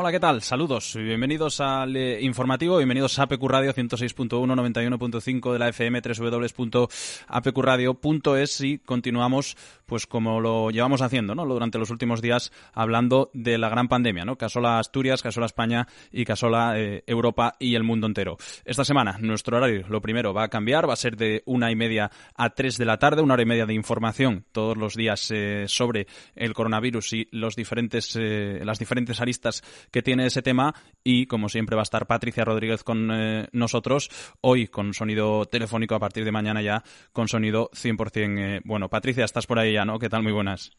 Hola, 0.00 0.12
¿qué 0.12 0.20
tal? 0.20 0.42
Saludos 0.42 0.94
y 0.94 1.02
bienvenidos 1.02 1.60
al 1.60 1.96
eh, 1.96 2.20
informativo, 2.22 2.76
bienvenidos 2.76 3.18
a 3.18 3.24
APQ 3.24 3.42
Radio 3.48 3.74
106.1, 3.74 4.28
91.5 4.30 5.52
de 5.52 5.58
la 5.58 5.70
FM, 5.70 6.00
www.apqradio.es 6.00 8.60
y 8.60 8.78
continuamos 8.78 9.56
pues 9.86 10.06
como 10.06 10.40
lo 10.40 10.70
llevamos 10.70 11.02
haciendo 11.02 11.34
¿no? 11.34 11.44
durante 11.44 11.78
los 11.78 11.90
últimos 11.90 12.22
días 12.22 12.52
hablando 12.74 13.32
de 13.34 13.58
la 13.58 13.70
gran 13.70 13.88
pandemia, 13.88 14.24
¿no? 14.24 14.38
que 14.38 14.44
asola 14.44 14.78
Asturias, 14.78 15.20
que 15.20 15.26
asola 15.28 15.46
España 15.46 15.88
y 16.12 16.24
que 16.24 16.30
asola 16.30 16.78
eh, 16.78 17.02
Europa 17.04 17.56
y 17.58 17.74
el 17.74 17.82
mundo 17.82 18.06
entero. 18.06 18.36
Esta 18.64 18.84
semana 18.84 19.18
nuestro 19.18 19.56
horario, 19.56 19.84
lo 19.88 20.00
primero, 20.00 20.32
va 20.32 20.44
a 20.44 20.48
cambiar, 20.48 20.88
va 20.88 20.92
a 20.92 20.96
ser 20.96 21.16
de 21.16 21.42
una 21.44 21.72
y 21.72 21.74
media 21.74 22.12
a 22.36 22.50
tres 22.50 22.78
de 22.78 22.84
la 22.84 22.98
tarde, 22.98 23.20
una 23.20 23.34
hora 23.34 23.42
y 23.42 23.46
media 23.46 23.66
de 23.66 23.74
información 23.74 24.44
todos 24.52 24.76
los 24.76 24.94
días 24.94 25.28
eh, 25.32 25.64
sobre 25.66 26.06
el 26.36 26.54
coronavirus 26.54 27.14
y 27.14 27.26
los 27.32 27.56
diferentes, 27.56 28.14
las 28.14 28.78
diferentes 28.78 29.20
aristas 29.20 29.64
que 29.92 30.02
tiene 30.02 30.26
ese 30.26 30.42
tema 30.42 30.74
y 31.02 31.26
como 31.26 31.48
siempre 31.48 31.76
va 31.76 31.82
a 31.82 31.84
estar 31.84 32.06
Patricia 32.06 32.44
Rodríguez 32.44 32.84
con 32.84 33.10
eh, 33.12 33.48
nosotros 33.52 34.08
hoy 34.40 34.68
con 34.68 34.94
sonido 34.94 35.44
telefónico 35.46 35.94
a 35.94 36.00
partir 36.00 36.24
de 36.24 36.32
mañana 36.32 36.62
ya 36.62 36.82
con 37.12 37.28
sonido 37.28 37.70
100% 37.72 38.38
eh, 38.38 38.60
bueno. 38.64 38.88
Patricia, 38.88 39.24
estás 39.24 39.46
por 39.46 39.58
ahí 39.58 39.74
ya, 39.74 39.84
¿no? 39.84 39.98
¿Qué 39.98 40.08
tal? 40.08 40.22
Muy 40.22 40.32
buenas. 40.32 40.72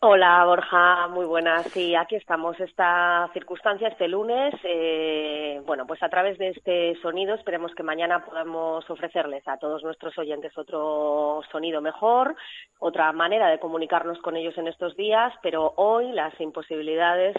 Hola 0.00 0.44
Borja, 0.44 1.08
muy 1.08 1.24
buenas. 1.24 1.64
Sí, 1.68 1.94
aquí 1.94 2.16
estamos. 2.16 2.60
Esta 2.60 3.30
circunstancia 3.32 3.88
este 3.88 4.08
lunes, 4.08 4.54
eh, 4.62 5.62
bueno, 5.64 5.86
pues 5.86 6.02
a 6.02 6.10
través 6.10 6.36
de 6.36 6.50
este 6.50 6.94
sonido 7.00 7.34
esperemos 7.34 7.74
que 7.74 7.82
mañana 7.82 8.22
podamos 8.22 8.88
ofrecerles 8.90 9.48
a 9.48 9.56
todos 9.56 9.82
nuestros 9.82 10.16
oyentes 10.18 10.56
otro 10.58 11.40
sonido 11.50 11.80
mejor, 11.80 12.36
otra 12.78 13.10
manera 13.12 13.48
de 13.48 13.58
comunicarnos 13.58 14.18
con 14.18 14.36
ellos 14.36 14.56
en 14.58 14.68
estos 14.68 14.94
días, 14.96 15.32
pero 15.42 15.72
hoy 15.76 16.12
las 16.12 16.38
imposibilidades 16.42 17.34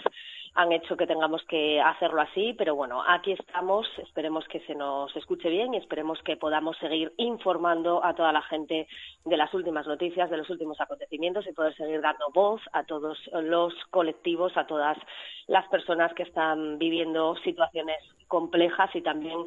han 0.58 0.72
hecho 0.72 0.96
que 0.96 1.06
tengamos 1.06 1.40
que 1.44 1.80
hacerlo 1.80 2.20
así, 2.20 2.52
pero 2.58 2.74
bueno, 2.74 3.00
aquí 3.06 3.30
estamos, 3.30 3.86
esperemos 3.98 4.44
que 4.48 4.58
se 4.66 4.74
nos 4.74 5.14
escuche 5.14 5.48
bien 5.48 5.72
y 5.72 5.76
esperemos 5.76 6.20
que 6.24 6.36
podamos 6.36 6.76
seguir 6.78 7.12
informando 7.16 8.04
a 8.04 8.12
toda 8.14 8.32
la 8.32 8.42
gente 8.42 8.88
de 9.24 9.36
las 9.36 9.54
últimas 9.54 9.86
noticias, 9.86 10.28
de 10.28 10.36
los 10.36 10.50
últimos 10.50 10.80
acontecimientos 10.80 11.46
y 11.46 11.52
poder 11.52 11.76
seguir 11.76 12.00
dando 12.00 12.30
voz 12.34 12.60
a 12.72 12.82
todos 12.82 13.16
los 13.40 13.72
colectivos, 13.90 14.56
a 14.56 14.66
todas 14.66 14.98
las 15.46 15.66
personas 15.68 16.12
que 16.14 16.24
están 16.24 16.76
viviendo 16.76 17.36
situaciones 17.44 17.98
complejas 18.28 18.90
y 18.94 19.00
también 19.00 19.38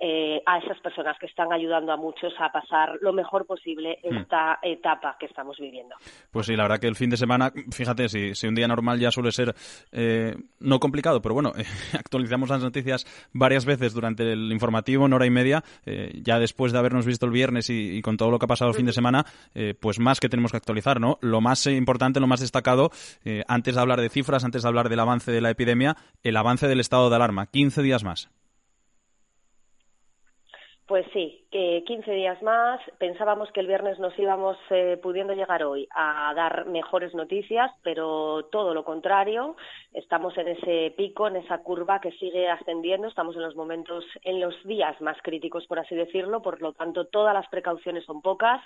eh, 0.00 0.42
a 0.46 0.58
esas 0.58 0.80
personas 0.80 1.16
que 1.18 1.26
están 1.26 1.52
ayudando 1.52 1.92
a 1.92 1.96
muchos 1.96 2.32
a 2.38 2.50
pasar 2.50 2.98
lo 3.02 3.12
mejor 3.12 3.46
posible 3.46 3.98
hmm. 4.02 4.16
esta 4.16 4.58
etapa 4.62 5.16
que 5.20 5.26
estamos 5.26 5.58
viviendo. 5.58 5.94
Pues 6.32 6.46
sí, 6.46 6.56
la 6.56 6.64
verdad 6.64 6.78
que 6.78 6.88
el 6.88 6.96
fin 6.96 7.10
de 7.10 7.16
semana, 7.16 7.52
fíjate, 7.70 8.08
si, 8.08 8.34
si 8.34 8.48
un 8.48 8.54
día 8.54 8.66
normal 8.66 8.98
ya 8.98 9.10
suele 9.10 9.30
ser 9.30 9.54
eh, 9.92 10.34
no 10.60 10.80
complicado, 10.80 11.20
pero 11.20 11.34
bueno, 11.34 11.52
actualizamos 11.92 12.48
las 12.48 12.62
noticias 12.62 13.06
varias 13.32 13.64
veces 13.64 13.92
durante 13.92 14.32
el 14.32 14.52
informativo, 14.52 15.06
en 15.06 15.12
hora 15.12 15.26
y 15.26 15.30
media, 15.30 15.64
eh, 15.84 16.20
ya 16.22 16.38
después 16.38 16.72
de 16.72 16.78
habernos 16.78 17.06
visto 17.06 17.26
el 17.26 17.32
viernes 17.32 17.68
y, 17.70 18.00
con 18.02 18.16
todo 18.16 18.30
lo 18.30 18.38
que 18.38 18.44
ha 18.44 18.48
pasado 18.48 18.70
el 18.70 18.76
fin 18.76 18.86
de 18.86 18.92
semana, 18.92 19.26
pues 19.80 19.98
más 19.98 20.20
que 20.20 20.28
tenemos 20.28 20.50
que 20.50 20.56
actualizar, 20.56 21.00
¿no? 21.00 21.18
Lo 21.20 21.40
más 21.40 21.66
importante, 21.66 22.20
lo 22.20 22.26
más 22.26 22.40
destacado, 22.40 22.90
antes 23.46 23.74
de 23.74 23.80
hablar 23.80 24.00
de 24.00 24.08
cifras, 24.08 24.44
antes 24.44 24.62
de 24.62 24.68
hablar 24.68 24.88
del 24.88 25.00
avance 25.00 25.30
de 25.30 25.40
la 25.40 25.50
epidemia, 25.50 25.96
el 26.22 26.36
avance 26.36 26.66
del 26.66 26.80
estado 26.80 27.10
de 27.10 27.16
alarma, 27.16 27.46
15 27.46 27.82
días 27.82 28.04
más. 28.04 28.30
Pues 30.90 31.06
sí, 31.12 31.46
que 31.52 31.84
15 31.86 32.10
días 32.10 32.42
más. 32.42 32.80
Pensábamos 32.98 33.48
que 33.52 33.60
el 33.60 33.68
viernes 33.68 34.00
nos 34.00 34.18
íbamos 34.18 34.56
eh, 34.70 34.98
pudiendo 35.00 35.34
llegar 35.34 35.62
hoy 35.62 35.86
a 35.94 36.34
dar 36.34 36.66
mejores 36.66 37.14
noticias, 37.14 37.70
pero 37.84 38.46
todo 38.50 38.74
lo 38.74 38.84
contrario. 38.84 39.54
Estamos 39.92 40.36
en 40.36 40.48
ese 40.48 40.92
pico, 40.96 41.28
en 41.28 41.36
esa 41.36 41.58
curva 41.58 42.00
que 42.00 42.10
sigue 42.18 42.48
ascendiendo. 42.48 43.06
Estamos 43.06 43.36
en 43.36 43.42
los 43.42 43.54
momentos, 43.54 44.04
en 44.24 44.40
los 44.40 44.52
días 44.64 45.00
más 45.00 45.16
críticos, 45.22 45.64
por 45.68 45.78
así 45.78 45.94
decirlo. 45.94 46.42
Por 46.42 46.60
lo 46.60 46.72
tanto, 46.72 47.04
todas 47.04 47.34
las 47.34 47.46
precauciones 47.50 48.04
son 48.04 48.20
pocas. 48.20 48.60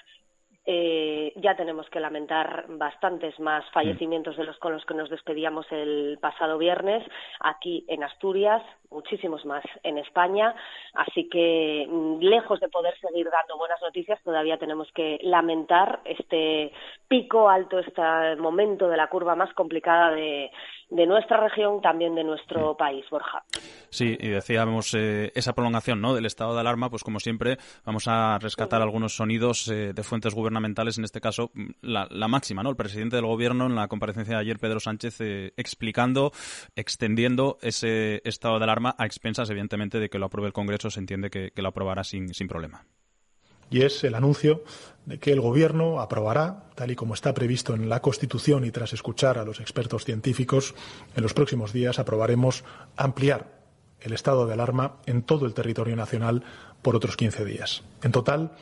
Eh, 0.67 1.33
ya 1.37 1.55
tenemos 1.57 1.89
que 1.91 2.01
lamentar 2.01 2.65
bastantes 2.69 3.39
más 3.39 3.69
fallecimientos 3.71 4.37
de 4.37 4.45
los 4.45 4.59
con 4.59 4.73
los 4.73 4.85
que 4.87 4.95
nos 4.95 5.11
despedíamos 5.11 5.67
el 5.71 6.19
pasado 6.23 6.57
viernes 6.57 7.05
aquí 7.41 7.85
en 7.87 8.03
Asturias, 8.03 8.63
muchísimos 8.91 9.45
más 9.45 9.63
en 9.83 9.99
España. 9.99 10.55
Así 10.95 11.29
que, 11.29 11.87
mm, 11.87 12.19
lejos 12.21 12.61
de 12.61 12.69
poder 12.69 12.99
seguir 12.99 13.29
dando 13.31 13.59
buenas 13.59 13.81
noticias, 13.83 14.23
todavía 14.23 14.57
tenemos 14.57 14.91
que 14.93 15.19
lamentar 15.23 16.01
este 16.05 16.73
pico 17.09 17.51
alto, 17.51 17.79
este 17.79 18.37
momento 18.37 18.89
de 18.89 18.97
la 18.97 19.09
curva 19.09 19.35
más 19.35 19.53
complicada 19.53 20.13
de, 20.13 20.51
de 20.95 21.07
nuestra 21.07 21.39
región, 21.39 21.81
también 21.81 22.15
de 22.15 22.23
nuestro 22.23 22.77
país, 22.77 23.05
Borja. 23.11 23.43
Sí, 23.91 24.17
y 24.19 24.29
decíamos 24.29 24.95
eh, 24.95 25.33
esa 25.35 25.53
prolongación 25.53 26.01
¿no? 26.01 26.15
del 26.15 26.25
estado 26.25 26.55
de 26.55 26.61
alarma, 26.61 26.89
pues 26.89 27.03
como 27.03 27.19
siempre 27.19 27.59
vamos 27.85 28.07
a 28.07 28.39
rescatar 28.39 28.81
algunos 28.81 29.17
sonidos 29.17 29.67
eh, 29.69 29.93
de 29.93 30.03
fuentes 30.05 30.35
gubernamentales, 30.35 30.97
en 30.97 31.05
este 31.05 31.21
caso 31.21 31.51
mm, 31.53 31.71
la, 31.83 32.29
máxima, 32.29 32.63
¿no? 32.63 32.71
El 32.71 32.77
presidente 32.77 33.17
del 33.17 33.27
gobierno 33.27 33.67
en 33.67 33.75
la 33.75 33.89
comparecencia 33.89 34.37
de 34.37 34.41
ayer, 34.41 34.59
Pedro 34.61 34.79
Sánchez, 34.79 35.21
eh, 35.21 35.53
explicando, 35.57 36.31
extendiendo 36.77 37.59
ese 37.61 38.23
estado 38.25 38.59
de 38.59 38.65
alarma 38.65 38.95
a 38.97 39.05
expensas, 39.05 39.51
evidentemente, 39.51 39.99
de 39.99 40.09
que 40.09 40.21
lo 40.21 40.27
apruebe 40.27 40.47
el 40.47 40.53
Congreso, 40.53 40.91
se 40.91 41.01
entiende 41.01 41.29
que, 41.29 41.51
que 41.51 41.63
lo 41.63 41.71
aprobará 41.71 42.05
sin, 42.05 42.33
sin 42.33 42.47
problema 42.47 42.85
y 43.71 43.83
es 43.83 44.05
el 44.05 44.15
anuncio 44.15 44.63
de 45.07 45.19
que 45.19 45.33
el 45.33 45.41
Gobierno 45.41 46.01
aprobará, 46.01 46.65
tal 46.75 46.91
y 46.91 46.97
como 46.97 47.15
está 47.15 47.35
previsto 47.35 47.75
en 47.75 47.89
la 47.89 48.01
Constitución 48.01 48.65
y 48.65 48.71
tras 48.71 48.93
escuchar 48.93 49.39
a 49.39 49.45
los 49.45 49.61
expertos 49.61 50.05
científicos, 50.05 50.75
en 51.15 51.23
los 51.23 51.35
próximos 51.35 51.73
días 51.73 51.99
aprobaremos 51.99 52.65
ampliar 52.97 53.53
el 54.01 54.13
estado 54.13 54.47
de 54.47 54.55
alarma 54.55 54.97
en 55.07 55.23
todo 55.23 55.47
el 55.47 55.55
territorio 55.55 55.97
nacional 55.97 56.43
por 56.83 56.97
otros 56.97 57.17
15 57.17 57.45
días. 57.45 57.83
En 58.03 58.13
total, 58.13 58.53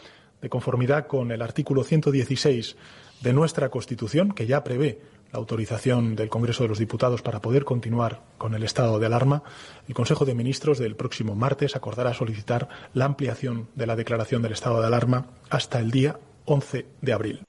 de 0.40 0.48
conformidad 0.48 1.06
con 1.06 1.30
el 1.30 1.42
artículo 1.42 1.84
116 1.84 2.76
de 3.20 3.32
nuestra 3.32 3.68
Constitución, 3.68 4.32
que 4.32 4.46
ya 4.46 4.64
prevé 4.64 5.00
la 5.32 5.38
autorización 5.38 6.14
del 6.14 6.28
Congreso 6.28 6.62
de 6.62 6.68
los 6.68 6.78
Diputados 6.78 7.22
para 7.22 7.40
poder 7.40 7.64
continuar 7.64 8.22
con 8.38 8.54
el 8.54 8.62
estado 8.62 8.98
de 8.98 9.06
alarma, 9.06 9.42
el 9.88 9.94
Consejo 9.94 10.24
de 10.24 10.34
Ministros 10.34 10.78
del 10.78 10.96
próximo 10.96 11.34
martes 11.34 11.74
acordará 11.74 12.14
solicitar 12.14 12.68
la 12.92 13.06
ampliación 13.06 13.68
de 13.74 13.86
la 13.86 13.96
declaración 13.96 14.42
del 14.42 14.52
estado 14.52 14.80
de 14.80 14.86
alarma 14.86 15.26
hasta 15.50 15.80
el 15.80 15.90
día 15.90 16.18
11 16.44 16.86
de 17.00 17.12
abril. 17.12 17.46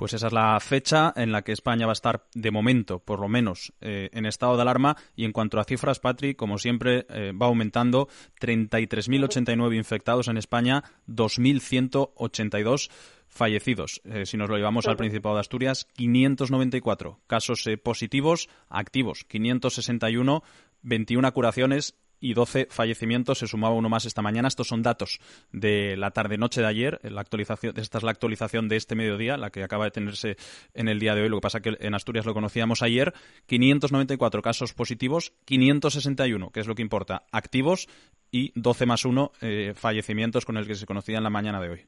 Pues 0.00 0.14
esa 0.14 0.28
es 0.28 0.32
la 0.32 0.58
fecha 0.60 1.12
en 1.14 1.30
la 1.30 1.42
que 1.42 1.52
España 1.52 1.84
va 1.84 1.92
a 1.92 2.00
estar, 2.00 2.24
de 2.34 2.50
momento, 2.50 3.00
por 3.00 3.20
lo 3.20 3.28
menos, 3.28 3.74
eh, 3.82 4.08
en 4.14 4.24
estado 4.24 4.56
de 4.56 4.62
alarma. 4.62 4.96
Y 5.14 5.26
en 5.26 5.32
cuanto 5.32 5.60
a 5.60 5.64
cifras, 5.64 6.00
Patri, 6.00 6.34
como 6.34 6.56
siempre, 6.56 7.04
eh, 7.10 7.32
va 7.32 7.48
aumentando. 7.48 8.08
33.089 8.40 9.76
infectados 9.76 10.28
en 10.28 10.38
España, 10.38 10.84
2.182 11.06 12.88
fallecidos. 13.30 14.02
Eh, 14.04 14.26
si 14.26 14.36
nos 14.36 14.50
lo 14.50 14.56
llevamos 14.56 14.86
al 14.86 14.96
Principado 14.96 15.36
de 15.36 15.40
Asturias, 15.40 15.88
594 15.94 17.20
casos 17.26 17.64
positivos 17.82 18.48
activos, 18.68 19.24
561, 19.24 20.42
21 20.82 21.32
curaciones 21.32 21.94
y 22.20 22.34
12 22.34 22.68
fallecimientos. 22.70 23.38
Se 23.38 23.46
sumaba 23.46 23.74
uno 23.74 23.88
más 23.88 24.04
esta 24.04 24.22
mañana. 24.22 24.48
Estos 24.48 24.68
son 24.68 24.82
datos 24.82 25.18
de 25.52 25.96
la 25.96 26.10
tarde-noche 26.10 26.60
de 26.60 26.66
ayer. 26.66 27.00
La 27.02 27.22
actualización, 27.22 27.74
esta 27.76 27.98
es 27.98 28.04
la 28.04 28.10
actualización 28.10 28.68
de 28.68 28.76
este 28.76 28.94
mediodía, 28.94 29.36
la 29.36 29.50
que 29.50 29.64
acaba 29.64 29.86
de 29.86 29.90
tenerse 29.90 30.36
en 30.74 30.88
el 30.88 31.00
día 31.00 31.14
de 31.14 31.22
hoy. 31.22 31.28
Lo 31.28 31.38
que 31.38 31.42
pasa 31.42 31.60
que 31.60 31.76
en 31.80 31.94
Asturias 31.94 32.26
lo 32.26 32.34
conocíamos 32.34 32.82
ayer. 32.82 33.14
594 33.46 34.42
casos 34.42 34.74
positivos, 34.74 35.32
561, 35.46 36.50
que 36.50 36.60
es 36.60 36.66
lo 36.66 36.74
que 36.74 36.82
importa, 36.82 37.24
activos 37.32 37.88
y 38.30 38.52
12 38.54 38.86
más 38.86 39.04
1 39.04 39.32
eh, 39.40 39.72
fallecimientos 39.74 40.44
con 40.44 40.56
el 40.56 40.66
que 40.66 40.74
se 40.74 40.86
conocía 40.86 41.18
en 41.18 41.24
la 41.24 41.30
mañana 41.30 41.60
de 41.60 41.70
hoy. 41.70 41.86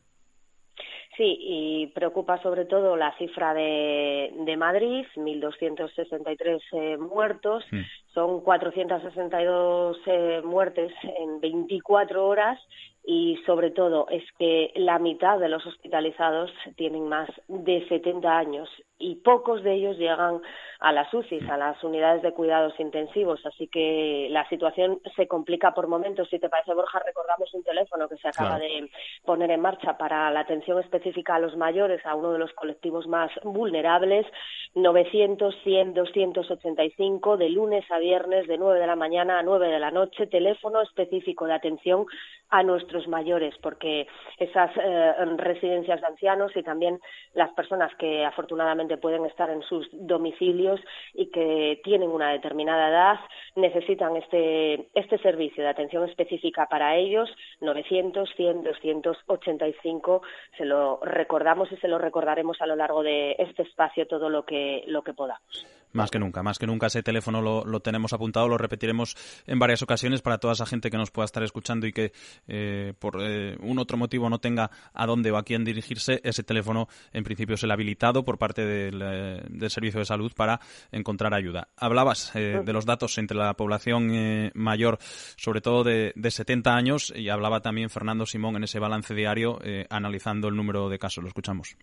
Sí, 1.22 1.38
y 1.38 1.86
preocupa 1.94 2.42
sobre 2.42 2.64
todo 2.64 2.96
la 2.96 3.16
cifra 3.16 3.54
de, 3.54 4.34
de 4.44 4.56
Madrid, 4.56 5.06
1.263 5.14 6.60
eh, 6.72 6.96
muertos, 6.96 7.64
mm. 7.70 7.80
son 8.12 8.40
462 8.40 9.98
eh, 10.06 10.42
muertes 10.42 10.92
en 11.20 11.40
24 11.40 12.26
horas 12.26 12.58
y 13.04 13.36
sobre 13.46 13.70
todo 13.70 14.08
es 14.10 14.24
que 14.36 14.72
la 14.74 14.98
mitad 14.98 15.38
de 15.38 15.48
los 15.48 15.64
hospitalizados 15.64 16.50
tienen 16.74 17.08
más 17.08 17.30
de 17.46 17.86
70 17.86 18.36
años 18.36 18.68
y 19.02 19.16
pocos 19.16 19.62
de 19.62 19.74
ellos 19.74 19.98
llegan 19.98 20.40
a 20.82 20.90
las 20.90 21.12
UCIs, 21.14 21.48
a 21.48 21.56
las 21.56 21.82
unidades 21.84 22.22
de 22.22 22.32
cuidados 22.32 22.78
intensivos. 22.78 23.44
Así 23.46 23.68
que 23.68 24.28
la 24.30 24.48
situación 24.48 25.00
se 25.14 25.28
complica 25.28 25.74
por 25.74 25.86
momentos. 25.86 26.28
Si 26.28 26.38
te 26.38 26.48
parece, 26.48 26.74
Borja, 26.74 27.00
recordamos 27.04 27.52
un 27.54 27.62
teléfono 27.62 28.08
que 28.08 28.16
se 28.16 28.28
acaba 28.28 28.58
de 28.58 28.90
poner 29.24 29.50
en 29.52 29.60
marcha 29.60 29.96
para 29.96 30.30
la 30.30 30.40
atención 30.40 30.80
específica 30.80 31.36
a 31.36 31.38
los 31.38 31.56
mayores, 31.56 32.04
a 32.04 32.16
uno 32.16 32.32
de 32.32 32.38
los 32.38 32.52
colectivos 32.54 33.06
más 33.06 33.30
vulnerables, 33.44 34.26
900, 34.74 35.54
100, 35.62 35.94
285, 35.94 37.36
de 37.36 37.48
lunes 37.50 37.84
a 37.90 37.98
viernes, 37.98 38.48
de 38.48 38.58
9 38.58 38.80
de 38.80 38.86
la 38.86 38.96
mañana 38.96 39.38
a 39.38 39.42
9 39.42 39.68
de 39.68 39.78
la 39.78 39.92
noche, 39.92 40.26
teléfono 40.26 40.80
específico 40.80 41.46
de 41.46 41.54
atención 41.54 42.06
a 42.52 42.62
nuestros 42.62 43.08
mayores, 43.08 43.54
porque 43.62 44.06
esas 44.36 44.70
eh, 44.76 45.14
residencias 45.38 46.00
de 46.00 46.06
ancianos 46.06 46.52
y 46.54 46.62
también 46.62 47.00
las 47.32 47.50
personas 47.52 47.94
que 47.96 48.26
afortunadamente 48.26 48.91
solamente 48.92 48.96
pueden 48.96 49.26
estar 49.26 49.50
en 49.50 49.62
sus 49.62 49.88
domicilios 49.92 50.80
y 51.14 51.30
que 51.30 51.80
tienen 51.84 52.10
una 52.10 52.32
determinada 52.32 52.88
edad, 52.88 53.20
necesitan 53.56 54.16
este, 54.16 54.88
este 54.94 55.18
servicio 55.18 55.62
de 55.62 55.70
atención 55.70 56.08
específica 56.08 56.66
para 56.66 56.96
ellos, 56.96 57.28
900, 57.60 58.28
100, 58.36 58.62
285, 59.02 60.22
se 60.56 60.64
lo 60.64 61.00
recordamos 61.02 61.70
y 61.72 61.76
se 61.76 61.88
lo 61.88 61.98
recordaremos 61.98 62.60
a 62.60 62.66
lo 62.66 62.76
largo 62.76 63.02
de 63.02 63.36
este 63.38 63.62
espacio 63.62 64.06
todo 64.06 64.28
lo 64.28 64.44
que, 64.44 64.84
lo 64.86 65.02
que 65.02 65.14
podamos. 65.14 65.81
Más 65.92 66.10
que 66.10 66.18
nunca, 66.18 66.42
más 66.42 66.58
que 66.58 66.66
nunca 66.66 66.86
ese 66.86 67.02
teléfono 67.02 67.42
lo, 67.42 67.80
tenemos 67.80 68.12
apuntado, 68.12 68.48
lo 68.48 68.58
repetiremos 68.58 69.16
en 69.46 69.58
varias 69.58 69.82
ocasiones 69.82 70.22
para 70.22 70.38
toda 70.38 70.54
esa 70.54 70.66
gente 70.66 70.90
que 70.90 70.96
nos 70.96 71.10
pueda 71.10 71.26
estar 71.26 71.42
escuchando 71.42 71.86
y 71.86 71.92
que 71.92 72.12
eh, 72.48 72.94
por 72.98 73.18
eh, 73.20 73.56
un 73.60 73.78
otro 73.78 73.96
motivo 73.96 74.30
no 74.30 74.38
tenga 74.38 74.70
a 74.94 75.06
dónde 75.06 75.30
o 75.30 75.36
a 75.36 75.42
quién 75.42 75.64
dirigirse. 75.64 76.20
Ese 76.24 76.42
teléfono, 76.42 76.88
en 77.12 77.24
principio, 77.24 77.56
es 77.56 77.62
el 77.62 77.70
habilitado 77.70 78.24
por 78.24 78.38
parte 78.38 78.64
del, 78.64 79.02
eh, 79.02 79.70
Servicio 79.72 80.00
de 80.00 80.06
Salud 80.06 80.32
para 80.34 80.60
encontrar 80.90 81.32
ayuda. 81.32 81.68
Hablabas 81.76 82.32
de 82.34 82.72
los 82.72 82.84
datos 82.84 83.16
entre 83.16 83.38
la 83.38 83.54
población 83.54 84.50
mayor, 84.54 84.98
sobre 85.36 85.62
todo 85.62 85.82
de, 85.82 86.12
de, 86.14 86.30
70 86.30 86.74
años, 86.74 87.12
y 87.16 87.30
hablaba 87.30 87.60
también 87.60 87.88
Fernando 87.88 88.26
Simón 88.26 88.56
en 88.56 88.64
ese 88.64 88.78
balance 88.78 89.14
diario 89.14 89.58
analizando 89.88 90.48
el 90.48 90.56
número 90.56 90.90
de 90.90 90.98
casos. 90.98 91.22
Lo 91.22 91.28
escuchamos. 91.28 91.76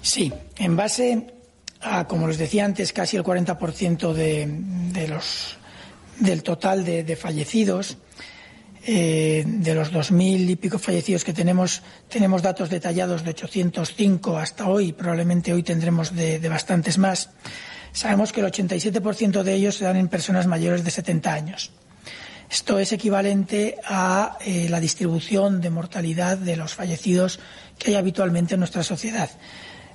Sí, 0.00 0.32
en 0.56 0.76
base 0.76 1.39
como 2.06 2.28
les 2.28 2.38
decía 2.38 2.64
antes, 2.64 2.92
casi 2.92 3.16
el 3.16 3.24
40% 3.24 4.12
de, 4.12 4.48
del 6.18 6.42
total 6.42 6.84
de, 6.84 7.16
fallecidos. 7.16 7.96
Eh, 8.82 9.44
de 9.46 9.74
los 9.74 9.92
2.000 9.92 10.48
y 10.48 10.56
pico 10.56 10.78
fallecidos 10.78 11.22
que 11.22 11.34
tenemos, 11.34 11.82
tenemos 12.08 12.40
datos 12.40 12.70
detallados 12.70 13.24
de 13.24 13.30
805 13.30 14.38
hasta 14.38 14.68
hoy, 14.68 14.94
probablemente 14.94 15.52
hoy 15.52 15.62
tendremos 15.62 16.16
de, 16.16 16.38
bastantes 16.48 16.96
más. 16.96 17.28
Sabemos 17.92 18.32
que 18.32 18.40
el 18.40 18.46
87% 18.46 19.42
de 19.42 19.52
ellos 19.52 19.74
se 19.76 19.84
dan 19.84 19.96
en 19.96 20.08
personas 20.08 20.46
mayores 20.46 20.82
de 20.82 20.90
70 20.90 21.32
años. 21.32 21.72
Esto 22.50 22.78
es 22.78 22.92
equivalente 22.92 23.76
a 23.84 24.38
eh, 24.44 24.68
la 24.70 24.80
distribución 24.80 25.60
de 25.60 25.68
mortalidad 25.68 26.38
de 26.38 26.56
los 26.56 26.74
fallecidos 26.74 27.38
que 27.78 27.90
hay 27.90 27.96
habitualmente 27.96 28.54
en 28.54 28.60
nuestra 28.60 28.82
sociedad. 28.82 29.30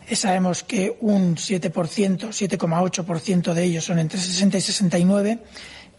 Eh, 0.07 0.15
sabemos 0.15 0.63
que 0.63 0.97
un 1.01 1.35
7%, 1.35 1.71
7,8% 1.71 3.53
de 3.53 3.63
ellos 3.63 3.85
son 3.85 3.99
entre 3.99 4.19
60 4.19 4.57
y 4.57 4.61
69 4.61 5.39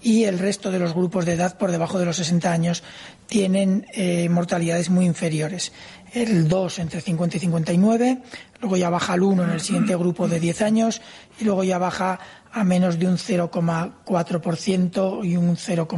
y 0.03 0.25
el 0.25 0.39
resto 0.39 0.71
de 0.71 0.79
los 0.79 0.93
grupos 0.95 1.25
de 1.27 1.33
edad 1.33 1.59
por 1.59 1.73
debajo 1.73 1.99
de 1.99 2.05
los 2.05 2.17
60 2.17 2.53
años 2.53 2.85
tienen 3.27 3.87
eh, 3.93 4.29
mortalidades 4.29 4.91
muy 4.91 5.07
inferiores. 5.07 5.73
El 6.13 6.47
2 6.47 6.79
entre 6.79 7.01
50 7.01 7.39
y 7.39 7.41
59, 7.41 8.19
luego 8.61 8.77
ya 8.77 8.91
baja 8.91 9.15
al 9.15 9.23
1 9.23 9.43
en 9.45 9.51
el 9.51 9.61
siguiente 9.61 9.97
grupo 9.97 10.29
de 10.29 10.39
10 10.39 10.63
años 10.63 11.03
y 11.41 11.45
luego 11.45 11.65
ya 11.65 11.79
baja 11.79 12.21
a 12.53 12.63
menos 12.63 13.01
de 13.01 13.09
un 13.09 13.19
0,4% 13.19 15.25
y 15.25 15.37
un 15.37 15.57
0, 15.57 15.89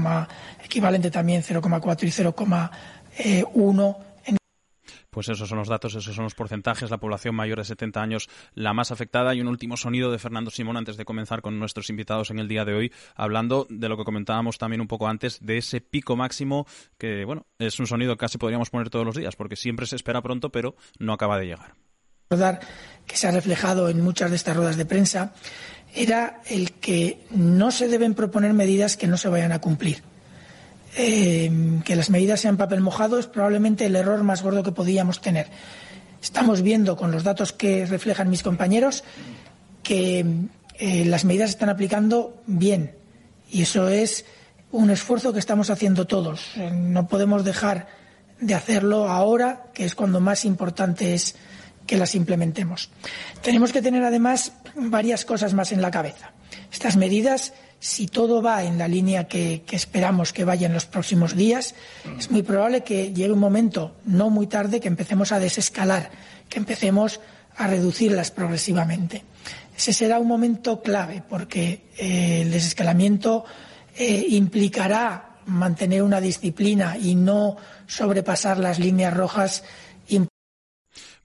equivalente 0.64 1.10
también 1.10 1.42
0,4 1.42 2.04
y 2.04 2.10
0,1 2.10 3.96
pues 5.18 5.30
esos 5.30 5.48
son 5.48 5.58
los 5.58 5.66
datos, 5.66 5.96
esos 5.96 6.14
son 6.14 6.22
los 6.22 6.36
porcentajes, 6.36 6.92
la 6.92 6.98
población 6.98 7.34
mayor 7.34 7.58
de 7.58 7.64
70 7.64 8.00
años 8.00 8.28
la 8.54 8.72
más 8.72 8.92
afectada 8.92 9.34
y 9.34 9.40
un 9.40 9.48
último 9.48 9.76
sonido 9.76 10.12
de 10.12 10.20
Fernando 10.20 10.48
Simón 10.48 10.76
antes 10.76 10.96
de 10.96 11.04
comenzar 11.04 11.42
con 11.42 11.58
nuestros 11.58 11.90
invitados 11.90 12.30
en 12.30 12.38
el 12.38 12.46
día 12.46 12.64
de 12.64 12.74
hoy, 12.74 12.92
hablando 13.16 13.66
de 13.68 13.88
lo 13.88 13.96
que 13.96 14.04
comentábamos 14.04 14.58
también 14.58 14.80
un 14.80 14.86
poco 14.86 15.08
antes, 15.08 15.44
de 15.44 15.58
ese 15.58 15.80
pico 15.80 16.14
máximo 16.14 16.68
que, 16.98 17.24
bueno, 17.24 17.46
es 17.58 17.80
un 17.80 17.88
sonido 17.88 18.14
que 18.14 18.20
casi 18.20 18.38
podríamos 18.38 18.70
poner 18.70 18.90
todos 18.90 19.04
los 19.04 19.16
días, 19.16 19.34
porque 19.34 19.56
siempre 19.56 19.86
se 19.86 19.96
espera 19.96 20.22
pronto, 20.22 20.52
pero 20.52 20.76
no 21.00 21.14
acaba 21.14 21.36
de 21.36 21.46
llegar. 21.46 21.74
que 23.04 23.16
se 23.16 23.26
ha 23.26 23.32
reflejado 23.32 23.88
en 23.88 24.00
muchas 24.00 24.30
de 24.30 24.36
estas 24.36 24.56
ruedas 24.56 24.76
de 24.76 24.86
prensa 24.86 25.34
era 25.96 26.42
el 26.48 26.74
que 26.74 27.26
no 27.30 27.72
se 27.72 27.88
deben 27.88 28.14
proponer 28.14 28.52
medidas 28.52 28.96
que 28.96 29.08
no 29.08 29.16
se 29.16 29.28
vayan 29.28 29.50
a 29.50 29.60
cumplir. 29.60 30.00
Eh, 31.00 31.80
que 31.84 31.94
las 31.94 32.10
medidas 32.10 32.40
sean 32.40 32.56
papel 32.56 32.80
mojado 32.80 33.20
es 33.20 33.28
probablemente 33.28 33.86
el 33.86 33.94
error 33.94 34.24
más 34.24 34.42
gordo 34.42 34.64
que 34.64 34.72
podíamos 34.72 35.20
tener. 35.20 35.46
Estamos 36.20 36.60
viendo 36.62 36.96
con 36.96 37.12
los 37.12 37.22
datos 37.22 37.52
que 37.52 37.86
reflejan 37.86 38.28
mis 38.28 38.42
compañeros 38.42 39.04
que 39.84 40.26
eh, 40.74 41.04
las 41.04 41.24
medidas 41.24 41.50
se 41.50 41.54
están 41.54 41.68
aplicando 41.68 42.42
bien 42.48 42.96
y 43.48 43.62
eso 43.62 43.88
es 43.88 44.24
un 44.72 44.90
esfuerzo 44.90 45.32
que 45.32 45.38
estamos 45.38 45.70
haciendo 45.70 46.08
todos. 46.08 46.56
Eh, 46.56 46.72
no 46.72 47.06
podemos 47.06 47.44
dejar 47.44 47.86
de 48.40 48.56
hacerlo 48.56 49.08
ahora, 49.08 49.66
que 49.74 49.84
es 49.84 49.94
cuando 49.94 50.18
más 50.18 50.44
importante 50.44 51.14
es 51.14 51.36
que 51.86 51.96
las 51.96 52.16
implementemos. 52.16 52.90
Tenemos 53.40 53.72
que 53.72 53.82
tener 53.82 54.02
además 54.02 54.52
varias 54.74 55.24
cosas 55.24 55.54
más 55.54 55.70
en 55.70 55.80
la 55.80 55.92
cabeza. 55.92 56.32
Estas 56.72 56.96
medidas 56.96 57.52
si 57.80 58.06
todo 58.08 58.42
va 58.42 58.64
en 58.64 58.78
la 58.78 58.88
línea 58.88 59.28
que, 59.28 59.62
esperamos 59.70 60.32
que 60.32 60.44
vaya 60.44 60.66
en 60.66 60.72
los 60.72 60.86
próximos 60.86 61.36
días, 61.36 61.74
es 62.18 62.30
muy 62.30 62.42
probable 62.42 62.82
que 62.82 63.12
llegue 63.12 63.32
un 63.32 63.38
momento, 63.38 63.94
no 64.04 64.30
muy 64.30 64.46
tarde, 64.46 64.80
que 64.80 64.88
empecemos 64.88 65.32
a 65.32 65.38
desescalar, 65.38 66.10
que 66.48 66.58
empecemos 66.58 67.20
a 67.56 67.66
reducirlas 67.66 68.30
progresivamente. 68.30 69.22
Ese 69.76 69.92
será 69.92 70.18
un 70.18 70.26
momento 70.26 70.82
clave 70.82 71.22
porque 71.28 71.82
eh, 71.96 72.42
el 72.42 72.50
desescalamiento 72.50 73.44
eh, 73.96 74.26
implicará 74.30 75.36
mantener 75.46 76.02
una 76.02 76.20
disciplina 76.20 76.96
y 76.98 77.14
no 77.14 77.56
sobrepasar 77.86 78.58
las 78.58 78.78
líneas 78.78 79.14
rojas 79.14 79.64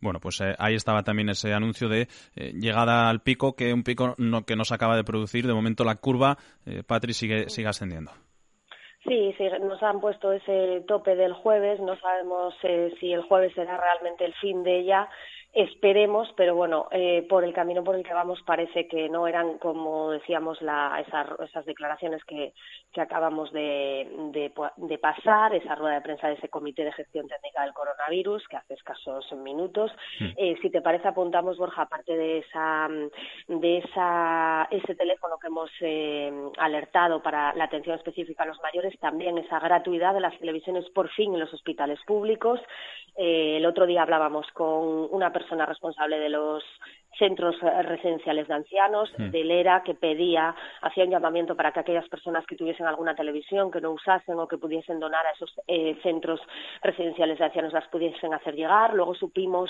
bueno, 0.04 0.20
pues 0.20 0.42
eh, 0.42 0.54
ahí 0.60 0.76
estaba 0.76 1.04
también 1.04 1.30
ese 1.30 1.54
anuncio 1.54 1.88
de 1.88 2.08
eh, 2.36 2.52
llegada 2.54 3.10
al 3.10 3.22
pico, 3.22 3.56
que 3.56 3.74
un 3.74 3.84
pico 3.84 4.16
no, 4.18 4.46
que 4.46 4.56
no 4.56 4.66
se 4.66 4.76
acaba 4.76 4.96
de 4.98 5.04
producir. 5.04 5.48
De 5.48 5.54
momento 5.54 5.84
la 5.84 5.96
curva, 5.96 6.38
eh, 6.66 6.84
Patri, 6.86 7.14
sigue, 7.14 7.50
sigue 7.50 7.70
ascendiendo. 7.70 8.12
Sí, 9.06 9.34
sí, 9.38 9.44
nos 9.62 9.84
han 9.84 10.00
puesto 10.00 10.32
ese 10.32 10.84
tope 10.88 11.16
del 11.16 11.34
jueves. 11.34 11.80
No 11.82 11.98
sabemos 11.98 12.56
eh, 12.64 12.94
si 13.00 13.12
el 13.12 13.24
jueves 13.24 13.54
será 13.54 13.78
realmente 13.78 14.24
el 14.26 14.34
fin 14.36 14.64
de 14.64 14.80
ella. 14.80 15.10
Esperemos, 15.54 16.28
pero 16.36 16.56
bueno, 16.56 16.88
eh, 16.90 17.28
por 17.30 17.44
el 17.44 17.54
camino 17.54 17.84
por 17.84 17.96
el 17.96 18.04
que 18.04 18.12
vamos 18.12 18.42
parece 18.42 18.88
que 18.88 19.08
no 19.08 19.28
eran, 19.28 19.60
como 19.60 20.10
decíamos, 20.10 20.60
la, 20.64 21.00
esas, 21.06 21.28
esas 21.42 21.64
declaraciones 21.66 22.24
que, 22.24 22.54
que 22.92 23.02
acabamos 23.02 23.52
de, 23.52 24.10
de, 24.32 24.98
pasar, 24.98 25.54
esa 25.54 25.76
rueda 25.76 25.96
de 25.96 26.02
prensa 26.02 26.28
de 26.28 26.34
ese 26.34 26.50
Comité 26.50 26.84
de 26.84 26.92
Gestión 26.92 27.28
Técnica 27.28 27.62
del 27.62 27.74
Coronavirus, 27.74 28.48
que 28.48 28.58
hace 28.58 28.74
escasos 28.74 29.32
minutos. 29.34 29.92
Hmm. 30.20 30.30
Eh, 30.38 30.56
si 30.60 30.72
te 30.72 30.82
parece, 30.82 31.10
apuntamos, 31.10 31.60
Borja, 31.60 31.84
aparte 31.84 32.18
de, 32.18 32.40
esa, 32.40 32.88
de 33.48 33.78
esa, 33.78 34.68
ese 34.72 34.96
teléfono 34.96 35.38
que 35.38 35.48
hemos 35.48 35.70
eh, 35.82 36.32
alertado 36.58 37.22
para 37.22 37.54
la 37.54 37.66
atención 37.66 37.96
específica 37.96 38.42
a 38.42 38.48
los 38.48 38.60
mayores, 38.62 38.98
también 39.00 39.38
esa 39.38 39.60
gratuidad 39.60 40.16
de 40.16 40.22
las 40.22 40.36
televisiones 40.40 40.90
por 40.96 41.10
fin 41.10 41.32
en 41.36 41.42
los 41.42 41.54
hospitales 41.54 42.00
públicos. 42.08 42.60
Eh, 43.16 43.58
el 43.58 43.66
otro 43.68 43.86
día 43.86 44.02
hablábamos 44.02 44.48
con 44.54 45.08
una 45.12 45.32
persona 45.32 45.43
responsable 45.66 46.20
de 46.20 46.30
los 46.30 46.64
centros 47.18 47.56
residenciales 47.60 48.48
de 48.48 48.54
ancianos, 48.54 49.12
mm. 49.18 49.30
del 49.30 49.52
ERA, 49.52 49.84
que 49.84 49.94
pedía, 49.94 50.56
hacía 50.82 51.06
un 51.06 51.12
llamamiento 51.12 51.56
para 51.56 51.72
que 51.72 51.80
aquellas 51.80 52.08
personas 52.10 52.46
que 52.46 52.56
tuviesen 52.56 52.86
alguna 52.86 53.16
televisión, 53.16 53.72
que 53.72 53.82
no 53.82 53.92
usasen 53.92 54.40
o 54.40 54.48
que 54.48 54.58
pudiesen 54.58 55.00
donar 55.00 55.26
a 55.26 55.32
esos 55.32 55.54
eh, 55.68 55.98
centros 56.02 56.40
residenciales 56.82 57.38
de 57.38 57.46
ancianos 57.46 57.74
las 57.74 57.88
pudiesen 57.88 58.34
hacer 58.34 58.56
llegar. 58.56 58.94
Luego 58.94 59.16
supimos 59.16 59.70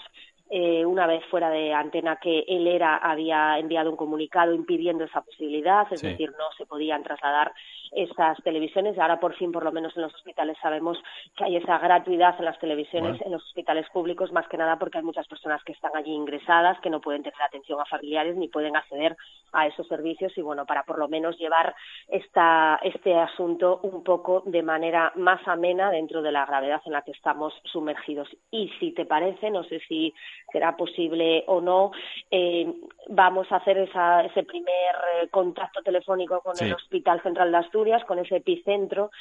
eh, 0.50 0.86
una 0.86 1.08
vez 1.08 1.24
fuera 1.32 1.50
de 1.50 1.74
antena 1.74 2.18
que 2.18 2.46
el 2.48 2.68
ERA 2.68 2.98
había 2.98 3.58
enviado 3.58 3.90
un 3.90 3.98
comunicado 3.98 4.54
impidiendo 4.54 5.04
esa 5.04 5.22
posibilidad, 5.22 5.88
es 5.92 6.02
decir, 6.02 6.30
no 6.32 6.46
se 6.58 6.66
podían 6.66 7.04
trasladar 7.04 7.52
esas 7.92 8.38
televisiones. 8.44 8.98
Ahora 9.00 9.20
por 9.20 9.36
fin, 9.36 9.52
por 9.52 9.64
lo 9.64 9.72
menos 9.72 9.96
en 9.96 10.04
los 10.04 10.14
hospitales, 10.14 10.58
sabemos 10.62 10.98
que 11.36 11.46
hay 11.46 11.56
esa 11.56 11.78
gratuidad 11.80 12.36
en 12.38 12.46
las 12.46 12.60
televisiones, 12.60 13.22
en 13.22 13.32
los 13.32 13.44
hospitales 13.44 13.88
públicos, 13.92 14.32
más 14.32 14.48
que 14.48 14.58
nada 14.58 14.78
porque 14.78 14.98
hay 14.98 15.04
muchas 15.04 15.28
personas 15.28 15.64
que 15.64 15.72
están 15.72 15.96
allí 15.96 16.12
ingresadas, 16.12 16.80
que 16.82 16.90
no 16.90 17.02
pueden 17.02 17.24
tener 17.24 17.33
atención 17.42 17.80
a 17.80 17.86
familiares 17.86 18.36
ni 18.36 18.48
pueden 18.48 18.76
acceder 18.76 19.16
a 19.54 19.68
esos 19.68 19.88
servicios 19.88 20.36
y 20.38 20.42
bueno, 20.42 20.66
para 20.66 20.84
por 20.84 20.98
lo 20.98 21.08
menos 21.08 21.38
llevar 21.38 21.76
esta, 22.08 22.80
este 22.84 23.16
asunto 23.16 23.80
un 23.84 24.04
poco 24.04 24.42
de 24.46 24.64
manera 24.64 25.14
más 25.16 25.48
amena 25.48 25.92
dentro 25.92 26.22
de 26.22 26.32
la 26.32 26.46
gravedad 26.46 26.82
en 26.86 26.94
la 26.94 27.04
que 27.04 27.12
estamos 27.12 27.54
sumergidos. 27.66 28.28
Y 28.52 28.70
si 28.80 28.92
te 28.92 29.06
parece, 29.06 29.52
no 29.52 29.64
sé 29.64 29.80
si 29.88 30.14
será 30.52 30.76
posible 30.76 31.44
o 31.48 31.62
no, 31.62 31.92
eh, 32.32 32.74
vamos 33.10 33.52
a 33.52 33.58
hacer 33.58 33.78
esa, 33.78 34.26
ese 34.26 34.44
primer 34.44 34.96
eh, 35.22 35.28
contacto 35.30 35.82
telefónico 35.84 36.42
con 36.42 36.56
el 36.60 36.74
Hospital 36.74 37.22
Central 37.22 37.52
de 37.52 37.58
Asturias, 37.58 38.04
con 38.06 38.20
ese 38.20 38.38
epicentro 38.38 39.12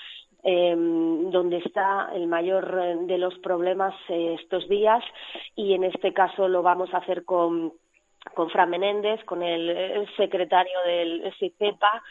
eh, 0.45 0.75
donde 0.77 1.59
está 1.59 2.11
el 2.15 2.27
mayor 2.27 3.07
de 3.07 3.19
los 3.19 3.39
problemas 3.39 3.95
estos 4.09 4.69
días 4.69 5.05
y 5.55 5.75
en 5.75 5.85
este 5.85 6.13
caso 6.13 6.49
lo 6.49 6.63
vamos 6.63 6.93
a 6.93 6.99
hacer 6.99 7.25
con 7.25 7.73
con 8.35 8.51
Fran 8.51 8.71
Menéndez, 8.71 9.25
con 9.25 9.43
el, 9.43 10.09
secretario 10.17 10.79
del 10.87 11.33
SICEPA, 11.39 12.03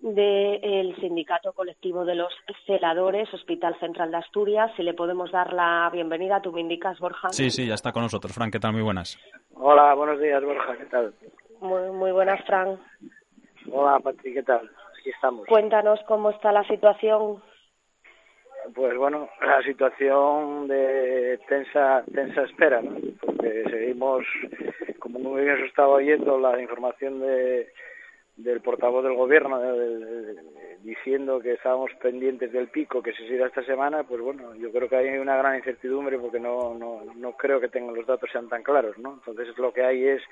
del 0.00 0.96
Sindicato 0.96 1.52
Colectivo 1.52 2.04
de 2.04 2.14
los 2.14 2.32
Celadores, 2.66 3.32
Hospital 3.32 3.78
Central 3.78 4.10
de 4.10 4.16
Asturias. 4.18 4.70
Si 4.76 4.82
le 4.82 4.94
podemos 4.94 5.30
dar 5.30 5.52
la 5.52 5.88
bienvenida, 5.92 6.40
tú 6.40 6.52
me 6.52 6.60
indicas, 6.60 6.98
Borja. 6.98 7.28
Sí, 7.30 7.50
sí, 7.50 7.66
ya 7.66 7.74
está 7.74 7.92
con 7.92 8.02
nosotros. 8.02 8.34
Fran, 8.34 8.50
¿qué 8.50 8.58
tal? 8.58 8.72
Muy 8.72 8.82
buenas. 8.82 9.18
Hola, 9.54 9.94
buenos 9.94 10.20
días, 10.20 10.42
Borja, 10.42 10.76
¿qué 10.76 10.86
tal? 10.86 11.14
Muy, 11.60 11.90
muy 11.90 12.12
buenas, 12.12 12.44
Fran. 12.44 12.78
Hola, 13.70 13.98
Patri, 14.00 14.34
¿qué 14.34 14.42
tal? 14.42 14.70
Aquí 15.00 15.10
estamos. 15.10 15.46
Cuéntanos 15.46 16.00
cómo 16.06 16.30
está 16.30 16.52
la 16.52 16.64
situación. 16.64 17.42
Pues 18.74 18.96
bueno, 18.96 19.28
la 19.40 19.62
situación 19.62 20.66
de 20.66 21.38
tensa 21.48 22.04
tensa 22.12 22.42
espera, 22.42 22.82
¿no? 22.82 22.96
Porque 23.20 23.64
seguimos, 23.70 24.24
como 24.98 25.18
muy 25.18 25.42
bien 25.42 25.54
os 25.54 25.68
estaba 25.68 25.88
oyendo, 25.88 26.38
la 26.38 26.60
información 26.60 27.20
de 27.20 27.68
del 28.36 28.60
portavoz 28.60 29.02
del 29.02 29.14
gobierno 29.14 29.58
diciendo 30.82 31.40
que 31.40 31.54
estábamos 31.54 31.90
pendientes 32.02 32.52
del 32.52 32.68
pico 32.68 33.02
que 33.02 33.14
se 33.14 33.24
irá 33.24 33.46
esta 33.46 33.64
semana, 33.64 34.04
pues 34.04 34.20
bueno, 34.20 34.54
yo 34.54 34.70
creo 34.70 34.88
que 34.88 34.96
hay 34.96 35.16
una 35.16 35.38
gran 35.38 35.56
incertidumbre 35.56 36.18
porque 36.18 36.38
no, 36.38 36.74
no, 36.74 37.02
no 37.16 37.32
creo 37.32 37.60
que 37.60 37.68
tengan 37.68 37.94
los 37.94 38.06
datos 38.06 38.30
sean 38.30 38.48
tan 38.48 38.62
claros, 38.62 38.98
¿no? 38.98 39.20
Entonces 39.26 39.56
lo 39.56 39.72
que 39.72 39.82
hay 39.82 40.06
es 40.06 40.22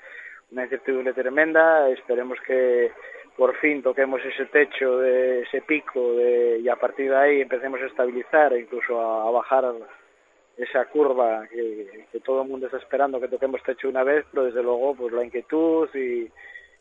una 0.51 0.63
incertidumbre 0.63 1.13
tremenda, 1.13 1.89
esperemos 1.89 2.37
que 2.45 2.91
por 3.37 3.55
fin 3.57 3.83
toquemos 3.83 4.21
ese 4.23 4.45
techo, 4.45 4.99
de 4.99 5.41
ese 5.41 5.61
pico 5.61 6.13
de, 6.13 6.59
y 6.59 6.69
a 6.69 6.75
partir 6.75 7.09
de 7.09 7.17
ahí 7.17 7.41
empecemos 7.41 7.81
a 7.81 7.87
estabilizar 7.87 8.53
e 8.53 8.61
incluso 8.61 8.99
a, 8.99 9.29
bajar 9.31 9.65
esa 10.57 10.85
curva 10.85 11.45
que, 11.47 12.07
todo 12.23 12.43
el 12.43 12.47
mundo 12.47 12.67
está 12.67 12.77
esperando 12.77 13.19
que 13.19 13.27
toquemos 13.27 13.61
techo 13.63 13.89
una 13.89 14.03
vez, 14.03 14.25
pero 14.31 14.45
desde 14.45 14.63
luego 14.63 14.95
pues 14.95 15.13
la 15.13 15.25
inquietud 15.25 15.89
y, 15.93 16.31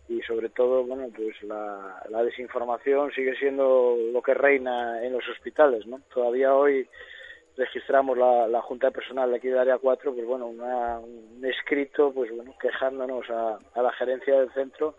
y 0.09 0.23
sobre 0.23 0.49
todo 0.51 0.85
bueno 0.85 1.09
pues 1.15 1.43
la, 1.43 2.03
la 2.09 2.23
desinformación 2.23 3.11
sigue 3.13 3.35
siendo 3.37 3.97
lo 4.13 4.23
que 4.23 4.35
reina 4.35 5.05
en 5.05 5.13
los 5.13 5.29
hospitales 5.29 5.87
no 5.87 6.01
todavía 6.13 6.55
hoy 6.55 6.87
registramos 7.57 8.19
la, 8.19 8.61
junta 8.63 8.89
de 8.89 8.93
personal 8.93 9.31
de 9.31 9.37
aquí 9.37 9.49
de 9.49 9.59
área 9.59 9.79
4 9.79 10.15
pues 10.15 10.27
bueno 10.27 10.47
una, 10.47 10.99
un 10.99 11.41
escrito 11.43 12.13
pues 12.13 12.31
bueno 12.31 12.55
quejándonos 12.61 13.29
a 13.31 13.83
la 13.83 13.93
gerencia 13.93 14.39
del 14.39 14.53
centro 14.53 14.95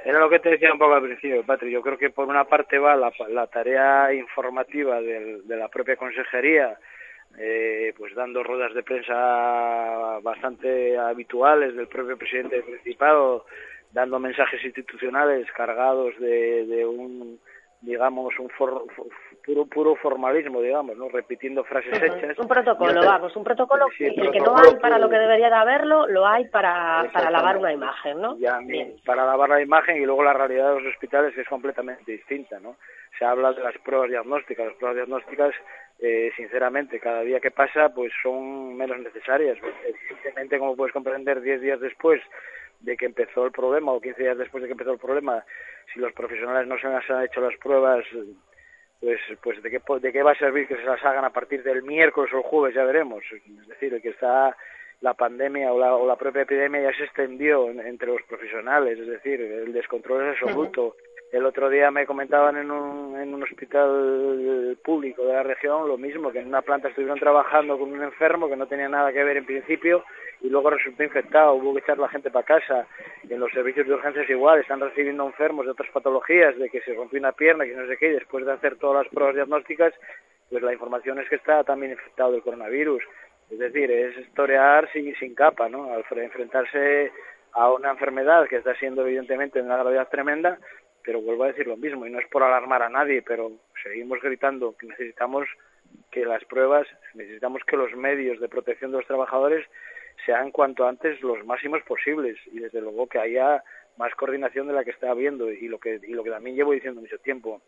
era 0.07 0.21
lo 0.21 0.31
que 0.31 0.39
te 0.39 0.51
decía 0.51 0.73
un 0.73 0.79
poco 0.79 0.95
al 0.95 1.03
principio, 1.03 1.45
Patri. 1.45 1.69
Yo 1.71 1.83
creo 1.83 1.99
que 1.99 2.11
por 2.11 2.29
una 2.29 2.45
parte 2.45 2.79
va 2.79 2.95
la, 2.95 3.13
la 3.29 3.49
tarea 3.49 4.15
informativa 4.15 5.01
de 5.01 5.43
la 5.49 5.69
propia 5.69 5.97
consejería, 5.97 6.79
eh, 7.37 7.93
pues 7.99 8.15
dando 8.15 8.45
ruedas 8.45 8.73
de 8.73 8.85
prensa 8.85 10.21
bastante 10.23 10.97
habituales 10.97 11.75
del 11.75 11.89
propio 11.89 12.17
presidente 12.17 12.55
del 12.55 12.65
Principado, 12.65 13.47
dando 13.91 14.21
mensajes 14.21 14.65
institucionales 14.65 15.51
cargados 15.51 16.17
de, 16.21 16.67
de 16.67 16.87
un 16.87 17.41
digamos, 17.81 18.39
un 18.39 18.49
for, 18.51 18.85
puro 19.47 19.65
puro 19.67 19.95
formalismo, 19.95 20.61
digamos, 20.61 20.97
¿no? 20.97 21.09
Repitiendo 21.09 21.63
frases 21.63 22.03
hechas. 22.03 22.37
Un 22.39 22.49
protocolo, 22.49 23.01
vamos, 23.01 23.35
un 23.37 23.45
protocolo, 23.45 23.87
el 23.99 24.31
que 24.33 24.41
no 24.41 24.57
hay 24.57 24.75
para 24.81 24.99
lo 24.99 25.09
que 25.09 25.17
debería 25.17 25.49
de 25.49 25.55
haberlo, 25.55 26.09
lo 26.09 26.27
hay 26.27 26.47
para, 26.49 27.09
para 27.13 27.31
lavar 27.31 27.57
una 27.57 27.73
imagen, 27.73 28.21
¿no? 28.21 28.37
Ya, 28.39 28.59
para 29.05 29.25
lavar 29.25 29.49
la 29.49 29.63
imagen 29.63 30.03
y 30.03 30.05
luego 30.05 30.25
la 30.25 30.33
realidad 30.33 30.75
de 30.75 30.81
los 30.81 30.93
hospitales 30.93 31.39
es 31.39 31.47
completamente 31.47 32.11
distinta, 32.11 32.59
¿no? 32.59 32.77
Se 33.19 33.25
habla 33.25 33.53
de 33.53 33.63
las 33.63 33.79
pruebas 33.79 34.11
diagnósticas, 34.11 34.67
las 34.67 34.77
pruebas 34.77 34.97
diagnósticas, 34.97 35.55
eh, 36.01 36.31
sinceramente, 36.37 36.99
cada 36.99 37.23
día 37.23 37.41
que 37.41 37.53
pasa, 37.53 37.89
pues 37.95 38.13
son 38.23 38.77
menos 38.77 38.99
necesarias. 38.99 39.57
Evidentemente, 39.87 40.59
como 40.59 40.77
puedes 40.77 40.93
comprender, 40.93 41.41
10 41.41 41.61
días 41.61 41.81
después 41.81 42.21
de 42.81 42.97
que 42.97 43.07
empezó 43.07 43.47
el 43.47 43.53
problema 43.53 43.93
o 43.93 44.01
15 44.01 44.23
días 44.23 44.37
después 44.37 44.63
de 44.63 44.69
que 44.69 44.73
empezó 44.73 44.93
el 44.93 44.99
problema, 44.99 45.45
si 45.95 46.01
los 46.01 46.13
profesionales 46.13 46.67
no 46.69 46.77
se 46.79 47.13
han 47.13 47.25
hecho 47.25 47.41
las 47.41 47.57
pruebas, 47.59 48.05
pues 49.01 49.21
pues 49.43 49.63
de 49.63 49.71
qué, 49.71 49.81
de 50.01 50.13
qué 50.13 50.23
va 50.23 50.33
a 50.33 50.39
servir 50.39 50.67
que 50.67 50.77
se 50.77 50.85
las 50.85 51.05
hagan 51.05 51.25
a 51.25 51.31
partir 51.31 51.63
del 51.63 51.83
miércoles 51.83 52.33
o 52.33 52.39
el 52.39 52.43
jueves, 52.43 52.75
ya 52.75 52.85
veremos. 52.85 53.23
Es 53.33 53.69
decir, 53.69 54.01
que 54.01 54.09
está 54.09 54.57
la 55.01 55.15
pandemia 55.15 55.73
o 55.73 55.79
la, 55.79 55.95
o 55.95 56.07
la 56.07 56.17
propia 56.17 56.43
epidemia 56.43 56.83
ya 56.83 56.97
se 56.97 57.05
extendió 57.05 57.71
entre 57.71 58.09
los 58.09 58.23
profesionales, 58.23 58.99
es 58.99 59.07
decir, 59.07 59.41
el 59.41 59.73
descontrol 59.73 60.23
es 60.23 60.43
absoluto. 60.43 60.97
El 61.37 61.45
otro 61.45 61.69
día 61.69 61.91
me 61.91 62.07
comentaban 62.07 62.57
en 62.57 62.71
un, 62.71 63.15
en 63.21 63.35
un 63.35 63.43
hospital 63.43 64.79
público 64.83 65.27
de 65.27 65.35
la 65.35 65.43
región 65.43 65.87
lo 65.87 65.99
mismo, 65.99 66.33
que 66.33 66.39
en 66.39 66.49
una 66.49 66.63
planta 66.63 66.89
estuvieron 66.89 67.19
trabajando 67.19 67.79
con 67.79 67.93
un 67.93 68.03
enfermo 68.03 68.49
que 68.49 68.57
no 68.57 68.67
tenía 68.67 68.89
nada 68.89 69.13
que 69.13 69.23
ver 69.23 69.37
en 69.37 69.45
principio 69.45 70.03
y 70.41 70.49
luego 70.49 70.71
resultó 70.71 71.03
infectado, 71.03 71.53
hubo 71.53 71.75
que 71.75 71.81
echar 71.81 71.99
la 71.99 72.09
gente 72.09 72.31
para 72.31 72.47
casa. 72.47 72.87
En 73.29 73.39
los 73.39 73.53
servicios 73.53 73.87
de 73.87 73.93
urgencias 73.93 74.31
igual, 74.31 74.61
están 74.61 74.81
recibiendo 74.81 75.27
enfermos 75.27 75.67
de 75.67 75.73
otras 75.73 75.91
patologías, 75.91 76.57
de 76.57 76.71
que 76.71 76.81
se 76.81 76.95
rompió 76.95 77.19
una 77.19 77.33
pierna, 77.33 77.67
que 77.67 77.77
no 77.77 77.87
sé 77.87 77.99
qué, 77.99 78.09
y 78.09 78.13
después 78.13 78.47
de 78.47 78.53
hacer 78.53 78.77
todas 78.77 79.05
las 79.05 79.13
pruebas 79.13 79.35
diagnósticas, 79.35 79.93
pues 80.49 80.63
la 80.63 80.73
información 80.73 81.19
es 81.19 81.29
que 81.29 81.37
está 81.37 81.65
también 81.65 81.93
infectado 81.93 82.33
del 82.33 82.43
coronavirus. 82.43 83.03
Es 83.51 83.59
decir, 83.59 83.91
es 83.91 84.17
historiar 84.17 84.89
sin, 84.91 85.15
sin 85.17 85.35
capa, 85.35 85.69
¿no? 85.69 85.93
Al 85.93 86.19
enfrentarse 86.19 87.13
a 87.53 87.71
una 87.71 87.91
enfermedad 87.91 88.49
que 88.49 88.57
está 88.57 88.75
siendo 88.77 89.03
evidentemente 89.07 89.59
de 89.59 89.67
una 89.67 89.77
gravedad 89.77 90.09
tremenda, 90.09 90.59
pero 91.07 91.21
vuelvo 91.21 91.45
a 91.45 91.49
decir 91.49 91.69
lo 91.69 91.77
mismo, 91.77 92.05
y 92.05 92.11
no 92.11 92.19
es 92.19 92.27
por 92.27 92.43
alarmar 92.43 92.83
a 92.83 92.89
nadie, 92.89 93.23
pero 93.23 93.53
seguimos 93.83 94.21
gritando 94.21 94.77
que 94.77 94.89
necesitamos 94.89 95.47
que 96.11 96.27
las 96.27 96.45
pruebas, 96.45 96.87
necesitamos 97.15 97.63
que 97.65 97.77
los 97.77 97.95
medios 97.95 98.41
de 98.41 98.49
protección 98.49 98.91
de 98.91 98.99
los 98.99 99.07
trabajadores 99.07 99.65
sean 100.25 100.51
cuanto 100.51 100.87
antes 100.89 101.23
los 101.23 101.47
máximos 101.47 101.83
posibles 101.83 102.37
y 102.47 102.59
desde 102.59 102.81
luego 102.81 103.07
que 103.07 103.21
haya 103.21 103.63
más 103.97 104.15
coordinación 104.17 104.67
de 104.67 104.73
la 104.73 104.85
que 104.85 104.91
está 104.91 105.11
habiendo 105.11 105.51
y 105.53 105.69
lo 105.69 105.79
que 105.79 106.01
y 106.03 106.13
lo 106.13 106.25
que 106.25 106.31
también 106.31 106.57
llevo 106.57 106.73
diciendo 106.73 107.01
mucho 107.01 107.19
tiempo 107.19 107.63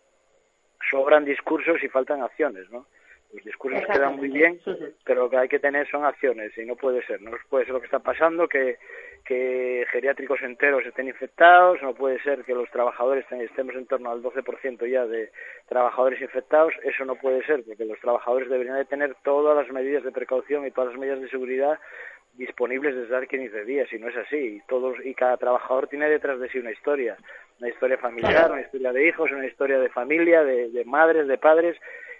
sobran 0.90 1.24
discursos 1.24 1.82
y 1.82 1.88
faltan 1.88 2.22
acciones 2.22 2.68
no 2.70 2.86
los 3.32 3.44
discursos 3.44 3.82
quedan 3.86 4.16
muy 4.16 4.28
bien 4.28 4.58
pero 5.04 5.24
lo 5.24 5.30
que 5.30 5.36
hay 5.36 5.48
que 5.48 5.58
tener 5.58 5.88
son 5.90 6.04
acciones 6.04 6.56
y 6.56 6.64
no 6.64 6.76
puede 6.76 7.04
ser. 7.04 7.20
No 7.20 7.32
puede 7.48 7.66
ser 7.66 7.74
lo 7.74 7.80
que 7.80 7.86
está 7.86 7.98
pasando 7.98 8.48
que 8.48 8.78
que 9.24 9.84
geriátricos 9.90 10.40
enteros 10.40 10.86
estén 10.86 11.08
infectados 11.08 11.82
no 11.82 11.94
puede 11.94 12.18
ser 12.22 12.44
que 12.44 12.54
los 12.54 12.70
trabajadores 12.70 13.26
estemos 13.30 13.74
en 13.74 13.86
torno 13.86 14.10
al 14.10 14.22
12% 14.22 14.90
ya 14.90 15.04
de 15.06 15.30
trabajadores 15.68 16.20
infectados. 16.22 16.72
Eso 16.82 17.04
no 17.04 17.16
puede 17.16 17.44
ser 17.44 17.62
porque 17.64 17.84
los 17.84 18.00
trabajadores 18.00 18.48
deberían 18.48 18.76
de 18.76 18.86
tener 18.86 19.14
todas 19.22 19.54
las 19.54 19.70
medidas 19.70 20.02
de 20.02 20.12
precaución 20.12 20.66
y 20.66 20.70
todas 20.70 20.92
las 20.92 20.98
medidas 20.98 21.20
de 21.20 21.28
seguridad 21.28 21.78
disponibles 22.34 22.94
desde 22.94 23.16
hace 23.16 23.26
15 23.26 23.64
días 23.64 23.92
y 23.92 23.98
no 23.98 24.08
es 24.08 24.16
así. 24.16 24.36
Y 24.36 24.62
todos 24.66 24.96
y 25.04 25.12
cada 25.14 25.36
trabajador 25.36 25.88
tiene 25.88 26.08
detrás 26.08 26.40
de 26.40 26.48
sí 26.48 26.58
una 26.58 26.72
historia. 26.72 27.16
Una 27.60 27.68
historia 27.68 27.98
familiar 27.98 28.50
una 28.50 28.62
historia 28.62 28.92
de 28.92 29.08
hijos 29.08 29.30
una 29.32 29.46
historia 29.46 29.78
de 29.78 29.88
familia 29.90 30.44
de, 30.44 30.70
de 30.70 30.84
madres 30.84 31.26
de 31.26 31.38
padres 31.38 31.76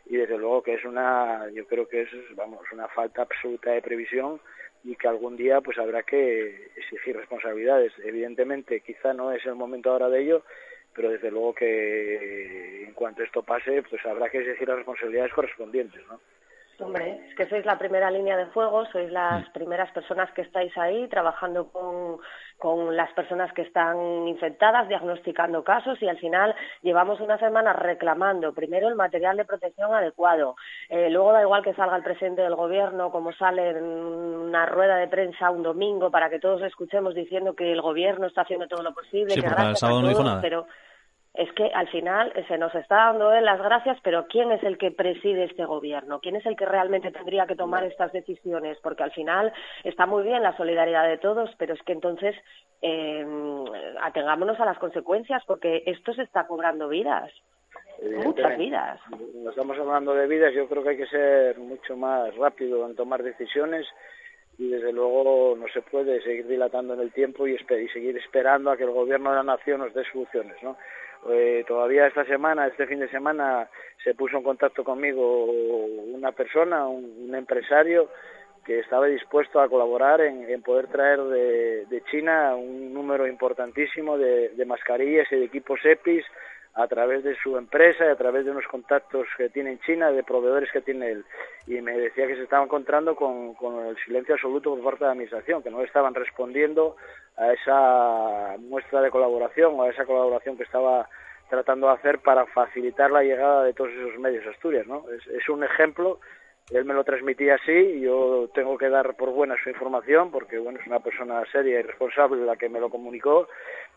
y 0.09 0.17
desde 0.17 0.39
luego 0.39 0.63
que 0.63 0.75
es 0.75 0.85
una, 0.85 1.49
yo 1.51 1.67
creo 1.67 1.87
que 1.87 2.03
es, 2.03 2.09
vamos, 2.35 2.61
una 2.73 2.89
falta 2.89 3.23
absoluta 3.23 3.71
de 3.73 3.83
previsión 3.83 4.41
y 4.85 4.97
que 4.97 5.09
algún 5.09 5.37
día 5.37 5.61
pues 5.61 5.79
habrá 5.79 6.03
que 6.03 6.71
exigir 6.77 7.17
responsabilidades. 7.17 7.93
Evidentemente, 8.03 8.81
quizá 8.81 9.13
no 9.13 9.33
es 9.33 9.45
el 9.45 9.55
momento 9.55 9.91
ahora 9.91 10.09
de 10.09 10.23
ello, 10.23 10.43
pero 10.95 11.11
desde 11.11 11.31
luego 11.31 11.55
que 11.55 12.85
en 12.85 12.95
cuanto 12.95 13.23
esto 13.23 13.43
pase, 13.43 13.83
pues 13.83 14.05
habrá 14.07 14.31
que 14.31 14.39
exigir 14.39 14.69
las 14.69 14.79
responsabilidades 14.79 15.33
correspondientes, 15.33 16.01
¿no? 16.07 16.21
Hombre, 16.81 17.21
es 17.29 17.35
que 17.35 17.49
sois 17.49 17.67
la 17.67 17.77
primera 17.77 18.11
línea 18.11 18.37
de 18.37 18.47
fuego, 18.47 18.87
sois 18.87 19.11
las 19.11 19.49
mm. 19.49 19.53
primeras 19.53 19.91
personas 19.91 20.31
que 20.33 20.43
estáis 20.43 20.77
ahí 20.79 21.09
trabajando 21.09 21.73
con, 21.73 22.19
con 22.57 22.97
las 22.97 23.13
personas 23.15 23.53
que 23.53 23.63
están 23.63 24.29
infectadas, 24.29 24.89
diagnosticando 24.89 25.65
casos 25.65 26.01
y 26.01 26.09
al 26.09 26.19
final 26.19 26.55
llevamos 26.83 27.21
una 27.21 27.37
semana 27.39 27.73
reclamando 27.73 28.53
primero 28.53 28.89
el 28.89 28.95
material 28.95 29.37
de 29.37 29.45
protección 29.45 29.93
adecuado. 29.93 30.55
Eh, 30.89 31.11
luego 31.11 31.33
da 31.33 31.43
igual 31.43 31.65
que 31.65 31.75
salga 31.75 31.97
el 31.97 32.05
presidente 32.05 32.43
del 32.43 32.55
gobierno, 32.55 33.11
como 33.11 33.33
sale 33.33 33.71
en 33.71 33.85
una 33.85 34.67
rueda 34.67 34.97
de 34.97 35.09
prensa 35.09 35.51
un 35.51 35.65
domingo 35.65 36.11
para 36.13 36.31
que 36.31 36.39
todos 36.39 36.63
escuchemos 36.63 37.15
diciendo 37.15 37.55
que 37.55 37.73
el 37.73 37.81
gobierno 37.81 38.27
está 38.27 38.43
haciendo 38.43 38.69
todo 38.69 38.83
lo 38.83 38.95
posible. 38.95 39.35
Sí, 39.35 39.41
que 39.41 39.47
el 39.47 39.77
sábado 39.77 40.03
no 40.03 40.09
dijo 40.09 40.23
nada. 40.23 40.41
Pero 40.41 40.67
es 41.39 41.53
que 41.53 41.71
al 41.73 41.89
final 41.89 42.33
se 42.49 42.59
nos 42.59 42.75
está 42.75 42.97
dando 42.97 43.33
él 43.33 43.45
las 43.45 43.63
gracias, 43.63 43.97
pero 44.03 44.27
¿quién 44.27 44.51
es 44.51 44.61
el 44.65 44.77
que 44.77 44.91
preside 44.91 45.45
este 45.45 45.65
gobierno? 45.65 46.19
¿Quién 46.19 46.35
es 46.35 46.45
el 46.47 46.57
que 46.57 46.67
realmente 46.67 47.13
tendría 47.13 47.47
que 47.47 47.55
tomar 47.55 47.85
estas 47.85 48.13
decisiones? 48.13 48.77
Porque 48.83 49.05
al 49.05 49.13
final 49.13 49.53
está 49.85 50.05
muy 50.05 50.25
bien 50.25 50.43
la 50.43 50.57
solidaridad 50.57 51.09
de 51.09 51.17
todos, 51.19 51.49
pero 51.57 51.75
es 51.75 51.83
que 51.83 51.93
entonces 51.93 52.35
eh, 52.83 53.25
atengámonos 54.03 54.59
a 54.59 54.65
las 54.65 54.79
consecuencias, 54.79 55.45
porque 55.47 55.85
esto 55.87 56.13
se 56.13 56.23
está 56.23 56.49
cobrando 56.49 56.89
vidas. 56.89 57.31
Muchas 58.25 58.59
vidas. 58.59 59.01
Estamos 59.49 59.79
hablando 59.79 60.15
de 60.15 60.27
vidas, 60.27 60.53
yo 60.55 60.67
creo 60.67 60.83
que 60.83 60.89
hay 60.91 60.97
que 60.97 61.07
ser 61.07 61.57
mucho 61.59 61.97
más 61.97 62.35
rápido 62.35 62.85
en 62.85 62.97
tomar 62.97 63.23
decisiones 63.23 63.87
y 64.59 64.71
desde 64.71 64.93
luego 64.93 65.55
no 65.57 65.69
se 65.69 65.83
puede 65.83 66.21
seguir 66.23 66.49
dilatando 66.49 66.95
en 66.95 67.01
el 67.01 67.13
tiempo 67.13 67.47
y, 67.47 67.55
y 67.55 67.89
seguir 67.91 68.17
esperando 68.17 68.73
a 68.73 68.77
que 68.77 68.83
el 68.83 68.91
gobierno 68.91 69.31
de 69.31 69.37
la 69.37 69.45
nación 69.45 69.79
nos 69.79 69.95
dé 69.95 70.03
soluciones, 70.11 70.61
¿no? 70.65 70.77
Eh, 71.31 71.65
todavía 71.67 72.07
esta 72.07 72.25
semana, 72.25 72.67
este 72.67 72.87
fin 72.87 73.01
de 73.01 73.09
semana, 73.09 73.69
se 74.03 74.15
puso 74.15 74.37
en 74.37 74.43
contacto 74.43 74.85
conmigo 74.85 75.45
una 75.45 76.33
persona, 76.33 76.87
un, 76.87 77.35
empresario, 77.35 78.09
que 78.65 78.81
estaba 78.81 79.07
dispuesto 79.07 79.61
a 79.61 79.69
colaborar 79.69 80.21
en, 80.21 80.63
poder 80.63 80.89
traer 80.89 81.21
de, 81.21 82.03
China 82.11 82.55
un 82.55 82.93
número 82.93 83.27
importantísimo 83.27 84.19
de, 84.19 84.51
de 84.51 84.65
mascarillas 84.65 85.27
y 85.33 85.37
de 85.37 85.45
equipos 85.45 85.81
EPIs 85.85 86.25
a 86.79 86.87
través 86.87 87.25
de 87.25 87.35
su 87.43 87.59
empresa 87.59 88.07
y 88.07 88.09
a 88.09 88.15
través 88.15 88.45
de 88.45 88.53
unos 88.53 88.67
contactos 88.69 89.27
que 89.37 89.49
tiene 89.49 89.73
en 89.73 89.81
China, 89.81 90.13
de 90.13 90.23
proveedores 90.23 90.71
que 90.71 90.81
tiene 90.81 91.11
él. 91.11 91.25
Y 91.67 91.81
me 91.81 91.99
decía 91.99 92.29
que 92.29 92.37
se 92.37 92.45
estaba 92.45 92.65
encontrando 92.65 93.17
con, 93.17 93.55
con 93.55 93.85
el 93.87 93.97
silencio 94.05 94.35
absoluto 94.35 94.71
por 94.71 94.85
parte 94.85 95.01
de 95.01 95.07
la 95.07 95.13
Administración, 95.13 95.61
que 95.61 95.73
no 95.73 95.83
estaban 95.83 96.15
respondiendo 96.15 96.97
a 97.37 97.53
esa 97.53 98.57
muestra 98.61 99.03
de 99.03 99.11
colaboración 99.11 99.75
o 99.75 99.83
a 99.83 99.91
esa 99.91 100.07
colaboración 100.07 100.57
que 100.57 100.63
estaba 100.63 101.09
tratando 101.51 101.89
de 101.89 101.95
hacer 101.95 102.21
para 102.21 102.47
facilitar 102.47 103.11
la 103.11 103.25
llegada 103.25 103.65
de 103.65 103.73
todos 103.73 103.91
esos 103.91 104.17
medios 104.21 104.47
a 104.47 104.51
Asturias. 104.51 104.87
¿no? 104.87 105.05
Es, 105.11 105.27
es 105.27 105.49
un 105.49 105.65
ejemplo 105.65 106.21
él 106.71 106.85
me 106.85 106.95
lo 106.95 107.05
transmitía 107.05 107.55
así 107.55 107.73
y 107.73 108.01
yo 108.01 108.51
tengo 108.53 108.77
que 108.77 108.89
dar 108.89 109.15
por 109.17 109.31
buena 109.31 109.57
su 109.63 109.71
información 109.71 110.31
porque 110.31 110.59
bueno 110.59 110.79
es 110.79 110.87
una 110.87 111.01
persona 111.01 111.43
seria 111.51 111.81
y 111.81 111.83
responsable 111.83 112.45
la 112.45 112.57
que 112.57 112.69
me 112.69 112.81
lo 112.81 112.91
comunicó 112.91 113.49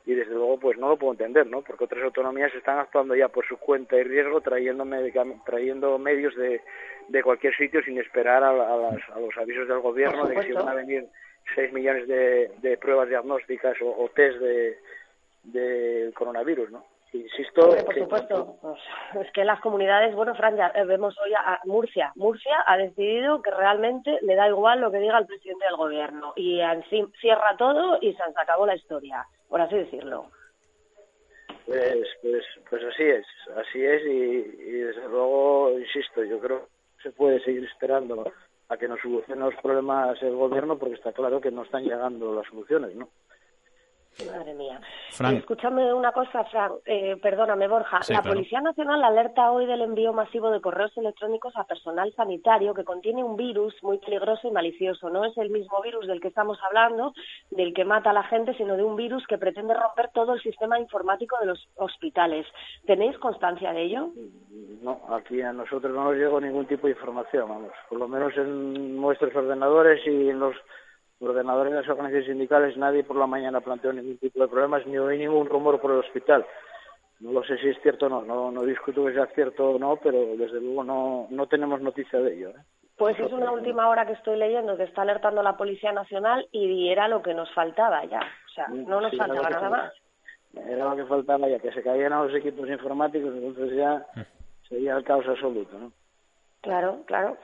y 0.05 0.13
desde 0.13 0.33
luego 0.33 0.57
pues 0.59 0.77
no 0.77 0.89
lo 0.89 0.97
puedo 0.97 1.13
entender 1.13 1.47
no 1.47 1.61
porque 1.61 1.83
otras 1.83 2.03
autonomías 2.03 2.53
están 2.55 2.79
actuando 2.79 3.15
ya 3.15 3.27
por 3.27 3.45
su 3.45 3.57
cuenta 3.57 3.97
y 3.97 4.03
riesgo 4.03 4.39
trayendo 4.41 4.85
trayendo 5.45 5.97
medios 5.97 6.35
de, 6.35 6.61
de 7.09 7.23
cualquier 7.23 7.55
sitio 7.55 7.83
sin 7.83 7.99
esperar 7.99 8.43
a, 8.43 8.53
los 8.53 9.37
avisos 9.37 9.67
del 9.67 9.79
gobierno 9.79 10.27
de 10.27 10.35
que 10.35 10.43
si 10.43 10.51
van 10.53 10.69
a 10.69 10.73
venir 10.73 11.05
6 11.55 11.73
millones 11.73 12.07
de, 12.07 12.51
de 12.61 12.77
pruebas 12.77 13.09
diagnósticas 13.09 13.81
o, 13.81 14.03
o 14.03 14.09
test 14.09 14.37
de, 14.37 14.77
de 15.43 16.11
coronavirus 16.13 16.71
no 16.71 16.85
Insisto. 17.13 17.75
por 17.85 17.93
supuesto. 17.93 18.57
Pues, 18.61 18.79
es 19.25 19.31
que 19.33 19.43
las 19.43 19.59
comunidades, 19.59 20.15
bueno, 20.15 20.33
Fran, 20.33 20.55
ya 20.55 20.71
eh, 20.73 20.85
vemos 20.85 21.17
hoy 21.19 21.33
a 21.33 21.59
Murcia. 21.65 22.13
Murcia 22.15 22.63
ha 22.65 22.77
decidido 22.77 23.41
que 23.41 23.51
realmente 23.51 24.17
le 24.21 24.35
da 24.35 24.47
igual 24.47 24.79
lo 24.79 24.91
que 24.91 24.99
diga 24.99 25.17
el 25.17 25.25
presidente 25.25 25.65
del 25.65 25.75
gobierno. 25.75 26.33
Y 26.37 26.61
así 26.61 27.05
cierra 27.19 27.57
todo 27.57 27.97
y 28.01 28.13
se 28.13 28.23
acabó 28.35 28.65
la 28.65 28.75
historia, 28.75 29.25
por 29.49 29.59
así 29.59 29.75
decirlo. 29.75 30.27
Pues, 31.65 32.07
pues, 32.21 32.43
pues 32.69 32.83
así 32.83 33.03
es, 33.03 33.25
así 33.57 33.83
es. 33.83 34.01
Y, 34.05 34.71
desde 34.81 35.07
luego, 35.09 35.77
insisto, 35.77 36.23
yo 36.23 36.39
creo 36.39 36.67
que 36.97 37.03
se 37.03 37.11
puede 37.11 37.41
seguir 37.43 37.65
esperando 37.65 38.31
a 38.69 38.77
que 38.77 38.87
nos 38.87 39.01
solucione 39.01 39.41
los 39.41 39.55
problemas 39.55 40.21
el 40.23 40.35
gobierno 40.35 40.77
porque 40.77 40.95
está 40.95 41.11
claro 41.11 41.41
que 41.41 41.51
no 41.51 41.63
están 41.63 41.83
llegando 41.83 42.33
las 42.33 42.47
soluciones, 42.47 42.95
¿no? 42.95 43.09
Madre 44.19 44.53
mía. 44.53 44.79
Escúchame 45.09 45.93
una 45.93 46.11
cosa, 46.11 46.43
Fran. 46.45 46.73
Eh, 46.85 47.17
perdóname, 47.21 47.67
Borja. 47.67 48.01
la 48.09 48.21
Policía 48.21 48.61
Nacional 48.61 49.03
alerta 49.03 49.51
hoy 49.51 49.65
del 49.65 49.81
envío 49.81 50.13
masivo 50.13 50.51
de 50.51 50.61
correos 50.61 50.95
electrónicos 50.97 51.55
a 51.55 51.63
personal 51.63 52.13
sanitario 52.13 52.73
que 52.73 52.83
contiene 52.83 53.23
un 53.23 53.35
virus 53.35 53.73
muy 53.81 53.97
peligroso 53.97 54.47
y 54.47 54.51
malicioso. 54.51 55.09
No 55.09 55.25
es 55.25 55.35
el 55.37 55.49
mismo 55.49 55.81
virus 55.81 56.07
del 56.07 56.21
que 56.21 56.27
estamos 56.27 56.59
hablando, 56.61 57.13
del 57.49 57.73
que 57.73 57.85
mata 57.85 58.11
a 58.11 58.13
la 58.13 58.23
gente, 58.23 58.53
sino 58.55 58.75
de 58.75 58.83
un 58.83 58.95
virus 58.95 59.25
que 59.27 59.37
pretende 59.37 59.73
romper 59.73 60.09
todo 60.13 60.33
el 60.33 60.41
sistema 60.41 60.79
informático 60.79 61.37
de 61.39 61.47
los 61.47 61.67
hospitales. 61.75 62.45
¿Tenéis 62.85 63.17
constancia 63.17 63.73
de 63.73 63.83
ello? 63.83 64.09
No, 64.81 65.01
aquí 65.09 65.41
a 65.41 65.53
nosotros 65.53 65.93
no 65.93 66.05
nos 66.05 66.15
llegó 66.15 66.39
ningún 66.39 66.65
tipo 66.67 66.87
de 66.87 66.93
información, 66.93 67.49
vamos. 67.49 67.71
Por 67.89 67.97
lo 67.97 68.07
menos 68.07 68.35
en 68.37 68.99
nuestros 68.99 69.35
ordenadores 69.35 70.05
y 70.05 70.29
en 70.29 70.39
los 70.39 70.55
ordenadores 71.21 71.71
de 71.71 71.79
las 71.79 71.89
organizaciones 71.89 72.27
sindicales 72.27 72.77
nadie 72.77 73.03
por 73.03 73.15
la 73.15 73.27
mañana 73.27 73.61
planteó 73.61 73.93
ningún 73.93 74.17
tipo 74.17 74.41
de 74.41 74.47
problemas 74.47 74.85
ni 74.87 74.97
oí 74.97 75.17
ningún 75.17 75.47
rumor 75.47 75.79
por 75.79 75.91
el 75.91 75.99
hospital. 75.99 76.45
No 77.19 77.31
lo 77.31 77.43
sé 77.43 77.57
si 77.57 77.69
es 77.69 77.79
cierto 77.81 78.07
o 78.07 78.09
no, 78.09 78.23
no, 78.23 78.51
no 78.51 78.63
discuto 78.63 79.05
que 79.05 79.13
sea 79.13 79.27
cierto 79.27 79.71
o 79.71 79.79
no, 79.79 79.97
pero 79.97 80.35
desde 80.35 80.59
luego 80.59 80.83
no, 80.83 81.27
no 81.29 81.47
tenemos 81.47 81.79
noticia 81.79 82.19
de 82.19 82.33
ello. 82.33 82.49
¿eh? 82.49 82.63
Pues 82.97 83.19
es 83.19 83.31
una 83.31 83.51
última 83.51 83.89
hora 83.89 84.05
que 84.05 84.13
estoy 84.13 84.37
leyendo 84.37 84.75
que 84.77 84.83
está 84.83 85.03
alertando 85.03 85.43
la 85.43 85.57
Policía 85.57 85.91
Nacional 85.91 86.47
y 86.51 86.89
era 86.89 87.07
lo 87.07 87.21
que 87.21 87.33
nos 87.33 87.51
faltaba 87.53 88.03
ya. 88.05 88.19
O 88.19 88.49
sea, 88.53 88.67
no 88.69 89.01
nos 89.01 89.15
faltaba 89.15 89.49
nada 89.49 89.69
más. 89.69 89.93
Era 90.53 90.85
lo 90.85 90.95
que 90.95 91.05
faltaba 91.05 91.47
ya, 91.47 91.59
que 91.59 91.71
se 91.71 91.81
caían 91.81 92.13
a 92.13 92.23
los 92.23 92.35
equipos 92.35 92.67
informáticos, 92.67 93.33
entonces 93.33 93.75
ya 93.75 94.05
mm. 94.15 94.21
sería 94.67 94.97
el 94.97 95.03
caos 95.03 95.25
absoluto. 95.27 95.77
¿no? 95.77 95.91
Claro, 96.61 97.03
claro. 97.05 97.37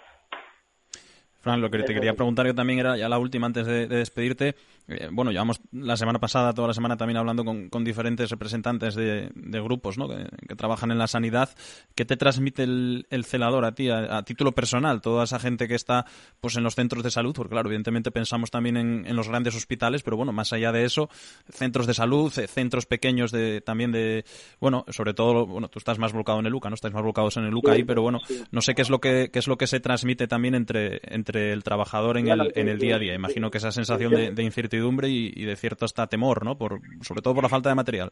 Fran, 1.39 1.61
lo 1.61 1.69
que 1.69 1.83
te 1.83 1.93
quería 1.93 2.15
preguntar 2.15 2.45
yo 2.45 2.55
también 2.55 2.79
era 2.79 2.97
ya 2.97 3.07
la 3.07 3.19
última 3.19 3.47
antes 3.47 3.65
de, 3.65 3.87
despedirte. 3.87 4.55
Eh, 4.87 5.09
bueno, 5.11 5.31
llevamos 5.31 5.59
la 5.71 5.97
semana 5.97 6.19
pasada, 6.19 6.53
toda 6.53 6.69
la 6.69 6.73
semana 6.73 6.97
también 6.97 7.17
hablando 7.17 7.43
con, 7.45 7.83
diferentes 7.83 8.29
representantes 8.29 8.95
de, 8.95 9.29
grupos 9.35 9.97
¿no? 9.97 10.07
que, 10.07 10.55
trabajan 10.55 10.91
en 10.91 10.97
la 10.97 11.07
sanidad. 11.07 11.49
¿Qué 11.95 12.05
te 12.05 12.17
transmite 12.17 12.63
el, 12.63 13.25
celador 13.25 13.65
a 13.65 13.73
ti, 13.73 13.89
a, 13.89 14.23
título 14.23 14.53
personal? 14.53 15.01
Toda 15.01 15.25
esa 15.25 15.39
gente 15.39 15.67
que 15.67 15.75
está 15.75 16.05
pues 16.39 16.55
en 16.57 16.63
los 16.63 16.75
centros 16.75 17.03
de 17.03 17.11
salud, 17.11 17.33
porque 17.35 17.51
claro, 17.51 17.69
evidentemente 17.69 18.11
pensamos 18.11 18.49
también 18.49 18.77
en, 18.77 19.15
los 19.15 19.27
grandes 19.27 19.55
hospitales, 19.55 20.03
pero 20.03 20.17
bueno, 20.17 20.31
más 20.31 20.53
allá 20.53 20.71
de 20.71 20.85
eso, 20.85 21.09
centros 21.49 21.87
de 21.87 21.93
salud, 21.93 22.31
eh, 22.39 22.47
centros 22.47 22.85
pequeños 22.85 23.31
de 23.31 23.61
también 23.61 23.91
de, 23.91 24.25
bueno, 24.59 24.85
sobre 24.89 25.13
todo, 25.13 25.45
bueno, 25.45 25.69
tú 25.69 25.79
estás 25.79 25.97
más 25.97 26.13
volcado 26.13 26.39
en 26.39 26.45
el 26.45 26.53
UCA, 26.53 26.69
¿no? 26.69 26.75
Estáis 26.75 26.93
más 26.93 27.03
volcados 27.03 27.37
en 27.37 27.45
el 27.45 27.53
UCA 27.53 27.73
ahí, 27.73 27.83
pero 27.83 28.01
bueno, 28.01 28.19
no 28.51 28.61
sé 28.61 28.73
qué 28.73 28.81
es 28.81 28.89
lo 28.89 28.99
que 28.99 29.29
qué 29.31 29.39
es 29.39 29.47
lo 29.47 29.57
que 29.57 29.67
se 29.67 29.79
transmite 29.79 30.27
también 30.27 30.55
entre, 30.55 30.99
entre 31.03 31.26
el 31.35 31.63
trabajador 31.63 32.17
en 32.17 32.29
el, 32.29 32.51
en 32.55 32.69
el 32.69 32.79
día 32.79 32.95
a 32.95 32.99
día. 32.99 33.13
Imagino 33.13 33.51
que 33.51 33.57
esa 33.57 33.71
sensación 33.71 34.13
de, 34.13 34.31
de 34.31 34.43
incertidumbre 34.43 35.09
y, 35.09 35.43
de 35.43 35.55
cierto 35.55 35.85
hasta 35.85 36.07
temor, 36.07 36.45
¿no? 36.45 36.57
Por, 36.57 36.79
sobre 37.01 37.21
todo 37.21 37.33
por 37.33 37.43
la 37.43 37.49
falta 37.49 37.69
de 37.69 37.75
material. 37.75 38.11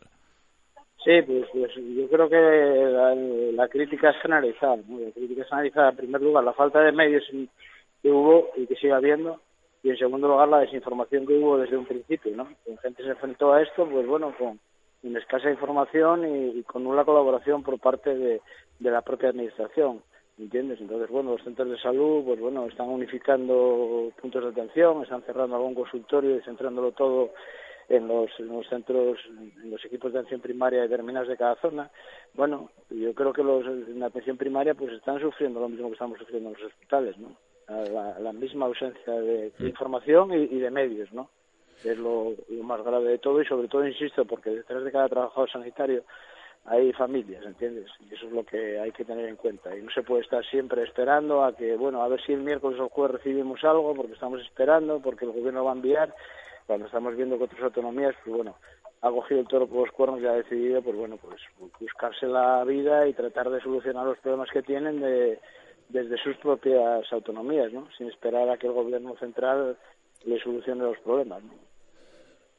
Sí, 1.04 1.22
pues, 1.22 1.46
pues 1.54 1.72
yo 1.76 2.08
creo 2.10 2.28
que 2.28 3.54
la, 3.54 3.68
crítica 3.68 4.10
es 4.10 4.18
generalizada. 4.22 4.78
La 4.78 5.12
crítica 5.12 5.44
es 5.44 5.48
generalizada, 5.48 5.90
en 5.92 5.96
primer 5.98 6.22
lugar, 6.22 6.44
la 6.44 6.54
falta 6.54 6.80
de 6.82 6.92
medios 6.92 7.24
que 8.02 8.10
hubo 8.12 8.50
y 8.58 8.66
que 8.66 8.76
sigue 8.76 8.92
habiendo, 8.92 9.40
y 9.84 9.92
en 9.92 9.98
segundo 9.98 10.28
lugar, 10.28 10.50
la 10.50 10.60
desinformación 10.60 11.28
que 11.28 11.38
hubo 11.38 11.60
desde 11.60 11.78
un 11.78 11.86
principio, 11.86 12.36
¿no? 12.36 12.48
La 12.66 12.82
gente 12.82 13.04
se 13.04 13.10
enfrentó 13.10 13.54
a 13.54 13.62
esto, 13.62 13.88
pues 13.88 14.08
bueno, 14.08 14.34
con, 14.36 14.60
escasa 15.16 15.52
información 15.52 16.26
y, 16.58 16.64
con 16.64 16.88
una 16.88 17.06
colaboración 17.06 17.62
por 17.62 17.80
parte 17.80 18.16
de 18.16 18.42
la 18.80 19.04
propia 19.04 19.30
administración. 19.30 20.02
¿Entiendes? 20.38 20.80
Entonces, 20.82 21.10
bueno, 21.10 21.32
los 21.32 21.44
centros 21.44 21.70
de 21.70 21.78
salud, 21.78 22.24
pues 22.26 22.40
bueno, 22.40 22.66
están 22.66 22.90
unificando 22.90 24.12
puntos 24.22 24.44
de 24.44 24.50
atención, 24.50 25.04
están 25.04 25.24
cerrando 25.24 25.56
algún 25.56 25.76
consultorio 25.76 26.38
y 26.38 26.42
centrándolo 26.42 26.92
todo 26.92 27.32
en 27.88 28.08
los, 28.08 28.30
en 28.40 28.48
los 28.48 28.68
centros, 28.68 29.20
en 29.28 29.72
los 29.72 29.84
equipos 29.86 30.12
de 30.12 30.20
atención 30.20 30.42
primaria 30.42 30.82
determinados 30.82 31.30
de 31.30 31.38
cada 31.38 31.56
zona. 31.56 31.90
Bueno, 32.34 32.72
yo 32.90 33.14
creo 33.14 33.32
que 33.32 33.44
los 33.44 33.66
en 33.66 34.00
la 34.00 34.08
atención 34.08 34.38
primaria 34.38 34.74
pues 34.74 34.92
están 34.94 35.20
sufriendo 35.20 35.60
lo 35.60 35.70
mismo 35.70 35.88
que 35.88 35.94
estamos 35.94 36.18
sufriendo 36.18 36.50
en 36.50 36.56
los 36.56 36.72
hospitales, 36.72 37.18
¿no? 37.18 37.36
La, 37.68 38.32
misma 38.32 38.68
ausencia 38.68 39.14
de, 39.14 39.52
mm. 39.58 39.66
información 39.66 40.32
y, 40.34 40.60
de 40.60 40.70
medios, 40.70 41.12
¿no? 41.12 41.30
Es 41.84 41.98
lo, 41.98 42.34
lo 42.50 42.64
más 42.64 42.84
grave 42.84 43.10
de 43.10 43.18
todo 43.18 43.42
y 43.42 43.46
sobre 43.46 43.68
todo, 43.68 43.88
insisto, 43.88 44.24
porque 44.26 44.52
detrás 44.52 44.84
de 44.84 44.92
cada 44.92 45.10
trabajador 45.10 45.50
sanitario 45.50 46.04
hay 46.66 46.92
familias, 46.94 47.46
¿entiendes? 47.46 47.88
Y 48.00 48.14
eso 48.14 48.26
es 48.26 48.32
lo 48.32 48.44
que 48.44 48.80
hay 48.80 48.92
que 48.92 49.06
tener 49.06 49.28
en 49.30 49.36
cuenta. 49.36 49.76
Y 49.76 49.84
no 49.84 49.92
se 49.92 50.02
puede 50.02 50.24
estar 50.24 50.44
siempre 50.46 50.84
esperando 50.84 51.44
a 51.44 51.56
que, 51.56 51.76
bueno, 51.76 52.02
a 52.02 52.08
ver 52.08 52.22
si 52.26 52.34
el 52.34 52.42
miércoles 52.42 52.80
o 52.80 52.86
el 52.86 52.90
jueves 52.90 53.18
recibimos 53.18 53.64
algo, 53.64 53.94
porque 53.94 54.14
estamos 54.14 54.42
esperando, 54.42 55.00
porque 55.00 55.26
el 55.26 55.32
gobierno 55.32 55.64
va 55.64 55.72
a 55.72 55.76
enviar, 55.76 56.14
cuando 56.66 56.88
estamos 56.88 57.16
viendo 57.16 57.38
que 57.38 57.44
otras 57.44 57.62
autonomías, 57.62 58.16
pues 58.24 58.36
bueno, 58.36 58.56
ha 59.02 59.12
cogido 59.12 59.42
el 59.42 59.48
toro 59.48 59.68
por 59.68 59.86
los 59.86 59.92
cuernos 59.92 60.22
y 60.22 60.26
ha 60.26 60.32
decidido, 60.32 60.82
pues 60.82 60.96
bueno, 60.96 61.18
pues 61.18 61.40
buscarse 61.80 62.26
la 62.26 62.64
vida 62.64 63.08
y 63.08 63.14
tratar 63.14 63.52
de 63.52 63.62
solucionar 63.62 64.06
los 64.08 64.18
problemas 64.18 64.50
que 64.52 64.64
tienen 64.64 65.00
de, 65.00 65.40
desde 65.90 66.18
sus 66.18 66.36
propias 66.38 67.06
autonomías, 67.14 67.72
¿no? 67.72 67.88
Sin 67.96 68.08
esperar 68.08 68.50
a 68.50 68.58
que 68.58 68.66
el 68.66 68.74
gobierno 68.74 69.16
central 69.18 69.78
le 70.26 70.40
solucione 70.40 70.84
los 70.84 70.98
problemas, 71.00 71.44
¿no? 71.44 71.54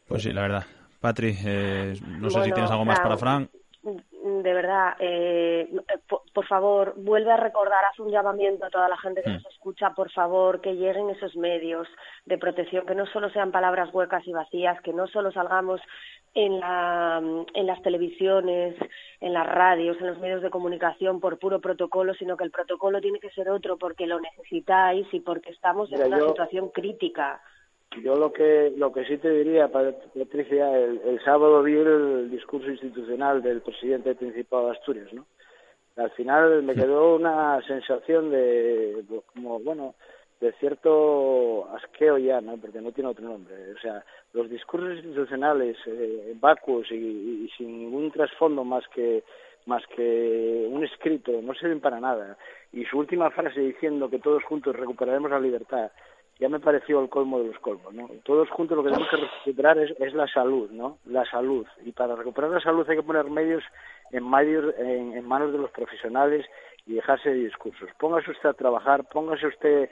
Pues 0.07 0.23
sí, 0.23 0.33
la 0.33 0.43
verdad. 0.43 0.65
Patri, 1.01 1.37
eh, 1.45 1.95
no 2.21 2.31
sé 2.31 2.45
si 2.45 2.53
tienes 2.53 2.71
algo 2.71 2.85
más 2.85 3.01
para 3.01 3.17
Fran 3.17 3.49
de 3.87 4.53
verdad, 4.55 4.97
eh, 4.99 5.71
por, 6.33 6.47
favor, 6.47 6.95
vuelve 6.97 7.31
a 7.31 7.37
recordar, 7.37 7.85
haz 7.85 7.99
un 8.01 8.11
llamamiento 8.11 8.67
a 8.67 8.71
toda 8.71 8.89
la 8.89 8.97
gente 8.99 9.23
que 9.23 9.31
mm. 9.31 9.35
nos 9.35 9.47
escucha, 9.47 9.95
por 9.95 10.11
favor, 10.11 10.61
que 10.61 10.75
lleguen 10.75 11.11
esos 11.11 11.37
medios 11.37 11.87
de 12.25 12.37
protección, 12.37 12.85
que 12.87 12.95
no 12.95 13.07
solo 13.07 13.31
sean 13.31 13.53
palabras 13.53 13.95
huecas 13.95 14.27
y 14.27 14.33
vacías, 14.33 14.81
que 14.83 14.93
no 14.93 15.07
solo 15.07 15.31
salgamos 15.31 15.81
en, 16.35 16.59
la, 16.59 17.23
en 17.55 17.67
las 17.67 17.83
televisiones, 17.83 18.75
en 19.21 19.33
las 19.33 19.47
radios, 19.47 19.97
en 20.01 20.09
los 20.09 20.19
medios 20.19 20.43
de 20.43 20.51
comunicación 20.51 21.21
por 21.21 21.39
puro 21.39 21.61
protocolo, 21.61 22.13
sino 22.15 22.37
que 22.37 22.45
el 22.45 22.51
protocolo 22.51 23.01
tiene 23.01 23.21
que 23.21 23.31
ser 23.31 23.49
otro 23.49 23.79
porque 23.79 24.07
lo 24.07 24.21
necesitáis 24.21 25.07
y 25.13 25.21
porque 25.21 25.51
estamos 25.51 25.91
en 25.93 26.03
una 26.03 26.19
situación 26.19 26.71
crítica. 26.71 27.41
Yo 28.03 28.17
lo 28.17 28.33
que 28.33 28.73
lo 28.77 28.93
que 28.93 29.05
sí 29.05 29.17
te 29.19 29.31
diría, 29.31 29.69
Patricia, 29.69 30.77
el, 30.79 31.21
sábado 31.25 31.63
vi 31.63 31.75
el 31.75 32.31
discurso 32.31 32.69
institucional 32.69 33.43
del 33.43 33.63
presidente 33.63 34.11
del 34.11 34.19
Principado 34.19 34.67
de 34.67 34.73
Asturias, 34.73 35.13
¿no? 35.13 35.27
Al 35.97 36.11
final 36.11 36.63
me 36.63 36.75
quedó 36.75 37.17
una 37.17 37.61
sensación 37.67 38.31
de, 38.31 39.03
como, 39.33 39.61
bueno, 39.61 39.95
de 40.41 40.53
cierto 40.61 41.67
asqueo 41.75 42.19
ya, 42.19 42.43
¿no? 42.43 42.59
Porque 42.59 42.83
no 42.83 42.93
tiene 42.93 43.09
otro 43.11 43.27
nombre. 43.27 43.55
O 43.73 43.79
sea, 43.79 44.05
los 44.35 44.51
discursos 44.51 44.97
institucionales 44.97 45.79
eh, 45.87 46.35
vacuos 46.39 46.91
y, 46.93 47.49
sin 47.57 47.79
ningún 47.79 48.11
trasfondo 48.11 48.63
más 48.63 48.87
que 48.89 49.25
más 49.65 49.83
que 49.97 50.69
un 50.71 50.85
escrito 50.85 51.33
no 51.43 51.55
sirven 51.55 51.81
para 51.81 51.99
nada. 51.99 52.37
Y 52.73 52.85
su 52.85 52.99
última 52.99 53.31
frase 53.31 53.61
diciendo 53.61 54.11
que 54.11 54.19
todos 54.19 54.45
juntos 54.45 54.77
recuperaremos 54.77 55.31
la 55.31 55.41
libertad 55.41 55.91
ya 56.39 56.49
me 56.49 56.61
pareció 56.61 57.01
el 57.01 57.09
colmo 57.09 57.41
de 57.41 57.49
los 57.49 57.59
colmos, 57.61 57.95
¿no? 57.95 58.09
Todos 58.25 58.51
juntos 58.51 58.77
lo 58.77 58.83
que 58.83 58.91
tenemos 58.91 59.11
que 59.11 59.17
recuperar 59.17 59.79
es, 59.79 60.15
la 60.15 60.27
salud, 60.29 60.71
¿no? 60.71 60.99
La 61.07 61.25
salud. 61.25 61.67
Y 61.85 61.93
para 61.93 62.15
recuperar 62.15 62.51
la 62.51 62.61
salud 62.61 62.89
hay 62.89 62.97
que 62.97 63.03
poner 63.03 63.25
medios 63.31 63.65
en, 64.13 64.29
medios, 64.29 64.75
en, 64.79 65.27
manos 65.27 65.53
de 65.53 65.59
los 65.59 65.71
profesionales 65.71 66.45
y 66.87 66.95
dejarse 66.95 67.31
de 67.31 67.37
discursos. 67.37 67.89
Póngase 67.99 68.31
usted 68.31 68.51
a 68.51 68.55
trabajar, 68.55 69.05
póngase 69.09 69.47
usted 69.47 69.91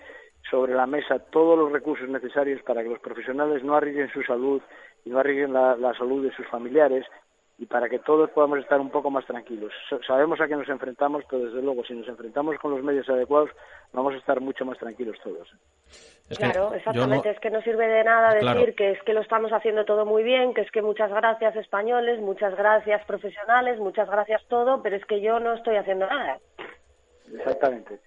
sobre 0.50 0.74
la 0.74 0.86
mesa 0.86 1.18
todos 1.18 1.58
los 1.58 1.72
recursos 1.72 2.08
necesarios 2.08 2.62
para 2.62 2.82
que 2.82 2.90
los 2.90 3.00
profesionales 3.00 3.64
no 3.64 3.74
arriesguen 3.74 4.12
su 4.12 4.22
salud 4.22 4.60
y 5.04 5.10
no 5.10 5.18
arriesguen 5.18 5.54
la 5.54 5.94
salud 5.96 6.22
de 6.22 6.34
sus 6.36 6.46
familiares 6.48 7.06
y 7.58 7.66
para 7.66 7.88
que 7.88 8.00
todos 8.00 8.30
podamos 8.30 8.58
estar 8.58 8.80
un 8.80 8.90
poco 8.90 9.10
más 9.10 9.24
tranquilos. 9.26 9.72
Sabemos 10.06 10.40
a 10.40 10.48
qué 10.48 10.56
nos 10.56 10.68
enfrentamos, 10.68 11.24
pero 11.30 11.44
desde 11.44 11.62
luego, 11.62 11.84
si 11.84 11.94
nos 11.94 12.08
enfrentamos 12.08 12.56
con 12.58 12.72
los 12.72 12.82
medios 12.82 13.08
adecuados, 13.08 13.50
vamos 13.92 14.14
a 14.14 14.18
estar 14.18 14.40
mucho 14.40 14.64
más 14.64 14.78
tranquilos 14.78 15.16
todos. 15.22 15.48
Claro, 16.28 16.74
exactamente. 16.74 17.30
Es 17.30 17.40
que 17.40 17.50
no 17.50 17.60
sirve 17.62 17.86
de 17.86 18.04
nada 18.04 18.34
decir 18.34 18.74
que 18.74 18.92
es 18.92 19.02
que 19.02 19.12
lo 19.12 19.20
estamos 19.20 19.52
haciendo 19.52 19.84
todo 19.84 20.06
muy 20.06 20.22
bien, 20.22 20.54
que 20.54 20.62
es 20.62 20.70
que 20.70 20.82
muchas 20.82 21.10
gracias 21.10 21.54
españoles, 21.56 22.20
muchas 22.20 22.54
gracias 22.56 23.04
profesionales, 23.04 23.78
muchas 23.78 24.08
gracias 24.08 24.42
todo, 24.48 24.82
pero 24.82 24.96
es 24.96 25.04
que 25.04 25.20
yo 25.20 25.38
no 25.40 25.54
estoy 25.54 25.76
haciendo 25.76 26.06
nada. 26.06 26.38
Exactamente. 27.32 27.98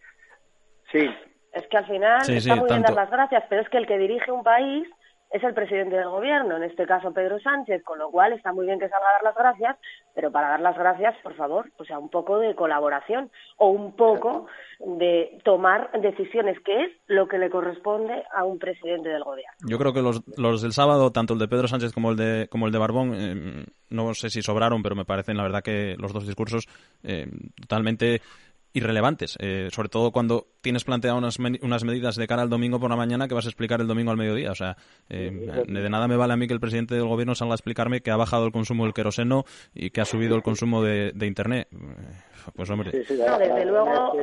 Sí. 0.91 1.10
Es 1.53 1.67
que 1.67 1.77
al 1.77 1.86
final 1.86 2.21
está 2.30 2.56
muy 2.56 2.69
bien 2.69 2.82
dar 2.82 2.93
las 2.93 3.10
gracias, 3.10 3.43
pero 3.49 3.62
es 3.62 3.69
que 3.69 3.77
el 3.77 3.88
que 3.88 3.97
dirige 3.97 4.32
un 4.32 4.43
país 4.43 4.88
es 5.31 5.43
el 5.43 5.53
presidente 5.53 5.95
del 5.95 6.09
gobierno, 6.09 6.55
en 6.55 6.63
este 6.63 6.85
caso 6.85 7.11
Pedro 7.11 7.39
Sánchez, 7.39 7.83
con 7.83 7.99
lo 7.99 8.09
cual 8.09 8.33
está 8.33 8.53
muy 8.53 8.65
bien 8.65 8.79
que 8.79 8.87
salga 8.87 9.09
a 9.09 9.13
dar 9.13 9.23
las 9.23 9.35
gracias, 9.35 9.77
pero 10.15 10.31
para 10.31 10.49
dar 10.49 10.61
las 10.61 10.77
gracias, 10.77 11.15
por 11.21 11.35
favor, 11.35 11.69
o 11.77 11.83
sea, 11.83 11.99
un 11.99 12.09
poco 12.09 12.39
de 12.39 12.55
colaboración 12.55 13.29
o 13.57 13.69
un 13.69 13.93
poco 13.95 14.47
de 14.79 15.37
tomar 15.43 15.91
decisiones, 15.99 16.57
que 16.63 16.85
es 16.85 16.91
lo 17.07 17.27
que 17.27 17.37
le 17.37 17.49
corresponde 17.49 18.23
a 18.33 18.45
un 18.45 18.57
presidente 18.57 19.09
del 19.09 19.23
gobierno. 19.23 19.51
Yo 19.67 19.77
creo 19.77 19.93
que 19.93 20.01
los, 20.01 20.23
los 20.37 20.61
del 20.61 20.71
sábado, 20.71 21.11
tanto 21.11 21.33
el 21.33 21.39
de 21.39 21.47
Pedro 21.47 21.67
Sánchez 21.67 21.93
como 21.93 22.11
el 22.11 22.17
de, 22.17 22.47
como 22.49 22.67
el 22.67 22.71
de 22.71 22.79
Barbón, 22.79 23.13
eh, 23.15 23.65
no 23.89 24.13
sé 24.13 24.29
si 24.29 24.41
sobraron, 24.41 24.81
pero 24.81 24.95
me 24.95 25.05
parecen, 25.05 25.37
la 25.37 25.43
verdad, 25.43 25.63
que 25.63 25.95
los 25.97 26.13
dos 26.13 26.25
discursos 26.25 26.67
eh, 27.03 27.27
totalmente 27.59 28.21
irrelevantes, 28.73 29.38
eh, 29.39 29.69
sobre 29.71 29.89
todo 29.89 30.12
cuando 30.12 30.47
tienes 30.62 30.84
planteado 30.84 31.17
unas, 31.17 31.39
unas 31.39 31.84
medidas 31.84 32.15
de 32.15 32.27
cara 32.27 32.41
al 32.41 32.49
domingo 32.49 32.80
por 32.80 32.89
la 32.89 32.95
mañana 32.95 33.27
que 33.27 33.34
vas 33.34 33.45
a 33.45 33.49
explicar 33.49 33.82
el 33.82 33.88
domingo 33.88 34.12
al 34.12 34.17
mediodía. 34.17 34.51
O 34.51 34.56
sea, 34.56 34.75
eh, 35.10 35.32
de 35.67 35.89
nada 35.89 36.08
me 36.08 36.15
vale 36.15 36.34
a 36.34 36.38
mí 36.38 36.47
que 36.47 36.53
el 36.53 36.60
presidente 36.60 36.95
del 36.95 37.08
gobierno 37.08 37.36
salga 37.36 37.53
a 37.53 37.56
explicarme 37.56 38.01
que 38.01 38.12
ha 38.12 38.17
bajado 38.17 38.45
el 38.45 38.51
consumo 38.51 38.84
del 38.84 38.93
queroseno 38.93 39.45
y 39.73 39.89
que 39.89 40.01
ha 40.01 40.06
subido 40.06 40.36
el 40.36 40.43
consumo 40.43 40.82
de, 40.84 41.13
Internet. 41.27 41.67
Pues 42.56 42.69
hombre. 42.69 42.91
desde 42.91 43.65
luego 43.65 44.13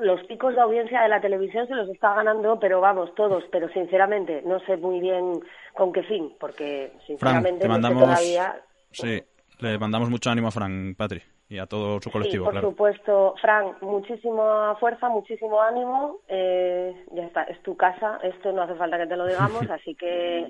los 0.00 0.24
picos 0.24 0.54
de 0.54 0.60
audiencia 0.62 1.02
de 1.02 1.08
la 1.10 1.20
televisión 1.20 1.66
se 1.66 1.74
los 1.74 1.88
está 1.90 2.14
ganando, 2.14 2.58
pero 2.58 2.80
vamos, 2.80 3.14
todos. 3.14 3.44
Pero 3.52 3.68
sinceramente 3.70 4.42
no 4.46 4.60
sé 4.60 4.76
muy 4.76 5.00
bien 5.00 5.40
con 5.74 5.92
qué 5.92 6.02
fin, 6.04 6.32
porque 6.40 6.92
sinceramente 7.06 7.66
todavía... 7.66 8.62
Sí, 8.90 9.22
le 9.60 9.78
mandamos 9.78 10.08
mucho 10.08 10.30
ánimo 10.30 10.48
a 10.48 10.50
Fran, 10.50 10.94
Patri 10.96 11.20
y 11.48 11.58
a 11.58 11.66
todo 11.66 12.00
su 12.00 12.10
colectivo. 12.10 12.46
Sí, 12.46 12.52
por 12.52 12.60
supuesto. 12.60 13.34
Fran, 13.40 13.76
muchísima 13.80 14.76
fuerza, 14.76 15.08
muchísimo 15.08 15.60
ánimo. 15.60 16.18
Eh, 16.28 17.04
ya 17.12 17.24
está, 17.24 17.44
es 17.44 17.60
tu 17.62 17.76
casa, 17.76 18.18
esto 18.22 18.52
no 18.52 18.62
hace 18.62 18.74
falta 18.74 18.98
que 18.98 19.06
te 19.06 19.16
lo 19.16 19.26
digamos, 19.26 19.62
así 19.70 19.94
que 19.94 20.46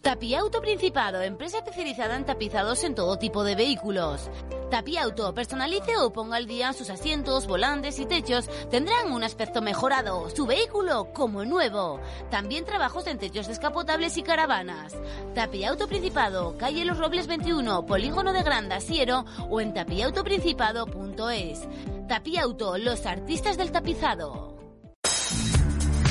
Tapiauto 0.02 0.62
Principado, 0.62 1.22
empresa 1.22 1.58
especializada 1.58 2.16
en 2.16 2.26
tapizados 2.26 2.84
en 2.84 2.96
todo 2.96 3.18
tipo 3.18 3.44
de 3.44 3.56
vehículos. 3.56 4.30
Tapiauto, 4.70 5.34
personalice 5.34 5.98
o 5.98 6.14
ponga 6.14 6.38
al 6.38 6.48
día 6.48 6.72
sus 6.74 6.90
asientos, 6.90 7.46
volantes 7.46 8.00
y 8.00 8.06
techos, 8.06 8.50
tendrán 8.70 9.12
un 9.12 9.24
aspecto 9.24 9.62
mejorado, 9.62 10.30
su 10.30 10.46
vehículo 10.46 11.12
como 11.14 11.44
nuevo. 11.44 12.00
También 12.30 12.64
trabajos 12.64 13.08
en 13.08 13.18
techos 13.18 13.48
descapotables 13.48 14.18
y 14.18 14.24
caravanas. 14.24 14.96
Tapiauto 15.36 15.88
Principado, 15.88 16.58
calle 16.58 16.86
Los 16.86 16.98
Robles 16.98 17.28
21, 17.28 17.86
Polígono 17.86 18.32
de 18.34 18.44
Granda, 18.44 18.80
Siero 18.80 19.26
o 19.50 19.60
en 19.60 19.74
tapiautoprincipado.es. 19.74 21.68
Tapiauto, 22.08 22.78
los 22.78 23.06
artistas 23.06 23.58
del 23.58 23.72
tapizado. 23.72 24.57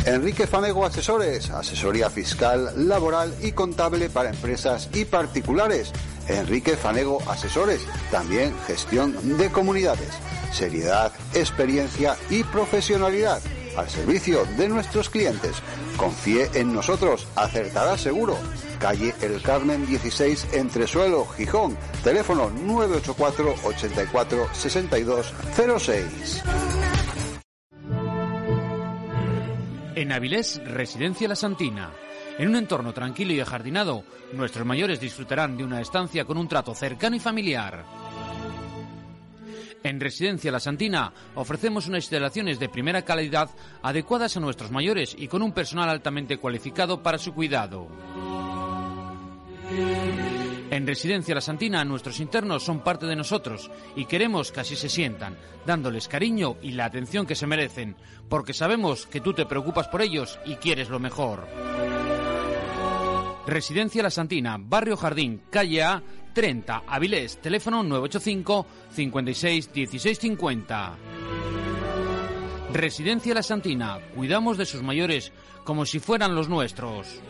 Enrique 0.07 0.47
Fanego 0.47 0.87
Asesores, 0.87 1.51
asesoría 1.51 2.09
fiscal, 2.09 2.89
laboral 2.89 3.35
y 3.43 3.51
contable 3.51 4.09
para 4.09 4.31
empresas 4.31 4.89
y 4.95 5.05
particulares. 5.05 5.91
Enrique 6.29 6.77
Fanego 6.77 7.19
Asesores, 7.29 7.81
también 8.13 8.55
gestión 8.69 9.37
de 9.37 9.51
comunidades. 9.51 10.11
Seriedad, 10.53 11.11
experiencia 11.35 12.17
y 12.31 12.45
profesionalidad 12.45 13.43
al 13.77 13.91
servicio 13.91 14.45
de 14.57 14.69
nuestros 14.69 15.11
clientes. 15.11 15.57
Confíe 15.97 16.51
en 16.55 16.73
nosotros, 16.73 17.27
acertará 17.35 17.99
seguro. 17.99 18.39
Calle 18.79 19.13
El 19.21 19.43
Carmen 19.43 19.87
16, 19.87 20.49
Entresuelo, 20.53 21.27
Gijón. 21.37 21.77
Teléfono 22.05 22.51
984 22.51 23.55
84 23.65 24.49
62 24.53 25.35
06. 25.81 26.43
En 29.97 30.13
Avilés, 30.13 30.61
Residencia 30.63 31.27
La 31.27 31.35
Santina. 31.35 31.91
En 32.39 32.51
un 32.51 32.57
entorno 32.57 32.93
tranquilo 32.93 33.33
y 33.33 33.41
ajardinado, 33.41 34.05
nuestros 34.35 34.67
mayores 34.67 35.01
disfrutarán 35.01 35.57
de 35.57 35.65
una 35.65 35.81
estancia 35.81 36.27
con 36.27 36.37
un 36.37 36.47
trato 36.47 36.75
cercano 36.75 37.17
y 37.17 37.19
familiar. 37.19 37.83
En 39.83 39.99
Residencia 39.99 40.53
La 40.53 40.61
Santina 40.61 41.15
ofrecemos 41.35 41.89
unas 41.89 42.05
instalaciones 42.05 42.59
de 42.59 42.69
primera 42.69 43.07
calidad 43.07 43.49
adecuadas 43.83 44.37
a 44.37 44.41
nuestros 44.41 44.71
mayores 44.71 45.17
y 45.19 45.29
con 45.29 45.41
un 45.41 45.53
personal 45.53 45.89
altamente 45.89 46.37
cualificado 46.37 47.03
para 47.03 47.17
su 47.17 47.33
cuidado. 47.33 47.89
En 50.71 50.87
Residencia 50.87 51.35
La 51.35 51.41
Santina 51.41 51.85
nuestros 51.85 52.19
internos 52.19 52.65
son 52.65 52.81
parte 52.81 53.07
de 53.07 53.15
nosotros 53.15 53.71
y 53.95 54.07
queremos 54.07 54.51
que 54.51 54.61
así 54.61 54.75
se 54.75 54.89
sientan, 54.89 55.37
dándoles 55.65 56.09
cariño 56.09 56.57
y 56.61 56.73
la 56.73 56.87
atención 56.87 57.25
que 57.25 57.37
se 57.37 57.47
merecen, 57.47 57.97
porque 58.29 58.53
sabemos 58.53 59.07
que 59.07 59.21
tú 59.21 59.33
te 59.33 59.47
preocupas 59.47 59.87
por 59.89 60.03
ellos 60.03 60.41
y 60.45 60.57
quieres 60.57 60.89
lo 60.89 60.99
mejor. 60.99 61.47
Residencia 63.47 64.03
La 64.03 64.11
Santina, 64.11 64.57
Barrio 64.59 64.97
Jardín, 64.97 65.43
calle 65.51 65.85
A, 65.85 66.03
30, 66.35 66.83
Avilés, 66.89 67.41
teléfono 67.41 67.85
985 67.85 68.67
56 68.91 69.73
16 69.73 70.19
50. 70.19 70.97
Residencia 72.73 73.35
La 73.35 73.45
Santina, 73.45 74.01
cuidamos 74.17 74.59
de 74.59 74.67
sus 74.67 74.83
mayores 74.83 75.33
como 75.63 75.87
si 75.87 76.01
fueran 76.01 76.35
los 76.35 76.49
nuestros. 76.49 77.21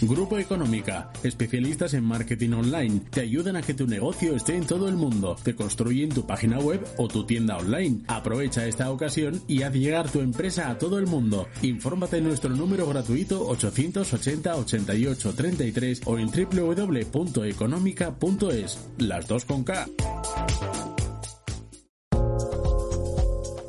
Grupo 0.00 0.38
Económica, 0.38 1.10
especialistas 1.24 1.92
en 1.94 2.04
marketing 2.04 2.52
online, 2.52 3.00
te 3.10 3.22
ayudan 3.22 3.56
a 3.56 3.62
que 3.62 3.74
tu 3.74 3.88
negocio 3.88 4.36
esté 4.36 4.54
en 4.54 4.64
todo 4.64 4.88
el 4.88 4.94
mundo, 4.94 5.34
te 5.42 5.56
construyen 5.56 6.10
tu 6.10 6.24
página 6.24 6.60
web 6.60 6.86
o 6.98 7.08
tu 7.08 7.24
tienda 7.24 7.56
online. 7.56 8.02
Aprovecha 8.06 8.64
esta 8.66 8.92
ocasión 8.92 9.42
y 9.48 9.62
haz 9.62 9.74
llegar 9.74 10.08
tu 10.08 10.20
empresa 10.20 10.70
a 10.70 10.78
todo 10.78 11.00
el 11.00 11.08
mundo. 11.08 11.48
Infórmate 11.62 12.18
en 12.18 12.24
nuestro 12.24 12.50
número 12.50 12.86
gratuito 12.86 13.44
880 13.48 14.56
88 14.56 15.34
33 15.34 16.02
o 16.04 16.16
en 16.18 16.30
www.económica.es. 16.30 18.78
Las 18.98 19.26
dos 19.26 19.44
con 19.44 19.64
K. 19.64 19.88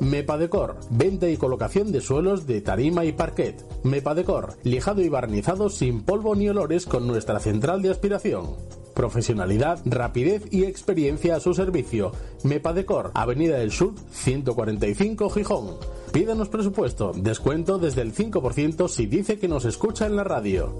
Mepadecor, 0.00 0.78
venta 0.88 1.28
y 1.28 1.36
colocación 1.36 1.92
de 1.92 2.00
suelos 2.00 2.46
de 2.46 2.62
tarima 2.62 3.04
y 3.04 3.12
parquet. 3.12 3.62
Mepadecor, 3.82 4.56
lijado 4.62 5.02
y 5.02 5.10
barnizado 5.10 5.68
sin 5.68 6.02
polvo 6.02 6.34
ni 6.34 6.48
olores 6.48 6.86
con 6.86 7.06
nuestra 7.06 7.38
central 7.38 7.82
de 7.82 7.90
aspiración. 7.90 8.56
Profesionalidad, 8.94 9.80
rapidez 9.84 10.44
y 10.50 10.64
experiencia 10.64 11.36
a 11.36 11.40
su 11.40 11.52
servicio. 11.52 12.12
Mepadecor, 12.44 13.10
Avenida 13.12 13.58
del 13.58 13.72
Sur, 13.72 13.92
145 14.10 15.28
Gijón. 15.28 15.76
Pídanos 16.12 16.48
presupuesto, 16.48 17.12
descuento 17.14 17.78
desde 17.78 18.00
el 18.00 18.14
5% 18.14 18.88
si 18.88 19.04
dice 19.04 19.38
que 19.38 19.48
nos 19.48 19.66
escucha 19.66 20.06
en 20.06 20.16
la 20.16 20.24
radio. 20.24 20.74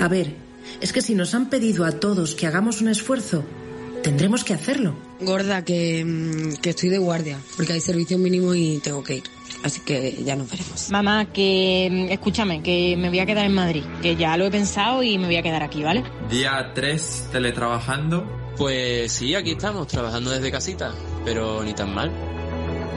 A 0.00 0.08
ver, 0.08 0.34
es 0.80 0.94
que 0.94 1.02
si 1.02 1.14
nos 1.14 1.34
han 1.34 1.50
pedido 1.50 1.84
a 1.84 1.92
todos 1.92 2.34
que 2.34 2.46
hagamos 2.46 2.80
un 2.80 2.88
esfuerzo, 2.88 3.44
tendremos 4.02 4.44
que 4.44 4.54
hacerlo. 4.54 4.94
Gorda, 5.20 5.62
que, 5.62 6.02
mm, 6.02 6.56
que 6.62 6.70
estoy 6.70 6.88
de 6.88 6.96
guardia, 6.96 7.38
porque 7.54 7.74
hay 7.74 7.80
servicio 7.80 8.16
mínimo 8.16 8.54
y 8.54 8.78
tengo 8.78 9.04
que 9.04 9.16
ir. 9.16 9.22
Así 9.62 9.82
que 9.82 10.22
ya 10.24 10.36
nos 10.36 10.50
veremos. 10.50 10.90
Mamá, 10.90 11.26
que 11.26 11.88
mm, 11.90 12.12
escúchame, 12.12 12.62
que 12.62 12.96
me 12.96 13.10
voy 13.10 13.18
a 13.18 13.26
quedar 13.26 13.44
en 13.44 13.52
Madrid, 13.52 13.82
que 14.00 14.16
ya 14.16 14.38
lo 14.38 14.46
he 14.46 14.50
pensado 14.50 15.02
y 15.02 15.18
me 15.18 15.26
voy 15.26 15.36
a 15.36 15.42
quedar 15.42 15.62
aquí, 15.62 15.82
¿vale? 15.82 16.02
Día 16.30 16.72
3 16.74 17.28
teletrabajando. 17.30 18.54
Pues 18.56 19.12
sí, 19.12 19.34
aquí 19.34 19.50
estamos, 19.52 19.86
trabajando 19.86 20.30
desde 20.30 20.50
casita, 20.50 20.94
pero 21.26 21.62
ni 21.62 21.74
tan 21.74 21.94
mal. 21.94 22.10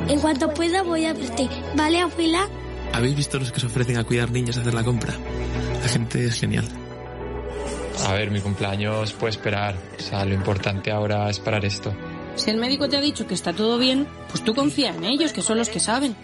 En 0.07 0.19
cuanto 0.21 0.53
pueda 0.53 0.83
voy 0.83 1.03
a 1.03 1.13
verte, 1.13 1.49
¿vale, 1.75 1.99
abuela? 1.99 2.47
¿Habéis 2.93 3.15
visto 3.15 3.39
los 3.39 3.51
que 3.51 3.59
se 3.59 3.65
ofrecen 3.65 3.97
a 3.97 4.05
cuidar 4.05 4.31
niños 4.31 4.57
a 4.57 4.61
hacer 4.61 4.73
la 4.73 4.83
compra? 4.83 5.13
La 5.81 5.89
gente 5.89 6.25
es 6.25 6.35
genial. 6.35 6.65
A 8.05 8.13
ver, 8.13 8.31
mi 8.31 8.41
cumpleaños 8.41 9.13
puede 9.13 9.31
esperar. 9.31 9.75
O 9.97 10.01
sea, 10.01 10.25
lo 10.25 10.33
importante 10.33 10.91
ahora 10.91 11.29
es 11.29 11.39
parar 11.39 11.63
esto. 11.65 11.93
Si 12.35 12.49
el 12.49 12.57
médico 12.57 12.89
te 12.89 12.97
ha 12.97 13.01
dicho 13.01 13.27
que 13.27 13.33
está 13.33 13.53
todo 13.53 13.77
bien, 13.77 14.07
pues 14.29 14.43
tú 14.43 14.55
confía 14.55 14.89
en 14.89 15.03
ellos, 15.03 15.33
que 15.33 15.41
son 15.41 15.57
los 15.57 15.69
que 15.69 15.79
saben. 15.79 16.15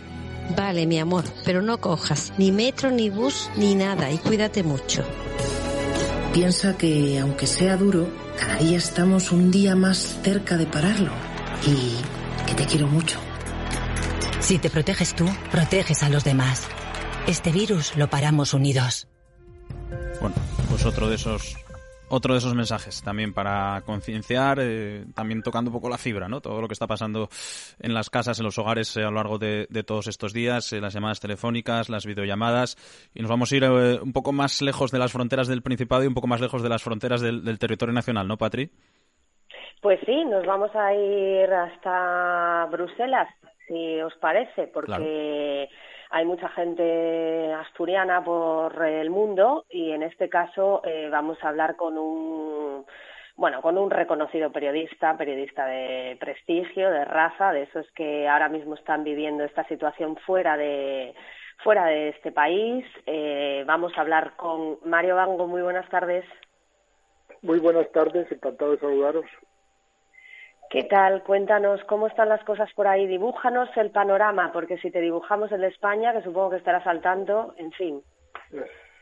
Vale, 0.56 0.88
mi 0.88 1.00
amor, 1.00 1.26
pero 1.46 1.62
no 1.62 1.80
cojas 1.80 2.34
ni 2.38 2.52
metro, 2.52 2.90
ni 2.90 3.10
bus, 3.10 3.50
ni 3.56 3.76
nada 3.76 4.12
y 4.12 4.18
cuídate 4.18 4.64
mucho. 4.64 5.04
Piensa 6.34 6.76
que, 6.76 7.20
aunque 7.20 7.46
sea 7.46 7.78
duro, 7.78 8.10
cada 8.40 8.56
día 8.58 8.78
estamos 8.78 9.32
un 9.32 9.52
día 9.52 9.76
más 9.76 10.18
cerca 10.24 10.58
de 10.58 10.66
pararlo. 10.66 11.12
Y 11.66 11.98
que 12.48 12.56
te 12.56 12.66
quiero 12.66 12.88
mucho. 12.88 13.20
Si 14.40 14.58
te 14.58 14.70
proteges 14.70 15.16
tú, 15.16 15.26
proteges 15.52 16.02
a 16.02 16.10
los 16.10 16.24
demás. 16.24 16.68
Este 17.28 17.52
virus 17.52 17.96
lo 17.96 18.10
paramos 18.10 18.54
unidos. 18.54 19.08
Bueno, 20.20 20.36
pues 20.70 20.86
otro 20.86 21.10
de 21.10 21.16
esos 21.16 21.58
otro 22.10 22.34
de 22.34 22.40
esos 22.40 22.56
mensajes 22.56 23.04
también 23.04 23.34
para 23.34 23.82
concienciar, 23.86 24.58
eh, 24.60 25.06
también 25.16 25.44
tocando 25.44 25.70
un 25.70 25.76
poco 25.76 25.90
la 25.90 25.98
fibra, 25.98 26.28
¿no? 26.28 26.42
Todo 26.42 26.60
lo 26.60 26.68
que 26.68 26.74
está 26.74 26.88
pasando 26.88 27.30
en 27.80 27.94
las 27.94 28.10
casas, 28.10 28.40
en 28.40 28.46
los 28.46 28.58
hogares 28.58 28.96
eh, 28.98 29.02
a 29.02 29.10
lo 29.10 29.18
largo 29.18 29.38
de, 29.38 29.68
todos 29.86 30.08
estos 30.08 30.34
días, 30.34 30.74
eh, 30.74 30.82
las 30.82 30.94
llamadas 30.94 31.20
telefónicas, 31.20 31.90
las 31.90 32.06
videollamadas, 32.06 32.78
y 33.14 33.22
nos 33.22 33.30
vamos 33.30 33.52
a 33.52 33.56
ir 33.56 33.64
un 33.64 34.12
poco 34.12 34.32
más 34.32 34.62
lejos 34.62 34.92
de 34.92 35.00
las 35.00 35.12
fronteras 35.12 35.48
del 35.48 35.62
Principado 35.62 36.04
y 36.04 36.08
un 36.08 36.16
poco 36.16 36.28
más 36.28 36.42
lejos 36.42 36.64
de 36.64 36.70
las 36.70 36.84
fronteras 36.84 37.22
del, 37.22 37.60
territorio 37.60 37.94
nacional, 37.94 38.28
¿no, 38.28 38.38
Patri? 38.38 38.72
Pues 39.82 40.00
sí, 40.06 40.26
nos 40.26 40.46
vamos 40.46 40.72
a 40.76 40.94
ir 40.94 41.54
hasta 41.54 42.68
Bruselas, 42.72 43.30
si 43.68 44.02
os 44.02 44.16
parece, 44.16 44.68
porque 44.68 45.70
hay 46.10 46.26
mucha 46.26 46.50
gente 46.50 47.54
asturiana 47.54 48.24
por 48.24 48.84
el 48.86 49.10
mundo 49.10 49.66
y 49.70 49.92
en 49.92 50.04
este 50.04 50.30
caso 50.30 50.82
eh, 50.84 51.10
vamos 51.12 51.38
a 51.44 51.50
hablar 51.50 51.76
con 51.76 51.98
un 51.98 52.86
bueno, 53.36 53.62
con 53.62 53.78
un 53.78 53.90
reconocido 53.90 54.52
periodista, 54.52 55.16
periodista 55.16 55.66
de 55.66 56.18
prestigio, 56.20 56.92
de 56.92 57.06
raza, 57.06 57.54
de 57.54 57.64
esos 57.64 57.90
que 57.94 58.28
ahora 58.28 58.50
mismo 58.50 58.76
están 58.76 59.06
viviendo 59.06 59.46
esta 59.46 59.66
situación 59.70 60.18
fuera 60.26 60.58
de 60.58 61.16
fuera 61.64 61.86
de 61.86 62.10
este 62.10 62.34
país. 62.34 62.86
Eh, 63.06 63.64
vamos 63.66 63.94
a 63.98 64.02
hablar 64.02 64.36
con 64.36 64.80
Mario 64.84 65.16
Bango. 65.16 65.48
Muy 65.48 65.62
buenas 65.62 65.88
tardes. 65.90 66.26
Muy 67.42 67.60
buenas 67.60 67.90
tardes, 67.94 68.30
encantado 68.30 68.72
de 68.72 68.80
saludaros. 68.80 69.26
¿Qué 70.70 70.84
tal? 70.84 71.24
Cuéntanos 71.24 71.84
cómo 71.86 72.06
están 72.06 72.30
las 72.30 72.44
cosas 72.44 72.72
por 72.74 72.86
ahí. 72.86 73.08
Dibújanos 73.08 73.70
el 73.76 73.90
panorama, 73.90 74.52
porque 74.54 74.78
si 74.78 74.92
te 74.92 75.02
dibujamos 75.02 75.52
el 75.52 75.62
de 75.62 75.68
España, 75.68 76.14
que 76.14 76.22
supongo 76.22 76.52
que 76.52 76.58
estarás 76.58 76.86
al 76.86 77.02
tanto, 77.02 77.56
en 77.58 77.72
fin. 77.72 78.04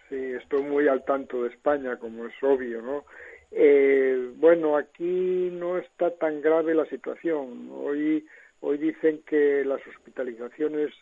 Sí, 0.07 0.31
estoy 0.41 0.63
muy 0.63 0.87
al 0.87 1.03
tanto 1.03 1.43
de 1.43 1.49
España, 1.49 1.97
como 1.97 2.25
es 2.25 2.33
obvio, 2.41 2.81
¿no? 2.81 3.03
Eh, 3.51 4.31
bueno, 4.37 4.77
aquí 4.77 5.49
no 5.51 5.77
está 5.77 6.11
tan 6.11 6.41
grave 6.41 6.73
la 6.73 6.85
situación. 6.85 7.69
Hoy, 7.73 8.25
hoy 8.61 8.77
dicen 8.77 9.21
que 9.25 9.65
las 9.65 9.85
hospitalizaciones 9.87 10.93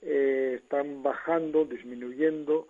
eh, 0.00 0.60
están 0.62 1.02
bajando, 1.02 1.64
disminuyendo, 1.66 2.68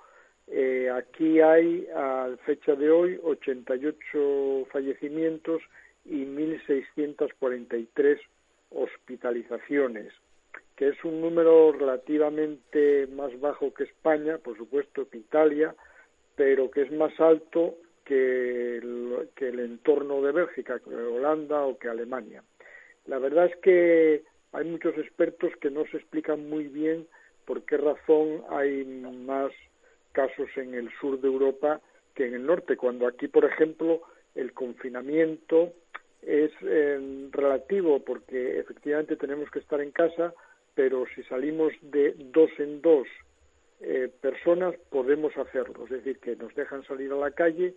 Eh, 0.48 0.88
aquí 0.94 1.40
hay, 1.40 1.88
a 1.92 2.28
fecha 2.44 2.76
de 2.76 2.88
hoy, 2.88 3.18
88 3.24 4.68
fallecimientos 4.70 5.60
y 6.08 6.24
1.643 6.24 8.20
hospitalizaciones, 8.70 10.12
que 10.76 10.88
es 10.88 11.04
un 11.04 11.20
número 11.20 11.72
relativamente 11.72 13.06
más 13.08 13.38
bajo 13.40 13.72
que 13.72 13.84
España, 13.84 14.38
por 14.38 14.56
supuesto 14.56 15.08
que 15.08 15.18
Italia, 15.18 15.74
pero 16.34 16.70
que 16.70 16.82
es 16.82 16.92
más 16.92 17.18
alto 17.20 17.76
que 18.04 18.76
el, 18.76 19.58
entorno 19.58 20.22
de 20.22 20.32
Bélgica, 20.32 20.78
que 20.78 20.94
Holanda 20.94 21.62
o 21.64 21.78
que 21.78 21.88
Alemania. 21.88 22.42
La 23.06 23.18
verdad 23.18 23.46
es 23.46 23.56
que 23.56 24.22
hay 24.52 24.64
muchos 24.64 24.96
expertos 24.96 25.52
que 25.60 25.70
no 25.70 25.84
se 25.90 25.96
explican 25.96 26.48
muy 26.48 26.68
bien 26.68 27.06
por 27.44 27.64
qué 27.64 27.76
razón 27.76 28.42
hay 28.50 28.84
más 28.84 29.52
casos 30.12 30.48
en 30.56 30.74
el 30.74 30.90
sur 31.00 31.20
de 31.20 31.28
Europa 31.28 31.80
que 32.14 32.26
en 32.26 32.34
el 32.34 32.46
norte, 32.46 32.76
cuando 32.76 33.06
aquí, 33.06 33.28
por 33.28 33.44
ejemplo, 33.44 34.02
el 34.34 34.52
confinamiento 34.52 35.72
es 36.22 36.50
eh, 36.62 37.28
relativo 37.30 38.00
porque 38.00 38.58
efectivamente 38.58 39.16
tenemos 39.16 39.50
que 39.50 39.60
estar 39.60 39.80
en 39.80 39.90
casa, 39.90 40.34
pero 40.74 41.04
si 41.14 41.22
salimos 41.24 41.72
de 41.82 42.14
dos 42.32 42.50
en 42.58 42.82
dos 42.82 43.06
eh, 43.80 44.10
personas 44.20 44.74
podemos 44.90 45.36
hacerlo, 45.36 45.84
es 45.84 45.90
decir, 45.90 46.18
que 46.18 46.36
nos 46.36 46.54
dejan 46.54 46.84
salir 46.84 47.12
a 47.12 47.16
la 47.16 47.30
calle, 47.30 47.74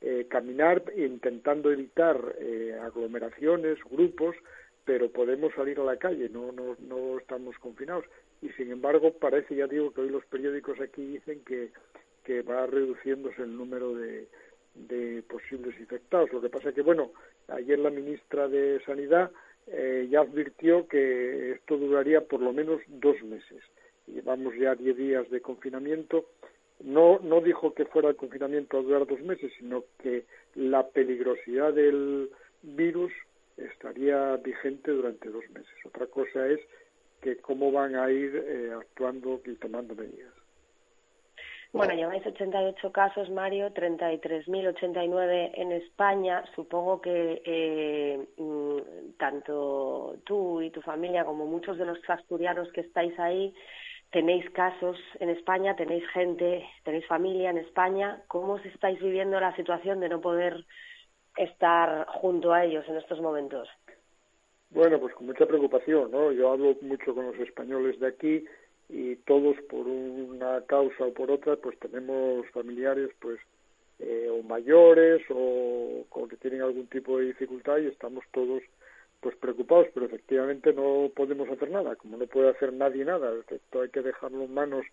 eh, 0.00 0.26
caminar 0.28 0.82
intentando 0.96 1.70
evitar 1.70 2.16
aglomeraciones, 2.82 3.78
grupos, 3.90 4.36
pero 4.84 5.10
podemos 5.10 5.52
salir 5.54 5.78
a 5.78 5.84
la 5.84 5.96
calle, 5.96 6.28
no, 6.30 6.52
no, 6.52 6.76
no 6.80 7.18
estamos 7.18 7.58
confinados. 7.58 8.04
Y 8.42 8.48
sin 8.50 8.70
embargo, 8.72 9.12
parece, 9.12 9.54
ya 9.54 9.66
digo, 9.66 9.92
que 9.92 10.00
hoy 10.00 10.08
los 10.08 10.24
periódicos 10.26 10.80
aquí 10.80 11.04
dicen 11.04 11.42
que, 11.44 11.70
que 12.24 12.42
va 12.42 12.66
reduciéndose 12.66 13.42
el 13.42 13.56
número 13.56 13.94
de, 13.94 14.26
de 14.74 15.22
posibles 15.22 15.78
infectados. 15.78 16.32
Lo 16.32 16.40
que 16.40 16.48
pasa 16.48 16.70
es 16.70 16.74
que, 16.74 16.82
bueno, 16.82 17.12
ayer 17.50 17.78
la 17.78 17.90
ministra 17.90 18.48
de 18.48 18.80
Sanidad 18.84 19.30
eh, 19.66 20.08
ya 20.10 20.20
advirtió 20.20 20.88
que 20.88 21.52
esto 21.52 21.76
duraría 21.76 22.22
por 22.22 22.40
lo 22.40 22.52
menos 22.52 22.80
dos 22.88 23.22
meses. 23.22 23.62
Llevamos 24.06 24.54
ya 24.56 24.74
diez 24.74 24.96
días 24.96 25.30
de 25.30 25.40
confinamiento. 25.40 26.26
No, 26.80 27.20
no 27.22 27.40
dijo 27.40 27.74
que 27.74 27.84
fuera 27.84 28.08
el 28.08 28.16
confinamiento 28.16 28.78
a 28.78 28.82
durar 28.82 29.06
dos 29.06 29.20
meses, 29.20 29.52
sino 29.58 29.84
que 30.02 30.24
la 30.54 30.88
peligrosidad 30.88 31.74
del 31.74 32.30
virus 32.62 33.12
estaría 33.56 34.36
vigente 34.36 34.90
durante 34.90 35.28
dos 35.28 35.48
meses. 35.50 35.74
Otra 35.84 36.06
cosa 36.06 36.48
es 36.48 36.60
que 37.20 37.36
cómo 37.36 37.70
van 37.70 37.96
a 37.96 38.10
ir 38.10 38.34
eh, 38.34 38.72
actuando 38.72 39.40
y 39.44 39.54
tomando 39.54 39.94
medidas. 39.94 40.39
Bueno, 41.72 41.94
lleváis 41.94 42.26
88 42.26 42.90
casos, 42.90 43.30
Mario, 43.30 43.72
33.089 43.72 45.52
en 45.54 45.72
España. 45.72 46.44
Supongo 46.56 47.00
que 47.00 47.42
eh, 47.44 48.26
mm, 48.36 49.16
tanto 49.16 50.16
tú 50.24 50.60
y 50.62 50.70
tu 50.70 50.82
familia 50.82 51.24
como 51.24 51.46
muchos 51.46 51.78
de 51.78 51.84
los 51.84 51.98
asturianos 52.08 52.72
que 52.72 52.80
estáis 52.80 53.16
ahí 53.20 53.54
tenéis 54.10 54.48
casos 54.50 54.96
en 55.20 55.30
España, 55.30 55.76
tenéis 55.76 56.04
gente, 56.10 56.64
tenéis 56.84 57.06
familia 57.06 57.50
en 57.50 57.58
España. 57.58 58.22
¿Cómo 58.26 58.54
os 58.54 58.66
estáis 58.66 59.00
viviendo 59.00 59.38
la 59.38 59.54
situación 59.54 60.00
de 60.00 60.08
no 60.08 60.20
poder 60.20 60.64
estar 61.36 62.06
junto 62.08 62.52
a 62.52 62.64
ellos 62.64 62.84
en 62.88 62.96
estos 62.96 63.20
momentos? 63.20 63.68
Bueno, 64.70 64.98
pues 65.00 65.14
con 65.14 65.26
mucha 65.26 65.46
preocupación, 65.46 66.10
¿no? 66.10 66.32
Yo 66.32 66.52
hablo 66.52 66.76
mucho 66.82 67.14
con 67.14 67.26
los 67.26 67.38
españoles 67.38 67.98
de 68.00 68.08
aquí 68.08 68.44
y 68.92 69.16
todos 69.16 69.56
por 69.68 69.86
una 69.86 70.62
causa 70.66 71.04
o 71.04 71.14
por 71.14 71.30
otra, 71.30 71.56
pues 71.56 71.78
tenemos 71.78 72.46
familiares, 72.50 73.10
pues, 73.20 73.38
eh, 73.98 74.28
o 74.30 74.42
mayores 74.42 75.22
o 75.30 76.06
que 76.28 76.36
tienen 76.36 76.62
algún 76.62 76.86
tipo 76.86 77.18
de 77.18 77.26
dificultad 77.26 77.78
y 77.78 77.86
estamos 77.86 78.24
todos, 78.32 78.62
pues, 79.20 79.36
preocupados, 79.36 79.88
pero 79.92 80.06
efectivamente 80.06 80.72
no 80.72 81.10
podemos 81.14 81.48
hacer 81.48 81.70
nada, 81.70 81.96
como 81.96 82.16
no 82.16 82.26
puede 82.26 82.50
hacer 82.50 82.72
nadie 82.72 83.04
nada, 83.04 83.32
esto 83.48 83.82
hay 83.82 83.88
que 83.90 84.02
dejarlo 84.02 84.44
en 84.44 84.54
manos 84.54 84.84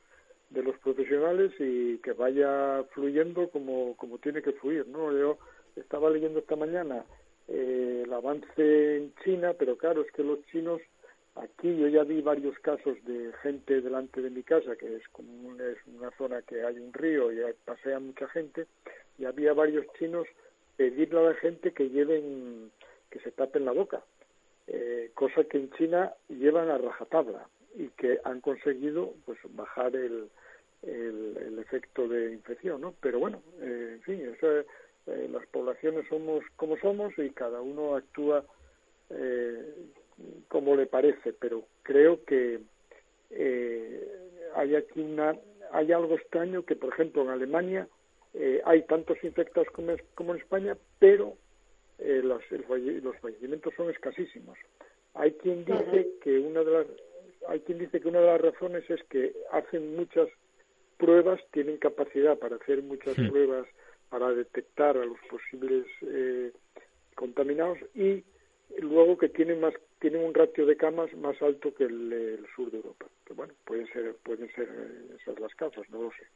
de 0.49 0.63
los 0.63 0.77
profesionales 0.79 1.51
y 1.59 1.97
que 1.99 2.13
vaya 2.13 2.83
fluyendo 2.93 3.49
como, 3.49 3.95
como 3.97 4.17
tiene 4.17 4.41
que 4.41 4.53
fluir, 4.53 4.87
¿no? 4.87 5.11
Yo 5.11 5.37
estaba 5.75 6.09
leyendo 6.09 6.39
esta 6.39 6.55
mañana 6.55 7.05
eh, 7.47 8.03
el 8.05 8.13
avance 8.13 8.97
en 8.97 9.13
China, 9.23 9.53
pero 9.57 9.77
claro, 9.77 10.01
es 10.01 10.11
que 10.11 10.23
los 10.23 10.43
chinos, 10.47 10.81
aquí 11.41 11.75
yo 11.75 11.87
ya 11.87 12.03
vi 12.03 12.21
varios 12.21 12.57
casos 12.59 12.97
de 13.05 13.31
gente 13.41 13.81
delante 13.81 14.21
de 14.21 14.29
mi 14.29 14.43
casa, 14.43 14.75
que 14.75 14.95
es 14.95 15.07
como 15.09 15.53
es 15.55 15.77
una 15.87 16.11
zona 16.11 16.41
que 16.41 16.63
hay 16.63 16.77
un 16.79 16.93
río 16.93 17.31
y 17.31 17.39
pasea 17.65 17.99
mucha 17.99 18.27
gente, 18.29 18.67
y 19.17 19.25
había 19.25 19.53
varios 19.53 19.85
chinos 19.97 20.27
pedirle 20.75 21.19
a 21.19 21.29
la 21.29 21.33
gente 21.35 21.71
que 21.71 21.89
lleven, 21.89 22.71
que 23.09 23.19
se 23.19 23.31
tapen 23.31 23.65
la 23.65 23.71
boca, 23.71 24.03
eh, 24.67 25.11
cosa 25.13 25.43
que 25.45 25.57
en 25.57 25.71
China 25.71 26.13
llevan 26.29 26.69
a 26.69 26.77
rajatabla 26.77 27.47
y 27.75 27.87
que 27.89 28.19
han 28.23 28.41
conseguido 28.41 29.13
pues 29.25 29.39
bajar 29.55 29.95
el, 29.95 30.29
el, 30.83 31.57
efecto 31.59 32.07
de 32.07 32.33
infección, 32.33 32.81
¿no? 32.81 32.93
Pero 33.01 33.19
bueno, 33.19 33.41
eh, 33.59 33.93
en 33.95 34.01
fin, 34.01 34.33
eso 34.35 34.59
eh, 35.07 35.29
las 35.31 35.45
poblaciones 35.47 36.07
somos 36.07 36.43
como 36.55 36.77
somos 36.77 37.13
y 37.17 37.29
cada 37.31 37.61
uno 37.61 37.95
actúa 37.95 38.43
eh, 39.09 39.73
como 40.47 40.75
le 40.75 40.85
parece, 40.85 41.33
pero 41.33 41.63
creo 41.83 42.23
que 42.25 42.59
eh, 43.31 44.07
hay 44.55 44.75
aquí 44.75 45.01
una 45.01 45.35
hay 45.71 45.91
algo 45.91 46.15
extraño 46.15 46.63
que 46.63 46.75
por 46.75 46.93
ejemplo 46.93 47.23
en 47.23 47.29
Alemania 47.29 47.87
hay 48.65 48.83
tantos 48.83 49.17
infectados 49.23 49.67
como, 49.71 49.95
como 50.13 50.35
en 50.35 50.41
España, 50.41 50.77
pero 50.99 51.33
los, 51.97 52.43
los 52.51 53.17
fallecimientos 53.17 53.73
son 53.75 53.89
escasísimos. 53.89 54.55
Hay 55.15 55.31
quien 55.31 55.65
dice 55.65 56.09
que 56.21 56.37
una 56.37 56.63
de 56.63 56.71
las 56.71 56.85
hay 57.47 57.61
quien 57.61 57.79
dice 57.79 57.99
que 57.99 58.07
una 58.07 58.19
de 58.19 58.27
las 58.27 58.41
razones 58.41 58.87
es 58.89 59.01
que 59.05 59.33
hacen 59.51 59.95
muchas 59.95 60.27
pruebas, 60.97 61.39
tienen 61.51 61.77
capacidad 61.77 62.37
para 62.37 62.57
hacer 62.57 62.81
muchas 62.83 63.15
pruebas 63.15 63.67
para 64.09 64.31
detectar 64.31 64.97
a 64.97 65.05
los 65.05 65.17
posibles 65.29 65.85
eh, 66.01 66.51
contaminados 67.15 67.77
y 67.95 68.23
luego 68.79 69.17
que 69.17 69.29
tienen 69.29 69.59
más 69.59 69.73
tienen 69.99 70.23
un 70.23 70.33
ratio 70.33 70.65
de 70.65 70.77
camas 70.77 71.11
más 71.15 71.41
alto 71.41 71.73
que 71.73 71.85
el, 71.85 72.45
sur 72.55 72.69
de 72.71 72.77
Europa. 72.77 73.05
Que 73.25 73.33
bueno 73.33 73.53
pueden 73.65 73.87
ser 73.87 74.15
pueden 74.23 74.49
ser 74.53 74.67
eh, 74.69 75.15
esas 75.21 75.39
las 75.39 75.53
causas 75.55 75.89
no 75.89 76.01
lo 76.01 76.11
sé. 76.11 76.27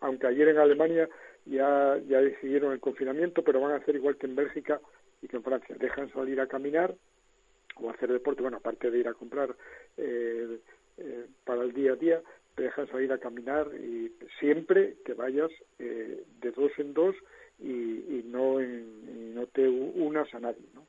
Aunque 0.00 0.26
ayer 0.26 0.48
en 0.48 0.58
Alemania 0.58 1.08
ya 1.46 1.98
ya 2.08 2.20
decidieron 2.20 2.72
el 2.72 2.80
confinamiento 2.80 3.42
pero 3.42 3.60
van 3.60 3.72
a 3.72 3.76
hacer 3.76 3.96
igual 3.96 4.16
que 4.16 4.26
en 4.26 4.36
Bélgica 4.36 4.80
y 5.22 5.28
que 5.28 5.36
en 5.36 5.42
Francia. 5.42 5.76
Dejan 5.78 6.12
salir 6.12 6.40
a 6.40 6.46
caminar 6.46 6.94
o 7.76 7.90
hacer 7.90 8.12
deporte 8.12 8.42
bueno 8.42 8.58
aparte 8.58 8.90
de 8.90 8.98
ir 8.98 9.08
a 9.08 9.14
comprar 9.14 9.54
eh, 9.96 10.58
para 11.44 11.62
el 11.62 11.72
día 11.72 11.92
a 11.92 11.96
día 11.96 12.22
dejas 12.60 12.88
salir 12.90 13.12
a 13.12 13.18
caminar 13.18 13.68
y 13.74 14.12
siempre 14.38 14.96
que 15.04 15.14
vayas 15.14 15.50
eh, 15.78 16.24
de 16.40 16.50
dos 16.52 16.70
en 16.78 16.94
dos 16.94 17.16
y, 17.58 18.24
no, 18.26 18.58
en, 18.58 19.34
no 19.34 19.46
te 19.46 19.68
unas 19.68 20.32
a 20.34 20.40
nadie, 20.40 20.64
¿no? 20.74 20.86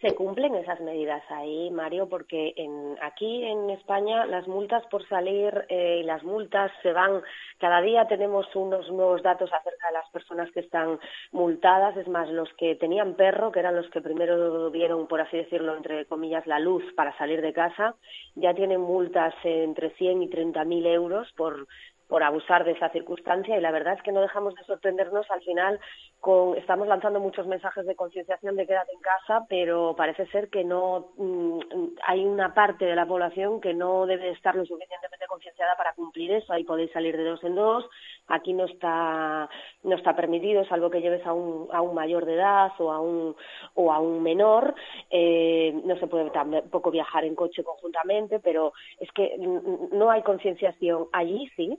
Se 0.00 0.14
cumplen 0.14 0.54
esas 0.54 0.80
medidas 0.80 1.22
ahí, 1.28 1.70
Mario, 1.70 2.08
porque 2.08 2.54
en, 2.56 2.96
aquí 3.02 3.44
en 3.44 3.70
España 3.70 4.26
las 4.26 4.46
multas 4.46 4.84
por 4.86 5.06
salir, 5.08 5.66
eh, 5.68 6.02
las 6.04 6.22
multas 6.22 6.70
se 6.82 6.92
van, 6.92 7.20
cada 7.58 7.80
día 7.80 8.06
tenemos 8.06 8.46
unos 8.54 8.88
nuevos 8.90 9.22
datos 9.24 9.52
acerca 9.52 9.88
de 9.88 9.94
las 9.94 10.08
personas 10.10 10.50
que 10.52 10.60
están 10.60 11.00
multadas, 11.32 11.96
es 11.96 12.06
más, 12.06 12.28
los 12.28 12.48
que 12.54 12.76
tenían 12.76 13.14
perro, 13.14 13.50
que 13.50 13.58
eran 13.58 13.74
los 13.74 13.90
que 13.90 14.00
primero 14.00 14.70
vieron, 14.70 15.08
por 15.08 15.20
así 15.20 15.36
decirlo, 15.36 15.76
entre 15.76 16.06
comillas, 16.06 16.46
la 16.46 16.60
luz 16.60 16.84
para 16.94 17.16
salir 17.18 17.42
de 17.42 17.52
casa, 17.52 17.96
ya 18.36 18.54
tienen 18.54 18.80
multas 18.80 19.34
entre 19.42 19.90
100 19.90 20.22
y 20.22 20.30
30 20.30 20.64
mil 20.64 20.86
euros 20.86 21.32
por 21.36 21.66
por 22.08 22.22
abusar 22.22 22.64
de 22.64 22.72
esa 22.72 22.88
circunstancia 22.90 23.56
y 23.56 23.60
la 23.60 23.70
verdad 23.70 23.94
es 23.94 24.02
que 24.02 24.12
no 24.12 24.20
dejamos 24.20 24.54
de 24.54 24.64
sorprendernos 24.64 25.30
al 25.30 25.42
final 25.42 25.78
con 26.20 26.56
estamos 26.56 26.88
lanzando 26.88 27.20
muchos 27.20 27.46
mensajes 27.46 27.86
de 27.86 27.94
concienciación 27.94 28.56
de 28.56 28.66
quédate 28.66 28.92
en 28.92 29.00
casa 29.00 29.46
pero 29.48 29.94
parece 29.96 30.26
ser 30.26 30.48
que 30.48 30.64
no 30.64 31.12
mm, 31.16 31.58
hay 32.06 32.24
una 32.24 32.54
parte 32.54 32.86
de 32.86 32.96
la 32.96 33.06
población 33.06 33.60
que 33.60 33.74
no 33.74 34.06
debe 34.06 34.30
estar 34.30 34.54
lo 34.54 34.64
suficientemente 34.64 35.26
concienciada 35.28 35.76
para 35.76 35.92
cumplir 35.94 36.32
eso. 36.32 36.52
Ahí 36.52 36.64
podéis 36.64 36.90
salir 36.92 37.16
de 37.16 37.24
dos 37.24 37.42
en 37.44 37.54
dos. 37.54 37.84
Aquí 38.26 38.52
no 38.52 38.64
está 38.64 39.48
no 39.82 39.96
está 39.96 40.16
permitido 40.16 40.64
salvo 40.64 40.90
que 40.90 41.00
lleves 41.00 41.24
a 41.26 41.32
un 41.32 41.68
a 41.72 41.80
un 41.82 41.94
mayor 41.94 42.24
de 42.24 42.34
edad 42.34 42.72
o 42.78 42.90
a 42.90 43.00
un 43.00 43.36
o 43.74 43.92
a 43.92 44.00
un 44.00 44.22
menor. 44.22 44.74
Eh, 45.10 45.80
no 45.84 45.96
se 45.98 46.06
puede 46.06 46.30
tampoco 46.30 46.90
viajar 46.90 47.24
en 47.24 47.34
coche 47.34 47.62
conjuntamente 47.62 48.40
pero 48.40 48.72
es 48.98 49.10
que 49.12 49.36
no 49.38 50.10
hay 50.10 50.22
concienciación 50.22 51.06
allí 51.12 51.50
sí 51.56 51.78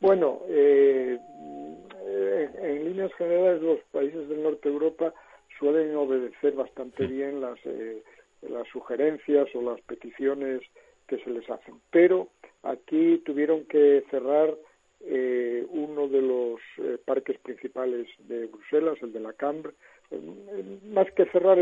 bueno, 0.00 0.40
eh, 0.48 1.18
en 2.62 2.84
líneas 2.84 3.12
generales 3.14 3.62
los 3.62 3.80
países 3.92 4.28
del 4.28 4.42
norte 4.42 4.68
de 4.68 4.74
Europa 4.74 5.14
suelen 5.58 5.94
obedecer 5.96 6.52
bastante 6.52 7.06
bien 7.06 7.40
las, 7.40 7.58
eh, 7.64 8.02
las 8.42 8.66
sugerencias 8.68 9.48
o 9.54 9.62
las 9.62 9.80
peticiones 9.82 10.62
que 11.06 11.18
se 11.18 11.30
les 11.30 11.48
hacen, 11.50 11.74
pero 11.90 12.28
aquí 12.62 13.18
tuvieron 13.24 13.64
que 13.64 14.04
cerrar 14.10 14.54
eh, 15.06 15.66
uno 15.68 16.08
de 16.08 16.22
los 16.22 16.60
eh, 16.78 16.98
parques 17.04 17.38
principales 17.40 18.08
de 18.26 18.46
Bruselas, 18.46 18.96
el 19.02 19.12
de 19.12 19.20
la 19.20 19.34
Cambre. 19.34 19.72
Eh, 20.10 20.78
más 20.86 21.10
que 21.12 21.26
cerrar, 21.26 21.58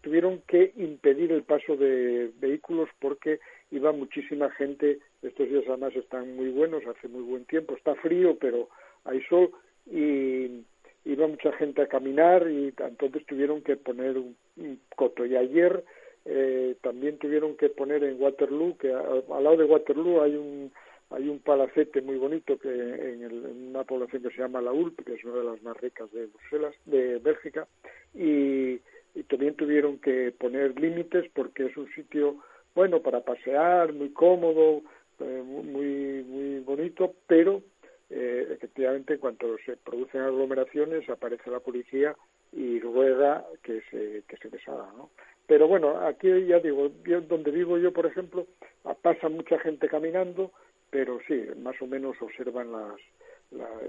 tuvieron 0.00 0.42
que 0.46 0.72
impedir 0.76 1.32
el 1.32 1.42
paso 1.42 1.76
de 1.76 2.30
vehículos 2.38 2.88
porque 3.00 3.40
iba 3.72 3.90
muchísima 3.90 4.50
gente. 4.52 5.00
Estos 5.24 5.48
días 5.48 5.64
además 5.66 5.96
están 5.96 6.36
muy 6.36 6.50
buenos, 6.50 6.86
hace 6.86 7.08
muy 7.08 7.22
buen 7.22 7.46
tiempo, 7.46 7.74
está 7.74 7.94
frío, 7.96 8.36
pero 8.38 8.68
hay 9.04 9.22
sol 9.22 9.50
y 9.90 10.64
iba 11.06 11.26
mucha 11.26 11.50
gente 11.52 11.80
a 11.82 11.88
caminar 11.88 12.46
y 12.50 12.74
entonces 12.76 13.24
tuvieron 13.26 13.62
que 13.62 13.76
poner 13.76 14.18
un, 14.18 14.36
coto. 14.94 15.24
Y 15.24 15.34
ayer 15.34 15.82
eh, 16.26 16.76
también 16.82 17.18
tuvieron 17.18 17.56
que 17.56 17.70
poner 17.70 18.04
en 18.04 18.20
Waterloo, 18.20 18.76
que 18.76 18.92
al 18.92 19.44
lado 19.44 19.56
de 19.56 19.64
Waterloo 19.64 20.22
hay 20.22 20.36
un 20.36 20.72
hay 21.10 21.28
un 21.28 21.38
palacete 21.38 22.00
muy 22.00 22.16
bonito 22.16 22.58
que 22.58 22.68
en, 22.68 23.22
el, 23.22 23.46
una 23.68 23.84
población 23.84 24.22
que 24.22 24.30
se 24.30 24.38
llama 24.38 24.60
La 24.60 24.72
Ulp, 24.72 25.04
que 25.04 25.14
es 25.14 25.24
una 25.24 25.36
de 25.36 25.44
las 25.44 25.62
más 25.62 25.76
ricas 25.76 26.10
de 26.12 26.26
Bruselas, 26.26 26.74
de 26.86 27.18
Bélgica, 27.18 27.68
y 28.14 28.78
también 29.28 29.54
tuvieron 29.54 29.98
que 29.98 30.32
poner 30.32 30.78
límites 30.80 31.30
porque 31.34 31.66
es 31.66 31.76
un 31.76 31.88
sitio 31.94 32.36
bueno 32.74 33.00
para 33.00 33.20
pasear, 33.20 33.92
muy 33.92 34.10
cómodo, 34.10 34.82
eh, 35.20 35.42
muy 35.44 36.24
muy 36.24 36.60
bonito, 36.60 37.14
pero 37.26 37.62
eh, 38.10 38.48
efectivamente 38.50 39.14
en 39.14 39.20
cuanto 39.20 39.56
se 39.64 39.76
producen 39.76 40.22
aglomeraciones 40.22 41.08
aparece 41.08 41.50
la 41.50 41.60
policía 41.60 42.14
y 42.52 42.80
ruega 42.80 43.44
que 43.62 43.82
se 43.90 44.22
que 44.28 44.36
se 44.36 44.48
deshaga, 44.48 44.92
¿no? 44.96 45.10
Pero 45.46 45.68
bueno, 45.68 45.98
aquí 46.06 46.28
ya 46.46 46.58
digo, 46.58 46.90
donde 47.28 47.50
vivo 47.50 47.76
yo, 47.76 47.92
por 47.92 48.06
ejemplo, 48.06 48.46
pasa 49.02 49.28
mucha 49.28 49.58
gente 49.58 49.88
caminando, 49.88 50.52
pero 50.90 51.18
sí, 51.28 51.44
más 51.58 51.80
o 51.82 51.86
menos 51.86 52.16
observan 52.22 52.72
las, 52.72 53.00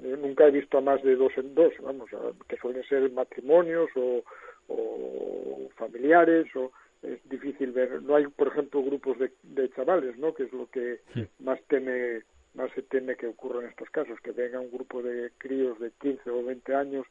nunca 0.02 0.48
he 0.48 0.52
visto 0.52 0.78
a 0.78 0.82
más 0.82 1.02
de 1.04 1.16
dos 1.16 1.32
en 1.38 1.56
dos, 1.56 1.74
vamos, 1.82 2.10
que 2.50 2.58
suelen 2.58 2.84
ser 2.84 3.10
matrimonios 3.12 3.90
o, 3.96 4.24
o 4.68 5.70
familiares 5.76 6.48
o 6.56 6.72
es 7.08 7.30
difícil 7.30 7.72
ver, 7.72 8.02
no 8.02 8.16
hay 8.16 8.28
por 8.28 8.48
ejemplo 8.48 8.84
grupos 8.84 9.18
de, 9.20 9.32
de 9.44 9.70
chavales, 9.72 10.18
¿no? 10.18 10.34
Que 10.34 10.44
es 10.44 10.54
lo 10.54 10.70
que 10.70 11.02
más 11.40 11.60
teme 11.68 12.24
más 12.56 12.72
se 12.74 12.82
teme 12.84 13.16
que 13.16 13.28
ocurra 13.28 13.62
en 13.62 13.70
estos 13.70 13.90
casos, 13.90 14.20
que 14.22 14.32
venga 14.32 14.60
un 14.60 14.72
grupo 14.72 15.02
de 15.04 15.32
críos 15.38 15.78
de 15.80 15.92
15 16.00 16.30
o 16.30 16.44
20 16.44 16.76
años, 16.76 17.06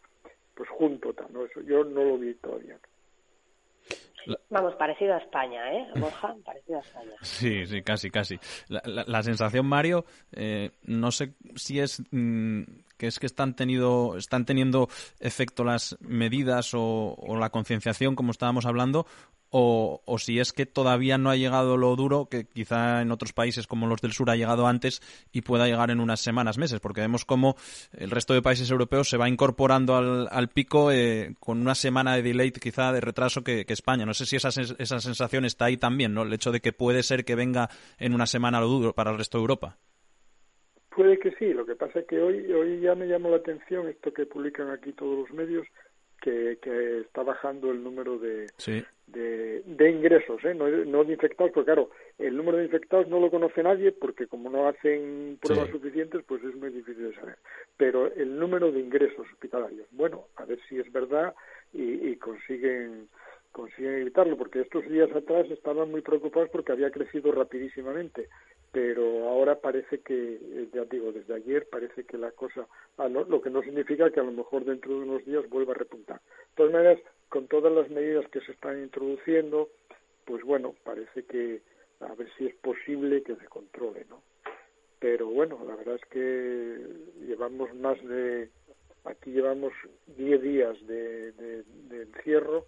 pues 0.55 0.68
junto, 0.70 1.14
¿no? 1.30 1.45
Eso 1.45 1.61
yo 1.61 1.84
no 1.84 2.03
lo 2.03 2.18
vi 2.18 2.34
todavía. 2.34 2.78
Vamos, 4.49 4.74
parecido 4.76 5.14
a 5.14 5.18
España, 5.18 5.70
¿eh? 5.72 5.86
Borja, 5.97 6.34
parecido 6.45 6.78
a 6.78 6.80
España. 6.80 7.12
Sí, 7.20 7.66
sí, 7.66 7.82
casi, 7.82 8.11
casi. 8.11 8.38
La, 8.68 9.22
sensación, 9.22 9.66
Mario, 9.66 10.07
eh, 10.32 10.70
no 10.84 11.11
sé 11.11 11.34
si 11.57 11.80
es 11.80 12.03
mm, 12.11 12.62
que 12.97 13.07
es 13.07 13.18
que 13.18 13.26
están, 13.26 13.55
tenido, 13.55 14.16
están 14.16 14.47
teniendo 14.47 14.88
efecto 15.20 15.62
las 15.62 15.99
medidas 16.01 16.72
o, 16.72 17.14
o 17.14 17.36
la 17.36 17.51
concienciación, 17.51 18.16
como 18.16 18.30
estábamos 18.30 18.64
hablando, 18.64 19.07
o, 19.51 20.03
o, 20.05 20.18
si 20.18 20.40
es 20.40 20.53
que 20.53 20.66
todavía 20.66 21.18
no 21.18 21.30
ha 21.30 21.36
llegado 21.36 21.76
lo 21.76 21.95
duro 21.97 22.26
que 22.30 22.45
quizá 22.45 23.03
en 23.03 23.12
otros 23.12 23.32
países 23.32 23.66
como 23.66 23.86
los 23.86 24.01
del 24.01 24.12
sur 24.12 24.30
ha 24.30 24.36
llegado 24.36 24.66
antes 24.66 25.01
y 25.32 25.42
pueda 25.42 25.66
llegar 25.66 25.90
en 25.90 26.01
unas 26.01 26.20
semanas, 26.20 26.59
meses, 26.59 26.80
porque 26.80 27.01
vemos 27.01 27.24
cómo 27.24 27.57
el 27.92 28.11
resto 28.11 28.34
de 28.34 28.42
países 28.42 28.70
europeos 28.70 29.09
se 29.09 29.16
va 29.16 29.28
incorporando 29.28 29.97
al, 29.97 30.28
al 30.30 30.49
pico 30.49 30.90
eh, 30.90 31.34
con 31.38 31.61
una 31.61 31.74
semana 31.74 32.16
de 32.16 32.22
delay 32.22 32.51
quizá 32.51 32.92
de 32.92 33.01
retraso 33.01 33.45
que, 33.45 33.64
España. 33.68 34.07
No 34.07 34.14
sé 34.14 34.26
si 34.26 34.36
esa, 34.36 34.49
esa 34.49 35.01
sensación 35.01 35.45
está 35.45 35.66
ahí 35.66 35.76
también, 35.76 36.14
¿no? 36.14 36.22
El 36.22 36.32
hecho 36.32 36.53
de 36.53 36.61
que 36.61 36.72
puede 36.72 37.03
ser 37.03 37.24
que 37.24 37.34
venga 37.34 37.68
en 37.99 38.14
una 38.14 38.26
semana 38.26 38.61
lo 38.61 38.68
duro 38.68 38.92
para 38.92 39.11
el 39.11 39.18
resto 39.18 39.38
de 39.38 39.42
Europa. 39.42 39.76
Puede 40.95 41.18
que 41.18 41.32
sí, 41.32 41.53
lo 41.53 41.66
que 41.66 41.74
pasa 41.74 42.01
es 42.01 42.07
que 42.07 42.20
hoy, 42.20 42.53
hoy 42.53 42.80
ya 42.80 42.95
me 42.95 43.07
llamó 43.07 43.28
la 43.30 43.38
atención 43.38 43.88
esto 43.88 44.12
que 44.12 44.26
publican 44.26 44.70
aquí 44.70 44.92
todos 44.92 45.18
los 45.18 45.30
medios, 45.32 45.66
que, 46.25 46.57
que 46.62 47.01
está 47.01 47.22
bajando 47.22 47.70
el 47.70 47.85
número 47.85 48.18
de, 48.18 48.47
de, 49.09 49.62
de, 49.66 49.91
ingresos, 49.91 50.43
¿eh? 50.43 50.55
no, 50.55 50.66
no, 50.70 51.05
de 51.05 51.12
infectados, 51.12 51.53
porque 51.53 51.66
claro, 51.66 51.91
el 52.18 52.35
número 52.35 52.57
de 52.57 52.64
infectados 52.64 53.09
no 53.09 53.20
lo 53.20 53.31
conoce 53.31 53.62
nadie 53.62 53.93
porque 53.93 54.27
como 54.27 54.49
no 54.49 54.66
hacen 54.66 55.39
pruebas 55.43 55.68
suficientes, 55.68 56.22
pues 56.27 56.43
es 56.43 56.55
muy 56.57 56.70
difícil 56.70 57.11
de 57.11 57.14
saber. 57.14 57.37
Pero 57.77 58.11
el 58.14 58.39
número 58.39 58.72
de 58.72 58.81
ingresos 58.81 59.27
hospitalarios, 59.33 59.87
bueno, 59.91 60.29
a 60.37 60.47
ver 60.47 60.59
si 60.66 60.79
es 60.79 60.91
verdad 60.91 61.35
y, 61.75 62.09
y 62.09 62.16
consiguen 62.16 63.09
consiguen 63.53 64.01
evitarlo, 64.01 64.37
porque 64.37 64.62
estos 64.62 64.85
días 64.89 65.09
atrás 65.14 65.49
estaban 65.49 65.89
muy 65.89 66.01
preocupados 66.01 66.51
porque 66.51 66.72
había 66.72 66.91
crecido 66.91 67.31
rapidísimamente, 67.31 68.29
pero 68.75 69.29
ahora 69.29 69.61
parece 69.61 70.01
que, 70.01 70.35
eh, 70.35 70.68
ya 70.75 70.85
digo, 70.85 71.12
desde 71.12 71.33
ayer 71.33 71.68
parece 71.70 72.03
que 72.03 72.18
la 72.18 72.33
cosa, 72.33 72.66
ah, 72.99 73.09
lo 73.09 73.41
que 73.41 73.49
no 73.49 73.62
significa 73.62 74.11
que 74.11 74.18
a 74.18 74.25
lo 74.25 74.33
mejor 74.33 74.64
dentro 74.64 74.91
de 74.99 75.05
unos 75.05 75.25
días 75.25 75.49
vuelva 75.49 75.75
a 75.75 75.77
repuntar. 75.77 76.20
De 76.20 76.57
todas 76.57 76.72
maneras, 76.72 76.99
con 77.29 77.47
todas 77.47 77.72
las 77.72 77.89
medidas 77.89 78.27
que 78.33 78.41
se 78.41 78.51
están 78.51 78.83
introduciendo, 78.83 79.68
pues 80.25 80.43
bueno, 80.43 80.75
parece 80.83 81.22
que 81.22 81.62
a 82.01 82.12
ver 82.16 82.29
si 82.37 82.47
es 82.47 82.55
posible 82.57 83.22
que 83.22 83.37
se 83.37 83.47
controle, 83.47 84.07
¿no? 84.11 84.20
Pero 84.99 85.29
bueno, 85.29 85.61
la 85.64 85.77
verdad 85.77 85.95
es 85.95 86.05
que 86.07 86.77
llevamos 87.29 87.72
más 87.77 88.03
de, 88.05 88.49
aquí 89.05 89.31
llevamos 89.31 89.72
10 90.16 90.43
días 90.43 90.87
de, 90.89 91.31
de, 91.31 91.62
de 91.62 92.03
encierro, 92.03 92.66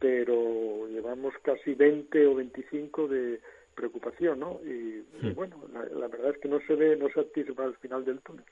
pero 0.00 0.88
llevamos 0.88 1.32
casi 1.42 1.74
20 1.74 2.26
o 2.26 2.34
25 2.34 3.06
de 3.06 3.40
preocupación, 3.78 4.40
¿no? 4.40 4.58
Y, 4.64 5.04
hmm. 5.22 5.34
bueno, 5.34 5.56
la, 5.72 6.08
verdad 6.08 6.30
es 6.30 6.38
que 6.38 6.48
no 6.48 6.58
se 6.66 6.74
ve, 6.74 6.96
no 6.96 7.08
se 7.10 7.20
atisba 7.20 7.64
al 7.64 7.76
final 7.76 8.04
del 8.04 8.20
túnel. 8.20 8.44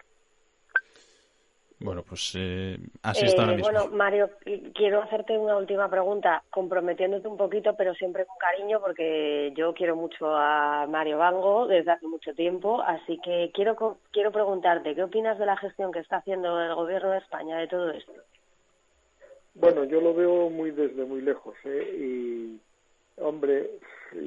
Bueno, 1.78 2.02
pues 2.02 2.32
eh, 2.36 2.78
así 3.02 3.26
está 3.26 3.52
eh, 3.52 3.58
Bueno, 3.60 3.88
Mario, 3.88 4.30
quiero 4.74 5.02
hacerte 5.02 5.36
una 5.36 5.58
última 5.58 5.90
pregunta, 5.90 6.42
comprometiéndote 6.48 7.28
un 7.28 7.36
poquito, 7.36 7.76
pero 7.76 7.92
siempre 7.94 8.24
con 8.24 8.36
cariño, 8.38 8.80
porque 8.80 9.52
yo 9.54 9.74
quiero 9.74 9.94
mucho 9.94 10.34
a 10.34 10.86
Mario 10.88 11.18
Bango 11.18 11.66
desde 11.66 11.90
hace 11.90 12.06
mucho 12.06 12.32
tiempo, 12.32 12.80
así 12.80 13.20
que 13.22 13.50
quiero 13.52 13.98
quiero 14.10 14.32
preguntarte, 14.32 14.94
¿qué 14.94 15.02
opinas 15.02 15.38
de 15.38 15.44
la 15.44 15.56
gestión 15.58 15.92
que 15.92 15.98
está 15.98 16.16
haciendo 16.16 16.58
el 16.62 16.74
Gobierno 16.74 17.10
de 17.10 17.18
España 17.18 17.58
de 17.58 17.68
todo 17.68 17.90
esto? 17.90 18.12
Bueno, 19.54 19.84
yo 19.84 20.00
lo 20.00 20.14
veo 20.14 20.48
muy 20.48 20.70
desde 20.70 21.04
muy 21.04 21.20
lejos, 21.20 21.54
¿eh? 21.64 21.94
Y, 21.98 22.60
hombre, 23.16 23.70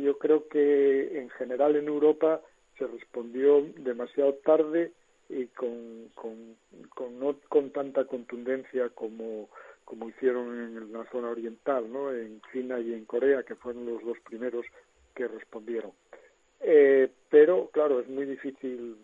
yo 0.03 0.17
creo 0.17 0.47
que 0.47 1.19
en 1.19 1.29
general 1.31 1.75
en 1.75 1.87
Europa 1.87 2.41
se 2.77 2.87
respondió 2.87 3.61
demasiado 3.77 4.33
tarde 4.35 4.91
y 5.29 5.45
con, 5.47 6.09
con, 6.15 6.55
no 7.19 7.35
con 7.49 7.69
tanta 7.71 8.05
contundencia 8.05 8.89
como, 8.89 9.49
como 9.85 10.09
hicieron 10.09 10.47
en 10.55 10.93
la 10.93 11.05
zona 11.11 11.29
oriental, 11.29 11.91
¿no? 11.91 12.11
En 12.11 12.41
China 12.51 12.79
y 12.79 12.93
en 12.93 13.05
Corea, 13.05 13.43
que 13.43 13.55
fueron 13.55 13.85
los 13.85 14.03
dos 14.03 14.17
primeros 14.21 14.65
que 15.13 15.27
respondieron. 15.27 15.91
Eh, 16.61 17.09
pero, 17.29 17.69
claro, 17.71 17.99
es 17.99 18.07
muy 18.09 18.25
difícil, 18.25 18.97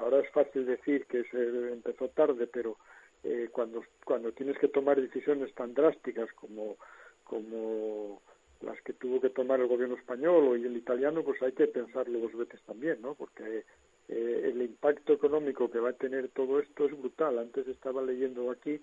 ahora 0.00 0.20
es 0.20 0.30
fácil 0.30 0.64
decir 0.66 1.04
que 1.06 1.24
se 1.24 1.72
empezó 1.72 2.08
tarde, 2.08 2.46
pero 2.46 2.76
eh, 3.24 3.48
cuando, 3.52 3.84
cuando 4.04 4.32
tienes 4.32 4.58
que 4.58 4.68
tomar 4.68 5.00
decisiones 5.00 5.52
tan 5.54 5.74
drásticas 5.74 6.32
como, 6.34 6.76
como 7.24 8.22
las 8.62 8.80
que 8.82 8.92
tuvo 8.92 9.20
que 9.20 9.30
tomar 9.30 9.60
el 9.60 9.66
gobierno 9.66 9.96
español 9.96 10.48
o 10.48 10.54
el 10.54 10.76
italiano, 10.76 11.22
pues 11.22 11.40
hay 11.42 11.52
que 11.52 11.66
pensarlo 11.66 12.18
dos 12.20 12.34
veces 12.34 12.60
también, 12.62 13.00
¿no? 13.02 13.14
Porque 13.14 13.64
eh, 14.08 14.50
el 14.52 14.62
impacto 14.62 15.12
económico 15.12 15.70
que 15.70 15.80
va 15.80 15.90
a 15.90 15.94
tener 15.94 16.28
todo 16.28 16.60
esto 16.60 16.86
es 16.86 16.98
brutal. 16.98 17.38
Antes 17.38 17.66
estaba 17.68 18.02
leyendo 18.02 18.50
aquí 18.50 18.80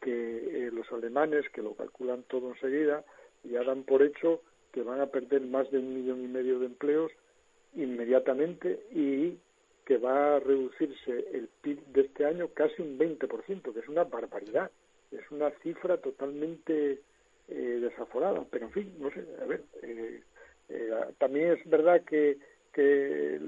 que 0.00 0.66
eh, 0.66 0.70
los 0.72 0.90
alemanes, 0.92 1.48
que 1.50 1.62
lo 1.62 1.74
calculan 1.74 2.24
todo 2.24 2.50
enseguida, 2.50 3.04
ya 3.44 3.62
dan 3.62 3.84
por 3.84 4.02
hecho 4.02 4.42
que 4.72 4.82
van 4.82 5.00
a 5.00 5.06
perder 5.06 5.42
más 5.42 5.70
de 5.70 5.78
un 5.78 5.94
millón 5.94 6.24
y 6.24 6.28
medio 6.28 6.58
de 6.58 6.66
empleos 6.66 7.12
inmediatamente 7.74 8.80
y 8.92 9.36
que 9.84 9.98
va 9.98 10.36
a 10.36 10.40
reducirse 10.40 11.26
el 11.32 11.48
PIB 11.60 11.78
de 11.86 12.00
este 12.02 12.24
año 12.24 12.48
casi 12.54 12.82
un 12.82 12.98
20%, 12.98 13.72
que 13.72 13.80
es 13.80 13.88
una 13.88 14.04
barbaridad. 14.04 14.70
Es 15.10 15.30
una 15.30 15.50
cifra 15.62 15.98
totalmente 15.98 17.00
eh, 17.54 17.78
desaforada, 17.80 18.44
pero 18.50 18.66
en 18.66 18.72
fin, 18.72 18.94
no 18.98 19.10
sé, 19.10 19.24
a 19.40 19.44
ver, 19.46 19.62
eh, 19.82 20.20
eh, 20.68 20.90
también 21.18 21.52
es 21.52 21.68
verdad 21.68 22.02
que, 22.02 22.38
que 22.72 23.40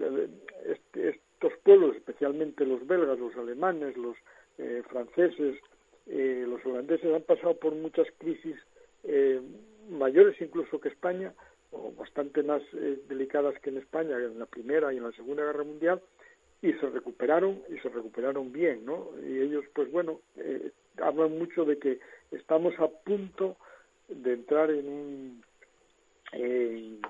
este, 0.67 1.09
estos 1.11 1.53
pueblos, 1.63 1.97
especialmente 1.97 2.67
los 2.67 2.87
belgas, 2.87 3.19
los 3.19 3.35
alemanes, 3.37 3.97
los 3.97 4.17
eh, 4.59 4.83
franceses, 4.89 5.57
los 6.07 6.65
holandeses 6.67 7.15
han 7.15 7.23
pasado 7.23 7.57
por 7.57 7.75
muchas 7.75 8.07
crisis 8.19 8.57
mayores 9.89 10.39
incluso 10.39 10.79
que 10.79 10.91
España, 10.91 11.33
o 11.73 11.93
bastante 11.93 12.43
más 12.43 12.61
delicadas 13.09 13.59
que 13.61 13.71
en 13.71 13.79
España 13.79 14.17
en 14.19 14.39
la 14.39 14.45
Primera 14.45 14.93
y 14.93 14.99
en 14.99 15.05
la 15.05 15.13
Segunda 15.13 15.45
Guerra 15.45 15.65
Mundial, 15.65 16.03
y 16.65 16.73
se 16.73 16.89
recuperaron 16.89 17.61
y 17.69 17.79
se 17.81 17.91
recuperaron 17.91 18.51
bien, 18.51 18.87
¿no? 18.87 19.11
Y 19.23 19.39
ellos, 19.39 19.67
pues 19.75 19.93
bueno, 19.93 20.21
eh, 20.37 20.71
hablan 20.97 21.39
mucho 21.39 21.67
de 21.67 21.79
que 21.79 22.01
estamos 22.31 22.73
a 22.79 22.89
punto 22.89 23.57
de 24.09 24.33
entrar 24.33 24.71
en, 24.71 24.89
un, 24.89 25.45
en, 26.33 27.01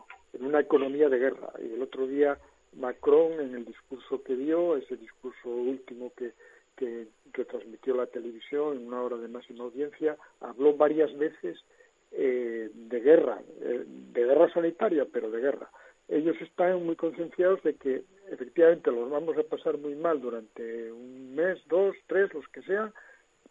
una 0.40 0.60
economía 0.60 1.08
de 1.08 1.18
guerra. 1.18 1.52
Y 1.62 1.74
el 1.74 1.82
otro 1.82 2.06
día 2.06 2.38
Macron 2.78 3.40
en 3.40 3.54
el 3.54 3.64
discurso 3.64 4.22
que 4.22 4.36
dio, 4.36 4.76
ese 4.76 4.96
discurso 4.96 5.48
último 5.48 6.12
que, 6.16 6.32
que 6.76 7.06
retransmitió 7.32 7.94
la 7.94 8.06
televisión 8.06 8.76
en 8.76 8.86
una 8.86 9.02
hora 9.02 9.16
de 9.16 9.28
máxima 9.28 9.64
audiencia, 9.64 10.16
habló 10.40 10.74
varias 10.74 11.16
veces 11.16 11.58
eh, 12.12 12.70
de 12.72 13.00
guerra, 13.00 13.40
eh, 13.60 13.84
de 13.86 14.24
guerra 14.24 14.52
sanitaria, 14.52 15.06
pero 15.12 15.30
de 15.30 15.40
guerra. 15.40 15.70
Ellos 16.08 16.36
están 16.40 16.84
muy 16.84 16.96
concienciados 16.96 17.62
de 17.62 17.74
que 17.74 18.04
efectivamente 18.30 18.90
los 18.90 19.10
vamos 19.10 19.36
a 19.38 19.42
pasar 19.42 19.78
muy 19.78 19.94
mal 19.94 20.20
durante 20.20 20.92
un 20.92 21.34
mes, 21.34 21.58
dos, 21.68 21.96
tres, 22.06 22.32
los 22.34 22.46
que 22.48 22.62
sean, 22.62 22.92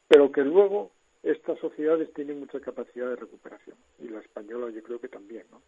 pero 0.07 0.31
que 0.31 0.43
luego 0.43 0.91
estas 1.23 1.57
sociedades 1.59 2.13
tienen 2.13 2.39
mucha 2.39 2.59
capacidad 2.59 3.07
de 3.07 3.15
recuperación 3.15 3.77
y 3.99 4.09
la 4.09 4.19
española 4.19 4.69
yo 4.71 4.83
creo 4.83 4.99
que 4.99 5.07
también, 5.07 5.45
¿no? 5.51 5.61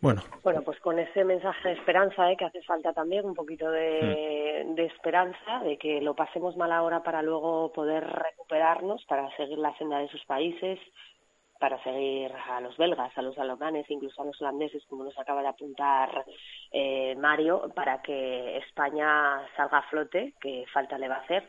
Bueno. 0.00 0.20
Bueno, 0.42 0.62
pues 0.62 0.80
con 0.80 0.98
ese 0.98 1.24
mensaje 1.24 1.68
de 1.68 1.74
esperanza, 1.74 2.28
¿eh? 2.32 2.36
que 2.36 2.46
hace 2.46 2.60
falta 2.62 2.92
también 2.92 3.24
un 3.24 3.36
poquito 3.36 3.70
de, 3.70 4.66
de, 4.74 4.84
esperanza, 4.86 5.60
de 5.62 5.78
que 5.78 6.00
lo 6.00 6.16
pasemos 6.16 6.56
mal 6.56 6.72
ahora 6.72 7.04
para 7.04 7.22
luego 7.22 7.72
poder 7.72 8.04
recuperarnos, 8.04 9.04
para 9.04 9.30
seguir 9.36 9.58
la 9.58 9.76
senda 9.78 9.98
de 9.98 10.08
sus 10.08 10.24
países, 10.24 10.80
para 11.62 11.80
seguir 11.84 12.32
a 12.32 12.60
los 12.60 12.76
belgas, 12.76 13.16
a 13.16 13.22
los 13.22 13.38
alemanes, 13.38 13.88
incluso 13.88 14.20
a 14.20 14.24
los 14.24 14.42
holandeses, 14.42 14.84
como 14.86 15.04
nos 15.04 15.16
acaba 15.16 15.42
de 15.42 15.46
apuntar 15.46 16.24
eh, 16.72 17.14
Mario, 17.14 17.70
para 17.72 18.02
que 18.02 18.56
España 18.56 19.46
salga 19.54 19.78
a 19.78 19.88
flote, 19.88 20.34
que 20.40 20.64
falta 20.72 20.98
le 20.98 21.06
va 21.06 21.14
a 21.14 21.20
hacer. 21.20 21.48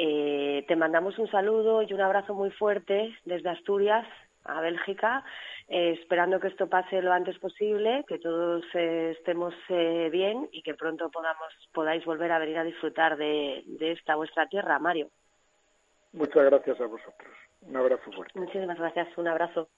Eh, 0.00 0.64
te 0.68 0.76
mandamos 0.76 1.18
un 1.18 1.28
saludo 1.28 1.82
y 1.82 1.92
un 1.92 2.00
abrazo 2.00 2.32
muy 2.32 2.50
fuerte 2.52 3.12
desde 3.24 3.50
Asturias 3.50 4.06
a 4.44 4.60
Bélgica, 4.60 5.24
eh, 5.66 5.96
esperando 6.00 6.38
que 6.38 6.48
esto 6.48 6.68
pase 6.68 7.02
lo 7.02 7.12
antes 7.12 7.36
posible, 7.38 8.04
que 8.06 8.18
todos 8.18 8.64
eh, 8.74 9.16
estemos 9.18 9.54
eh, 9.68 10.08
bien 10.10 10.48
y 10.52 10.62
que 10.62 10.74
pronto 10.74 11.10
podamos 11.10 11.52
podáis 11.72 12.04
volver 12.04 12.30
a 12.30 12.38
venir 12.38 12.58
a 12.58 12.64
disfrutar 12.64 13.16
de, 13.16 13.64
de 13.66 13.92
esta 13.92 14.14
vuestra 14.14 14.46
tierra, 14.46 14.78
Mario. 14.78 15.10
Muchas 16.12 16.44
gracias 16.44 16.80
a 16.80 16.86
vosotros. 16.86 17.34
Un 17.62 17.76
abrazo 17.76 18.10
fuerte. 18.12 18.38
Muchísimas 18.38 18.78
gracias. 18.78 19.08
Un 19.18 19.28
abrazo. 19.28 19.68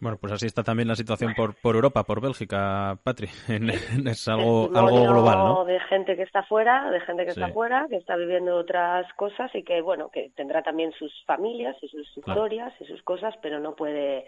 Bueno, 0.00 0.16
pues 0.20 0.32
así 0.32 0.46
está 0.46 0.62
también 0.62 0.86
la 0.86 0.94
situación 0.94 1.34
por, 1.34 1.60
por 1.60 1.74
Europa, 1.74 2.04
por 2.04 2.20
Bélgica, 2.20 2.96
Patri. 3.02 3.28
es 4.06 4.28
algo, 4.28 4.70
algo 4.74 5.02
global, 5.02 5.38
¿no? 5.38 5.64
De 5.64 5.80
gente 5.80 6.14
que 6.14 6.22
está 6.22 6.44
fuera, 6.44 6.90
de 6.90 7.00
gente 7.00 7.24
que 7.24 7.32
sí. 7.32 7.40
está 7.40 7.52
fuera, 7.52 7.86
que 7.88 7.96
está 7.96 8.16
viviendo 8.16 8.56
otras 8.56 9.12
cosas 9.14 9.52
y 9.54 9.64
que, 9.64 9.80
bueno, 9.80 10.10
que 10.10 10.30
tendrá 10.36 10.62
también 10.62 10.92
sus 10.92 11.12
familias 11.24 11.76
y 11.82 11.88
sus 11.88 12.06
historias 12.16 12.72
claro. 12.76 12.84
y 12.84 12.86
sus 12.86 13.02
cosas, 13.02 13.34
pero 13.42 13.58
no 13.58 13.74
puede 13.74 14.26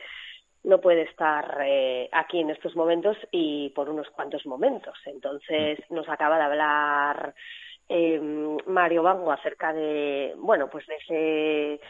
no 0.62 0.80
puede 0.80 1.02
estar 1.02 1.58
eh, 1.64 2.08
aquí 2.12 2.40
en 2.40 2.50
estos 2.50 2.76
momentos 2.76 3.16
y 3.30 3.70
por 3.70 3.88
unos 3.88 4.10
cuantos 4.10 4.44
momentos. 4.44 4.94
Entonces 5.06 5.78
nos 5.88 6.08
acaba 6.08 6.36
de 6.36 6.44
hablar 6.44 7.34
eh, 7.88 8.20
Mario 8.66 9.02
Bango 9.02 9.32
acerca 9.32 9.72
de, 9.72 10.34
bueno, 10.36 10.68
pues 10.68 10.86
de 10.86 10.96
ese 10.96 11.80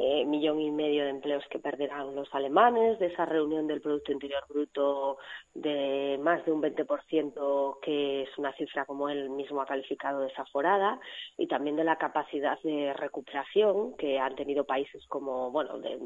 eh, 0.00 0.24
millón 0.24 0.60
y 0.60 0.70
medio 0.70 1.02
de 1.02 1.10
empleos 1.10 1.44
que 1.50 1.58
perderán 1.58 2.14
los 2.14 2.32
alemanes, 2.32 3.00
de 3.00 3.06
esa 3.06 3.26
reunión 3.26 3.66
del 3.66 3.80
Producto 3.80 4.12
Interior 4.12 4.44
Bruto 4.48 5.18
de 5.54 6.18
más 6.22 6.44
de 6.44 6.52
un 6.52 6.62
20%, 6.62 7.80
que 7.82 8.22
es 8.22 8.38
una 8.38 8.52
cifra 8.52 8.84
como 8.84 9.08
él 9.08 9.28
mismo 9.30 9.60
ha 9.60 9.66
calificado 9.66 10.20
desaforada, 10.20 11.00
y 11.36 11.48
también 11.48 11.74
de 11.74 11.82
la 11.82 11.96
capacidad 11.96 12.60
de 12.62 12.92
recuperación 12.92 13.96
que 13.96 14.20
han 14.20 14.36
tenido 14.36 14.64
países 14.64 15.04
como, 15.08 15.50
bueno, 15.50 15.78
de 15.80 15.98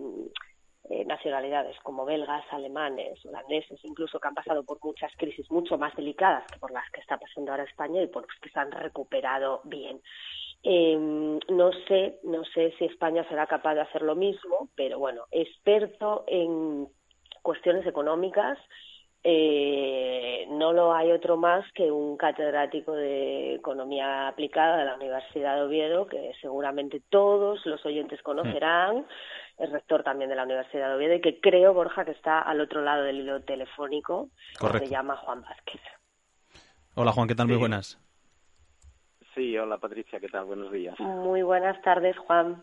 eh, 0.90 1.05
nacionalidades 1.05 1.78
como 1.80 2.07
belgas, 2.07 2.45
alemanes, 2.51 3.24
holandeses, 3.26 3.78
incluso 3.84 4.18
que 4.18 4.28
han 4.28 4.34
pasado 4.34 4.64
por 4.64 4.78
muchas 4.82 5.12
crisis 5.16 5.51
mucho 5.51 5.76
más 5.76 5.95
delicadas 5.95 6.45
que 6.51 6.59
por 6.59 6.72
las 6.72 6.90
que 6.90 7.01
está 7.01 7.18
pasando 7.18 7.51
ahora 7.51 7.64
España 7.64 8.03
y 8.03 8.07
por 8.07 8.26
las 8.26 8.40
que 8.40 8.49
se 8.49 8.59
han 8.59 8.72
recuperado 8.72 9.61
bien. 9.64 10.01
Eh, 10.64 10.96
no 10.96 11.72
sé, 11.88 12.20
no 12.22 12.44
sé 12.44 12.72
si 12.78 12.84
España 12.84 13.26
será 13.28 13.46
capaz 13.46 13.74
de 13.74 13.80
hacer 13.80 14.02
lo 14.02 14.14
mismo, 14.14 14.68
pero 14.76 14.98
bueno, 14.98 15.24
experto 15.30 16.24
en 16.28 16.86
cuestiones 17.42 17.86
económicas, 17.86 18.58
eh, 19.24 20.46
no 20.50 20.72
lo 20.72 20.92
hay 20.92 21.12
otro 21.12 21.36
más 21.36 21.64
que 21.74 21.92
un 21.92 22.16
catedrático 22.16 22.92
de 22.92 23.54
economía 23.54 24.26
aplicada 24.26 24.78
de 24.78 24.84
la 24.84 24.96
Universidad 24.96 25.56
de 25.56 25.62
Oviedo, 25.62 26.06
que 26.06 26.32
seguramente 26.40 27.02
todos 27.08 27.64
los 27.66 27.84
oyentes 27.86 28.20
conocerán, 28.22 29.06
es 29.58 29.70
rector 29.70 30.02
también 30.02 30.28
de 30.28 30.36
la 30.36 30.42
Universidad 30.42 30.88
de 30.88 30.94
Oviedo 30.96 31.14
y 31.14 31.20
que 31.20 31.40
creo, 31.40 31.72
Borja, 31.72 32.04
que 32.04 32.10
está 32.12 32.40
al 32.40 32.60
otro 32.60 32.82
lado 32.82 33.04
del 33.04 33.20
hilo 33.20 33.42
telefónico, 33.42 34.30
Correcto. 34.58 34.86
se 34.86 34.92
llama 34.92 35.16
Juan 35.16 35.42
Vázquez. 35.42 35.80
Hola 36.94 37.12
Juan, 37.12 37.28
¿qué 37.28 37.34
tal? 37.34 37.46
Sí. 37.46 37.52
Muy 37.52 37.60
buenas. 37.60 37.98
Sí, 39.35 39.57
hola 39.57 39.78
Patricia, 39.78 40.20
¿qué 40.20 40.28
tal? 40.28 40.45
Buenos 40.45 40.70
días. 40.70 40.99
Muy 41.01 41.43
buenas 41.43 41.80
tardes, 41.83 42.16
Juan. 42.18 42.62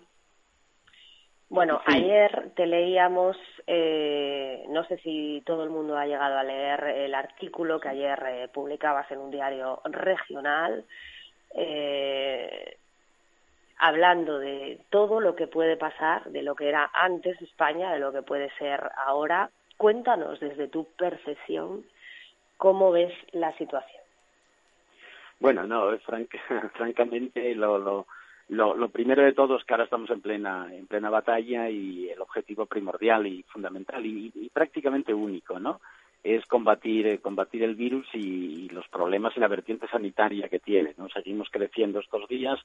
Bueno, 1.49 1.81
Sí. 1.87 1.93
ayer 1.95 2.51
te 2.55 2.67
leíamos, 2.67 3.35
eh, 3.65 4.65
no 4.69 4.83
sé 4.83 4.97
si 4.97 5.41
todo 5.47 5.63
el 5.63 5.71
mundo 5.71 5.97
ha 5.97 6.05
llegado 6.05 6.37
a 6.37 6.43
leer 6.43 6.83
el 6.83 7.15
artículo 7.15 7.79
que 7.79 7.89
ayer 7.89 8.23
eh, 8.27 8.47
publicabas 8.53 9.09
en 9.11 9.17
un 9.17 9.31
diario 9.31 9.81
regional, 9.85 10.85
eh, 11.55 12.77
hablando 13.79 14.37
de 14.37 14.79
todo 14.91 15.19
lo 15.19 15.35
que 15.35 15.47
puede 15.47 15.75
pasar, 15.75 16.25
de 16.25 16.43
lo 16.43 16.53
que 16.53 16.69
era 16.69 16.91
antes 16.93 17.41
España, 17.41 17.91
de 17.93 17.99
lo 17.99 18.11
que 18.11 18.21
puede 18.21 18.51
ser 18.59 18.91
ahora. 19.07 19.49
Cuéntanos 19.77 20.39
desde 20.39 20.67
tu 20.67 20.85
percepción 20.97 21.83
cómo 22.57 22.91
ves 22.91 23.13
la 23.31 23.57
situación. 23.57 23.98
Bueno, 25.39 25.65
no, 25.65 25.97
franc 25.99 26.29
francamente 26.75 27.55
lo, 27.55 27.77
lo, 27.77 28.07
lo, 28.49 28.75
lo, 28.75 28.89
primero 28.89 29.23
de 29.23 29.33
todo 29.33 29.57
es 29.57 29.63
que 29.63 29.73
ahora 29.73 29.85
estamos 29.85 30.09
en 30.09 30.21
plena, 30.21 30.67
en 30.73 30.85
plena 30.87 31.09
batalla 31.09 31.69
y 31.69 32.09
el 32.09 32.19
objetivo 32.19 32.65
primordial 32.65 33.25
y 33.27 33.43
fundamental 33.43 34.05
y, 34.05 34.31
y 34.35 34.49
prácticamente 34.49 35.13
único, 35.13 35.59
¿no? 35.59 35.79
Es 36.23 36.45
combatir, 36.47 37.07
eh, 37.07 37.19
combatir 37.19 37.63
el 37.63 37.75
virus 37.75 38.05
y, 38.13 38.65
y, 38.65 38.69
los 38.69 38.87
problemas 38.89 39.31
y 39.37 39.39
la 39.39 39.47
vertiente 39.47 39.87
sanitaria 39.87 40.49
que 40.49 40.59
tiene, 40.59 40.93
¿no? 40.97 41.07
Seguimos 41.09 41.47
creciendo 41.49 41.99
estos 41.99 42.27
días 42.27 42.59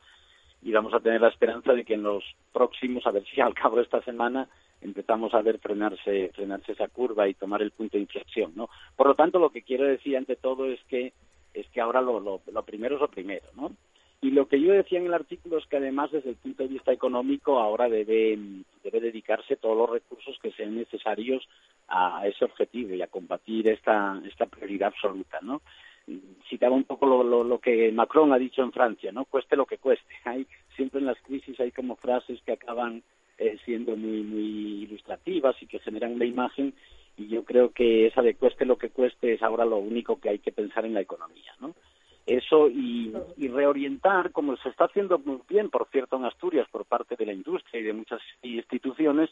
y 0.62 0.72
vamos 0.72 0.94
a 0.94 1.00
tener 1.00 1.20
la 1.20 1.28
esperanza 1.28 1.72
de 1.72 1.84
que 1.84 1.94
en 1.94 2.02
los 2.02 2.24
próximos, 2.52 3.06
a 3.06 3.12
ver 3.12 3.24
si 3.26 3.40
al 3.40 3.54
cabo 3.54 3.76
de 3.76 3.82
esta 3.82 4.02
semana 4.02 4.48
empezamos 4.80 5.32
a 5.34 5.42
ver 5.42 5.58
frenarse, 5.58 6.32
frenarse 6.34 6.72
esa 6.72 6.88
curva 6.88 7.28
y 7.28 7.34
tomar 7.34 7.62
el 7.62 7.70
punto 7.70 7.96
de 7.96 8.02
inflexión, 8.02 8.52
¿no? 8.56 8.68
Por 8.96 9.06
lo 9.06 9.14
tanto, 9.14 9.38
lo 9.38 9.50
que 9.50 9.62
quiero 9.62 9.84
decir 9.84 10.16
ante 10.16 10.34
todo 10.34 10.66
es 10.66 10.82
que 10.88 11.12
es 11.54 11.66
que 11.68 11.80
ahora 11.80 12.00
lo, 12.00 12.20
lo, 12.20 12.40
lo 12.52 12.62
primero 12.64 12.96
es 12.96 13.00
lo 13.00 13.08
primero, 13.08 13.46
¿no? 13.54 13.72
Y 14.20 14.30
lo 14.30 14.48
que 14.48 14.58
yo 14.58 14.72
decía 14.72 14.98
en 14.98 15.06
el 15.06 15.14
artículo 15.14 15.58
es 15.58 15.66
que 15.66 15.76
además 15.76 16.10
desde 16.10 16.30
el 16.30 16.36
punto 16.36 16.62
de 16.62 16.70
vista 16.70 16.92
económico 16.92 17.60
ahora 17.60 17.90
debe, 17.90 18.38
debe 18.82 19.00
dedicarse 19.00 19.56
todos 19.56 19.76
los 19.76 19.90
recursos 19.90 20.38
que 20.42 20.50
sean 20.52 20.76
necesarios 20.76 21.46
a 21.88 22.26
ese 22.26 22.44
objetivo 22.46 22.94
y 22.94 23.02
a 23.02 23.08
combatir 23.08 23.68
esta, 23.68 24.18
esta 24.26 24.46
prioridad 24.46 24.88
absoluta, 24.88 25.40
¿no? 25.42 25.60
Citaba 26.48 26.74
un 26.74 26.84
poco 26.84 27.04
lo, 27.04 27.22
lo, 27.22 27.44
lo 27.44 27.58
que 27.58 27.92
Macron 27.92 28.32
ha 28.32 28.38
dicho 28.38 28.62
en 28.62 28.72
Francia, 28.72 29.12
¿no? 29.12 29.26
Cueste 29.26 29.56
lo 29.56 29.66
que 29.66 29.76
cueste. 29.76 30.14
Hay, 30.24 30.46
siempre 30.74 31.00
en 31.00 31.06
las 31.06 31.20
crisis 31.20 31.60
hay 31.60 31.70
como 31.70 31.96
frases 31.96 32.40
que 32.46 32.52
acaban 32.52 33.02
eh, 33.36 33.58
siendo 33.64 33.94
muy, 33.94 34.22
muy 34.22 34.84
ilustrativas 34.84 35.54
y 35.60 35.66
que 35.66 35.80
generan 35.80 36.12
una 36.12 36.24
imagen 36.24 36.72
y 37.16 37.28
yo 37.28 37.44
creo 37.44 37.70
que 37.70 38.06
esa 38.06 38.22
de 38.22 38.34
cueste 38.34 38.64
lo 38.64 38.76
que 38.76 38.90
cueste 38.90 39.34
es 39.34 39.42
ahora 39.42 39.64
lo 39.64 39.76
único 39.76 40.20
que 40.20 40.30
hay 40.30 40.38
que 40.38 40.52
pensar 40.52 40.84
en 40.84 40.94
la 40.94 41.00
economía, 41.00 41.52
¿no? 41.60 41.74
Eso 42.26 42.70
y, 42.70 43.12
y, 43.36 43.48
reorientar, 43.48 44.32
como 44.32 44.56
se 44.56 44.70
está 44.70 44.86
haciendo 44.86 45.18
muy 45.18 45.40
bien, 45.46 45.68
por 45.68 45.86
cierto, 45.90 46.16
en 46.16 46.24
Asturias 46.24 46.66
por 46.70 46.86
parte 46.86 47.16
de 47.16 47.26
la 47.26 47.34
industria 47.34 47.80
y 47.80 47.84
de 47.84 47.92
muchas 47.92 48.20
instituciones, 48.42 49.28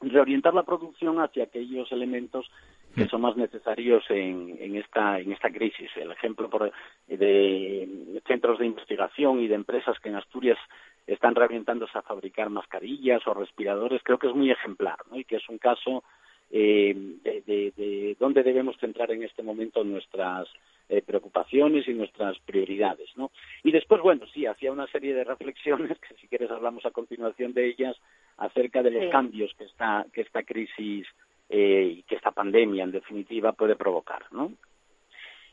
reorientar 0.00 0.54
la 0.54 0.62
producción 0.62 1.20
hacia 1.20 1.44
aquellos 1.44 1.90
elementos 1.90 2.48
que 2.94 3.06
son 3.06 3.20
más 3.20 3.36
necesarios 3.36 4.04
en, 4.10 4.56
en 4.60 4.76
esta 4.76 5.20
en 5.20 5.32
esta 5.32 5.50
crisis. 5.50 5.90
El 5.96 6.12
ejemplo 6.12 6.48
por, 6.48 6.72
de 7.06 8.22
centros 8.26 8.58
de 8.58 8.66
investigación 8.66 9.40
y 9.40 9.48
de 9.48 9.54
empresas 9.54 9.98
que 10.00 10.08
en 10.08 10.16
Asturias 10.16 10.58
están 11.06 11.34
reorientándose 11.34 11.96
a 11.96 12.02
fabricar 12.02 12.50
mascarillas 12.50 13.26
o 13.26 13.34
respiradores, 13.34 14.02
creo 14.02 14.18
que 14.18 14.28
es 14.28 14.34
muy 14.34 14.50
ejemplar, 14.50 14.98
¿no? 15.10 15.18
Y 15.18 15.24
que 15.24 15.36
es 15.36 15.48
un 15.48 15.58
caso 15.58 16.04
eh, 16.50 16.94
de, 17.22 17.42
de, 17.46 17.72
de 17.76 18.16
dónde 18.18 18.42
debemos 18.42 18.76
centrar 18.78 19.10
en 19.10 19.22
este 19.22 19.42
momento 19.42 19.84
nuestras 19.84 20.48
eh, 20.88 21.02
preocupaciones 21.02 21.86
y 21.86 21.92
nuestras 21.92 22.38
prioridades, 22.40 23.10
¿no? 23.16 23.30
Y 23.62 23.72
después, 23.72 24.00
bueno, 24.00 24.26
sí, 24.32 24.46
hacía 24.46 24.72
una 24.72 24.86
serie 24.86 25.14
de 25.14 25.24
reflexiones 25.24 25.98
que 25.98 26.14
si 26.14 26.26
quieres 26.28 26.50
hablamos 26.50 26.86
a 26.86 26.90
continuación 26.90 27.52
de 27.52 27.66
ellas 27.68 27.96
acerca 28.38 28.82
de 28.82 28.90
los 28.92 29.04
Sí. 29.04 29.10
cambios 29.10 29.52
que 29.58 29.64
esta 29.64 30.06
que 30.12 30.22
esta 30.22 30.42
crisis 30.44 31.06
eh, 31.50 31.96
y 31.98 32.02
que 32.04 32.14
esta 32.14 32.30
pandemia 32.30 32.84
en 32.84 32.92
definitiva 32.92 33.52
puede 33.52 33.76
provocar, 33.76 34.24
¿no? 34.32 34.52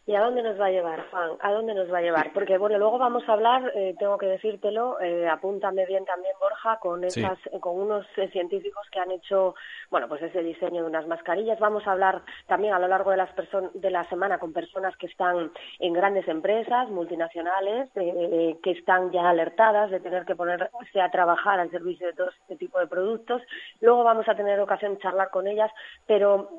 ¿Y 0.08 0.14
a 0.14 0.22
dónde 0.22 0.44
nos 0.44 0.60
va 0.62 0.68
a 0.68 0.72
llevar, 0.72 1.10
Juan? 1.10 1.32
¿A 1.42 1.52
dónde 1.52 1.74
nos 1.74 1.92
va 1.92 1.98
a 1.98 2.02
llevar? 2.02 2.32
Porque, 2.32 2.60
bueno, 2.60 2.78
luego 2.78 3.00
vamos 3.00 3.28
a 3.28 3.34
hablar, 3.34 3.72
eh, 3.74 3.96
tengo 3.98 4.20
que 4.20 4.28
decírtelo, 4.28 5.00
eh, 5.02 5.28
apúntame 5.28 5.84
bien 5.88 6.06
también, 6.06 6.36
Borja, 6.40 6.78
con, 6.80 7.04
esas, 7.04 7.40
eh, 7.48 7.60
con 7.60 7.80
unos 7.80 8.06
eh, 8.18 8.28
científicos 8.28 8.86
que 8.92 9.00
han 9.00 9.10
hecho, 9.10 9.56
bueno, 9.90 10.08
pues 10.08 10.22
ese 10.22 10.44
diseño 10.44 10.84
de 10.84 10.90
unas 10.90 11.08
mascarillas. 11.08 11.60
Vamos 11.60 11.88
a 11.88 11.94
hablar 11.94 12.22
también 12.46 12.76
a 12.76 12.80
lo 12.80 12.88
largo 12.88 13.10
de, 13.10 13.18
las 13.18 13.30
de 13.74 13.90
la 13.90 14.04
semana 14.04 14.38
con 14.38 14.54
personas 14.54 14.96
que 14.98 15.08
están 15.08 15.52
en 15.80 15.94
grandes 15.94 16.28
empresas, 16.28 16.88
multinacionales, 16.90 17.90
eh, 17.96 18.58
que 18.62 18.72
están 18.72 19.12
ya 19.12 19.28
alertadas 19.28 19.90
de 19.90 20.02
tener 20.02 20.26
que 20.26 20.36
ponerse 20.36 21.02
a 21.02 21.10
trabajar 21.10 21.60
al 21.60 21.72
servicio 21.72 22.06
de 22.06 22.14
todo 22.14 22.30
este 22.30 22.58
tipo 22.58 22.78
de 22.78 22.86
productos. 22.86 23.42
Luego 23.82 24.04
vamos 24.04 24.30
a 24.30 24.36
tener 24.36 24.60
ocasión 24.60 24.94
de 24.94 25.00
charlar 25.00 25.32
con 25.32 25.48
ellas, 25.48 25.72
pero, 26.06 26.52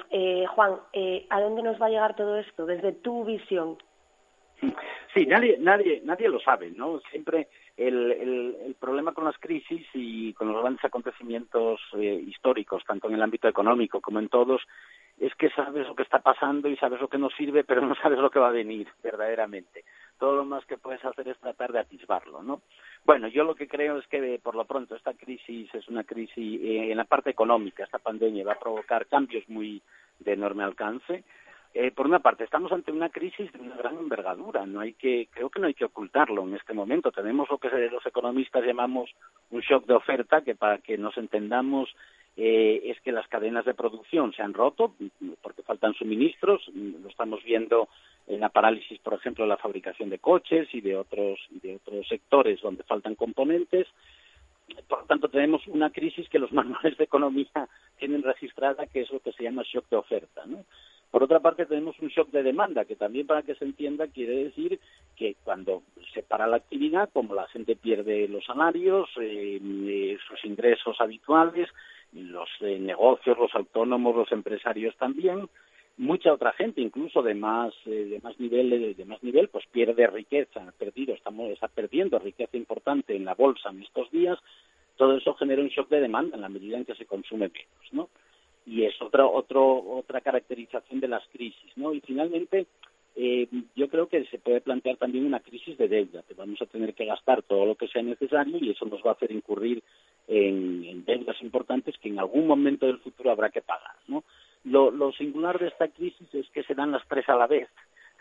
Juan, 0.54 0.80
¿a 1.30 1.40
dónde 1.40 1.62
nos 1.62 1.80
va 1.80 1.86
a 1.86 1.90
llegar 1.90 2.16
todo 2.16 2.38
esto? 2.38 2.66
Desde 2.66 2.90
tu 2.90 3.24
Sí, 5.14 5.26
nadie, 5.26 5.56
nadie, 5.58 6.00
nadie 6.04 6.28
lo 6.28 6.40
sabe, 6.40 6.70
¿no? 6.70 7.00
Siempre 7.10 7.48
el, 7.76 8.12
el, 8.12 8.76
problema 8.78 9.12
con 9.12 9.24
las 9.24 9.38
crisis 9.38 9.86
y 9.94 10.32
con 10.34 10.52
los 10.52 10.62
grandes 10.62 10.84
acontecimientos 10.84 11.80
eh, 11.94 12.22
históricos, 12.26 12.82
tanto 12.86 13.08
en 13.08 13.14
el 13.14 13.22
ámbito 13.22 13.48
económico 13.48 14.00
como 14.00 14.18
en 14.18 14.28
todos, 14.28 14.62
es 15.18 15.34
que 15.34 15.50
sabes 15.50 15.86
lo 15.86 15.94
que 15.94 16.02
está 16.02 16.20
pasando 16.20 16.68
y 16.68 16.76
sabes 16.76 17.00
lo 17.00 17.08
que 17.08 17.18
nos 17.18 17.34
sirve, 17.34 17.64
pero 17.64 17.80
no 17.80 17.94
sabes 17.94 18.18
lo 18.18 18.30
que 18.30 18.38
va 18.38 18.48
a 18.48 18.52
venir 18.52 18.88
verdaderamente. 19.02 19.84
Todo 20.18 20.36
lo 20.36 20.44
más 20.44 20.64
que 20.66 20.78
puedes 20.78 21.04
hacer 21.04 21.28
es 21.28 21.38
tratar 21.38 21.72
de 21.72 21.80
atisbarlo, 21.80 22.42
¿no? 22.42 22.62
Bueno, 23.04 23.28
yo 23.28 23.44
lo 23.44 23.54
que 23.54 23.68
creo 23.68 23.98
es 23.98 24.06
que 24.08 24.40
por 24.42 24.54
lo 24.54 24.64
pronto 24.64 24.96
esta 24.96 25.14
crisis 25.14 25.74
es 25.74 25.88
una 25.88 26.04
crisis 26.04 26.60
eh, 26.62 26.90
en 26.90 26.96
la 26.96 27.04
parte 27.04 27.30
económica, 27.30 27.84
esta 27.84 27.98
pandemia 27.98 28.44
va 28.44 28.52
a 28.52 28.58
provocar 28.58 29.06
cambios 29.06 29.48
muy 29.48 29.82
de 30.18 30.32
enorme 30.32 30.64
alcance 30.64 31.24
eh, 31.78 31.90
por 31.90 32.06
una 32.06 32.20
parte, 32.20 32.42
estamos 32.42 32.72
ante 32.72 32.90
una 32.90 33.10
crisis 33.10 33.52
de 33.52 33.60
una 33.60 33.76
gran 33.76 33.98
envergadura. 33.98 34.64
No 34.64 34.80
hay 34.80 34.94
que, 34.94 35.28
creo 35.30 35.50
que 35.50 35.60
no 35.60 35.66
hay 35.66 35.74
que 35.74 35.84
ocultarlo 35.84 36.42
en 36.42 36.54
este 36.54 36.72
momento. 36.72 37.12
Tenemos 37.12 37.50
lo 37.50 37.58
que 37.58 37.68
los 37.68 38.06
economistas 38.06 38.64
llamamos 38.64 39.10
un 39.50 39.60
shock 39.60 39.84
de 39.84 39.92
oferta, 39.92 40.40
que 40.40 40.54
para 40.54 40.78
que 40.78 40.96
nos 40.96 41.18
entendamos 41.18 41.94
eh, 42.38 42.80
es 42.84 42.98
que 43.02 43.12
las 43.12 43.28
cadenas 43.28 43.66
de 43.66 43.74
producción 43.74 44.32
se 44.32 44.40
han 44.40 44.54
roto 44.54 44.94
porque 45.42 45.62
faltan 45.62 45.92
suministros. 45.92 46.66
Lo 46.74 47.10
estamos 47.10 47.44
viendo 47.44 47.90
en 48.26 48.40
la 48.40 48.48
parálisis, 48.48 48.98
por 49.00 49.12
ejemplo, 49.12 49.44
de 49.44 49.50
la 49.50 49.58
fabricación 49.58 50.08
de 50.08 50.18
coches 50.18 50.68
y 50.72 50.80
de 50.80 50.96
otros, 50.96 51.38
de 51.50 51.76
otros 51.76 52.08
sectores 52.08 52.58
donde 52.62 52.84
faltan 52.84 53.16
componentes. 53.16 53.86
Por 54.88 55.00
lo 55.00 55.04
tanto, 55.04 55.28
tenemos 55.28 55.66
una 55.66 55.90
crisis 55.90 56.26
que 56.30 56.38
los 56.38 56.52
manuales 56.54 56.96
de 56.96 57.04
economía 57.04 57.68
tienen 57.98 58.22
registrada, 58.22 58.86
que 58.86 59.02
es 59.02 59.10
lo 59.10 59.20
que 59.20 59.32
se 59.32 59.42
llama 59.42 59.62
shock 59.62 59.90
de 59.90 59.96
oferta. 59.96 60.46
¿no? 60.46 60.64
Por 61.10 61.22
otra 61.22 61.40
parte, 61.40 61.66
tenemos 61.66 61.98
un 62.00 62.08
shock 62.08 62.30
de 62.30 62.42
demanda, 62.42 62.84
que 62.84 62.96
también 62.96 63.26
para 63.26 63.42
que 63.42 63.54
se 63.54 63.64
entienda 63.64 64.08
quiere 64.08 64.44
decir 64.44 64.80
que 65.16 65.36
cuando 65.44 65.82
se 66.12 66.22
para 66.22 66.46
la 66.46 66.56
actividad, 66.56 67.08
como 67.12 67.34
la 67.34 67.46
gente 67.48 67.76
pierde 67.76 68.28
los 68.28 68.44
salarios, 68.44 69.08
eh, 69.20 69.60
eh, 69.62 70.18
sus 70.28 70.44
ingresos 70.44 71.00
habituales, 71.00 71.68
los 72.12 72.48
eh, 72.60 72.78
negocios, 72.78 73.38
los 73.38 73.54
autónomos, 73.54 74.16
los 74.16 74.32
empresarios 74.32 74.96
también, 74.96 75.48
mucha 75.96 76.32
otra 76.32 76.52
gente, 76.52 76.80
incluso 76.80 77.22
de 77.22 77.34
más 77.34 77.72
de 77.86 78.20
más 78.22 78.38
nivel 78.38 78.94
de, 78.96 79.04
más 79.06 79.22
nivel, 79.22 79.48
pues 79.48 79.64
pierde 79.66 80.06
riqueza, 80.08 80.66
ha 80.68 80.72
perdido, 80.72 81.14
estamos 81.14 81.50
está 81.50 81.68
perdiendo 81.68 82.18
riqueza 82.18 82.56
importante 82.56 83.16
en 83.16 83.24
la 83.24 83.34
bolsa 83.34 83.70
en 83.70 83.82
estos 83.82 84.10
días. 84.10 84.38
Todo 84.96 85.16
eso 85.16 85.34
genera 85.34 85.62
un 85.62 85.68
shock 85.68 85.88
de 85.88 86.00
demanda 86.00 86.36
en 86.36 86.42
la 86.42 86.48
medida 86.48 86.76
en 86.76 86.84
que 86.84 86.94
se 86.94 87.06
consume 87.06 87.48
menos, 87.48 87.92
¿no? 87.92 88.08
Y 88.66 88.84
es 88.84 89.00
otra 89.00 89.24
otro, 89.24 89.78
otra 89.96 90.20
caracterización 90.20 91.00
de 91.00 91.08
las 91.08 91.26
crisis 91.28 91.72
no 91.76 91.94
y 91.94 92.00
finalmente 92.00 92.66
eh, 93.14 93.48
yo 93.74 93.88
creo 93.88 94.08
que 94.08 94.24
se 94.26 94.38
puede 94.38 94.60
plantear 94.60 94.96
también 94.96 95.24
una 95.24 95.40
crisis 95.40 95.78
de 95.78 95.88
deuda 95.88 96.22
que 96.28 96.34
vamos 96.34 96.60
a 96.60 96.66
tener 96.66 96.92
que 96.92 97.06
gastar 97.06 97.42
todo 97.42 97.64
lo 97.64 97.76
que 97.76 97.88
sea 97.88 98.02
necesario 98.02 98.58
y 98.60 98.70
eso 98.70 98.84
nos 98.84 99.00
va 99.02 99.10
a 99.10 99.14
hacer 99.14 99.32
incurrir 99.32 99.82
en, 100.28 101.04
deudas 101.04 101.40
importantes 101.40 101.96
que 101.98 102.08
en 102.08 102.18
algún 102.18 102.46
momento 102.46 102.86
del 102.86 102.98
futuro 102.98 103.30
habrá 103.30 103.48
que 103.50 103.62
pagar 103.62 103.94
no 104.08 104.24
lo, 104.64 105.12
singular 105.12 105.58
de 105.58 105.68
esta 105.68 105.88
crisis 105.88 106.28
es 106.34 106.50
que 106.50 106.64
se 106.64 106.74
dan 106.74 106.90
las 106.90 107.06
tres 107.06 107.28
a 107.28 107.36
la 107.36 107.46
vez 107.46 107.68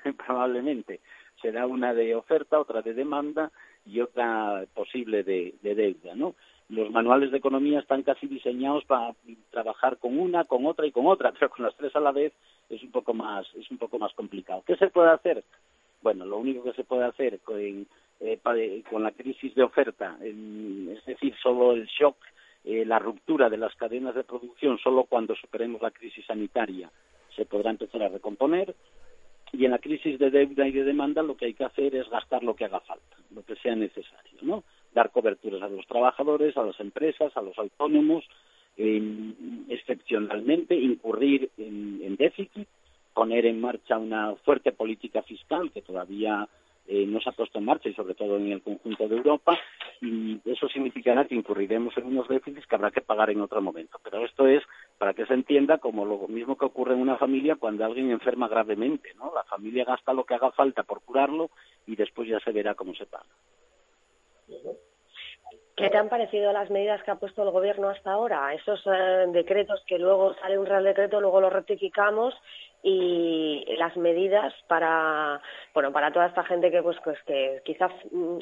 probablemente. 0.26 1.00
Será 1.42 1.66
una 1.66 1.94
de 1.94 2.16
oferta 2.16 2.60
otra 2.60 2.82
de 2.82 2.94
demanda 2.94 3.52
y 3.86 4.00
otra 4.00 4.66
posible 4.74 5.24
de, 5.24 5.56
de 5.62 5.76
deuda 5.76 6.16
no 6.16 6.36
los 6.70 6.90
manuales 6.92 7.32
de 7.32 7.38
economía 7.38 7.80
están 7.80 8.04
casi 8.04 8.28
diseñados 8.28 8.86
para 8.86 9.14
trabajar 9.52 9.98
con 9.98 10.18
una, 10.18 10.46
con 10.46 10.66
otra 10.66 10.86
y 10.86 10.92
con 10.92 11.08
otra, 11.08 11.32
pero 11.40 11.50
con 11.50 11.66
las 11.66 11.76
tres 11.76 11.96
a 11.96 12.00
la 12.00 12.12
vez 12.12 12.34
es 12.70 12.82
un 12.84 12.92
poco 12.92 13.14
más, 13.14 13.48
es 13.56 13.70
un 13.72 13.78
poco 13.78 14.00
más 14.00 14.14
complicado. 14.14 14.64
¿Qué 14.66 14.76
se 14.78 14.88
puede 14.88 15.12
hacer? 15.12 15.44
Bueno, 16.02 16.26
lo 16.26 16.38
único 16.38 16.64
que 16.64 16.74
se 16.74 16.84
puede 16.84 17.06
hacer 17.06 17.40
con, 17.40 17.60
eh, 17.60 18.84
con 18.90 19.04
la 19.04 19.12
crisis 19.12 19.56
de 19.56 19.64
oferta, 19.64 20.18
es 20.22 21.06
decir, 21.06 21.36
solo 21.42 21.74
el 21.74 21.86
shock, 21.88 22.18
eh, 22.64 22.86
la 22.86 23.00
ruptura 23.00 23.50
de 23.50 23.58
las 23.58 23.76
cadenas 23.76 24.16
de 24.16 24.24
producción, 24.24 24.78
solo 24.80 25.04
cuando 25.04 25.36
superemos 25.36 25.82
la 25.82 25.92
crisis 25.92 26.26
sanitaria 26.26 26.90
se 27.36 27.46
podrá 27.46 27.72
empezar 27.72 28.02
a 28.04 28.10
recomponer. 28.10 28.76
Y 29.52 29.66
en 29.66 29.72
la 29.72 29.80
crisis 29.80 30.20
de 30.20 30.32
deuda 30.32 30.68
y 30.68 30.72
de 30.72 30.84
demanda 30.84 31.22
lo 31.22 31.38
que 31.38 31.46
hay 31.46 31.54
que 31.54 31.64
hacer 31.64 31.96
es 31.96 32.10
gastar 32.10 32.44
lo 32.44 32.56
que 32.56 32.66
haga 32.66 32.80
falta, 32.82 33.18
lo 33.34 33.44
que 33.44 33.56
sea 33.56 33.76
necesario, 33.76 34.40
¿no? 34.42 34.64
Dar 34.96 35.12
coberturas 35.12 35.62
a 35.62 35.70
los 35.70 35.86
trabajadores, 35.86 36.58
a 36.58 36.64
las 36.64 36.80
empresas, 36.80 37.36
a 37.36 37.42
los 37.42 37.56
autónomos, 37.60 38.24
excepcionalmente 38.78 40.76
incurrir 40.76 41.52
en, 41.58 42.16
déficit, 42.16 42.68
poner 43.14 43.46
en 43.46 43.62
marcha 43.62 43.98
una 43.98 44.36
fuerte 44.44 44.72
política 44.72 45.22
fiscal 45.22 45.72
que 45.72 45.82
todavía 45.82 46.48
eh, 46.88 47.06
no 47.06 47.20
se 47.20 47.30
ha 47.30 47.34
puesto 47.34 47.60
en 47.60 47.66
marcha 47.66 47.90
y 47.90 47.94
sobre 47.94 48.16
todo 48.16 48.38
en 48.38 48.52
el 48.52 48.62
conjunto 48.62 49.08
de 49.08 49.18
Europa 49.18 49.58
y 50.02 50.40
eso 50.46 50.68
significará 50.68 51.26
que 51.26 51.36
incurriremos 51.36 51.98
en 51.98 52.06
unos 52.06 52.28
déficits 52.28 52.68
que 52.68 52.76
habrá 52.76 52.92
que 52.92 53.02
pagar 53.02 53.30
en 53.30 53.42
otro 53.42 53.62
momento. 53.62 54.00
Pero 54.04 54.24
esto 54.26 54.48
es 54.48 54.64
para 54.98 55.14
que 55.14 55.26
se 55.26 55.34
entienda 55.34 55.78
como 55.78 56.06
lo 56.06 56.28
mismo 56.28 56.58
que 56.58 56.66
ocurre 56.66 56.94
en 56.94 57.02
una 57.02 57.18
familia 57.18 57.56
cuando 57.56 57.86
alguien 57.86 58.12
enferma 58.12 58.48
gravemente, 58.48 59.14
¿no? 59.16 59.32
La 59.34 59.44
familia 59.44 59.86
gasta 59.86 60.14
lo 60.14 60.26
que 60.26 60.36
haga 60.36 60.52
falta 60.52 60.84
por 60.84 61.02
curarlo 61.02 61.50
y 61.88 61.96
después 61.96 62.28
ya 62.28 62.40
se 62.40 62.52
verá 62.52 62.76
cómo 62.76 62.94
se 62.94 63.06
paga. 63.06 63.26
¿Qué 65.76 65.90
te 65.90 65.98
han 65.98 66.08
parecido 66.08 66.54
las 66.54 66.70
medidas 66.70 67.04
que 67.04 67.12
ha 67.12 67.16
puesto 67.16 67.44
el 67.44 67.52
gobierno 67.52 67.90
hasta 67.90 68.14
ahora? 68.14 68.54
Esos 68.54 68.82
eh, 68.86 69.26
decretos 69.34 69.84
que 69.86 70.00
luego 70.00 70.34
sale 70.36 70.58
un 70.58 70.66
real 70.66 70.86
decreto, 70.86 71.20
luego 71.20 71.42
lo 71.42 71.50
rectificamos 71.50 72.34
y 72.88 73.66
las 73.78 73.98
medidas 73.98 74.54
para 74.68 75.42
bueno 75.74 75.92
para 75.92 76.14
toda 76.14 76.28
esta 76.28 76.44
gente 76.44 76.70
que 76.70 76.84
pues, 76.84 76.96
pues 77.04 77.18
que 77.24 77.60
quizás 77.66 77.92
mm, 78.12 78.38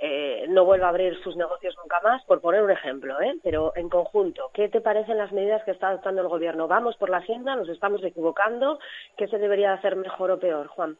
eh, 0.00 0.46
no 0.50 0.64
vuelva 0.64 0.86
a 0.86 0.90
abrir 0.90 1.20
sus 1.24 1.36
negocios 1.36 1.74
nunca 1.82 2.00
más 2.04 2.24
por 2.24 2.40
poner 2.40 2.62
un 2.62 2.70
ejemplo 2.70 3.20
¿eh? 3.20 3.34
pero 3.42 3.72
en 3.74 3.88
conjunto 3.88 4.52
qué 4.54 4.68
te 4.68 4.80
parecen 4.80 5.18
las 5.18 5.32
medidas 5.32 5.64
que 5.64 5.72
está 5.72 5.88
adoptando 5.88 6.22
el 6.22 6.28
gobierno 6.28 6.68
vamos 6.68 6.96
por 6.96 7.10
la 7.10 7.16
hacienda 7.16 7.56
nos 7.56 7.68
estamos 7.68 8.00
equivocando 8.04 8.78
qué 9.16 9.26
se 9.26 9.38
debería 9.38 9.72
hacer 9.72 9.96
mejor 9.96 10.30
o 10.30 10.38
peor 10.38 10.68
Juan 10.68 10.96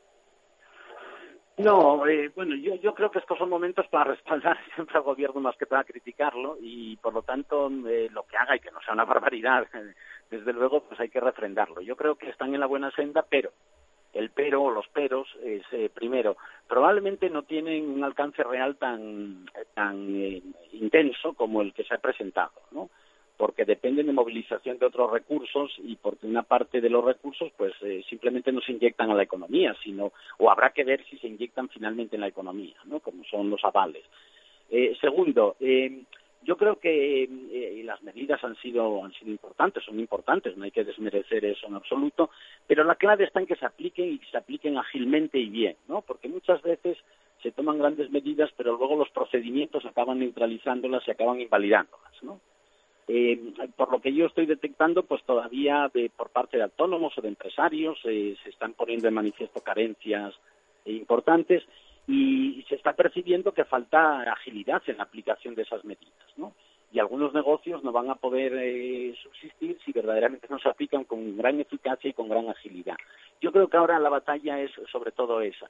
no, 1.59 2.07
eh, 2.07 2.31
bueno, 2.35 2.55
yo, 2.55 2.77
yo 2.77 2.95
creo 2.95 3.11
que 3.11 3.19
estos 3.19 3.37
son 3.37 3.49
momentos 3.49 3.87
para 3.89 4.13
respaldar 4.13 4.57
siempre 4.75 4.97
al 4.97 5.03
gobierno 5.03 5.41
más 5.41 5.57
que 5.57 5.67
para 5.67 5.85
criticarlo 5.85 6.57
y 6.61 6.97
por 6.97 7.13
lo 7.13 7.23
tanto 7.23 7.71
eh, 7.89 8.09
lo 8.13 8.25
que 8.25 8.37
haga 8.37 8.57
y 8.57 8.61
que 8.61 8.71
no 8.71 8.81
sea 8.81 8.95
una 8.95 9.05
barbaridad, 9.05 9.67
desde 10.31 10.53
luego 10.53 10.85
pues 10.85 11.01
hay 11.01 11.09
que 11.09 11.21
refrendarlo. 11.21 11.81
Yo 11.81 11.97
creo 11.97 12.17
que 12.17 12.31
están 12.31 12.55
en 12.55 12.61
la 12.61 12.67
buena 12.67 12.91
senda, 12.93 13.25
pero 13.29 13.51
el 14.13 14.31
pero 14.31 14.63
o 14.63 14.71
los 14.71 14.89
peros 14.89 15.29
es 15.45 15.63
eh, 15.73 15.91
primero 15.93 16.37
probablemente 16.67 17.29
no 17.29 17.43
tienen 17.43 17.91
un 17.91 18.03
alcance 18.03 18.43
real 18.43 18.77
tan 18.77 19.47
tan 19.75 20.09
intenso 20.73 21.35
como 21.35 21.61
el 21.61 21.75
que 21.75 21.85
se 21.85 21.95
ha 21.95 21.99
presentado, 21.99 22.53
¿no? 22.71 22.89
Porque 23.39 23.65
dependen 23.65 24.07
de 24.07 24.13
movilización 24.13 24.79
de 24.79 24.87
otros 24.87 25.11
recursos 25.11 25.73
y 25.79 25.97
porque 25.97 26.27
una 26.27 26.43
parte 26.43 26.83
de 26.83 26.91
los 26.91 27.05
recursos 27.05 27.51
pues 27.57 27.73
eh, 27.83 28.03
simplemente 28.11 28.53
no 28.53 28.61
se 28.61 28.73
inyectan 28.73 29.11
a 29.11 29.15
la 29.15 29.23
economía, 29.23 29.75
sino 29.83 30.13
o 30.39 30.51
habrá 30.51 30.71
que 30.71 30.85
ver 30.85 31.03
si 31.09 31.17
se 31.19 31.29
inyectan 31.29 31.71
finalmente 31.71 32.17
en 32.17 32.23
la 32.23 32.29
economía, 32.29 32.77
¿no? 32.85 33.01
Como 33.01 33.25
son 33.25 33.49
los 33.49 33.65
avales. 33.65 34.05
Eh, 34.71 34.95
segundo, 35.01 35.57
eh, 35.61 36.03
yo 36.43 36.57
creo 36.57 36.79
que 36.79 37.25
eh, 37.25 37.83
las 37.85 38.03
medidas 38.03 38.43
han 38.45 38.57
sido 38.57 39.05
han 39.05 39.13
sido 39.13 39.31
importantes, 39.31 39.85
son 39.85 39.99
importantes, 39.99 40.57
no 40.57 40.65
hay 40.65 40.71
que 40.71 40.85
desmerecer 40.85 41.45
eso 41.45 41.67
en 41.67 41.75
absoluto, 41.75 42.31
pero 42.67 42.85
la 42.85 42.97
clave 42.97 43.25
está 43.25 43.41
en 43.41 43.47
que 43.47 43.57
se 43.57 43.67
apliquen 43.67 44.13
y 44.13 44.19
se 44.31 44.37
apliquen 44.37 44.79
ágilmente 44.79 45.39
y 45.39 45.49
bien, 45.49 45.77
¿no? 45.89 46.03
Porque 46.03 46.29
muchas 46.29 46.61
veces 46.63 46.99
se 47.43 47.53
toman 47.53 47.79
grandes 47.79 48.11
medidas, 48.11 48.51
pero 48.57 48.77
luego 48.77 48.97
los 48.97 49.11
procedimientos 49.11 49.85
acaban 49.85 50.19
neutralizándolas 50.19 51.07
y 51.07 51.11
acaban 51.11 51.41
invalidándolas, 51.41 52.23
¿no? 52.23 52.41
Eh, 53.09 53.55
por 53.75 53.91
lo 53.91 54.01
que 54.01 54.13
yo 54.13 54.27
estoy 54.27 54.47
detectando, 54.47 55.03
pues 55.03 55.23
todavía 55.25 55.91
por 56.17 56.31
parte 56.31 56.59
de 56.59 56.65
autónomos 56.65 57.17
o 57.17 57.23
de 57.23 57.29
empresarios 57.29 57.99
eh, 58.05 58.37
se 58.43 58.51
están 58.51 58.75
poniendo 58.75 59.09
en 59.09 59.15
manifiesto 59.15 59.61
carencias 59.61 60.35
importantes 60.85 61.65
y 62.07 62.65
se 62.69 62.75
está 62.75 62.95
percibiendo 62.95 63.53
que 63.53 63.65
falta 63.65 64.23
agilidad 64.23 64.83
en 64.87 64.99
la 64.99 65.03
aplicación 65.05 65.55
de 65.55 65.63
esas 65.63 65.85
medidas, 65.85 66.27
¿no? 66.37 66.53
y 66.91 66.99
algunos 66.99 67.35
negocios 67.35 67.85
no 67.85 67.93
van 67.93 68.11
a 68.11 68.15
poder 68.15 68.55
eh, 68.55 69.15
subsistir 69.23 69.79
si 69.85 69.93
verdaderamente 69.93 70.47
no 70.49 70.59
se 70.59 70.69
aplican 70.69 71.05
con 71.05 71.37
gran 71.37 71.61
eficacia 71.61 72.09
y 72.09 72.15
con 72.15 72.29
gran 72.29 72.49
agilidad. 72.49 72.97
Yo 73.41 73.53
creo 73.53 73.69
que 73.69 73.77
ahora 73.77 73.99
la 73.99 74.09
batalla 74.09 74.61
es 74.61 74.71
sobre 74.91 75.13
todo 75.13 75.41
esa. 75.43 75.69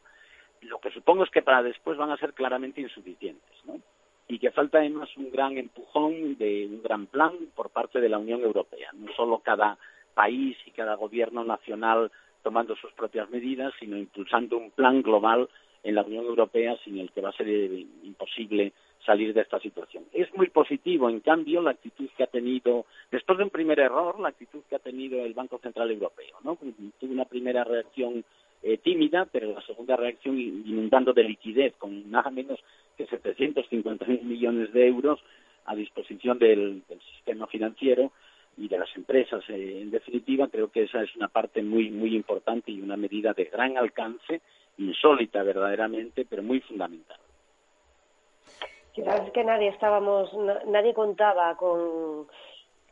Lo 0.62 0.78
que 0.78 0.90
supongo 0.90 1.24
es 1.24 1.30
que 1.30 1.42
para 1.42 1.62
después 1.62 1.98
van 1.98 2.10
a 2.10 2.16
ser 2.16 2.34
claramente 2.34 2.80
insuficientes, 2.80 3.56
¿no? 3.64 3.80
Y 4.28 4.38
que 4.38 4.50
falta 4.50 4.78
además 4.78 5.08
un 5.16 5.30
gran 5.30 5.56
empujón 5.56 6.36
de 6.36 6.66
un 6.66 6.82
gran 6.82 7.06
plan 7.06 7.32
por 7.54 7.70
parte 7.70 8.00
de 8.00 8.08
la 8.08 8.18
Unión 8.18 8.42
Europea, 8.42 8.90
no 8.92 9.12
solo 9.14 9.38
cada 9.38 9.78
país 10.14 10.56
y 10.66 10.70
cada 10.72 10.94
gobierno 10.96 11.44
nacional 11.44 12.10
tomando 12.42 12.76
sus 12.76 12.92
propias 12.92 13.30
medidas, 13.30 13.72
sino 13.80 13.96
impulsando 13.96 14.58
un 14.58 14.70
plan 14.70 15.02
global 15.02 15.48
en 15.82 15.94
la 15.94 16.02
Unión 16.02 16.26
Europea 16.26 16.76
sin 16.84 16.98
el 16.98 17.10
que 17.10 17.20
va 17.20 17.30
a 17.30 17.36
ser 17.36 17.48
eh, 17.48 17.86
imposible 18.02 18.72
salir 19.04 19.32
de 19.32 19.40
esta 19.40 19.58
situación. 19.60 20.04
Es 20.12 20.32
muy 20.34 20.48
positivo, 20.50 21.08
en 21.08 21.20
cambio, 21.20 21.62
la 21.62 21.70
actitud 21.70 22.08
que 22.16 22.24
ha 22.24 22.26
tenido, 22.26 22.84
después 23.10 23.38
de 23.38 23.44
un 23.44 23.50
primer 23.50 23.80
error, 23.80 24.18
la 24.20 24.28
actitud 24.28 24.60
que 24.68 24.76
ha 24.76 24.80
tenido 24.80 25.24
el 25.24 25.34
Banco 25.34 25.58
Central 25.58 25.90
Europeo. 25.90 26.36
¿no? 26.42 26.58
Tuvo 26.98 27.12
una 27.12 27.24
primera 27.24 27.64
reacción 27.64 28.24
eh, 28.62 28.78
tímida, 28.78 29.26
pero 29.30 29.52
la 29.52 29.62
segunda 29.62 29.96
reacción 29.96 30.38
inundando 30.38 31.12
de 31.12 31.24
liquidez, 31.24 31.74
con 31.76 32.10
nada 32.10 32.30
menos 32.30 32.58
que 32.96 33.06
750.000 33.06 34.22
millones 34.22 34.72
de 34.72 34.86
euros 34.86 35.20
a 35.66 35.74
disposición 35.74 36.38
del, 36.38 36.82
sistema 37.14 37.46
financiero 37.46 38.10
y 38.56 38.68
de 38.68 38.78
las 38.78 38.94
empresas. 38.96 39.44
Eh, 39.48 39.80
en 39.82 39.90
definitiva, 39.90 40.48
creo 40.48 40.70
que 40.70 40.84
esa 40.84 41.02
es 41.02 41.14
una 41.14 41.28
parte 41.28 41.62
muy, 41.62 41.90
muy 41.90 42.16
importante 42.16 42.72
y 42.72 42.80
una 42.80 42.96
medida 42.96 43.32
de 43.32 43.44
gran 43.44 43.76
alcance, 43.76 44.40
insólita 44.78 45.42
verdaderamente, 45.42 46.26
pero 46.28 46.42
muy 46.42 46.60
fundamental. 46.60 47.18
Sabes 49.04 49.30
que 49.30 49.44
nadie 49.44 49.68
estábamos, 49.68 50.30
nadie 50.66 50.92
contaba 50.92 51.56
con 51.56 52.26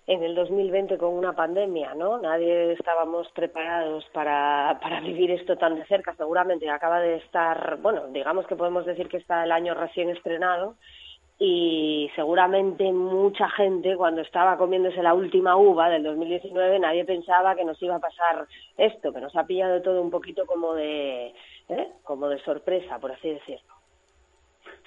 en 0.07 0.23
el 0.23 0.35
2020 0.35 0.99
con 0.99 1.15
una 1.15 1.35
pandemia, 1.35 1.95
¿no? 1.95 2.19
Nadie 2.19 2.73
estábamos 2.73 3.29
preparados 3.33 4.05
para, 4.13 4.79
para 4.81 5.01
vivir 5.01 5.33
esto 5.33 5.57
tan 5.57 5.75
de 5.75 5.85
cerca. 5.87 6.15
Seguramente 6.15 6.69
acaba 6.71 7.01
de 7.01 7.17
estar, 7.17 7.79
bueno, 7.83 8.07
digamos 8.09 8.47
que 8.47 8.57
podemos 8.57 8.87
decir 8.87 9.09
que 9.09 9.17
está 9.17 9.43
el 9.45 9.53
año 9.53 9.75
recién 9.75 10.11
estrenado 10.11 10.77
y 11.39 12.11
seguramente 12.15 12.91
mucha 12.93 13.49
gente 13.51 13.95
cuando 13.97 14.23
estaba 14.23 14.57
comiéndose 14.57 15.03
la 15.03 15.13
última 15.13 15.57
uva 15.57 15.91
del 15.91 16.03
2019 16.03 16.79
nadie 16.79 17.05
pensaba 17.05 17.55
que 17.55 17.65
nos 17.65 17.81
iba 17.83 17.97
a 17.97 18.01
pasar 18.01 18.47
esto, 18.79 19.13
que 19.13 19.21
nos 19.21 19.37
ha 19.37 19.45
pillado 19.45 19.83
todo 19.83 20.01
un 20.01 20.11
poquito 20.11 20.47
como 20.47 20.73
de, 20.73 21.35
¿eh? 21.69 21.89
como 22.05 22.29
de 22.29 22.39
sorpresa, 22.43 22.99
por 22.99 23.13
así 23.13 23.29
decirlo. 23.29 23.76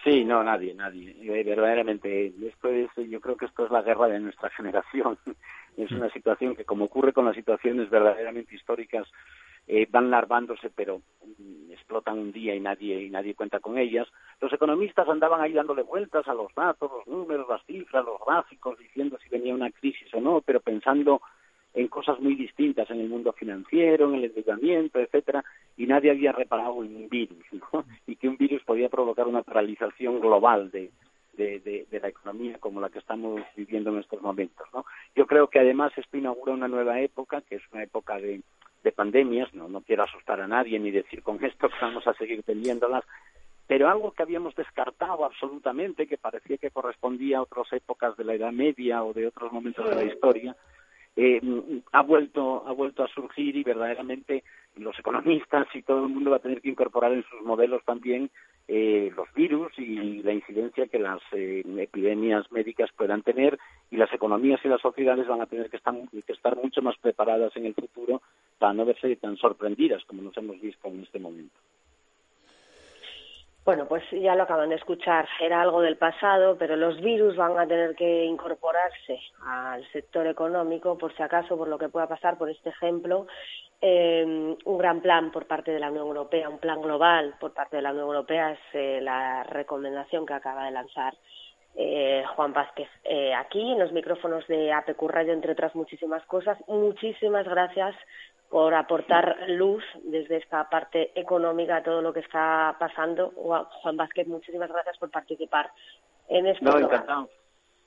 Sí, 0.04 0.24
no, 0.24 0.43
nadie, 0.43 0.74
nadie. 0.74 1.16
Eh, 1.22 1.43
verdaderamente, 1.43 2.34
esto 2.47 2.70
es, 2.70 2.89
yo 3.10 3.20
creo 3.20 3.36
que 3.36 3.45
esto 3.45 3.66
es 3.66 3.72
la 3.72 3.82
guerra 3.82 4.08
de 4.08 4.20
nuestra 4.20 4.50
generación. 4.58 5.18
es 5.78 5.91
una 5.91 6.10
situación 6.12 6.56
que, 6.56 6.66
como 6.66 6.86
ocurre 6.86 7.14
con 7.14 7.26
las 7.26 7.36
situaciones 7.36 7.89
verdaderamente 7.89 8.56
históricas, 8.56 9.08
eh, 9.68 9.88
van 9.89 10.10
larvándose, 10.10 10.70
pero 10.70 11.02
mm, 11.38 11.72
explotan 11.72 12.18
un 12.18 12.32
día 12.32 12.56
y 12.56 12.60
nadie 12.60 13.04
y 13.04 13.10
nadie 13.10 13.36
cuenta 13.36 13.60
con 13.60 13.78
ellas. 13.78 14.08
Los 14.39 14.52
economistas 14.54 15.08
andaban 15.08 15.41
ahí 15.41 15.54
dándole 15.54 15.84
vueltas 15.84 16.28
a 16.28 16.34
los 16.34 16.54
datos, 16.56 16.89
los 16.91 17.08
números, 17.08 17.47
las 17.50 17.64
cifras, 17.66 18.06
los 18.06 18.20
gráficos, 18.26 18.80
diciendo 18.80 19.18
si 19.22 19.30
venía 19.30 19.54
una 19.54 19.70
crisis 19.70 20.12
o 20.14 20.22
no, 20.22 20.41
pero 20.41 20.60
pensando 20.62 21.22
en 21.74 21.88
cosas 21.88 22.20
muy 22.20 22.36
distintas 22.36 22.89
en 22.89 22.99
el 22.99 23.09
mundo 23.09 23.32
financiero, 23.34 24.09
en 24.09 24.15
el 24.15 24.26
endeudamiento, 24.26 24.99
etcétera, 24.99 25.43
y 25.78 25.86
nadie 25.86 26.11
había 26.11 26.32
reparado 26.32 26.84
en 26.84 26.95
un 26.95 27.09
virus, 27.09 27.45
¿no? 27.51 27.86
Y 28.07 28.15
que 28.15 28.28
un 28.28 28.38
virus 28.38 28.63
podía 28.63 28.89
provocar 28.89 29.28
una 29.28 29.43
paralización 29.43 30.20
global 30.20 30.72
de, 30.72 30.91
de, 31.38 31.86
de, 31.89 31.99
la 31.99 32.09
economía 32.09 32.57
como 32.59 32.82
la 32.82 32.89
que 32.89 32.99
estamos 32.99 33.41
viviendo 33.55 33.91
en 33.91 33.99
estos 33.99 34.22
momentos, 34.22 34.67
¿no? 34.74 34.86
Yo 35.15 35.26
creo 35.26 35.47
que 35.47 35.59
además 35.59 35.91
esto 35.95 36.17
inaugura 36.17 36.53
una 36.53 36.67
nueva 36.67 36.99
época, 36.99 37.41
que 37.41 37.55
es 37.55 37.61
una 37.72 37.84
época 37.84 38.17
de, 38.17 38.41
de 38.84 38.91
pandemias, 38.91 39.53
no, 39.53 39.67
no 39.67 39.82
quiero 39.82 40.03
asustar 40.03 40.41
a 40.41 40.47
nadie 40.47 40.80
ni 40.80 40.91
decir 40.91 41.24
con 41.24 41.43
esto 41.43 41.70
que 41.70 41.76
vamos 41.82 42.05
a 42.07 42.13
seguir 42.13 42.43
teniéndolas, 42.43 43.03
pero 43.67 43.88
algo 43.88 44.11
que 44.11 44.24
habíamos 44.24 44.55
descartado 44.55 45.26
absolutamente, 45.26 46.07
que 46.07 46.17
parecía 46.17 46.57
que 46.57 46.72
correspondía 46.72 47.38
a 47.38 47.43
otras 47.43 47.72
épocas 47.72 48.17
de 48.17 48.24
la 48.24 48.34
Edad 48.34 48.51
Media 48.51 49.03
o 49.03 49.13
de 49.13 49.28
otros 49.28 49.51
momentos 49.51 49.88
de 49.88 49.95
la 49.95 50.03
historia, 50.03 50.55
eh, 51.22 51.41
ha 51.91 52.01
vuelto 52.01 52.63
ha 52.65 52.72
vuelto 52.72 53.03
a 53.03 53.09
surgir 53.09 53.57
y 53.57 53.63
verdaderamente 53.63 54.41
los 54.78 54.97
economistas 54.97 55.67
y 55.74 55.82
todo 55.82 56.05
el 56.05 56.13
mundo 56.13 56.32
va 56.32 56.38
a 56.38 56.41
tener 56.41 56.61
que 56.61 56.70
incorporar 56.70 57.11
en 57.11 57.26
sus 57.26 57.41
modelos 57.41 57.84
también 57.84 58.30
eh, 58.70 59.11
los 59.17 59.28
virus 59.34 59.78
y 59.78 60.24
la 60.24 60.32
incidencia 60.32 60.88
que 60.88 60.97
las 60.97 61.20
eh, 61.34 61.61
epidemias 61.78 62.49
médicas 62.53 62.89
puedan 62.95 63.22
tener 63.22 63.59
y 63.91 63.97
las 63.97 64.13
economías 64.13 64.61
y 64.63 64.70
las 64.70 64.80
sociedades 64.80 65.28
van 65.28 65.41
a 65.41 65.47
tener 65.47 65.70
que 65.70 65.76
estar, 65.76 65.93
que 66.26 66.32
estar 66.32 66.55
mucho 66.55 66.82
más 66.82 66.95
preparadas 66.99 67.53
en 67.57 67.65
el 67.65 67.74
futuro 67.74 68.22
para 68.57 68.74
no 68.74 68.86
verse 68.86 69.13
tan 69.17 69.36
sorprendidas 69.36 70.05
como 70.05 70.22
nos 70.22 70.38
hemos 70.38 70.61
visto 70.61 70.88
en 70.88 71.01
este 71.01 71.20
momento. 71.20 71.59
Bueno, 73.70 73.86
pues 73.88 74.03
ya 74.09 74.34
lo 74.34 74.41
acaban 74.41 74.70
de 74.70 74.78
escuchar, 74.78 75.30
era 75.39 75.61
algo 75.61 75.82
del 75.82 75.95
pasado, 75.95 76.57
pero 76.57 76.76
los 76.76 76.99
virus 77.01 77.36
van 77.36 77.55
a 77.59 77.67
tener 77.67 77.95
que 77.95 78.26
incorporarse 78.26 79.20
al 79.45 79.88
sector 79.91 80.26
económico, 80.26 80.97
por 80.97 81.15
si 81.15 81.22
acaso, 81.22 81.55
por 81.55 81.67
lo 81.67 81.78
que 81.78 81.88
pueda 81.88 82.07
pasar, 82.07 82.36
por 82.39 82.49
este 82.49 82.70
ejemplo, 82.70 83.28
eh, 83.80 84.55
un 84.65 84.78
gran 84.80 85.01
plan 85.01 85.32
por 85.32 85.45
parte 85.45 85.70
de 85.70 85.80
la 85.80 85.91
Unión 85.91 86.07
Europea, 86.07 86.49
un 86.49 86.57
plan 86.57 86.82
global 86.82 87.36
por 87.39 87.53
parte 87.53 87.76
de 87.76 87.84
la 87.84 87.91
Unión 87.91 88.07
Europea, 88.07 88.53
es 88.53 88.59
eh, 88.74 89.01
la 89.03 89.43
recomendación 89.43 90.26
que 90.26 90.34
acaba 90.34 90.65
de 90.65 90.72
lanzar 90.72 91.13
eh, 91.76 92.24
Juan 92.36 92.53
Vázquez. 92.53 92.89
Eh, 93.03 93.36
aquí, 93.36 93.61
en 93.61 93.78
los 93.78 93.91
micrófonos 93.91 94.47
de 94.47 94.74
APQ 94.74 94.99
Radio, 95.09 95.34
entre 95.34 95.51
otras 95.51 95.76
muchísimas 95.76 96.26
cosas, 96.26 96.57
muchísimas 96.67 97.47
gracias 97.47 97.95
por 98.50 98.74
aportar 98.74 99.38
luz 99.47 99.84
desde 100.04 100.38
esta 100.38 100.70
parte 100.70 101.12
económica 101.20 101.78
a 101.78 101.84
todo 101.84 102.02
lo 102.02 102.12
que 102.14 102.22
está 102.22 102.76
pasando. 102.80 103.32
Juan 103.36 103.97
Vázquez, 103.97 104.28
muchísimas 104.28 104.70
gracias 104.70 104.97
por 104.97 105.12
participar 105.12 105.72
en 106.28 106.47
este 106.47 106.66
no, 106.66 106.78
encantado. 106.78 107.30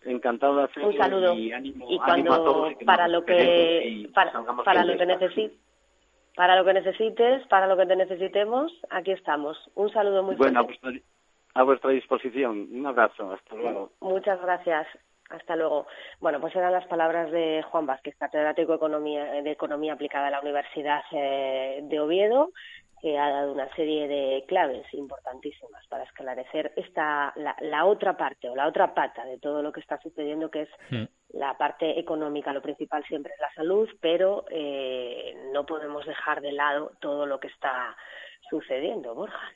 Encantado 0.05 0.57
de 0.57 0.65
hacerlo 0.65 0.89
Un 0.89 0.97
saludo. 0.97 1.35
Y, 1.35 1.53
ánimo, 1.53 1.87
y 1.89 1.99
cuando, 1.99 2.33
a 2.33 2.37
todos 2.37 2.75
para 2.85 3.09
lo 3.09 3.25
que, 3.25 4.09
para, 4.15 4.33
para 4.65 4.85
lo 4.85 4.97
que 4.97 5.07
necesites, 5.07 5.59
para 6.35 6.57
lo 6.57 6.65
que 6.65 6.73
necesites, 6.73 7.47
para 7.49 7.67
lo 7.67 7.77
que 7.77 7.87
te 7.87 7.97
necesitemos, 7.97 8.73
aquí 8.91 9.13
estamos. 9.13 9.59
Un 9.75 9.93
saludo 9.93 10.23
muy 10.23 10.37
bueno, 10.37 10.65
fuerte. 10.65 10.81
Bueno, 10.83 11.01
a 11.55 11.63
vuestra 11.65 11.91
disposición. 11.91 12.69
Un 12.73 12.87
abrazo. 12.87 13.31
Hasta 13.33 13.55
luego. 13.55 13.93
Muchas 14.01 14.41
gracias. 14.41 14.87
Hasta 15.33 15.57
luego. 15.57 15.87
Bueno, 16.21 16.41
pues 16.41 16.55
eran 16.55 16.73
las 16.73 16.87
palabras 16.87 17.31
de 17.31 17.63
Juan 17.71 17.87
Vázquez, 17.87 18.17
catedrático 18.17 18.73
de 18.73 18.77
Economía, 18.77 19.25
de 19.43 19.51
Economía 19.51 19.95
Aplicada 19.95 20.27
a 20.27 20.31
la 20.31 20.41
Universidad 20.41 21.03
eh, 21.13 21.81
de 21.83 22.01
Oviedo, 22.01 22.51
que 23.01 23.19
ha 23.19 23.31
dado 23.31 23.53
una 23.53 23.69
serie 23.75 24.07
de 24.07 24.45
claves 24.47 24.87
importantísimas 24.93 25.85
para 25.89 26.05
esclarecer 26.05 26.73
esta, 26.77 27.33
la, 27.35 27.57
la, 27.61 27.85
otra 27.85 28.17
parte 28.17 28.49
o 28.49 28.55
la 28.55 28.69
otra 28.69 28.95
pata 28.95 29.25
de 29.25 29.39
todo 29.39 29.61
lo 29.63 29.73
que 29.73 29.81
está 29.81 29.99
sucediendo, 30.01 30.51
que 30.51 30.63
es 30.63 30.69
Hmm. 30.91 31.05
la 31.31 31.57
parte 31.57 31.99
económica. 31.99 32.53
Lo 32.53 32.63
principal 32.63 33.05
siempre 33.05 33.33
es 33.35 33.41
la 33.41 33.53
salud, 33.55 33.89
pero 34.01 34.45
eh, 34.51 35.35
no 35.53 35.65
podemos 35.65 36.05
dejar 36.07 36.41
de 36.43 36.53
lado 36.53 36.93
todo 37.01 37.27
lo 37.27 37.41
que 37.41 37.49
está 37.49 37.97
sucediendo, 38.51 39.15
Borja. 39.15 39.51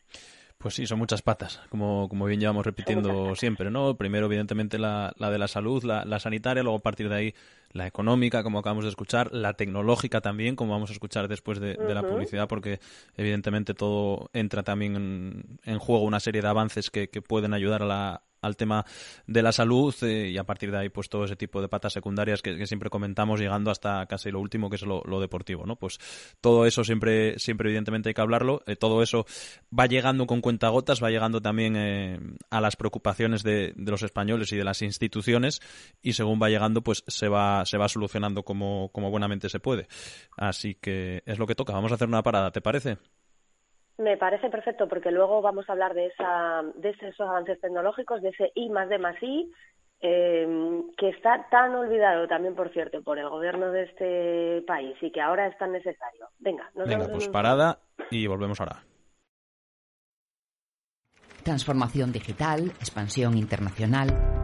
Pues 0.58 0.74
sí, 0.74 0.86
son 0.86 0.98
muchas 0.98 1.20
patas, 1.20 1.60
como, 1.68 2.08
como 2.08 2.24
bien 2.24 2.40
llevamos 2.40 2.64
repitiendo 2.64 3.36
siempre, 3.36 3.70
¿no? 3.70 3.96
Primero, 3.96 4.26
evidentemente, 4.26 4.78
la, 4.78 5.12
la 5.18 5.30
de 5.30 5.38
la 5.38 5.48
salud, 5.48 5.84
la, 5.84 6.04
la, 6.06 6.18
sanitaria, 6.18 6.62
luego 6.62 6.78
a 6.78 6.82
partir 6.82 7.10
de 7.10 7.14
ahí 7.14 7.34
la 7.72 7.86
económica, 7.86 8.42
como 8.42 8.58
acabamos 8.58 8.84
de 8.84 8.90
escuchar, 8.90 9.32
la 9.34 9.52
tecnológica 9.52 10.22
también, 10.22 10.56
como 10.56 10.72
vamos 10.72 10.88
a 10.88 10.94
escuchar 10.94 11.28
después 11.28 11.60
de, 11.60 11.74
de 11.74 11.94
la 11.94 12.02
publicidad, 12.02 12.48
porque 12.48 12.80
evidentemente 13.16 13.74
todo 13.74 14.30
entra 14.32 14.62
también 14.62 14.96
en, 14.96 15.58
en 15.64 15.78
juego 15.78 16.04
una 16.04 16.20
serie 16.20 16.40
de 16.40 16.48
avances 16.48 16.90
que, 16.90 17.10
que 17.10 17.20
pueden 17.20 17.52
ayudar 17.52 17.82
a 17.82 17.86
la, 17.86 18.22
al 18.46 18.56
tema 18.56 18.84
de 19.26 19.42
la 19.42 19.52
salud 19.52 19.94
eh, 20.02 20.30
y 20.30 20.38
a 20.38 20.44
partir 20.44 20.70
de 20.70 20.78
ahí 20.78 20.88
pues 20.88 21.08
todo 21.08 21.24
ese 21.24 21.36
tipo 21.36 21.60
de 21.60 21.68
patas 21.68 21.92
secundarias 21.92 22.42
que, 22.42 22.66
siempre 22.66 22.90
comentamos 22.90 23.40
llegando 23.40 23.70
hasta 23.70 24.06
casi 24.06 24.30
lo 24.30 24.40
último 24.40 24.70
que 24.70 24.76
es 24.76 24.82
lo, 24.82 25.02
lo, 25.04 25.20
deportivo 25.20 25.66
no 25.66 25.76
pues 25.76 25.98
todo 26.40 26.66
eso 26.66 26.84
siempre 26.84 27.38
siempre 27.38 27.68
evidentemente 27.68 28.10
hay 28.10 28.14
que 28.14 28.20
hablarlo. 28.20 28.62
Eh, 28.66 28.76
todo 28.76 29.02
eso 29.02 29.26
va 29.76 29.86
llegando 29.86 30.26
con 30.26 30.40
cuentagotas 30.40 31.02
va 31.02 31.10
llegando 31.10 31.40
también 31.40 31.76
eh, 31.76 32.18
a 32.50 32.60
las 32.60 32.76
preocupaciones 32.76 33.42
de, 33.42 33.72
de, 33.76 33.90
los 33.90 34.02
españoles 34.02 34.52
y 34.52 34.56
de 34.56 34.64
las 34.64 34.82
instituciones 34.82 35.60
y 36.02 36.12
según 36.14 36.40
va 36.40 36.48
llegando 36.48 36.82
pues 36.82 37.04
se 37.06 37.28
va 37.28 37.64
se 37.64 37.78
va 37.78 37.88
solucionando 37.88 38.42
como, 38.42 38.90
como 38.92 39.10
buenamente 39.10 39.48
se 39.48 39.60
puede. 39.60 39.88
Así 40.36 40.74
que 40.74 41.22
es 41.26 41.38
lo 41.38 41.46
que 41.46 41.54
toca. 41.54 41.72
Vamos 41.72 41.92
a 41.92 41.96
hacer 41.96 42.08
una 42.08 42.22
parada 42.22 42.50
te 42.50 42.60
parece 42.60 42.98
Me 43.98 44.16
parece 44.16 44.50
perfecto 44.50 44.88
porque 44.88 45.10
luego 45.10 45.40
vamos 45.40 45.68
a 45.68 45.72
hablar 45.72 45.94
de, 45.94 46.06
esa, 46.06 46.62
de 46.74 46.90
esos 46.90 47.20
avances 47.20 47.60
tecnológicos, 47.60 48.20
de 48.20 48.28
ese 48.28 48.52
I 48.54 48.68
más 48.68 48.88
D 48.88 48.98
más 48.98 49.16
I, 49.22 49.50
eh, 50.00 50.82
que 50.98 51.08
está 51.08 51.46
tan 51.50 51.74
olvidado 51.74 52.28
también, 52.28 52.54
por 52.54 52.70
cierto, 52.72 53.02
por 53.02 53.18
el 53.18 53.28
gobierno 53.28 53.70
de 53.72 53.84
este 53.84 54.64
país 54.66 54.96
y 55.00 55.10
que 55.10 55.20
ahora 55.22 55.46
es 55.46 55.56
tan 55.56 55.72
necesario. 55.72 56.28
Venga, 56.38 56.70
nos 56.74 56.86
Venga, 56.86 57.08
pues 57.10 57.28
parada 57.28 57.78
y 58.10 58.26
volvemos 58.26 58.60
ahora. 58.60 58.82
Transformación 61.42 62.12
digital, 62.12 62.72
expansión 62.80 63.38
internacional. 63.38 64.35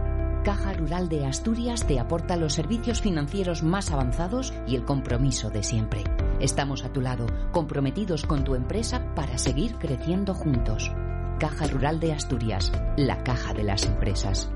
Caja 0.45 0.73
Rural 0.73 1.09
de 1.09 1.25
Asturias 1.25 1.87
te 1.87 2.01
aporta 2.01 2.37
los 2.37 2.55
servicios 2.55 3.01
financieros 3.01 3.63
más 3.63 3.93
avanzados 3.93 4.53
y 4.67 4.75
el 4.75 4.85
compromiso 4.85 5.51
de 5.51 5.63
siempre. 5.63 6.03
Estamos 6.41 6.85
a 6.85 6.93
tu 6.93 7.01
lado, 7.01 7.27
comprometidos 7.53 8.25
con 8.27 8.43
tu 8.43 8.57
empresa 8.57 9.15
para 9.15 9.39
seguir 9.39 9.77
creciendo 9.77 10.35
juntos. 10.35 10.91
Caja 11.39 11.69
Rural 11.69 12.01
de 12.01 12.13
Asturias, 12.13 12.73
la 12.97 13.23
caja 13.23 13.55
de 13.55 13.63
las 13.63 13.85
empresas. 13.85 14.51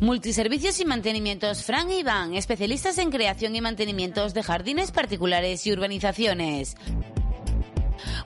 Multiservicios 0.00 0.78
y 0.78 0.84
mantenimientos 0.84 1.64
Fran 1.64 1.90
y 1.90 1.98
Iván, 1.98 2.34
especialistas 2.34 2.98
en 2.98 3.10
creación 3.10 3.56
y 3.56 3.60
mantenimientos 3.60 4.34
de 4.34 4.42
jardines 4.44 4.92
particulares 4.92 5.66
y 5.66 5.72
urbanizaciones. 5.72 6.76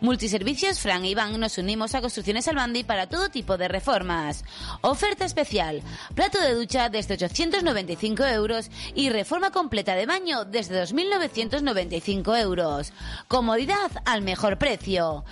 Multiservicios 0.01 0.81
Fran 0.81 1.05
e 1.05 1.11
Iván 1.11 1.39
nos 1.41 1.59
unimos 1.59 1.95
a 1.95 2.01
Construcciones 2.01 2.49
Albandi 2.49 2.83
para 2.85 3.09
todo 3.09 3.29
tipo 3.31 3.57
de 3.57 3.69
reformas. 3.69 4.45
Oferta 4.83 5.25
especial. 5.25 5.83
Plato 6.15 6.39
de 6.41 6.55
ducha 6.55 6.89
desde 6.89 7.15
895 7.15 8.25
euros 8.25 8.71
y 8.95 9.11
reforma 9.11 9.51
completa 9.51 9.95
de 9.95 10.07
baño 10.07 10.45
desde 10.45 10.83
2.995 10.83 12.41
euros. 12.41 12.93
Comodidad 13.29 13.91
al 14.05 14.23
mejor 14.23 14.59
precio. 14.59 15.25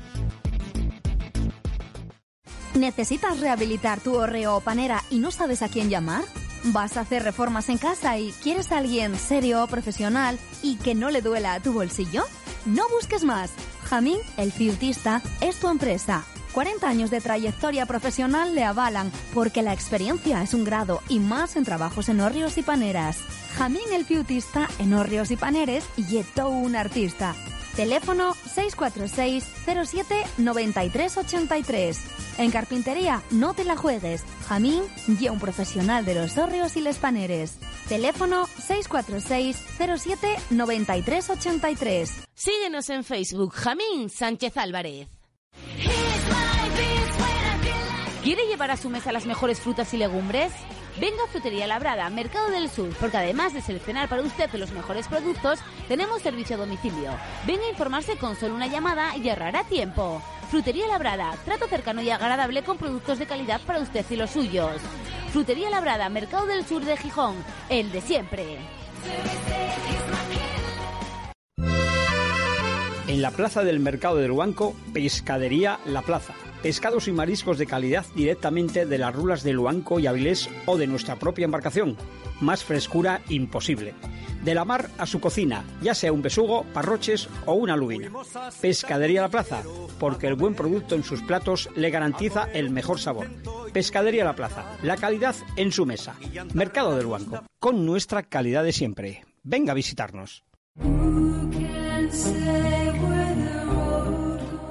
¿Necesitas 2.80 3.40
rehabilitar 3.40 4.00
tu 4.00 4.16
horreo 4.16 4.56
o 4.56 4.60
panera 4.62 5.04
y 5.10 5.18
no 5.18 5.30
sabes 5.30 5.60
a 5.60 5.68
quién 5.68 5.90
llamar? 5.90 6.24
¿Vas 6.64 6.96
a 6.96 7.02
hacer 7.02 7.22
reformas 7.22 7.68
en 7.68 7.76
casa 7.76 8.16
y 8.16 8.32
quieres 8.42 8.72
a 8.72 8.78
alguien 8.78 9.18
serio, 9.18 9.66
profesional 9.66 10.38
y 10.62 10.76
que 10.76 10.94
no 10.94 11.10
le 11.10 11.20
duela 11.20 11.52
a 11.52 11.60
tu 11.60 11.74
bolsillo? 11.74 12.24
No 12.64 12.88
busques 12.88 13.22
más. 13.22 13.50
Jamín, 13.84 14.16
el 14.38 14.50
fiutista, 14.50 15.20
es 15.42 15.60
tu 15.60 15.68
empresa. 15.68 16.24
40 16.52 16.88
años 16.88 17.10
de 17.10 17.20
trayectoria 17.20 17.84
profesional 17.84 18.54
le 18.54 18.64
avalan 18.64 19.12
porque 19.34 19.60
la 19.60 19.74
experiencia 19.74 20.42
es 20.42 20.54
un 20.54 20.64
grado 20.64 21.02
y 21.10 21.20
más 21.20 21.56
en 21.56 21.64
trabajos 21.64 22.08
en 22.08 22.22
horrios 22.22 22.56
y 22.56 22.62
paneras. 22.62 23.18
Jamín 23.58 23.92
el 23.92 24.06
fiutista 24.06 24.70
en 24.78 24.94
horrios 24.94 25.30
y 25.30 25.36
paneres 25.36 25.84
y 25.98 26.22
todo 26.22 26.48
un 26.48 26.76
artista. 26.76 27.34
Teléfono 27.80 28.34
646 28.34 29.42
07 29.64 30.14
9383. 30.36 31.98
En 32.36 32.50
carpintería, 32.50 33.22
no 33.30 33.54
te 33.54 33.64
la 33.64 33.74
juegues. 33.74 34.22
Jamín, 34.46 34.82
ya 35.18 35.32
un 35.32 35.40
profesional 35.40 36.04
de 36.04 36.14
los 36.14 36.36
hórreos 36.36 36.76
y 36.76 36.82
les 36.82 36.98
paneres. 36.98 37.56
Teléfono 37.88 38.44
646 38.44 39.64
07 39.96 40.36
9383. 40.50 42.24
Síguenos 42.34 42.90
en 42.90 43.02
Facebook, 43.02 43.54
Jamín 43.54 44.10
Sánchez 44.10 44.58
Álvarez. 44.58 45.08
¿Quiere 48.22 48.46
llevar 48.46 48.72
a 48.72 48.76
su 48.76 48.90
mesa 48.90 49.10
las 49.10 49.24
mejores 49.24 49.58
frutas 49.58 49.94
y 49.94 49.96
legumbres? 49.96 50.52
Venga 50.98 51.24
a 51.24 51.28
Frutería 51.28 51.66
Labrada, 51.66 52.10
Mercado 52.10 52.50
del 52.50 52.68
Sur, 52.68 52.90
porque 52.98 53.16
además 53.16 53.54
de 53.54 53.62
seleccionar 53.62 54.08
para 54.08 54.22
usted 54.22 54.50
los 54.54 54.72
mejores 54.72 55.06
productos, 55.08 55.60
tenemos 55.88 56.22
servicio 56.22 56.56
a 56.56 56.58
domicilio. 56.58 57.12
Venga 57.46 57.64
a 57.64 57.70
informarse 57.70 58.16
con 58.16 58.36
solo 58.36 58.54
una 58.54 58.66
llamada 58.66 59.16
y 59.16 59.28
ahorrará 59.28 59.64
tiempo. 59.64 60.22
Frutería 60.50 60.88
Labrada, 60.88 61.36
trato 61.44 61.68
cercano 61.68 62.02
y 62.02 62.10
agradable 62.10 62.64
con 62.64 62.76
productos 62.76 63.18
de 63.18 63.26
calidad 63.26 63.60
para 63.66 63.80
usted 63.80 64.04
y 64.10 64.16
los 64.16 64.30
suyos. 64.30 64.80
Frutería 65.32 65.70
Labrada, 65.70 66.08
Mercado 66.08 66.46
del 66.46 66.66
Sur 66.66 66.84
de 66.84 66.96
Gijón, 66.96 67.36
el 67.68 67.92
de 67.92 68.00
siempre. 68.00 68.58
En 73.06 73.22
la 73.22 73.30
plaza 73.30 73.62
del 73.62 73.80
Mercado 73.80 74.16
del 74.16 74.32
Huanco, 74.32 74.74
Pescadería 74.92 75.78
La 75.84 76.02
Plaza. 76.02 76.34
Pescados 76.62 77.08
y 77.08 77.12
mariscos 77.12 77.56
de 77.56 77.66
calidad 77.66 78.04
directamente 78.14 78.84
de 78.84 78.98
las 78.98 79.14
rulas 79.14 79.42
de 79.42 79.54
Luanco 79.54 79.98
y 79.98 80.06
Avilés 80.06 80.50
o 80.66 80.76
de 80.76 80.86
nuestra 80.86 81.16
propia 81.16 81.46
embarcación. 81.46 81.96
Más 82.40 82.64
frescura 82.64 83.22
imposible. 83.30 83.94
De 84.44 84.54
la 84.54 84.66
mar 84.66 84.90
a 84.98 85.06
su 85.06 85.20
cocina, 85.20 85.64
ya 85.82 85.94
sea 85.94 86.12
un 86.12 86.22
besugo, 86.22 86.64
parroches 86.74 87.28
o 87.46 87.54
una 87.54 87.76
lubina. 87.76 88.10
Pescadería 88.60 89.22
La 89.22 89.28
Plaza, 89.28 89.62
porque 89.98 90.26
el 90.26 90.34
buen 90.34 90.54
producto 90.54 90.94
en 90.94 91.02
sus 91.02 91.22
platos 91.22 91.68
le 91.76 91.90
garantiza 91.90 92.48
el 92.52 92.70
mejor 92.70 93.00
sabor. 93.00 93.28
Pescadería 93.72 94.24
La 94.24 94.36
Plaza, 94.36 94.76
la 94.82 94.96
calidad 94.96 95.36
en 95.56 95.72
su 95.72 95.86
mesa. 95.86 96.16
Mercado 96.54 96.96
del 96.96 97.06
Huanco, 97.06 97.42
con 97.58 97.86
nuestra 97.86 98.22
calidad 98.22 98.64
de 98.64 98.72
siempre. 98.72 99.24
Venga 99.42 99.72
a 99.72 99.74
visitarnos. 99.74 100.44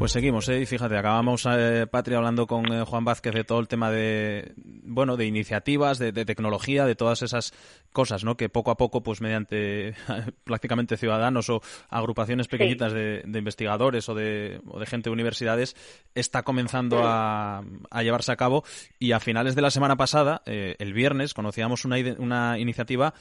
Pues 0.02 0.14
seguimos, 0.14 0.49
¿eh? 0.49 0.60
Y 0.60 0.66
fíjate, 0.66 0.97
acabamos, 0.97 1.47
eh, 1.47 1.86
Patria, 1.86 2.18
hablando 2.18 2.47
con 2.47 2.66
eh, 2.74 2.84
Juan 2.86 3.06
Vázquez 3.06 3.36
de 3.36 3.43
todo 3.43 3.60
el 3.60 3.68
tema 3.68 3.91
de, 3.91 4.52
bueno, 4.56 5.16
de 5.16 5.28
iniciativas, 5.28 5.99
de, 5.99 6.12
tecnología, 6.26 6.88
de 6.88 6.95
todas 6.95 7.22
esas 7.22 7.54
cosas, 7.93 8.24
¿no? 8.24 8.36
Que 8.36 8.49
poco 8.49 8.72
a 8.72 8.78
poco, 8.78 9.04
pues 9.04 9.22
mediante 9.22 9.93
prácticamente 10.43 10.97
ciudadanos 10.97 11.52
o 11.52 11.62
agrupaciones 11.88 12.47
pequeñitas 12.47 12.93
de, 12.93 13.22
investigadores 13.28 14.10
o 14.10 14.16
de, 14.16 14.60
o 14.68 14.80
de 14.80 14.88
gente 14.88 15.12
de 15.12 15.14
universidades, 15.14 15.76
está 16.16 16.41
comenzando 16.41 17.04
a, 17.04 17.64
a, 17.91 18.02
llevarse 18.02 18.32
a 18.32 18.38
cabo. 18.38 18.64
Y 18.97 19.12
a 19.12 19.20
finales 19.20 19.54
de 19.54 19.62
la 19.62 19.70
semana 19.70 19.97
pasada, 19.97 20.41
eh, 20.47 20.78
el 20.80 20.93
viernes, 20.93 21.36
conocíamos 21.36 21.86
una, 21.86 21.97
una 22.18 22.58
iniciativa 22.58 23.14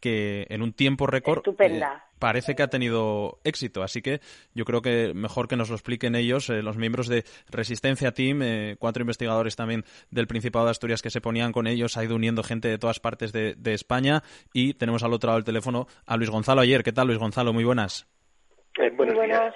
que 0.00 0.46
en 0.48 0.62
un 0.62 0.72
tiempo 0.72 1.06
récord 1.06 1.42
eh, 1.58 1.82
parece 2.18 2.54
que 2.54 2.62
ha 2.62 2.68
tenido 2.68 3.38
éxito. 3.44 3.82
Así 3.82 4.02
que 4.02 4.20
yo 4.54 4.64
creo 4.64 4.82
que 4.82 5.12
mejor 5.14 5.48
que 5.48 5.56
nos 5.56 5.68
lo 5.68 5.76
expliquen 5.76 6.14
ellos, 6.14 6.50
eh, 6.50 6.62
los 6.62 6.76
miembros 6.76 7.08
de 7.08 7.24
Resistencia 7.50 8.12
Team, 8.12 8.42
eh, 8.42 8.76
cuatro 8.78 9.02
investigadores 9.02 9.56
también 9.56 9.84
del 10.10 10.26
Principado 10.26 10.66
de 10.66 10.72
Asturias 10.72 11.02
que 11.02 11.10
se 11.10 11.20
ponían 11.20 11.52
con 11.52 11.66
ellos, 11.66 11.96
ha 11.96 12.04
ido 12.04 12.16
uniendo 12.16 12.42
gente 12.42 12.68
de 12.68 12.78
todas 12.78 13.00
partes 13.00 13.32
de, 13.32 13.56
España 13.68 14.22
y 14.54 14.72
tenemos 14.74 15.02
al 15.02 15.12
otro 15.12 15.28
lado 15.28 15.38
del 15.38 15.44
teléfono 15.44 15.86
a 16.06 16.16
Luis 16.16 16.30
Gonzalo 16.30 16.62
ayer. 16.62 16.82
¿Qué 16.82 16.92
tal, 16.92 17.06
Luis 17.08 17.18
Gonzalo? 17.18 17.52
Muy 17.52 17.64
buenas. 17.64 18.08
buenas. 18.96 19.54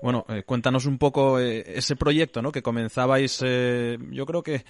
Bueno, 0.00 0.24
eh, 0.28 0.44
cuéntanos 0.44 0.86
un 0.86 0.96
poco 0.96 1.40
eh, 1.40 1.64
ese 1.74 1.96
proyecto, 1.96 2.40
¿no? 2.40 2.52
Que 2.52 2.62
comenzabais, 2.62 3.42
eh, 3.44 3.98
yo 4.12 4.26
creo 4.26 4.44
que 4.44 4.64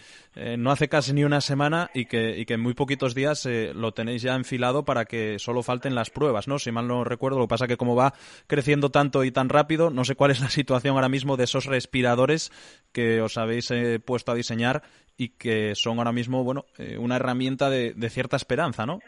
no 0.57 0.71
hace 0.71 0.89
casi 0.89 1.13
ni 1.13 1.25
una 1.25 1.41
semana 1.41 1.91
y 1.93 2.07
que, 2.07 2.39
y 2.39 2.47
que 2.47 2.55
en 2.55 2.61
muy 2.61 2.75
poquitos 2.75 3.15
días 3.15 3.47
lo 3.75 3.93
tenéis 3.93 4.23
ya 4.23 4.37
enfilado 4.37 4.85
para 4.85 5.05
que 5.05 5.39
solo 5.39 5.65
falten 5.65 5.97
las 5.97 6.11
pruebas, 6.11 6.47
¿no? 6.47 6.59
Si 6.59 6.71
mal 6.71 6.87
no 6.87 7.03
recuerdo, 7.03 7.39
lo 7.39 7.47
que 7.47 7.51
pasa 7.51 7.67
que 7.67 7.77
como 7.77 7.97
va 7.97 8.15
creciendo 8.47 8.91
tanto 8.91 9.25
y 9.25 9.33
tan 9.33 9.49
rápido, 9.49 9.91
no 9.91 10.05
sé 10.05 10.15
cuál 10.15 10.31
es 10.31 10.41
la 10.41 10.49
situación 10.51 10.95
ahora 10.95 11.09
mismo 11.09 11.37
de 11.37 11.45
esos 11.45 11.67
respiradores 11.67 12.53
que 12.93 13.21
os 13.21 13.37
habéis 13.37 13.73
puesto 14.05 14.33
a 14.33 14.37
diseñar 14.37 14.83
y 15.17 15.31
que 15.31 15.75
son 15.75 15.99
ahora 15.99 16.13
mismo, 16.13 16.45
bueno, 16.45 16.67
una 16.99 17.17
herramienta 17.17 17.69
de, 17.69 17.93
de 17.95 18.11
cierta 18.11 18.37
esperanza, 18.37 18.87
¿no? 18.87 19.01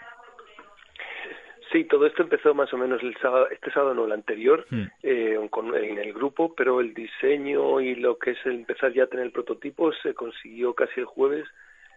Sí, 1.72 1.84
todo 1.84 2.06
esto 2.06 2.22
empezó 2.22 2.52
más 2.52 2.72
o 2.72 2.76
menos 2.76 3.02
el 3.02 3.16
sábado, 3.18 3.48
este 3.50 3.70
sábado, 3.70 3.94
no 3.94 4.04
el 4.04 4.12
anterior, 4.12 4.66
Hmm. 4.70 4.86
eh, 5.02 5.46
con, 5.50 5.74
en 5.76 5.98
el 5.98 6.12
grupo, 6.12 6.54
pero 6.54 6.80
el 6.80 6.94
diseño 6.94 7.80
y 7.80 7.94
lo 7.94 8.18
que 8.18 8.32
es 8.32 8.38
el 8.44 8.56
empezar 8.56 8.92
ya 8.92 9.04
a 9.04 9.06
tener 9.06 9.26
el 9.26 9.32
prototipo 9.32 9.92
se 10.02 10.14
consiguió 10.14 10.74
casi 10.74 11.00
el 11.00 11.06
jueves 11.06 11.46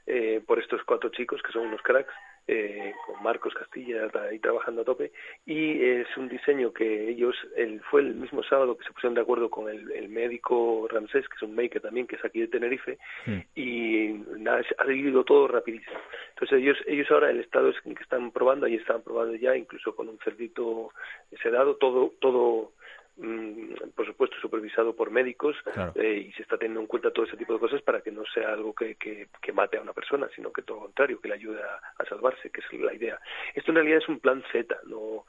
eh, 0.05 0.41
por 0.45 0.59
estos 0.59 0.83
cuatro 0.83 1.09
chicos 1.09 1.41
que 1.41 1.51
son 1.51 1.67
unos 1.67 1.81
cracks, 1.81 2.13
eh, 2.45 2.93
con 3.05 3.23
Marcos 3.23 3.53
Castilla 3.53 4.09
ahí 4.29 4.37
trabajando 4.39 4.81
a 4.81 4.85
tope, 4.85 5.13
y 5.45 5.81
es 5.81 6.07
un 6.17 6.27
diseño 6.27 6.73
que 6.73 7.09
ellos, 7.09 7.35
el, 7.55 7.79
fue 7.83 8.01
el 8.01 8.15
mismo 8.15 8.43
sábado 8.43 8.77
que 8.77 8.83
se 8.83 8.91
pusieron 8.91 9.15
de 9.15 9.21
acuerdo 9.21 9.49
con 9.49 9.69
el, 9.69 9.89
el 9.91 10.09
médico 10.09 10.85
Ramsés, 10.89 11.27
que 11.29 11.35
es 11.35 11.41
un 11.41 11.55
maker 11.55 11.81
también, 11.81 12.05
que 12.05 12.17
es 12.17 12.25
aquí 12.25 12.41
de 12.41 12.49
Tenerife, 12.49 12.97
y 13.55 14.21
nada, 14.39 14.61
ha 14.77 14.85
seguido 14.85 15.23
todo 15.23 15.47
rapidísimo. 15.47 15.97
Entonces 16.31 16.59
ellos, 16.59 16.77
ellos 16.85 17.09
ahora 17.11 17.29
el 17.29 17.39
estado 17.39 17.69
es 17.69 17.79
que 17.79 17.91
están 18.03 18.31
probando, 18.31 18.65
ahí 18.65 18.75
están 18.75 19.01
probando 19.03 19.35
ya, 19.35 19.55
incluso 19.55 19.95
con 19.95 20.09
un 20.09 20.19
cerdito 20.19 20.89
sedado, 21.41 21.75
todo, 21.77 22.11
todo 22.19 22.73
por 23.95 24.07
supuesto 24.07 24.37
supervisado 24.41 24.95
por 24.95 25.11
médicos 25.11 25.55
eh, 25.95 26.25
y 26.27 26.33
se 26.33 26.41
está 26.41 26.57
teniendo 26.57 26.81
en 26.81 26.87
cuenta 26.87 27.11
todo 27.11 27.25
ese 27.25 27.37
tipo 27.37 27.53
de 27.53 27.59
cosas 27.59 27.81
para 27.83 28.01
que 28.01 28.11
no 28.11 28.23
sea 28.25 28.51
algo 28.51 28.73
que, 28.73 28.95
que, 28.95 29.53
mate 29.53 29.77
a 29.77 29.81
una 29.81 29.93
persona 29.93 30.27
sino 30.35 30.51
que 30.51 30.63
todo 30.63 30.77
lo 30.77 30.83
contrario 30.85 31.21
que 31.21 31.27
le 31.27 31.35
ayude 31.35 31.61
a, 31.61 32.05
salvarse 32.05 32.49
que 32.49 32.61
es 32.61 32.81
la 32.81 32.93
idea. 32.93 33.19
Esto 33.53 33.71
en 33.71 33.75
realidad 33.75 33.99
es 33.99 34.09
un 34.09 34.19
plan 34.19 34.43
Z 34.51 34.75
no 34.87 35.25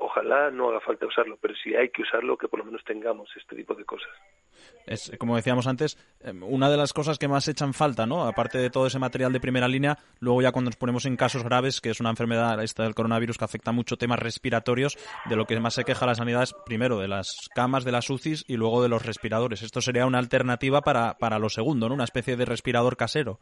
ojalá 0.00 0.50
no 0.50 0.70
haga 0.70 0.80
falta 0.80 1.06
usarlo 1.06 1.38
pero 1.40 1.54
si 1.54 1.76
hay 1.76 1.90
que 1.90 2.02
usarlo 2.02 2.36
que 2.36 2.48
por 2.48 2.58
lo 2.58 2.64
menos 2.64 2.82
tengamos 2.84 3.30
este 3.36 3.54
tipo 3.54 3.74
de 3.74 3.84
cosas 3.84 4.10
es, 4.86 5.12
como 5.18 5.36
decíamos 5.36 5.66
antes, 5.66 5.98
em, 6.20 6.42
una 6.42 6.70
de 6.70 6.76
las 6.76 6.92
cosas 6.92 7.18
que 7.18 7.28
más 7.28 7.46
echan 7.48 7.74
falta, 7.74 8.06
¿no? 8.06 8.26
Aparte 8.26 8.58
de 8.58 8.70
todo 8.70 8.86
ese 8.86 8.98
material 8.98 9.32
de 9.32 9.40
primera 9.40 9.68
línea, 9.68 9.98
luego 10.18 10.42
ya 10.42 10.52
cuando 10.52 10.70
nos 10.70 10.76
ponemos 10.76 11.04
en 11.04 11.16
casos 11.16 11.44
graves, 11.44 11.80
que 11.80 11.90
es 11.90 12.00
una 12.00 12.10
enfermedad 12.10 12.62
esta 12.62 12.84
del 12.84 12.94
coronavirus 12.94 13.38
que 13.38 13.44
afecta 13.44 13.72
mucho 13.72 13.96
temas 13.96 14.18
respiratorios, 14.18 14.96
de 15.26 15.36
lo 15.36 15.46
que 15.46 15.60
más 15.60 15.74
se 15.74 15.84
queja 15.84 16.06
la 16.06 16.14
sanidad 16.14 16.42
es 16.42 16.54
primero 16.64 16.98
de 16.98 17.08
las 17.08 17.32
camas, 17.54 17.84
de 17.84 17.92
las 17.92 18.08
UCIs 18.08 18.44
y 18.48 18.56
luego 18.56 18.82
de 18.82 18.88
los 18.88 19.04
respiradores. 19.04 19.62
Esto 19.62 19.80
sería 19.80 20.06
una 20.06 20.18
alternativa 20.18 20.80
para, 20.80 21.18
para 21.18 21.38
lo 21.38 21.48
segundo, 21.48 21.88
¿no? 21.88 21.94
Una 21.94 22.04
especie 22.04 22.36
de 22.36 22.44
respirador 22.44 22.96
casero. 22.96 23.40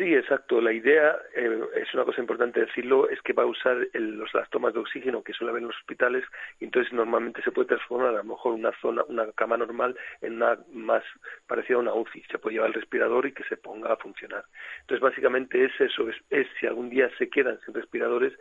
Sí, 0.00 0.14
exacto. 0.14 0.62
La 0.62 0.72
idea, 0.72 1.14
eh, 1.36 1.60
es 1.76 1.92
una 1.92 2.06
cosa 2.06 2.22
importante 2.22 2.58
decirlo, 2.58 3.10
es 3.10 3.20
que 3.20 3.34
va 3.34 3.42
a 3.42 3.46
usar 3.46 3.76
los, 3.92 4.32
las 4.32 4.48
tomas 4.48 4.72
de 4.72 4.80
oxígeno 4.80 5.22
que 5.22 5.34
suele 5.34 5.50
haber 5.50 5.60
en 5.60 5.68
los 5.68 5.76
hospitales 5.76 6.24
y 6.58 6.64
entonces 6.64 6.90
normalmente 6.94 7.42
se 7.42 7.52
puede 7.52 7.68
transformar 7.68 8.08
a 8.08 8.12
lo 8.12 8.24
mejor 8.24 8.54
una 8.54 8.72
zona, 8.80 9.04
una 9.08 9.30
cama 9.32 9.58
normal 9.58 9.94
en 10.22 10.36
una 10.36 10.58
más 10.72 11.04
parecida 11.46 11.76
a 11.76 11.80
una 11.80 11.92
UCI. 11.92 12.22
Se 12.30 12.38
puede 12.38 12.54
llevar 12.54 12.68
el 12.68 12.80
respirador 12.80 13.26
y 13.26 13.32
que 13.32 13.44
se 13.44 13.58
ponga 13.58 13.92
a 13.92 13.96
funcionar. 13.98 14.46
Entonces 14.80 15.02
básicamente 15.02 15.66
es 15.66 15.78
eso, 15.78 16.08
es 16.30 16.46
si 16.58 16.66
algún 16.66 16.88
día 16.88 17.10
se 17.18 17.28
quedan 17.28 17.60
sin 17.66 17.74
respiradores, 17.74 18.32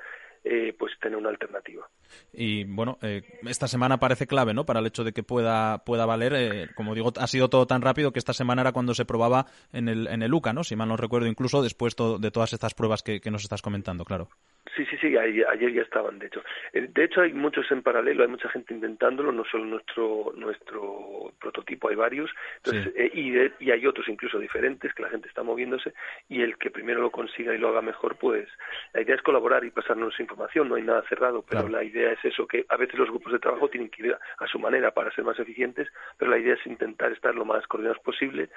eh, 0.44 0.74
pues 0.78 0.94
tener 1.00 1.18
una 1.18 1.30
alternativa. 1.30 1.88
Y 2.34 2.64
bueno, 2.64 2.98
eh, 3.02 3.24
esta 3.46 3.68
semana 3.68 4.00
parece 4.00 4.28
clave, 4.28 4.54
¿no? 4.54 4.66
Para 4.66 4.80
el 4.80 4.88
hecho 4.88 5.04
de 5.04 5.12
que 5.12 5.24
pueda 5.24 5.80
pueda 5.80 6.06
valer. 6.06 6.34
Eh, 6.36 6.70
como 6.76 6.96
digo, 6.96 7.12
ha 7.18 7.28
sido 7.28 7.50
todo 7.50 7.68
tan 7.68 7.82
rápido 7.82 8.12
que 8.12 8.20
esta 8.20 8.34
semana 8.34 8.62
era 8.62 8.72
cuando 8.72 8.94
se 8.94 9.06
probaba 9.06 9.46
en 9.74 9.90
el 9.90 10.08
en 10.08 10.22
el 10.22 10.34
UCA, 10.34 10.54
¿no? 10.54 10.64
Si 10.64 10.76
mal 10.76 10.88
no 10.88 10.98
recuerdo, 10.98 11.28
incluso 11.28 11.62
después 11.62 11.96
de 11.96 12.32
todas 12.32 12.54
estas 12.54 12.74
pruebas 12.74 13.04
que, 13.04 13.20
que 13.20 13.32
nos 13.32 13.44
estás 13.44 13.62
comentando, 13.62 14.06
claro. 14.06 14.30
Sí, 14.76 14.86
sí, 14.86 14.98
sí, 14.98 15.18
ayer, 15.18 15.74
ya 15.74 15.82
estaban, 15.82 16.20
de 16.20 16.28
hecho. 16.28 16.44
Eh, 16.74 16.88
de 16.90 17.04
hecho, 17.04 17.22
hay 17.22 17.34
muchos 17.34 17.70
en 17.72 17.82
paralelo, 17.82 18.24
hay 18.24 18.30
mucha 18.30 18.50
gente 18.50 18.74
intentándolo, 18.74 19.32
no 19.32 19.44
solo 19.46 19.66
nuestro 19.66 20.32
nuestro 20.36 21.34
prototipo, 21.40 21.90
hay 21.90 21.96
varios, 21.96 22.30
entonces, 22.58 22.94
eh, 22.96 23.10
y, 23.14 23.66
y 23.66 23.72
hay 23.72 23.88
otros 23.88 24.08
incluso 24.08 24.38
diferentes 24.38 24.94
que 24.94 25.04
la 25.04 25.10
gente 25.10 25.28
está 25.28 25.44
moviéndose 25.44 25.94
y 26.28 26.42
el 26.42 26.58
que 26.58 26.70
primero 26.70 27.02
lo 27.02 27.12
consiga 27.12 27.54
y 27.54 27.58
lo 27.58 27.70
haga 27.70 27.82
mejor, 27.82 28.18
pues 28.18 28.48
la 28.94 29.02
idea 29.02 29.16
es 29.16 29.22
colaborar 29.22 29.64
y 29.66 29.72
pasarnos 29.72 30.20
información, 30.20 30.70
no 30.70 30.76
hay 30.76 30.84
nada 30.84 31.04
cerrado, 31.10 31.44
pero 31.48 31.68
la 31.68 31.84
idea 31.84 32.12
es 32.12 32.24
eso, 32.24 32.48
que 32.48 32.66
a 32.70 32.78
veces 32.78 33.00
los 33.00 33.10
grupos 33.10 33.34
de 33.34 33.40
trabajo 33.40 33.70
tienen 33.70 33.90
que 33.90 34.08
ir 34.08 34.14
a 34.14 34.48
su 34.48 34.60
manera 34.60 34.92
para 34.92 35.12
ser 35.12 35.24
más 35.24 35.40
eficientes, 35.40 35.88
pero 36.18 36.32
la 36.32 36.38
idea 36.38 36.54
es 36.54 36.66
intentar 36.66 37.12
estar 37.12 37.34
lo 37.34 37.46
más 37.46 37.66
coordinados 37.68 38.02
posible 38.02 38.50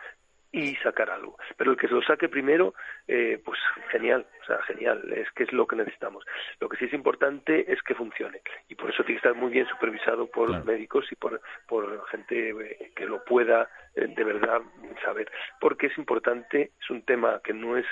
y 0.52 0.76
sacar 0.76 1.10
algo. 1.10 1.38
Pero 1.56 1.72
el 1.72 1.76
que 1.78 1.88
se 1.88 1.94
lo 1.94 2.02
saque 2.02 2.28
primero, 2.28 2.74
eh, 3.08 3.40
pues 3.44 3.58
genial, 3.90 4.26
o 4.42 4.44
sea, 4.44 4.62
genial, 4.62 5.02
es 5.14 5.30
que 5.32 5.44
es 5.44 5.52
lo 5.52 5.66
que 5.66 5.76
necesitamos. 5.76 6.24
Lo 6.60 6.68
que 6.68 6.76
sí 6.76 6.84
es 6.84 6.92
importante 6.92 7.72
es 7.72 7.82
que 7.82 7.94
funcione 7.94 8.42
y 8.68 8.74
por 8.74 8.90
eso 8.90 9.02
tiene 9.02 9.20
que 9.20 9.28
estar 9.28 9.40
muy 9.40 9.50
bien 9.50 9.66
supervisado 9.66 10.26
por 10.30 10.50
los 10.50 10.64
médicos 10.64 11.06
y 11.10 11.14
por, 11.16 11.40
por 11.66 12.06
gente 12.08 12.50
eh, 12.50 12.92
que 12.94 13.06
lo 13.06 13.24
pueda 13.24 13.68
eh, 13.94 14.06
de 14.08 14.24
verdad 14.24 14.60
saber. 15.02 15.30
Porque 15.58 15.86
es 15.86 15.98
importante, 15.98 16.72
es 16.80 16.90
un 16.90 17.02
tema 17.02 17.40
que 17.42 17.54
no 17.54 17.76
es 17.76 17.86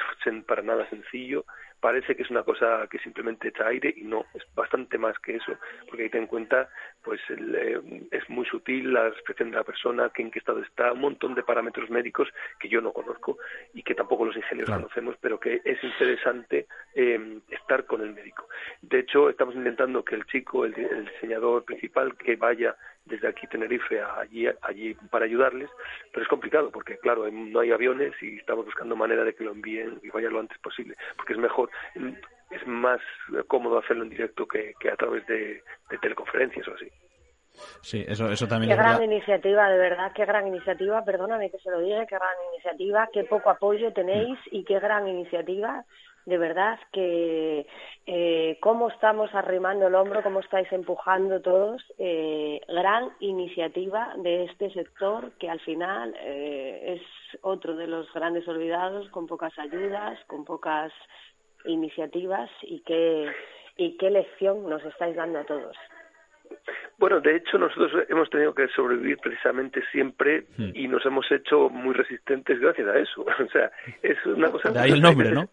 para 0.47 0.63
nada 0.63 0.89
sencillo, 0.91 1.47
parece 1.81 2.15
que 2.15 2.23
es 2.23 2.31
una 2.31 2.43
cosa 2.43 2.87
que 2.91 2.99
simplemente 2.99 3.49
echa 3.49 3.67
aire 3.67 3.93
y 3.97 4.03
no, 4.03 4.27
es 4.35 4.45
bastante 4.55 4.99
más 4.99 5.19
que 5.19 5.37
eso, 5.37 5.57
porque 5.87 6.03
hay 6.03 6.09
que 6.09 6.13
tener 6.13 6.25
en 6.25 6.29
cuenta, 6.29 6.69
pues 7.03 7.21
eh, 7.31 7.81
es 8.11 8.29
muy 8.29 8.47
sutil 8.47 8.93
la 8.93 9.09
expresión 9.09 9.51
de 9.51 9.57
la 9.57 9.65
persona, 9.65 10.11
que 10.11 10.23
en 10.23 10.31
qué 10.31 10.39
estado 10.39 10.61
está, 10.61 10.93
un 10.93 11.01
montón 11.01 11.35
de 11.35 11.43
parámetros 11.43 11.91
médicos 11.91 12.29
que 12.59 12.69
yo 12.69 12.81
no 12.81 12.93
conozco 12.93 13.39
y 13.75 13.83
que 13.83 13.95
tampoco 13.95 14.27
los 14.27 14.37
ingenieros 14.37 14.71
conocemos, 14.71 15.17
pero 15.21 15.41
que 15.41 15.61
es 15.65 15.83
interesante 15.83 16.67
eh, 16.95 17.41
estar 17.49 17.87
con 17.87 18.03
el 18.03 18.13
médico. 18.13 18.49
De 18.83 19.01
hecho, 19.01 19.31
estamos 19.31 19.55
intentando 19.55 20.05
que 20.05 20.15
el 20.15 20.27
chico, 20.27 20.65
el, 20.65 20.75
el 20.75 21.07
diseñador 21.07 21.65
principal, 21.65 22.17
que 22.17 22.37
vaya 22.37 22.77
desde 23.05 23.29
aquí 23.29 23.47
Tenerife 23.47 24.01
allí, 24.01 24.47
allí 24.63 24.95
para 25.11 25.25
ayudarles, 25.25 25.71
pero 26.13 26.23
es 26.23 26.29
complicado 26.29 26.71
porque, 26.71 26.99
claro, 26.99 27.31
no 27.31 27.61
hay 27.61 27.73
aviones 27.73 28.13
y 28.23 28.37
estamos 28.37 28.65
buscando 28.65 28.97
manera 28.97 29.25
de 29.25 29.35
que 29.35 29.45
lo 29.45 29.53
envíen 29.53 29.99
y 30.03 30.11
vaya 30.11 30.31
lo 30.31 30.41
antes 30.41 30.59
posible, 30.59 30.97
porque 31.17 31.33
es 31.33 31.39
mejor, 31.39 31.71
es 32.51 32.67
más 32.67 33.01
cómodo 33.47 33.79
hacerlo 33.79 34.05
en 34.05 34.11
directo 34.11 34.47
que, 34.47 34.75
a 34.91 34.97
través 34.97 35.27
de, 35.27 35.63
teleconferencias 36.01 36.67
o 36.69 36.75
así. 36.75 36.89
Sí, 37.83 38.05
eso, 38.07 38.31
eso 38.31 38.47
también 38.47 38.71
qué 38.71 38.77
gran 38.77 39.03
iniciativa, 39.03 39.69
de 39.69 39.77
verdad, 39.77 40.13
qué 40.15 40.25
gran 40.25 40.47
iniciativa, 40.47 41.05
perdóname 41.05 41.51
que 41.51 41.59
se 41.59 41.71
lo 41.71 41.81
diga, 41.81 42.07
qué 42.07 42.15
gran 42.15 42.37
iniciativa, 42.53 43.09
qué 43.13 43.25
poco 43.25 43.51
apoyo 43.51 43.93
tenéis 43.93 44.39
y 44.51 44.65
qué 44.65 44.79
gran 44.79 45.09
iniciativa 45.09 45.85
de 46.27 46.39
verdad 46.39 46.79
que 46.93 47.67
eh, 48.07 48.59
cómo 48.61 48.89
estamos 48.89 49.35
arrimando 49.35 49.87
el 49.87 49.95
hombro, 49.95 50.23
cómo 50.23 50.41
estáis 50.41 50.71
empujando 50.73 51.41
todos, 51.41 51.83
eh, 51.99 52.61
gran 52.69 53.11
iniciativa 53.21 54.13
de 54.19 54.45
este 54.45 54.71
sector 54.71 55.33
que 55.39 55.49
al 55.49 55.61
final 55.61 56.15
eh, 56.21 56.97
es 56.97 57.39
otro 57.43 57.77
de 57.77 57.87
los 57.87 58.13
grandes 58.13 58.47
olvidados, 58.49 59.09
con 59.11 59.27
pocas 59.27 59.57
ayudas, 59.59 60.19
con 60.27 60.45
pocas 60.45 60.93
iniciativas 61.65 62.51
y 62.63 62.81
qué, 62.81 63.31
y 63.77 63.97
qué 63.97 64.11
lección 64.11 64.69
nos 64.69 64.85
estáis 64.85 65.17
dando 65.17 65.41
a 65.41 65.45
todos. 65.45 65.77
Bueno, 66.99 67.21
de 67.21 67.37
hecho 67.37 67.57
nosotros 67.57 68.05
hemos 68.09 68.29
tenido 68.29 68.55
que 68.55 68.69
sobrevivir 68.69 69.19
precisamente 69.19 69.83
siempre 69.91 70.45
hmm. 70.59 70.71
y 70.75 70.89
nos 70.89 71.05
hemos 71.07 71.31
hecho 71.31 71.71
muy 71.71 71.95
resistentes 71.95 72.61
gracias 72.61 72.89
a 72.89 72.99
eso. 72.99 73.25
O 73.41 73.51
sea, 73.51 73.71
es 74.03 74.25
una 74.27 74.51
cosa... 74.51 74.71
De 74.71 74.81
ahí 74.81 74.91
el 74.91 75.01
nombre, 75.01 75.31
¿no? 75.31 75.49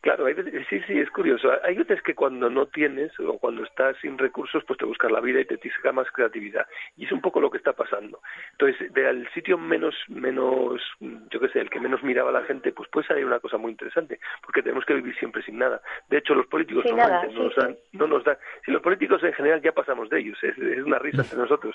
Claro, 0.00 0.26
hay 0.26 0.34
veces, 0.34 0.54
sí, 0.70 0.80
sí, 0.86 0.98
es 0.98 1.10
curioso. 1.10 1.50
Hay 1.64 1.76
veces 1.76 2.00
que 2.02 2.14
cuando 2.14 2.48
no 2.48 2.66
tienes 2.66 3.12
o 3.18 3.38
cuando 3.38 3.64
estás 3.64 3.96
sin 4.00 4.16
recursos, 4.16 4.62
pues 4.64 4.78
te 4.78 4.84
buscas 4.84 5.10
la 5.10 5.20
vida 5.20 5.40
y 5.40 5.44
te 5.44 5.58
saca 5.70 5.92
más 5.92 6.10
creatividad. 6.12 6.66
Y 6.96 7.06
es 7.06 7.12
un 7.12 7.20
poco 7.20 7.40
lo 7.40 7.50
que 7.50 7.58
está 7.58 7.72
pasando. 7.72 8.20
Entonces, 8.52 8.92
del 8.92 9.28
sitio 9.30 9.58
menos, 9.58 9.94
menos, 10.08 10.80
yo 11.00 11.40
qué 11.40 11.48
sé, 11.48 11.60
el 11.60 11.70
que 11.70 11.80
menos 11.80 12.02
miraba 12.02 12.30
a 12.30 12.40
la 12.40 12.44
gente, 12.44 12.72
pues 12.72 12.88
puede 12.90 13.08
salir 13.08 13.24
una 13.24 13.40
cosa 13.40 13.58
muy 13.58 13.72
interesante, 13.72 14.20
porque 14.42 14.62
tenemos 14.62 14.84
que 14.84 14.94
vivir 14.94 15.16
siempre 15.16 15.42
sin 15.42 15.58
nada. 15.58 15.82
De 16.08 16.18
hecho, 16.18 16.34
los 16.34 16.46
políticos 16.46 16.84
normalmente 16.86 17.34
no, 17.34 17.44
nos 17.44 17.56
dan, 17.56 17.76
no 17.92 18.06
nos 18.06 18.24
dan. 18.24 18.38
Si 18.64 18.70
los 18.70 18.82
políticos 18.82 19.22
en 19.24 19.32
general 19.32 19.60
ya 19.62 19.72
pasamos 19.72 20.08
de 20.10 20.20
ellos, 20.20 20.38
es, 20.42 20.56
es 20.58 20.84
una 20.84 20.98
risa 20.98 21.22
entre 21.22 21.38
nosotros 21.38 21.74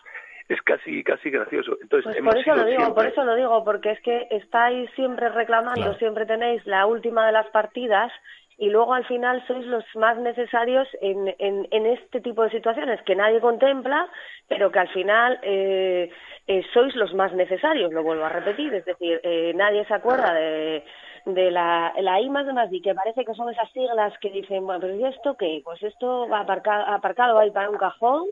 es 0.50 0.62
casi 0.62 1.04
casi 1.04 1.30
gracioso. 1.30 1.78
Entonces, 1.82 2.16
pues 2.22 2.24
por 2.24 2.38
eso 2.38 2.56
lo 2.56 2.66
digo, 2.66 2.96
por 2.96 3.06
eso 3.06 3.24
lo 3.24 3.36
digo, 3.36 3.64
porque 3.64 3.92
es 3.92 4.02
que 4.02 4.28
estáis 4.32 4.90
siempre 4.92 5.30
reclamando, 5.30 5.94
siempre 5.96 6.26
tenéis 6.26 6.66
la 6.66 6.86
última 6.86 7.26
de 7.26 7.32
las 7.32 7.48
partidas 7.48 8.12
y 8.58 8.70
luego 8.70 8.94
al 8.94 9.06
final 9.06 9.44
sois 9.48 9.66
los 9.66 9.84
más 9.96 10.18
necesarios 10.18 10.88
en, 11.02 11.34
en, 11.40 11.68
en 11.72 11.86
este 11.88 12.22
tipo 12.22 12.44
de 12.44 12.52
situaciones 12.52 13.02
que 13.02 13.16
nadie 13.16 13.40
contempla, 13.40 14.08
pero 14.48 14.72
que 14.72 14.80
al 14.80 14.90
final 14.90 15.40
eh, 15.42 16.12
eh, 16.48 16.64
sois 16.74 16.96
los 16.96 17.14
más 17.14 17.34
necesarios, 17.34 17.92
lo 17.92 18.04
vuelvo 18.04 18.26
a 18.26 18.30
repetir, 18.30 18.74
es 18.74 18.86
decir, 18.86 19.20
eh, 19.24 19.54
nadie 19.56 19.86
se 19.86 19.94
acuerda 19.94 20.34
de, 20.34 20.84
de 21.26 21.52
la, 21.52 21.94
la 22.00 22.20
I 22.22 22.30
más 22.30 22.46
de 22.46 22.54
más 22.54 22.70
D, 22.70 22.82
que 22.82 22.94
parece 22.94 23.26
que 23.26 23.34
son 23.34 23.50
esas 23.50 23.72
siglas 23.72 24.14
que 24.20 24.30
dicen, 24.30 24.66
bueno, 24.66 24.82
pero 24.82 24.96
¿y 24.96 25.06
esto 25.06 25.36
qué? 25.38 25.62
Pues 25.64 25.82
esto 25.84 26.28
va 26.28 26.42
aparcado, 26.42 26.86
aparcado 26.88 27.40
ahí 27.40 27.52
para 27.52 27.70
un 27.70 27.78
cajón 27.78 28.26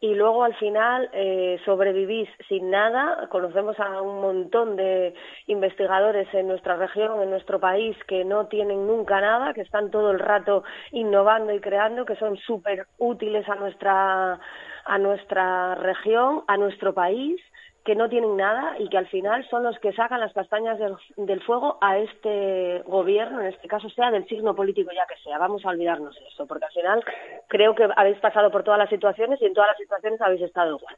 y 0.00 0.14
luego 0.14 0.44
al 0.44 0.54
final 0.56 1.08
eh, 1.12 1.58
sobrevivís 1.64 2.28
sin 2.48 2.70
nada. 2.70 3.26
Conocemos 3.28 3.78
a 3.80 4.02
un 4.02 4.20
montón 4.20 4.76
de 4.76 5.14
investigadores 5.46 6.28
en 6.34 6.48
nuestra 6.48 6.76
región, 6.76 7.22
en 7.22 7.30
nuestro 7.30 7.58
país, 7.58 7.96
que 8.06 8.24
no 8.24 8.46
tienen 8.46 8.86
nunca 8.86 9.20
nada, 9.20 9.54
que 9.54 9.62
están 9.62 9.90
todo 9.90 10.10
el 10.10 10.18
rato 10.18 10.64
innovando 10.92 11.54
y 11.54 11.60
creando, 11.60 12.04
que 12.04 12.16
son 12.16 12.36
súper 12.36 12.86
útiles 12.98 13.48
a 13.48 13.54
nuestra, 13.54 14.38
a 14.84 14.98
nuestra 14.98 15.76
región, 15.76 16.42
a 16.48 16.56
nuestro 16.58 16.92
país 16.92 17.40
que 17.84 17.94
no 17.94 18.08
tienen 18.08 18.36
nada 18.36 18.76
y 18.78 18.88
que 18.88 18.96
al 18.96 19.06
final 19.08 19.46
son 19.50 19.62
los 19.62 19.78
que 19.78 19.92
sacan 19.92 20.20
las 20.20 20.32
castañas 20.32 20.78
del, 20.78 21.42
fuego 21.42 21.76
a 21.82 21.98
este 21.98 22.82
gobierno, 22.86 23.40
en 23.40 23.48
este 23.48 23.68
caso 23.68 23.90
sea 23.90 24.10
del 24.10 24.26
signo 24.26 24.54
político 24.54 24.90
ya 24.94 25.06
que 25.06 25.20
sea. 25.22 25.38
Vamos 25.38 25.64
a 25.64 25.68
olvidarnos 25.68 26.14
de 26.14 26.26
eso, 26.26 26.46
porque 26.46 26.64
al 26.64 26.72
final 26.72 27.04
creo 27.48 27.74
que 27.74 27.86
habéis 27.94 28.18
pasado 28.20 28.50
por 28.50 28.64
todas 28.64 28.78
las 28.78 28.88
situaciones 28.88 29.40
y 29.42 29.46
en 29.46 29.54
todas 29.54 29.68
las 29.68 29.76
situaciones 29.76 30.20
habéis 30.22 30.42
estado 30.42 30.76
igual. 30.76 30.96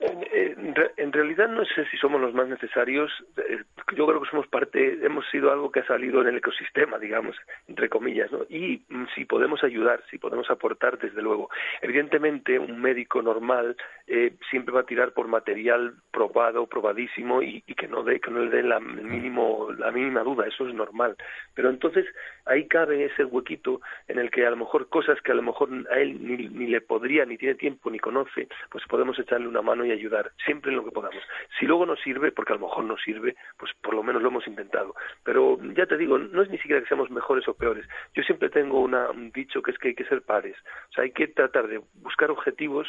En, 0.00 1.12
realidad 1.12 1.48
no 1.48 1.64
sé 1.64 1.86
si 1.90 1.96
somos 1.96 2.20
los 2.20 2.32
más 2.32 2.46
necesarios. 2.48 3.10
Eh, 3.36 3.64
yo 3.96 4.06
creo 4.06 4.20
que 4.20 4.30
somos 4.30 4.46
parte, 4.46 5.04
hemos 5.04 5.28
sido 5.30 5.50
algo 5.50 5.72
que 5.72 5.80
ha 5.80 5.86
salido 5.86 6.20
en 6.20 6.28
el 6.28 6.36
ecosistema, 6.36 6.98
digamos, 6.98 7.36
entre 7.66 7.88
comillas, 7.88 8.30
¿no? 8.30 8.44
Y 8.48 8.82
mm, 8.88 9.06
si 9.14 9.24
podemos 9.24 9.64
ayudar, 9.64 10.02
si 10.10 10.18
podemos 10.18 10.48
aportar, 10.50 10.98
desde 10.98 11.20
luego. 11.20 11.50
Evidentemente, 11.82 12.58
un 12.58 12.80
médico 12.80 13.22
normal 13.22 13.76
eh, 14.06 14.34
siempre 14.50 14.72
va 14.72 14.80
a 14.80 14.86
tirar 14.86 15.12
por 15.12 15.26
material 15.26 15.94
probado, 16.12 16.66
probadísimo 16.66 17.42
y, 17.42 17.62
que 17.62 17.88
no 17.88 18.04
dé, 18.04 18.20
que 18.20 18.30
no 18.30 18.44
le 18.44 18.50
dé 18.50 18.62
la 18.62 18.78
mínimo, 18.78 19.68
la 19.76 19.90
mínima 19.90 20.22
duda. 20.22 20.46
Eso 20.46 20.68
es 20.68 20.74
normal. 20.74 21.16
Pero 21.54 21.70
entonces 21.70 22.06
ahí 22.44 22.68
cabe 22.68 23.04
ese 23.04 23.24
huequito 23.24 23.80
en 24.06 24.18
el 24.18 24.30
que 24.30 24.46
a 24.46 24.50
lo 24.50 24.56
mejor 24.56 24.88
cosas 24.88 25.20
que 25.22 25.32
a 25.32 25.34
lo 25.34 25.42
mejor 25.42 25.70
a 25.90 25.98
él 25.98 26.18
ni, 26.20 26.48
ni 26.48 26.66
le 26.68 26.80
podría, 26.80 27.24
ni 27.24 27.36
tiene 27.36 27.56
tiempo, 27.56 27.90
ni 27.90 27.98
conoce, 27.98 28.48
pues 28.70 28.84
podemos 28.88 29.18
echarle 29.18 29.48
una 29.48 29.62
mano 29.62 29.87
ayudar 29.92 30.32
siempre 30.44 30.70
en 30.70 30.76
lo 30.76 30.84
que 30.84 30.90
podamos. 30.90 31.22
Si 31.58 31.66
luego 31.66 31.86
no 31.86 31.96
sirve, 31.96 32.32
porque 32.32 32.52
a 32.52 32.56
lo 32.56 32.66
mejor 32.66 32.84
no 32.84 32.96
sirve, 32.96 33.36
pues 33.56 33.72
por 33.82 33.94
lo 33.94 34.02
menos 34.02 34.22
lo 34.22 34.28
hemos 34.28 34.46
intentado. 34.46 34.94
Pero 35.24 35.58
ya 35.74 35.86
te 35.86 35.96
digo, 35.96 36.18
no 36.18 36.42
es 36.42 36.50
ni 36.50 36.58
siquiera 36.58 36.80
que 36.80 36.88
seamos 36.88 37.10
mejores 37.10 37.46
o 37.48 37.54
peores. 37.54 37.86
Yo 38.14 38.22
siempre 38.22 38.50
tengo 38.50 38.80
una, 38.80 39.10
un 39.10 39.30
dicho 39.30 39.62
que 39.62 39.70
es 39.70 39.78
que 39.78 39.88
hay 39.88 39.94
que 39.94 40.04
ser 40.04 40.22
pares. 40.22 40.56
O 40.90 40.92
sea, 40.92 41.04
hay 41.04 41.12
que 41.12 41.28
tratar 41.28 41.68
de 41.68 41.80
buscar 42.02 42.30
objetivos 42.30 42.88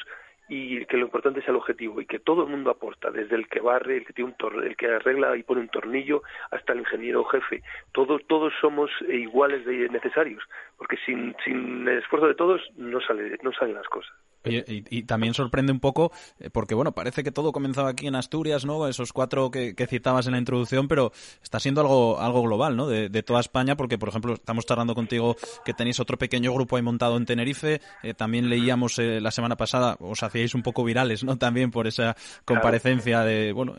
y 0.50 0.84
que 0.86 0.98
lo 0.98 1.06
importante 1.06 1.40
es 1.40 1.48
el 1.48 1.56
objetivo 1.56 2.02
y 2.02 2.08
que 2.08 2.20
todo 2.20 2.44
el 2.44 2.50
mundo 2.50 2.72
aporta, 2.72 3.12
desde 3.12 3.36
el 3.36 3.48
que 3.48 3.60
barre, 3.60 3.98
el 3.98 4.06
que 4.06 4.14
tiene 4.14 4.34
un 4.40 4.64
el 4.64 4.76
que 4.76 4.88
arregla 4.88 5.38
y 5.38 5.44
pone 5.44 5.62
un 5.62 5.70
tornillo, 5.70 6.24
hasta 6.50 6.74
el 6.74 6.80
ingeniero 6.80 7.24
jefe. 7.26 7.62
Todos 7.92 8.26
todos 8.28 8.52
somos 8.60 8.90
iguales 9.08 9.64
de 9.66 9.88
necesarios, 9.90 10.44
porque 10.78 10.98
sin, 11.06 11.36
sin 11.46 11.88
el 11.88 12.00
esfuerzo 12.00 12.28
de 12.28 12.34
todos 12.34 12.62
no 12.76 13.00
sale 13.00 13.38
no 13.44 13.54
salen 13.54 13.76
las 13.76 13.88
cosas. 13.88 14.12
Oye, 14.46 14.64
y, 14.90 15.04
también 15.04 15.34
sorprende 15.34 15.74
un 15.74 15.82
poco, 15.82 16.12
eh, 16.40 16.50
porque 16.50 16.74
bueno, 16.74 16.94
parece 16.94 17.24
que 17.24 17.32
todo 17.32 17.52
comenzaba 17.52 17.90
aquí 17.90 18.08
en 18.08 18.16
Asturias, 18.16 18.64
¿no? 18.64 18.88
Esos 18.88 19.12
cuatro 19.12 19.52
que, 19.52 19.76
citabas 19.90 20.28
en 20.28 20.34
la 20.34 20.38
introducción, 20.38 20.88
pero 20.88 21.12
está 21.44 21.60
siendo 21.60 21.82
algo, 21.82 22.20
algo 22.20 22.42
global, 22.44 22.78
¿no? 22.78 22.88
De, 22.88 23.10
toda 23.24 23.42
España, 23.42 23.76
porque 23.76 23.98
por 23.98 24.10
ejemplo, 24.10 24.36
estamos 24.36 24.66
charlando 24.66 24.96
contigo 24.96 25.36
que 25.66 25.74
tenéis 25.74 26.00
otro 26.00 26.18
pequeño 26.18 26.54
grupo 26.54 26.78
ahí 26.78 26.82
montado 26.82 27.18
en 27.18 27.26
Tenerife, 27.26 27.82
eh, 28.02 28.14
también 28.14 28.50
leíamos 28.50 28.98
eh, 28.98 29.20
la 29.20 29.32
semana 29.32 29.58
pasada, 29.58 29.98
os 30.00 30.24
hacíais 30.24 30.56
un 30.56 30.64
poco 30.64 30.86
virales, 30.86 31.24
¿no? 31.24 31.38
También 31.50 31.72
por 31.72 31.88
esa 31.88 32.16
comparecencia 32.46 33.22
de, 33.22 33.52
bueno, 33.52 33.76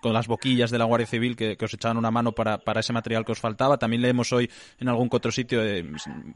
con 0.00 0.12
las 0.12 0.26
boquillas 0.26 0.70
de 0.70 0.78
la 0.78 0.84
Guardia 0.84 1.06
Civil 1.06 1.36
que, 1.36 1.56
os 1.60 1.74
echaban 1.74 1.96
una 1.96 2.10
mano 2.10 2.32
para, 2.32 2.58
para 2.58 2.80
ese 2.80 2.92
material 2.92 3.24
que 3.24 3.32
os 3.32 3.40
faltaba. 3.40 3.78
También 3.78 4.02
leemos 4.02 4.32
hoy 4.32 4.50
en 4.78 4.88
algún 4.88 5.08
otro 5.10 5.32
sitio, 5.32 5.62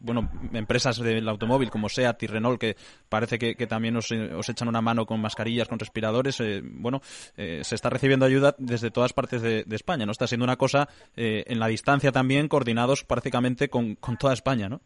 bueno, 0.00 0.30
empresas 0.52 0.98
del 0.98 1.28
automóvil 1.28 1.70
como 1.70 1.88
SEAT 1.88 2.22
y 2.22 2.26
Renault 2.26 2.60
que 2.60 2.76
parece 3.08 3.38
que 3.38 3.49
que, 3.56 3.66
también 3.66 3.96
os, 3.96 4.10
echan 4.10 4.68
una 4.68 4.80
mano 4.80 5.06
con 5.06 5.20
mascarillas, 5.20 5.68
con 5.68 5.78
respiradores. 5.78 6.40
Eh, 6.40 6.62
bueno, 6.64 7.00
eh, 7.36 7.60
se 7.64 7.74
está 7.74 7.90
recibiendo 7.90 8.26
ayuda 8.26 8.54
desde 8.58 8.90
todas 8.90 9.12
partes 9.12 9.42
de, 9.42 9.64
España, 9.70 10.04
¿no? 10.04 10.12
Está 10.12 10.26
siendo 10.26 10.44
una 10.44 10.56
cosa 10.56 10.88
eh, 11.16 11.44
en 11.46 11.58
la 11.58 11.68
distancia 11.68 12.12
también, 12.12 12.48
coordinados 12.48 13.04
prácticamente 13.04 13.68
con, 13.68 13.94
con 13.94 14.16
toda 14.16 14.34
España, 14.34 14.68
¿no? 14.68 14.80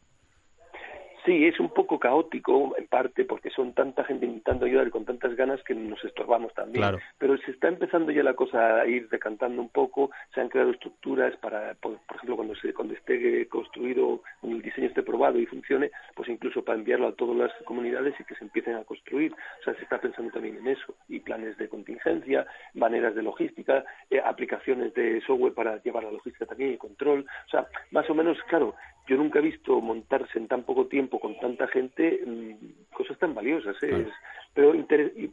Sí, 1.24 1.46
es 1.46 1.58
un 1.58 1.70
poco 1.70 1.98
caótico 1.98 2.74
en 2.76 2.86
parte 2.86 3.24
porque 3.24 3.48
son 3.48 3.72
tanta 3.72 4.04
gente 4.04 4.26
intentando 4.26 4.66
ayudar 4.66 4.88
y 4.88 4.90
con 4.90 5.06
tantas 5.06 5.34
ganas 5.34 5.62
que 5.62 5.74
nos 5.74 6.04
estorbamos 6.04 6.52
también. 6.52 6.98
Pero 7.18 7.38
se 7.38 7.52
está 7.52 7.68
empezando 7.68 8.12
ya 8.12 8.22
la 8.22 8.34
cosa 8.34 8.80
a 8.80 8.86
ir 8.86 9.08
decantando 9.08 9.62
un 9.62 9.70
poco, 9.70 10.10
se 10.34 10.42
han 10.42 10.50
creado 10.50 10.72
estructuras 10.72 11.34
para, 11.38 11.74
por, 11.74 11.98
ejemplo, 12.14 12.36
cuando, 12.36 12.54
se, 12.56 12.74
cuando 12.74 12.92
esté 12.92 13.48
construido, 13.48 14.20
cuando 14.40 14.58
el 14.58 14.62
diseño 14.62 14.88
esté 14.88 15.02
probado 15.02 15.38
y 15.38 15.46
funcione, 15.46 15.90
pues 16.14 16.28
incluso 16.28 16.62
para 16.62 16.78
enviarlo 16.78 17.08
a 17.08 17.14
todas 17.14 17.36
las 17.36 17.52
comunidades 17.64 18.14
y 18.20 18.24
que 18.24 18.34
se 18.34 18.44
empiecen 18.44 18.74
a 18.74 18.84
construir. 18.84 19.32
O 19.32 19.64
sea, 19.64 19.74
se 19.76 19.82
está 19.82 19.98
pensando 19.98 20.30
también 20.30 20.58
en 20.58 20.68
eso. 20.68 20.94
Y 21.08 21.20
planes 21.20 21.56
de 21.56 21.70
contingencia, 21.70 22.46
maneras 22.74 23.14
de 23.14 23.22
logística, 23.22 23.82
eh, 24.10 24.20
aplicaciones 24.22 24.92
de 24.92 25.22
software 25.22 25.54
para 25.54 25.82
llevar 25.82 26.04
la 26.04 26.10
logística 26.10 26.44
también 26.44 26.74
y 26.74 26.76
control. 26.76 27.24
O 27.46 27.50
sea, 27.50 27.66
más 27.92 28.08
o 28.10 28.14
menos, 28.14 28.36
claro, 28.48 28.74
yo 29.06 29.16
nunca 29.16 29.38
he 29.38 29.42
visto 29.42 29.80
montarse 29.80 30.38
en 30.38 30.48
tan 30.48 30.62
poco 30.62 30.86
tiempo 30.86 31.20
con 31.20 31.38
tanta 31.38 31.66
gente 31.68 32.20
mm, 32.26 32.94
cosas 32.94 33.18
tan 33.18 33.34
valiosas. 33.34 33.76
¿eh? 33.82 34.06
pero, 34.54 34.72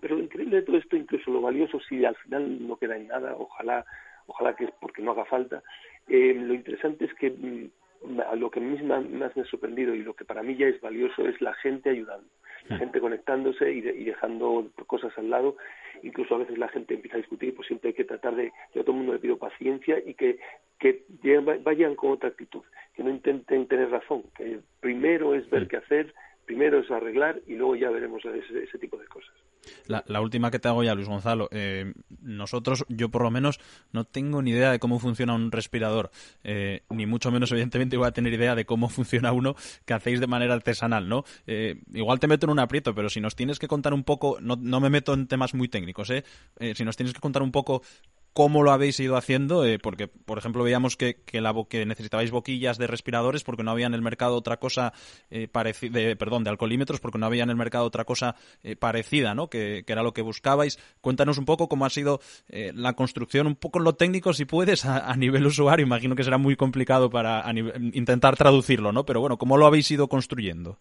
pero 0.01 0.15
lo 0.15 0.24
increíble 0.24 0.57
de 0.57 0.63
todo 0.63 0.78
esto, 0.78 0.95
incluso 0.95 1.32
lo 1.32 1.41
valioso, 1.41 1.80
si 1.88 2.03
al 2.03 2.15
final 2.17 2.67
no 2.67 2.78
queda 2.78 2.97
en 2.97 3.07
nada, 3.07 3.36
ojalá, 3.38 3.86
ojalá 4.28 4.55
que 4.55 4.65
es 4.65 4.72
porque 4.80 5.01
no 5.01 5.11
haga 5.11 5.26
falta, 5.26 5.63
eh, 6.07 6.34
lo 6.34 6.53
interesante 6.53 7.05
es 7.05 7.13
que 7.13 7.30
mm, 7.30 7.69
lo 8.36 8.49
que 8.49 8.59
a 8.59 8.63
mí 8.63 8.82
más, 8.84 9.05
me 9.05 9.26
ha 9.26 9.45
sorprendido 9.45 9.93
y 9.93 10.03
lo 10.03 10.15
que 10.15 10.26
para 10.26 10.41
mí 10.41 10.55
ya 10.55 10.67
es 10.67 10.82
valioso 10.82 11.28
es 11.28 11.39
la 11.39 11.53
gente 11.53 11.89
ayudando, 11.89 12.28
la 12.67 12.78
gente 12.78 12.99
conectándose 12.99 13.72
y, 13.72 13.78
y, 13.80 14.05
dejando 14.05 14.67
cosas 14.88 15.15
al 15.17 15.30
lado. 15.30 15.55
Incluso 16.01 16.34
a 16.34 16.39
veces 16.39 16.57
la 16.57 16.67
gente 16.69 16.95
empieza 16.95 17.17
a 17.17 17.19
discutir, 17.19 17.53
pues 17.55 17.67
siempre 17.67 17.89
hay 17.89 17.93
que 17.93 18.05
tratar 18.05 18.36
de, 18.36 18.51
yo 18.74 18.82
a 18.82 18.84
todo 18.84 18.93
el 18.93 18.97
mundo 18.97 19.13
le 19.13 19.19
pido 19.19 19.38
paciencia 19.38 19.99
y 20.03 20.15
que, 20.15 20.39
que 20.80 21.03
vayan 21.63 21.95
con 21.95 22.11
otra 22.11 22.30
actitud, 22.30 22.63
que 22.93 23.03
no 23.03 23.09
intenten 23.09 23.67
tener 23.67 23.89
razón, 23.89 24.23
que 24.35 24.59
primero 24.79 25.33
es 25.35 25.49
ver 25.49 25.67
qué 25.67 25.77
hacer, 25.77 26.13
primero 26.45 26.79
es 26.79 26.91
arreglar 26.91 27.39
y 27.47 27.55
luego 27.55 27.75
ya 27.75 27.89
veremos 27.89 28.21
ese, 28.25 28.77
tipo 28.77 28.97
de 28.97 29.05
cosas. 29.07 29.31
La, 29.87 30.21
última 30.21 30.51
que 30.51 30.59
te 30.59 30.67
hago 30.67 30.83
ya, 30.83 30.95
Luis 30.95 31.07
Gonzalo. 31.07 31.47
Eh, 31.51 31.93
nosotros, 32.21 32.83
yo 32.89 33.09
por 33.09 33.23
lo 33.23 33.31
menos, 33.31 33.59
no 33.93 34.03
tengo 34.05 34.41
ni 34.41 34.51
idea 34.51 34.71
de 34.71 34.79
cómo 34.79 34.99
funciona 34.99 35.33
un 35.33 35.51
respirador, 35.51 36.09
eh, 36.43 36.81
ni 36.89 37.05
mucho 37.05 37.31
menos, 37.31 37.51
evidentemente, 37.51 37.95
voy 37.95 38.07
a 38.07 38.11
tener 38.11 38.33
idea 38.33 38.55
de 38.55 38.65
cómo 38.65 38.89
funciona 38.89 39.31
uno 39.31 39.55
que 39.85 39.93
hacéis 39.93 40.19
de 40.19 40.27
manera 40.27 40.53
artesanal, 40.53 41.07
¿no? 41.07 41.23
Eh, 41.47 41.81
igual 41.93 42.19
te 42.19 42.27
meto 42.27 42.47
en 42.47 42.51
un 42.51 42.59
aprieto, 42.59 42.93
pero 42.95 43.09
si 43.09 43.21
nos 43.21 43.35
tienes 43.35 43.59
que 43.59 43.67
contar 43.67 43.93
un 43.93 44.03
poco, 44.03 44.37
no, 44.41 44.57
no 44.59 44.81
me 44.81 44.89
meto 44.89 45.13
en 45.13 45.27
temas 45.27 45.53
muy 45.53 45.67
técnicos, 45.69 46.09
¿eh? 46.09 46.23
si 46.73 46.83
nos 46.83 46.97
tienes 46.97 47.13
que 47.13 47.21
contar 47.21 47.43
un 47.43 47.51
poco 47.51 47.81
cómo 48.34 48.63
lo 48.63 48.71
habéis 48.71 48.99
ido 48.99 49.17
haciendo, 49.17 49.65
eh, 49.65 49.79
porque, 49.79 50.07
por 50.07 50.38
ejemplo, 50.38 50.63
veíamos 50.63 50.95
que, 50.95 51.21
que, 51.25 51.41
necesitabais 51.86 52.32
boquillas 52.32 52.77
de 52.77 52.88
respiradores 52.88 53.43
porque 53.43 53.63
no 53.63 53.71
había 53.71 53.88
en 53.88 53.93
el 53.93 54.01
mercado 54.01 54.36
otra 54.36 54.57
cosa 54.57 54.93
eh, 55.29 55.47
parecida, 55.47 56.15
perdón, 56.15 56.43
de 56.43 56.49
alcoholímetros 56.49 56.99
porque 56.99 57.17
no 57.17 57.25
había 57.25 57.43
en 57.43 57.49
el 57.49 57.55
mercado 57.55 57.86
otra 57.86 58.05
cosa 58.05 58.36
eh, 58.63 58.75
parecida, 58.75 59.36
¿no? 59.36 59.49
Que, 59.49 59.84
era 59.91 60.03
lo 60.03 60.13
que 60.13 60.21
buscabais. 60.21 60.79
Cuéntanos 61.01 61.38
un 61.38 61.43
poco 61.43 61.67
cómo 61.67 61.86
ha 61.86 61.89
sido 61.89 62.21
la 62.47 62.93
construcción, 62.93 63.45
un 63.45 63.57
poco 63.57 63.79
en 63.79 63.84
lo 63.84 63.95
técnico, 63.95 64.32
si 64.32 64.45
puedes, 64.45 64.86
a, 64.86 65.13
nivel 65.17 65.45
usuario. 65.45 65.86
Imagino 65.86 66.15
que 66.15 66.23
será 66.23 66.38
muy 66.38 66.55
complicado 66.55 67.09
para 67.09 67.43
intentar 67.91 68.38
traducirlo, 68.38 68.93
¿no? 68.93 69.05
Pero 69.05 69.19
bueno, 69.19 69.38
¿cómo 69.38 69.57
lo 69.57 69.65
habéis 69.65 69.91
ido 69.91 70.07
construyendo? 70.07 70.79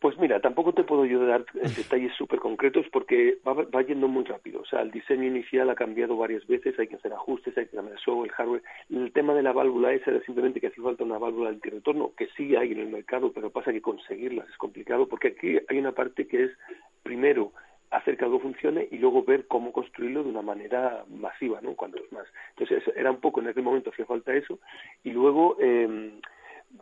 Pues 0.00 0.16
mira, 0.16 0.40
tampoco 0.40 0.72
te 0.72 0.84
puedo 0.84 1.02
ayudar 1.02 1.44
en 1.54 1.74
detalles 1.74 2.14
súper 2.14 2.38
concretos 2.38 2.86
porque 2.92 3.38
va, 3.44 3.82
yendo 3.82 4.06
muy 4.06 4.22
rápido. 4.22 4.60
O 4.60 4.64
sea, 4.64 4.82
el 4.82 4.92
diseño 4.92 5.24
inicial 5.24 5.68
ha 5.70 5.74
cambiado 5.74 6.16
varias 6.16 6.46
veces, 6.46 6.78
hay 6.78 6.86
que 6.86 6.94
hacer 6.94 7.12
ajustes, 7.12 7.58
hay 7.58 7.66
que 7.66 7.74
cambiar 7.74 7.96
el 7.96 8.04
software, 8.04 8.30
hardware. 8.30 8.62
El 8.90 9.12
tema 9.12 9.34
de 9.34 9.42
la 9.42 9.52
válvula 9.52 9.92
esa 9.92 10.12
era 10.12 10.20
simplemente 10.20 10.60
que 10.60 10.68
hacía 10.68 10.84
falta 10.84 11.02
una 11.02 11.18
válvula 11.18 11.50
de 11.50 11.70
retorno, 11.70 12.12
que 12.16 12.28
sí 12.36 12.54
hay 12.54 12.70
en 12.72 12.78
el 12.78 12.88
mercado, 12.88 13.32
pero 13.32 13.50
pasa 13.50 13.72
que 13.72 13.82
conseguirlas 13.82 14.48
es 14.48 14.56
complicado 14.56 15.08
porque 15.08 15.28
aquí 15.28 15.58
hay 15.68 15.78
una 15.78 15.92
parte 15.92 16.28
que 16.28 16.44
es, 16.44 16.50
primero, 17.02 17.52
hacer 17.90 18.16
que 18.16 18.24
algo 18.24 18.38
funcione 18.38 18.86
y 18.92 18.98
luego 18.98 19.24
ver 19.24 19.48
cómo 19.48 19.72
construirlo 19.72 20.22
de 20.22 20.30
una 20.30 20.42
manera 20.42 21.04
masiva, 21.08 21.60
¿no? 21.60 21.74
Cuantos 21.74 22.02
más. 22.12 22.26
Entonces, 22.50 22.84
era 22.94 23.10
un 23.10 23.20
poco, 23.20 23.40
en 23.40 23.48
aquel 23.48 23.64
momento 23.64 23.90
hacía 23.90 24.06
falta 24.06 24.32
eso. 24.32 24.60
Y 25.02 25.10
luego... 25.10 25.56
Eh, 25.58 26.20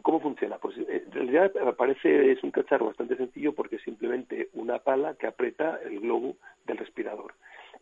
¿Cómo 0.02 0.20
funciona? 0.20 0.58
Pues 0.58 0.76
eh, 0.78 1.04
en 1.06 1.12
realidad 1.12 1.52
parece 1.76 2.32
es 2.32 2.42
un 2.42 2.50
cacharro 2.50 2.86
bastante 2.86 3.16
sencillo 3.16 3.54
porque 3.54 3.76
es 3.76 3.82
simplemente 3.82 4.50
una 4.54 4.78
pala 4.78 5.14
que 5.14 5.26
aprieta 5.26 5.78
el 5.84 6.00
globo 6.00 6.36
del 6.66 6.78
respirador. 6.78 7.34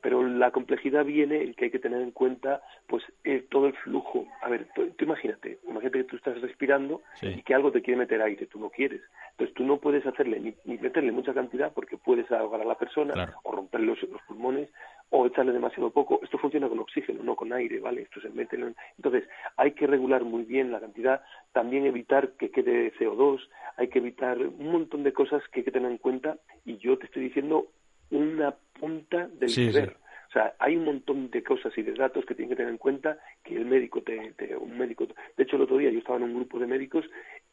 Pero 0.05 0.23
la 0.23 0.51
complejidad 0.51 1.03
viene 1.07 1.43
en 1.43 1.55
que 1.55 1.65
hay 1.65 1.71
que 1.71 1.79
tener 1.79 2.03
en 2.03 2.11
cuenta 2.11 2.61
pues 2.89 3.03
eh, 3.25 3.43
todo 3.51 3.69
el 3.69 3.73
flujo. 3.73 4.27
A 4.43 4.51
ver, 4.51 4.69
tú, 4.75 4.93
imagínate, 5.03 5.61
imagínate 5.67 6.01
que 6.01 6.05
tú 6.05 6.17
estás 6.17 6.39
respirando 6.43 7.01
y 7.23 7.41
que 7.41 7.55
algo 7.55 7.73
te 7.73 7.81
quiere 7.81 8.01
meter 8.01 8.21
aire, 8.21 8.45
tú 8.45 8.61
no 8.61 8.69
quieres. 8.69 9.01
Entonces 9.31 9.55
tú 9.55 9.65
no 9.65 9.79
puedes 9.79 10.05
hacerle 10.05 10.41
ni, 10.41 10.77
meterle 10.77 11.11
mucha 11.11 11.33
cantidad 11.33 11.73
porque 11.73 11.97
puedes 11.97 12.31
ahogar 12.31 12.61
a 12.61 12.67
la 12.67 12.75
persona 12.75 13.35
o 13.45 13.53
romperle 13.53 13.87
los, 13.87 14.03
los 14.03 14.21
pulmones 14.29 14.69
o 15.09 15.25
echarle 15.25 15.53
demasiado 15.53 15.89
poco. 15.89 16.21
Esto 16.23 16.37
funciona 16.37 16.69
con 16.69 16.81
oxígeno, 16.81 17.23
no 17.23 17.35
con 17.35 17.55
aire, 17.55 17.81
¿vale? 17.81 18.03
Esto 18.03 18.21
se 18.21 18.29
mete 18.29 18.57
en... 18.57 18.77
Entonces, 18.99 19.25
hay 19.57 19.73
que 19.73 19.87
regular 19.87 20.23
muy 20.23 20.43
bien 20.43 20.71
la 20.71 20.81
cantidad, 20.81 21.23
también 21.53 21.87
evitar 21.87 22.33
que 22.33 22.51
quede 22.51 22.93
CO2, 22.99 23.41
hay 23.79 23.89
que 23.89 24.01
evitar 24.01 24.37
un 24.39 24.71
montón 24.71 25.03
de 25.03 25.15
cosas 25.15 25.43
que 25.49 25.61
hay 25.61 25.65
que 25.65 25.73
tener 25.73 25.91
en 25.91 25.97
cuenta 25.97 26.37
y 26.67 26.77
yo 26.77 26.99
te 26.99 27.07
estoy 27.07 27.23
diciendo 27.23 27.69
una 28.11 28.55
punta 28.79 29.29
del 29.29 29.49
sí, 29.49 29.69
O 29.69 30.33
sea, 30.33 30.55
hay 30.59 30.77
un 30.77 30.85
montón 30.85 31.31
de 31.31 31.43
cosas 31.43 31.77
y 31.79 31.83
de 31.83 31.93
datos 31.93 32.25
que 32.25 32.35
tienen 32.35 32.51
que 32.51 32.57
tener 32.57 32.73
en 32.73 32.79
cuenta 32.79 33.19
que 33.43 33.57
el 33.57 33.67
médico 33.67 34.03
te, 34.03 34.33
te, 34.33 34.57
un 34.57 34.77
médico 34.77 35.07
de 35.37 35.43
hecho 35.43 35.57
el 35.57 35.63
otro 35.63 35.77
día 35.79 35.91
yo 35.91 35.99
estaba 35.99 36.19
en 36.19 36.25
un 36.25 36.35
grupo 36.35 36.59
de 36.59 36.67
médicos 36.67 37.05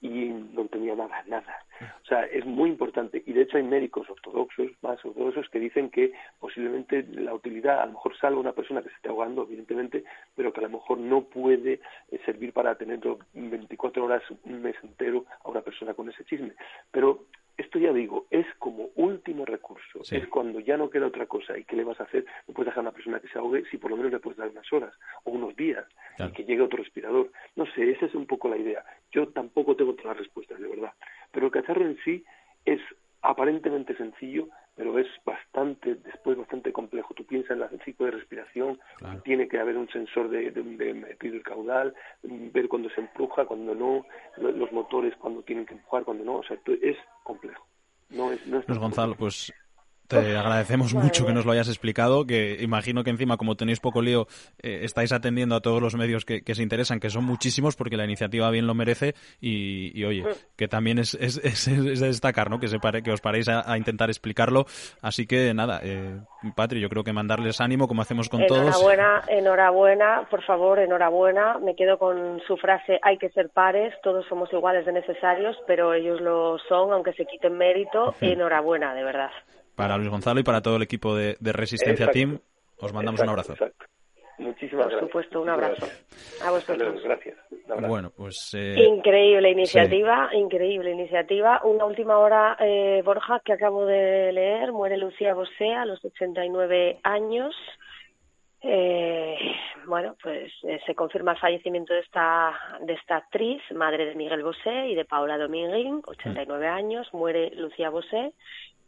y 0.02 0.30
no 0.30 0.66
tenía 0.66 0.96
nada, 0.96 1.24
nada. 1.28 1.64
O 2.04 2.06
sea, 2.06 2.24
es 2.26 2.44
muy 2.44 2.70
importante. 2.70 3.22
Y 3.26 3.34
de 3.34 3.44
hecho 3.44 3.58
hay 3.58 3.64
médicos 3.64 4.10
ortodoxos, 4.10 4.72
más 4.82 5.04
ortodoxos, 5.06 5.48
que 5.50 5.60
dicen 5.60 5.92
que 5.92 6.12
posiblemente 6.40 7.04
la 7.14 7.34
utilidad, 7.36 7.82
a 7.82 7.86
lo 7.86 7.94
mejor 7.94 8.18
salva 8.18 8.38
a 8.38 8.42
una 8.42 8.54
persona 8.54 8.82
que 8.82 8.90
se 8.90 8.96
esté 8.96 9.10
ahogando, 9.10 9.44
evidentemente, 9.44 10.04
pero 10.36 10.52
que 10.52 10.60
a 10.60 10.64
lo 10.64 10.70
mejor 10.70 10.98
no 10.98 11.26
puede 11.26 11.82
eh, 12.10 12.20
servir 12.26 12.52
para 12.52 12.76
tenerlo 12.76 13.20
24 13.34 14.04
horas, 14.04 14.24
un 14.44 14.62
mes 14.62 14.76
entero 14.84 15.26
a 15.44 15.50
una 15.50 15.62
persona 15.62 15.94
con 15.94 16.10
ese 16.10 16.26
chisme. 16.26 16.54
Pero 16.92 17.26
esto 17.62 17.80
ya 17.80 17.94
digo, 17.94 18.28
es 18.30 18.46
como 18.60 18.90
último 18.96 19.46
recurso, 19.46 20.02
es 20.10 20.28
cuando 20.28 20.60
ya 20.60 20.78
no 20.78 20.90
queda 20.90 21.08
otra 21.08 21.26
cosa 21.26 21.58
y 21.58 21.64
qué 21.64 21.76
le 21.76 21.84
vas 21.84 22.00
a 22.00 22.04
hacer, 22.04 22.26
no 22.48 22.54
puedes 22.54 22.68
dejar 22.68 22.80
a 22.80 22.90
una 22.90 22.92
persona 22.92 23.20
que 23.20 23.28
se 23.30 23.40
ahogue 23.40 23.64
si 23.72 23.78
por 23.78 23.92
lo 23.92 23.98
menos 23.98 24.12
le 24.12 24.20
puedes 24.20 24.38
dar 24.38 24.50
unas 24.50 24.72
horas 24.74 24.94
o 25.24 25.32
unos 25.32 25.56
días 25.56 25.86
y 26.20 26.32
que 26.32 26.44
llegue 26.44 26.62
otro 26.62 26.78
respirador. 26.78 27.32
No 27.56 27.66
sé, 27.74 27.92
esa 27.92 28.06
es 28.06 28.16
un 28.16 28.26
poco 28.26 28.50
la 28.50 28.58
idea. 28.58 28.84
Yo 29.12 29.28
tampoco 29.30 29.76
tengo 29.76 29.94
todas 29.94 30.18
las 30.18 30.18
respuestas, 30.18 30.60
de 30.60 30.68
verdad. 30.68 30.94
Pero 31.32 31.48
el 31.48 31.52
cacharro 31.52 31.86
en 31.86 31.98
sí 32.04 32.24
es 32.66 32.82
aparentemente 33.22 33.96
sencillo, 33.96 34.48
pero 34.76 34.98
es 34.98 35.08
bastante, 35.26 35.96
después 35.96 36.38
bastante 36.38 36.72
complejo. 36.72 37.14
Tú 37.14 37.26
piensas 37.26 37.58
en 37.58 37.64
el 37.72 37.86
ciclo 37.86 38.06
de 38.06 38.14
respiración, 38.14 38.80
tiene 39.24 39.48
que 39.48 39.60
haber 39.60 39.78
un 39.78 39.90
sensor 39.90 40.30
de, 40.30 40.52
de, 40.52 40.94
metido 40.94 41.36
el 41.36 41.44
caudal, 41.44 41.94
ver 42.24 42.68
cuando 42.68 42.90
se 42.90 43.02
empuja, 43.02 43.46
cuando 43.46 43.76
no, 43.76 44.06
los 44.38 44.72
motores 44.72 45.16
cuando 45.18 45.42
tienen 45.44 45.66
que 45.66 45.74
empujar, 45.74 46.04
cuando 46.04 46.24
no, 46.24 46.38
o 46.38 46.44
sea, 46.44 46.58
es 46.82 46.98
complejo. 47.24 47.66
No 48.10 48.32
es, 48.32 48.46
no 48.48 48.60
es 48.60 48.66
pues 48.66 48.78
Gonzalo, 48.78 49.16
pues 49.16 49.54
te 50.12 50.38
agradecemos 50.38 50.94
mucho 50.94 51.26
que 51.26 51.34
nos 51.34 51.46
lo 51.46 51.54
hayas 51.54 51.70
explicado, 51.70 52.26
que 52.26 52.58
imagino 52.60 53.04
que 53.04 53.10
encima, 53.10 53.38
como 53.38 53.56
tenéis 53.56 53.80
poco 53.80 54.02
lío, 54.02 54.28
eh, 54.62 54.82
estáis 54.84 55.14
atendiendo 55.14 55.56
a 55.56 55.62
todos 55.62 55.82
los 55.82 55.96
medios 55.96 56.26
que, 56.26 56.44
se 56.54 56.64
interesan, 56.64 57.00
que 57.00 57.10
son 57.10 57.24
muchísimos, 57.24 57.76
porque 57.76 57.96
la 57.96 58.04
iniciativa 58.04 58.50
bien 58.52 58.68
lo 58.68 58.74
merece, 58.74 59.16
y, 59.40 60.04
oye, 60.04 60.26
que 60.58 60.68
también 60.68 61.00
es, 61.00 61.14
es, 61.22 61.38
es, 61.38 61.66
de 62.00 62.08
destacar, 62.08 62.50
¿no? 62.50 62.60
Que, 62.60 62.68
se 62.68 62.80
pare, 62.80 63.02
que 63.04 63.12
os 63.12 63.22
paréis 63.22 63.48
a, 63.48 63.78
intentar 63.78 64.10
explicarlo. 64.10 64.66
Así 65.02 65.26
que 65.26 65.54
nada, 65.54 65.80
eh, 65.84 66.20
Patri, 66.56 66.82
yo 66.82 66.90
creo 66.90 67.04
que 67.04 67.14
mandarles 67.14 67.62
ánimo, 67.62 67.88
como 67.88 68.02
hacemos 68.02 68.28
con 68.28 68.46
todos. 68.48 68.62
Enhorabuena, 68.62 69.24
enhorabuena, 69.30 70.28
por 70.30 70.44
favor, 70.44 70.80
enhorabuena. 70.80 71.58
Me 71.60 71.76
quedo 71.76 71.98
con 71.98 72.42
su 72.48 72.58
frase, 72.58 73.00
hay 73.02 73.18
que 73.18 73.30
ser 73.30 73.50
pares, 73.50 73.94
todos 74.04 74.26
somos 74.28 74.52
iguales 74.52 74.86
de 74.86 74.92
necesarios, 74.92 75.58
pero 75.68 75.94
ellos 75.94 76.20
lo 76.20 76.58
son, 76.68 76.92
aunque 76.92 77.14
se 77.14 77.26
quiten 77.26 77.58
mérito. 77.58 78.14
Enhorabuena, 78.20 78.94
de 78.94 79.04
verdad 79.04 79.32
para 79.76 79.98
Luis 79.98 80.10
Gonzalo 80.10 80.40
y 80.40 80.44
para 80.44 80.62
todo 80.62 80.78
el 80.78 80.84
equipo 80.84 81.16
de, 81.16 81.36
Resistencia 81.40 82.08
Team. 82.08 82.40
Os 82.80 82.94
mandamos 82.94 83.22
un 83.22 83.30
abrazo. 83.30 83.56
Muchísimas 84.42 84.88
gracias. 84.88 85.00
Por 85.02 85.10
supuesto, 85.10 85.42
un 85.42 85.50
abrazo. 85.50 85.86
A 86.44 86.52
vosotros. 86.52 87.04
Gracias. 87.04 87.38
Bueno, 87.88 88.12
pues. 88.16 88.52
Eh... 88.56 88.76
Increíble 88.88 89.52
iniciativa, 89.52 90.30
increíble 90.34 90.92
iniciativa. 90.92 91.62
Una 91.64 91.86
última 91.86 92.18
hora, 92.18 92.58
eh, 92.60 93.02
Borja, 93.06 93.40
que 93.46 93.54
acabo 93.54 93.86
de 93.86 94.32
leer. 94.32 94.72
Muere 94.72 94.98
Lucía 94.98 95.36
Bosé 95.36 95.74
a 95.74 95.86
los 95.86 96.04
89 96.04 97.00
años. 97.04 97.56
Eh, 98.64 99.38
bueno, 99.88 100.16
pues 100.22 100.52
eh, 100.64 100.80
se 100.86 100.94
confirma 100.94 101.32
el 101.32 101.40
fallecimiento 101.40 101.94
de 101.94 102.02
esta, 102.02 102.54
de 102.82 102.94
esta 102.94 103.18
actriz, 103.18 103.62
madre 103.74 104.06
de 104.06 104.16
Miguel 104.16 104.44
Bosé 104.44 104.88
y 104.88 104.96
de 104.96 105.06
Paula 105.06 105.38
Dominguín, 105.38 106.02
89 106.06 106.68
años. 106.68 107.08
Muere 107.14 107.52
Lucía 107.56 107.90
Bosé 107.90 108.34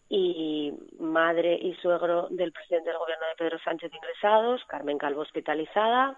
y 0.09 0.73
madre 0.99 1.57
y 1.61 1.73
suegro 1.75 2.27
del 2.29 2.51
presidente 2.51 2.89
del 2.89 2.99
gobierno 2.99 3.25
de 3.27 3.35
Pedro 3.35 3.59
Sánchez 3.59 3.91
ingresados, 3.93 4.63
Carmen 4.65 4.97
Calvo 4.97 5.21
hospitalizada. 5.21 6.17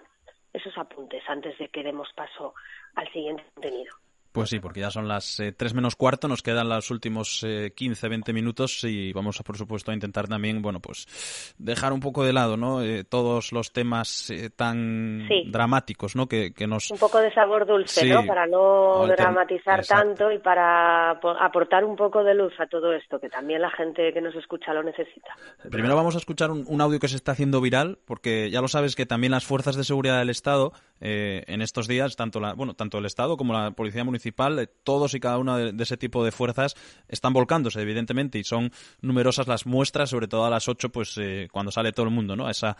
Esos 0.53 0.78
apuntes 0.78 1.24
antes 1.28 1.57
de 1.57 1.70
que 1.70 1.84
demos 1.84 2.12
paso 2.14 2.53
al 2.95 3.12
siguiente 3.12 3.44
contenido. 3.53 3.94
Pues 4.36 4.49
sí, 4.49 4.60
porque 4.60 4.82
ya 4.82 4.91
son 4.91 5.07
las 5.07 5.40
eh, 5.40 5.53
tres 5.53 5.74
menos 5.74 5.95
cuarto, 5.95 6.28
nos 6.28 6.44
quedan 6.44 6.68
los 6.68 6.91
últimos 6.91 7.41
eh, 7.48 7.72
15, 7.74 8.10
20 8.10 8.34
minutos 8.34 8.84
y 8.84 9.14
vamos, 9.14 9.40
a, 9.40 9.44
por 9.44 9.57
supuesto, 9.57 9.91
a 9.91 9.94
intentar 9.94 10.28
también, 10.28 10.62
bueno, 10.62 10.82
pues 10.82 11.56
dejar 11.57 11.94
un 11.94 12.02
poco 12.02 12.26
de 12.26 12.34
lado, 12.34 12.57
¿no? 12.57 12.84
Eh, 12.84 13.06
todos 13.06 13.53
los 13.53 13.72
temas 13.72 14.30
eh, 14.30 14.49
tan 14.49 15.30
dramáticos, 15.49 16.18
¿no? 16.18 16.28
Que, 16.28 16.53
que, 16.53 16.68
nos... 16.68 16.91
Un 16.91 16.98
poco 16.98 17.20
de 17.20 17.34
sabor 17.34 17.66
dulce, 17.66 18.10
¿no? 18.10 18.26
Para 18.26 18.45
no 18.45 19.07
dramatizar 19.07 19.86
tanto 19.86 20.30
y 20.30 20.40
para 20.40 21.12
aportar 21.12 21.86
un 21.86 21.95
poco 21.95 22.22
de 22.22 22.36
luz 22.36 22.53
a 22.60 22.68
todo 22.68 22.91
esto, 22.91 23.22
que 23.22 23.30
también 23.30 23.62
la 23.62 23.72
gente 23.72 24.12
que 24.12 24.20
nos 24.20 24.36
escucha 24.36 24.74
lo 24.74 24.84
necesita. 24.84 25.34
Primero 25.72 25.95
vamos 25.95 26.16
a 26.16 26.18
escuchar 26.18 26.52
un, 26.52 26.66
un 26.68 26.82
audio 26.82 26.99
que 26.99 27.07
se 27.07 27.16
está 27.16 27.32
haciendo 27.32 27.62
viral, 27.62 27.99
porque 28.03 28.52
ya 28.52 28.60
lo 28.60 28.68
sabes 28.68 28.98
que 28.98 29.06
también 29.06 29.32
las 29.32 29.45
fuerzas 29.45 29.78
de 29.78 29.86
seguridad 29.86 30.20
del 30.20 30.30
Estado 30.30 30.74
eh, 31.01 31.43
en 31.47 31.61
estos 31.61 31.88
días, 31.88 32.15
tanto, 32.15 32.39
la, 32.39 32.53
bueno, 32.53 32.73
tanto 32.73 32.97
el 32.97 33.05
Estado 33.05 33.35
como 33.35 33.53
la 33.53 33.72
Policía 33.72 34.03
Municipal, 34.03 34.57
eh, 34.59 34.67
todos 34.84 35.13
y 35.13 35.19
cada 35.19 35.38
una 35.38 35.57
de, 35.57 35.84
ese 35.84 35.97
tipo 35.97 36.23
de 36.23 36.31
fuerzas 36.31 36.76
están 37.09 37.34
volcándose, 37.34 37.81
evidentemente, 37.81 38.39
y 38.39 38.43
son 38.43 38.72
numerosas 39.01 39.47
las 39.47 39.65
muestras, 39.65 40.09
sobre 40.09 40.27
todo 40.27 40.45
a 40.45 40.49
las 40.49 40.69
8, 40.69 40.89
pues 40.89 41.17
eh, 41.17 41.47
cuando 41.51 41.72
sale 41.72 41.91
todo 41.91 42.05
el 42.05 42.13
mundo, 42.13 42.35
¿no? 42.35 42.49
Esa 42.49 42.77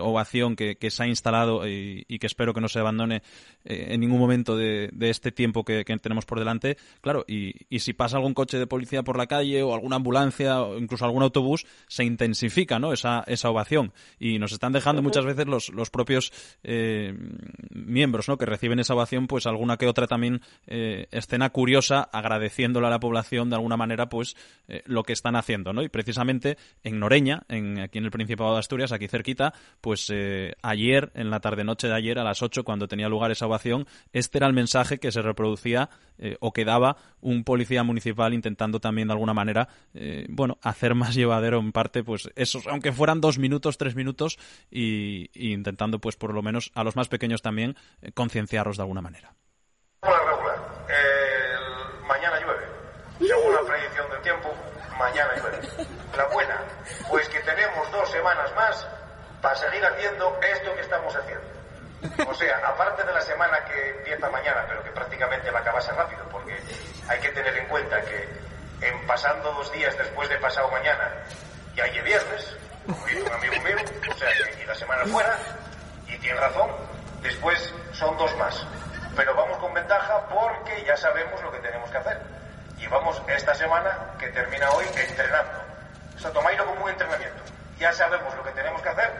ovación 0.00 0.56
que, 0.56 0.76
se 0.90 1.02
ha 1.02 1.06
instalado 1.06 1.66
y, 1.66 2.04
que 2.18 2.26
espero 2.26 2.52
que 2.52 2.60
no 2.60 2.68
se 2.68 2.78
abandone 2.78 3.22
en 3.64 4.00
ningún 4.00 4.18
momento 4.18 4.56
de, 4.56 4.90
este 5.00 5.32
tiempo 5.32 5.64
que, 5.64 5.84
tenemos 5.84 6.26
por 6.26 6.38
delante. 6.38 6.76
Claro, 7.00 7.24
y, 7.26 7.54
si 7.78 7.92
pasa 7.92 8.16
algún 8.16 8.34
coche 8.34 8.58
de 8.58 8.66
policía 8.66 9.02
por 9.02 9.16
la 9.16 9.26
calle 9.26 9.62
o 9.62 9.74
alguna 9.74 9.96
ambulancia 9.96 10.62
o 10.62 10.78
incluso 10.78 11.04
algún 11.04 11.22
autobús, 11.22 11.66
se 11.88 12.04
intensifica, 12.04 12.78
¿no? 12.78 12.92
Esa, 12.92 13.24
esa 13.26 13.50
ovación. 13.50 13.92
Y 14.18 14.38
nos 14.38 14.52
están 14.52 14.72
dejando 14.72 15.02
muchas 15.02 15.24
veces 15.24 15.46
los, 15.46 15.70
los 15.70 15.90
propios 15.90 16.32
miembros 17.70 18.28
¿no? 18.28 18.38
que 18.38 18.46
reciben 18.46 18.78
esa 18.78 18.94
ovación, 18.94 19.26
pues 19.26 19.46
alguna 19.46 19.76
que 19.76 19.86
otra 19.86 20.06
también 20.06 20.40
eh, 20.66 21.06
escena 21.10 21.50
curiosa 21.50 22.08
agradeciéndole 22.12 22.86
a 22.86 22.90
la 22.90 23.00
población 23.00 23.50
de 23.50 23.56
alguna 23.56 23.76
manera 23.76 24.08
pues 24.08 24.36
eh, 24.68 24.82
lo 24.86 25.02
que 25.02 25.12
están 25.12 25.36
haciendo. 25.36 25.72
¿no? 25.72 25.82
Y 25.82 25.88
precisamente 25.88 26.56
en 26.82 26.98
Noreña, 26.98 27.42
en, 27.48 27.80
aquí 27.80 27.98
en 27.98 28.04
el 28.04 28.10
Principado 28.10 28.52
de 28.54 28.60
Asturias, 28.60 28.92
aquí 28.92 29.08
cerquita, 29.08 29.54
pues 29.80 30.10
eh, 30.12 30.54
ayer, 30.62 31.10
en 31.14 31.30
la 31.30 31.40
tarde-noche 31.40 31.88
de 31.88 31.94
ayer, 31.94 32.18
a 32.18 32.24
las 32.24 32.42
8, 32.42 32.64
cuando 32.64 32.88
tenía 32.88 33.08
lugar 33.08 33.30
esa 33.30 33.46
ovación, 33.46 33.86
este 34.12 34.38
era 34.38 34.46
el 34.46 34.52
mensaje 34.52 34.98
que 34.98 35.12
se 35.12 35.22
reproducía 35.22 35.90
o 36.38 36.52
que 36.52 36.64
daba 36.64 36.96
un 37.20 37.42
policía 37.42 37.82
municipal 37.82 38.32
intentando 38.32 38.78
también 38.78 39.08
de 39.08 39.14
alguna 39.14 39.34
manera, 39.34 39.68
bueno, 40.28 40.56
hacer 40.62 40.94
más 40.94 41.16
llevadero 41.16 41.58
en 41.58 41.72
parte, 41.72 42.04
pues 42.04 42.30
esos, 42.36 42.68
aunque 42.68 42.92
fueran 42.92 43.20
dos 43.20 43.38
minutos, 43.38 43.76
tres 43.76 43.96
minutos, 43.96 44.38
y, 44.70 45.30
y 45.34 45.52
intentando 45.52 45.98
pues 45.98 46.14
por 46.14 46.32
lo 46.32 46.42
menos 46.42 46.70
a 46.74 46.84
los 46.84 46.94
más 46.94 47.08
pequeños 47.08 47.31
también 47.40 47.76
eh, 48.02 48.12
concienciarlos 48.12 48.76
de 48.76 48.82
alguna 48.82 49.00
manera. 49.00 49.32
regular. 50.02 50.58
mañana 52.06 52.40
llueve. 52.40 52.66
Según 53.20 53.54
la 53.54 53.62
predicción 53.62 54.10
del 54.10 54.20
tiempo, 54.20 54.54
mañana 54.98 55.34
llueve. 55.36 55.60
La 56.16 56.26
buena, 56.26 56.60
pues 57.08 57.28
que 57.30 57.40
tenemos 57.40 57.90
dos 57.90 58.10
semanas 58.10 58.54
más 58.54 58.86
para 59.40 59.54
seguir 59.54 59.84
haciendo 59.84 60.38
esto 60.42 60.74
que 60.74 60.80
estamos 60.80 61.14
haciendo. 61.16 61.52
O 62.28 62.34
sea, 62.34 62.58
aparte 62.66 63.04
de 63.04 63.12
la 63.12 63.20
semana 63.20 63.64
que 63.64 63.90
empieza 63.90 64.28
mañana, 64.28 64.64
pero 64.68 64.82
que 64.82 64.90
prácticamente 64.90 65.50
va 65.50 65.60
a 65.60 65.62
acabarse 65.62 65.92
rápido, 65.92 66.24
porque 66.30 66.56
hay 67.08 67.20
que 67.20 67.28
tener 67.30 67.56
en 67.56 67.66
cuenta 67.68 68.00
que 68.02 68.28
en 68.80 69.06
pasando 69.06 69.52
dos 69.52 69.72
días 69.72 69.96
después 69.96 70.28
de 70.28 70.36
pasado 70.38 70.68
mañana, 70.70 71.10
ya 71.76 71.84
hay 71.84 72.00
viernes, 72.00 72.56
un 72.86 73.32
amigo 73.32 73.54
mío, 73.62 73.76
o 74.10 74.14
sea, 74.14 74.28
que 74.58 74.66
la 74.66 74.74
semana 74.74 75.04
fuera, 75.06 75.38
y 76.08 76.18
tiene 76.18 76.40
razón, 76.40 76.70
Después 77.22 77.72
son 77.92 78.16
dos 78.18 78.36
más. 78.36 78.66
Pero 79.16 79.34
vamos 79.34 79.58
con 79.58 79.72
ventaja 79.74 80.26
porque 80.28 80.84
ya 80.84 80.96
sabemos 80.96 81.40
lo 81.42 81.52
que 81.52 81.58
tenemos 81.58 81.90
que 81.90 81.98
hacer. 81.98 82.20
Y 82.78 82.86
vamos 82.88 83.22
esta 83.28 83.54
semana, 83.54 83.96
que 84.18 84.28
termina 84.28 84.70
hoy, 84.70 84.84
entrenando. 84.96 85.62
O 86.16 86.18
sea, 86.18 86.30
tomáislo 86.32 86.66
como 86.66 86.84
un 86.84 86.90
entrenamiento. 86.90 87.42
Ya 87.78 87.92
sabemos 87.92 88.34
lo 88.34 88.42
que 88.42 88.50
tenemos 88.52 88.80
que 88.82 88.88
hacer, 88.88 89.10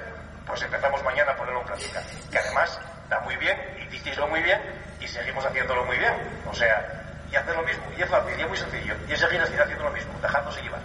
pues 0.47 0.63
empezamos 0.63 1.03
mañana 1.05 1.33
a 1.33 1.37
ponerlo 1.37 1.61
en 1.61 1.67
práctica. 1.67 2.03
Que 2.31 2.39
además 2.39 2.81
da 3.09 3.21
muy 3.21 3.37
bien, 3.37 3.57
y 3.79 3.83
hicisteislo 3.85 4.27
muy 4.29 4.41
bien, 4.43 4.61
y 5.01 5.07
seguimos 5.07 5.45
haciéndolo 5.45 5.85
muy 5.85 5.99
bien. 5.99 6.15
O 6.51 6.55
sea, 6.55 6.85
y 7.31 7.37
hacer 7.37 7.55
lo 7.55 7.63
mismo. 7.63 7.85
Y 7.97 8.03
es 8.03 8.09
fácil, 8.09 8.39
y 8.39 8.43
es 8.43 8.49
muy 8.49 8.57
sencillo. 8.57 8.95
Y 9.09 9.13
es 9.13 9.21
seguir 9.21 9.41
haciendo 9.41 9.85
lo 9.85 9.91
mismo, 9.91 10.13
dejándose 10.21 10.63
llevar. 10.63 10.81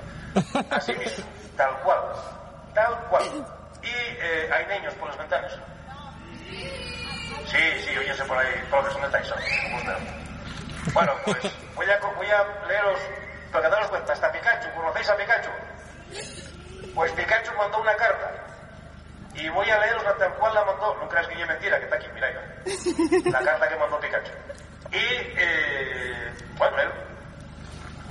Así 0.72 0.94
mismo, 0.98 1.26
tal 1.56 1.78
cual. 1.80 2.00
Tal 2.74 2.96
cual. 3.10 3.24
Y 3.82 3.88
eh, 3.88 4.50
hay 4.52 4.66
niños 4.68 4.94
por 4.96 5.08
las 5.10 5.18
ventanas. 5.18 5.58
Sí, 7.48 7.82
sí, 7.82 7.98
oye, 7.98 8.14
por 8.26 8.38
ahí, 8.38 8.54
que 8.70 8.92
son 8.92 9.02
de 9.02 9.10
Tyson. 9.10 9.40
Bueno, 10.94 11.14
pues 11.24 11.38
voy 11.76 11.90
a, 11.90 11.98
voy 11.98 12.28
a 12.28 12.68
leeros, 12.68 13.00
para 13.52 13.64
que 13.66 13.70
daros 13.72 13.90
cuenta, 13.90 14.14
hasta 14.14 14.32
Pikachu, 14.32 14.70
¿conocéis 14.76 15.10
a 15.10 15.16
Pikachu? 15.16 15.50
Pues 16.94 17.12
Pikachu 17.14 17.54
mandó 17.56 17.80
una 17.80 17.96
carta. 17.96 18.32
Y 19.34 19.48
voy 19.50 19.70
a 19.70 19.80
leeros 19.80 20.04
tal 20.18 20.34
cual 20.34 20.54
la 20.54 20.66
mandó. 20.66 20.96
No 20.96 21.08
creas 21.08 21.28
que 21.28 21.38
yo 21.38 21.46
mentira, 21.46 21.78
que 21.78 21.86
está 21.86 21.96
aquí, 21.96 22.08
mira 22.14 22.28
La 23.32 23.40
carta 23.40 23.70
que 23.70 23.76
mandó 23.76 24.00
Pikachu. 24.00 24.32
Y, 24.92 24.98
eh, 24.98 26.34
bueno, 26.58 26.82
él, 26.82 26.90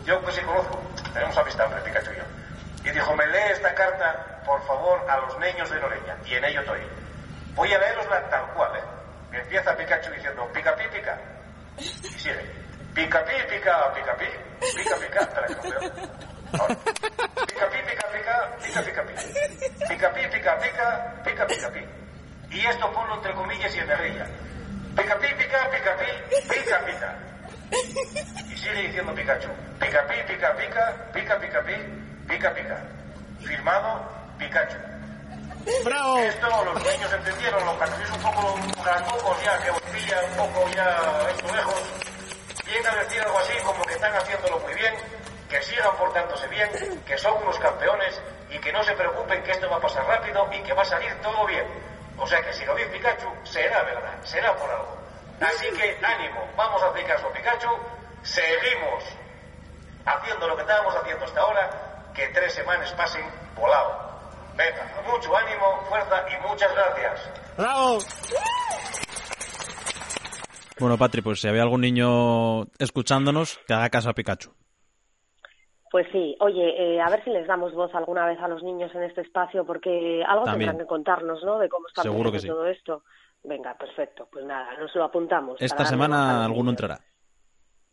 yo 0.05 0.21
pues 0.23 0.37
sí 0.37 0.41
conozco, 0.43 0.81
tenemos 1.13 1.37
amistad 1.37 1.67
entre 1.67 1.81
Pikachu 1.83 2.13
y 2.13 2.17
yo. 2.17 2.23
Y 2.85 2.91
dijo, 2.91 3.15
me 3.17 3.27
lee 3.27 3.51
esta 3.51 3.75
carta, 3.75 4.43
por 4.47 4.65
favor, 4.67 5.05
a 5.11 5.19
los 5.19 5.39
niños 5.41 5.69
de 5.69 5.81
Noreña. 5.81 6.17
Y 6.25 6.35
en 6.35 6.45
ello 6.45 6.61
estoy. 6.61 6.81
Voy 7.55 7.73
a 7.73 7.79
leerosla 7.79 8.31
tal 8.31 8.47
cual, 8.53 8.77
¿eh? 8.77 8.96
Empieza 9.37 9.77
Pikachu 9.77 10.11
diciendo, 10.13 10.51
pica 10.53 10.75
pi, 10.77 10.85
pica. 10.93 11.19
Y 11.79 11.85
sigue, 11.85 12.41
pica 12.95 13.23
pi, 13.25 13.33
pica, 13.51 13.93
pica 13.93 14.17
pi, 14.17 14.27
pica, 14.77 14.97
pica, 14.97 15.21
no 15.49 15.63
veo. 15.63 15.81
Pica 17.47 17.67
pi, 17.69 17.79
pica, 17.87 18.07
pica, 18.13 18.57
pica, 18.63 18.83
pica 18.83 19.03
pi. 19.03 19.15
Pica 19.89 20.13
pi, 20.13 20.29
pica, 20.33 20.59
pica, 20.59 21.15
pica, 21.23 21.47
pica 21.47 21.71
pi. 21.71 21.85
Y 22.51 22.67
esto 22.67 22.91
ponlo 22.93 23.15
entre 23.17 23.35
comillas 23.35 23.75
y 23.75 23.79
en 23.79 23.87
guerrilla. 23.87 24.27
Pica 24.97 25.19
pi, 25.19 25.29
pica, 25.35 25.71
pica 25.71 25.97
pi, 25.97 26.07
pica, 26.49 26.79
pica. 26.87 27.15
Y 28.49 28.57
sigue 28.57 28.83
diciendo 28.87 29.15
Pikachu. 29.15 29.49
Pica, 29.79 30.07
pi, 30.07 30.15
pica, 30.27 30.57
pica, 30.57 30.95
pica, 31.13 31.39
pica, 31.39 31.63
pi, 31.63 31.75
pica, 32.27 32.55
pica. 32.55 32.83
Firmado 33.41 34.01
Pikachu. 34.39 34.96
Esto 35.67 36.65
los 36.65 36.83
niños 36.85 37.13
entendieron, 37.13 37.65
los 37.67 37.77
carteles 37.77 38.11
un 38.13 38.23
poco 38.23 38.55
granducos 38.85 39.43
ya, 39.43 39.59
que 39.59 39.71
os 39.71 39.81
pilla 39.83 40.23
un 40.23 40.37
poco 40.37 40.69
ya 40.69 41.29
esto 41.29 41.55
lejos. 41.55 41.83
Viene 42.65 42.89
a 42.89 42.95
decir 43.03 43.21
algo 43.21 43.39
así 43.39 43.53
como 43.65 43.83
que 43.85 43.95
están 43.95 44.15
haciéndolo 44.15 44.61
muy 44.61 44.75
bien, 44.75 44.95
que 45.49 45.61
sigan 45.63 45.97
portándose 45.97 46.47
bien, 46.49 46.71
que 47.05 47.19
son 47.19 47.43
unos 47.43 47.59
campeones 47.59 48.21
y 48.49 48.59
que 48.61 48.73
no 48.73 48.85
se 48.85 48.93
preocupen 48.93 49.43
que 49.43 49.51
esto 49.51 49.69
va 49.69 49.79
a 49.79 49.81
pasar 49.81 50.07
rápido 50.07 50.49
y 50.53 50.63
que 50.63 50.73
va 50.73 50.83
a 50.83 50.85
salir 50.85 51.13
todo 51.21 51.45
bien. 51.47 51.67
O 52.17 52.27
sea 52.29 52.41
que 52.43 52.53
si 52.53 52.65
lo 52.65 52.75
dice 52.77 52.89
Pikachu, 52.91 53.29
será 53.43 53.83
verdad, 53.83 54.15
será 54.23 54.55
por 54.57 54.71
algo. 54.71 54.97
Así 55.41 55.69
que 55.73 55.99
ánimo, 56.01 56.49
vamos 56.57 56.81
a 56.81 56.91
hacer 56.91 57.05
caso 57.07 57.29
Pikachu, 57.33 57.71
seguimos 58.23 59.05
haciendo 60.05 60.47
lo 60.47 60.55
que 60.55 60.63
estábamos 60.63 60.95
haciendo 60.95 61.25
hasta 61.25 61.41
ahora, 61.41 61.71
que 62.15 62.29
tres 62.29 62.55
semanas 62.55 62.93
pasen 62.93 63.29
volado. 63.57 64.06
Venga, 64.57 65.03
mucho 65.07 65.37
ánimo, 65.37 65.81
fuerza 65.89 66.25
y 66.31 66.49
muchas 66.49 66.73
gracias. 66.75 67.57
¡Bravo! 67.59 67.99
Bueno, 70.79 70.99
Patri, 70.99 71.23
pues 71.23 71.41
si 71.41 71.49
había 71.49 71.63
algún 71.63 71.81
niño 71.81 72.65
escuchándonos, 72.79 73.59
que 73.67 73.75
haga 73.75 73.89
caso 73.91 74.11
a 74.11 74.13
Pikachu. 74.15 74.51
Pues 75.91 76.07
sí, 76.13 76.37
oye, 76.41 76.97
eh, 76.97 77.01
a 77.01 77.09
ver 77.09 77.23
si 77.25 77.31
les 77.31 77.47
damos 77.47 77.73
voz 77.73 77.95
alguna 77.95 78.27
vez 78.27 78.39
a 78.41 78.49
los 78.49 78.63
niños 78.63 78.95
en 78.95 79.05
este 79.05 79.23
espacio, 79.23 79.65
porque 79.65 80.23
algo 80.27 80.45
También. 80.45 80.71
tendrán 80.71 80.85
que 80.85 80.89
contarnos, 80.89 81.43
¿no? 81.45 81.59
De 81.59 81.69
cómo 81.69 81.87
está 81.89 82.03
Seguro 82.03 82.33
que 82.33 82.41
todo 82.41 82.67
esto. 82.67 83.05
Venga, 83.45 83.75
perfecto. 83.79 84.29
Pues 84.31 84.45
nada, 84.45 84.77
nos 84.79 84.95
lo 84.95 85.05
apuntamos. 85.05 85.57
Esta 85.61 85.85
semana 85.85 86.45
alguno 86.45 86.65
niños. 86.65 86.83
entrará. 86.83 87.01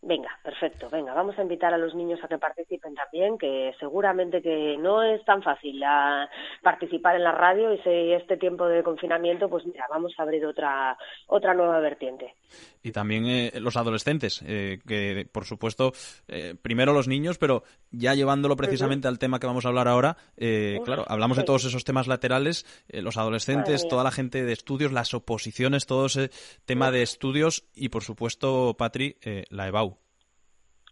Venga, 0.05 0.37
perfecto. 0.43 0.89
Venga, 0.89 1.13
vamos 1.13 1.37
a 1.39 1.41
invitar 1.41 1.73
a 1.73 1.77
los 1.77 1.95
niños 1.95 2.19
a 2.23 2.27
que 2.27 2.37
participen 2.37 2.93
también, 2.93 3.37
que 3.37 3.73
seguramente 3.79 4.41
que 4.41 4.75
no 4.77 5.01
es 5.01 5.23
tan 5.23 5.41
fácil 5.41 5.81
ah, 5.81 6.29
participar 6.61 7.15
en 7.15 7.23
la 7.23 7.31
radio 7.31 7.73
y 7.73 7.77
si 7.79 8.11
este 8.11 8.35
tiempo 8.35 8.67
de 8.67 8.83
confinamiento, 8.83 9.49
pues 9.49 9.65
mira, 9.65 9.85
vamos 9.89 10.13
a 10.17 10.23
abrir 10.23 10.45
otra 10.45 10.97
otra 11.27 11.53
nueva 11.53 11.79
vertiente. 11.79 12.35
Y 12.83 12.91
también 12.91 13.25
eh, 13.27 13.51
los 13.61 13.77
adolescentes, 13.77 14.43
eh, 14.45 14.79
que 14.85 15.25
por 15.31 15.45
supuesto, 15.45 15.93
eh, 16.27 16.55
primero 16.61 16.91
los 16.91 17.07
niños, 17.07 17.37
pero 17.37 17.63
ya 17.91 18.13
llevándolo 18.13 18.57
precisamente 18.57 19.07
al 19.07 19.19
tema 19.19 19.39
que 19.39 19.47
vamos 19.47 19.65
a 19.65 19.69
hablar 19.69 19.87
ahora, 19.87 20.17
eh, 20.35 20.77
Uf, 20.79 20.85
claro, 20.85 21.05
hablamos 21.07 21.37
de 21.37 21.43
todos 21.43 21.63
esos 21.63 21.85
temas 21.85 22.07
laterales, 22.07 22.65
eh, 22.89 23.01
los 23.01 23.17
adolescentes, 23.17 23.87
toda 23.87 24.03
la 24.03 24.11
gente 24.11 24.43
de 24.43 24.51
estudios, 24.51 24.91
las 24.91 25.13
oposiciones, 25.13 25.85
todo 25.85 26.07
ese 26.07 26.29
tema 26.65 26.91
de 26.91 27.03
estudios 27.03 27.63
y 27.73 27.87
por 27.89 28.03
supuesto, 28.03 28.75
Patri, 28.77 29.15
la 29.49 29.67
EBAU. 29.67 29.92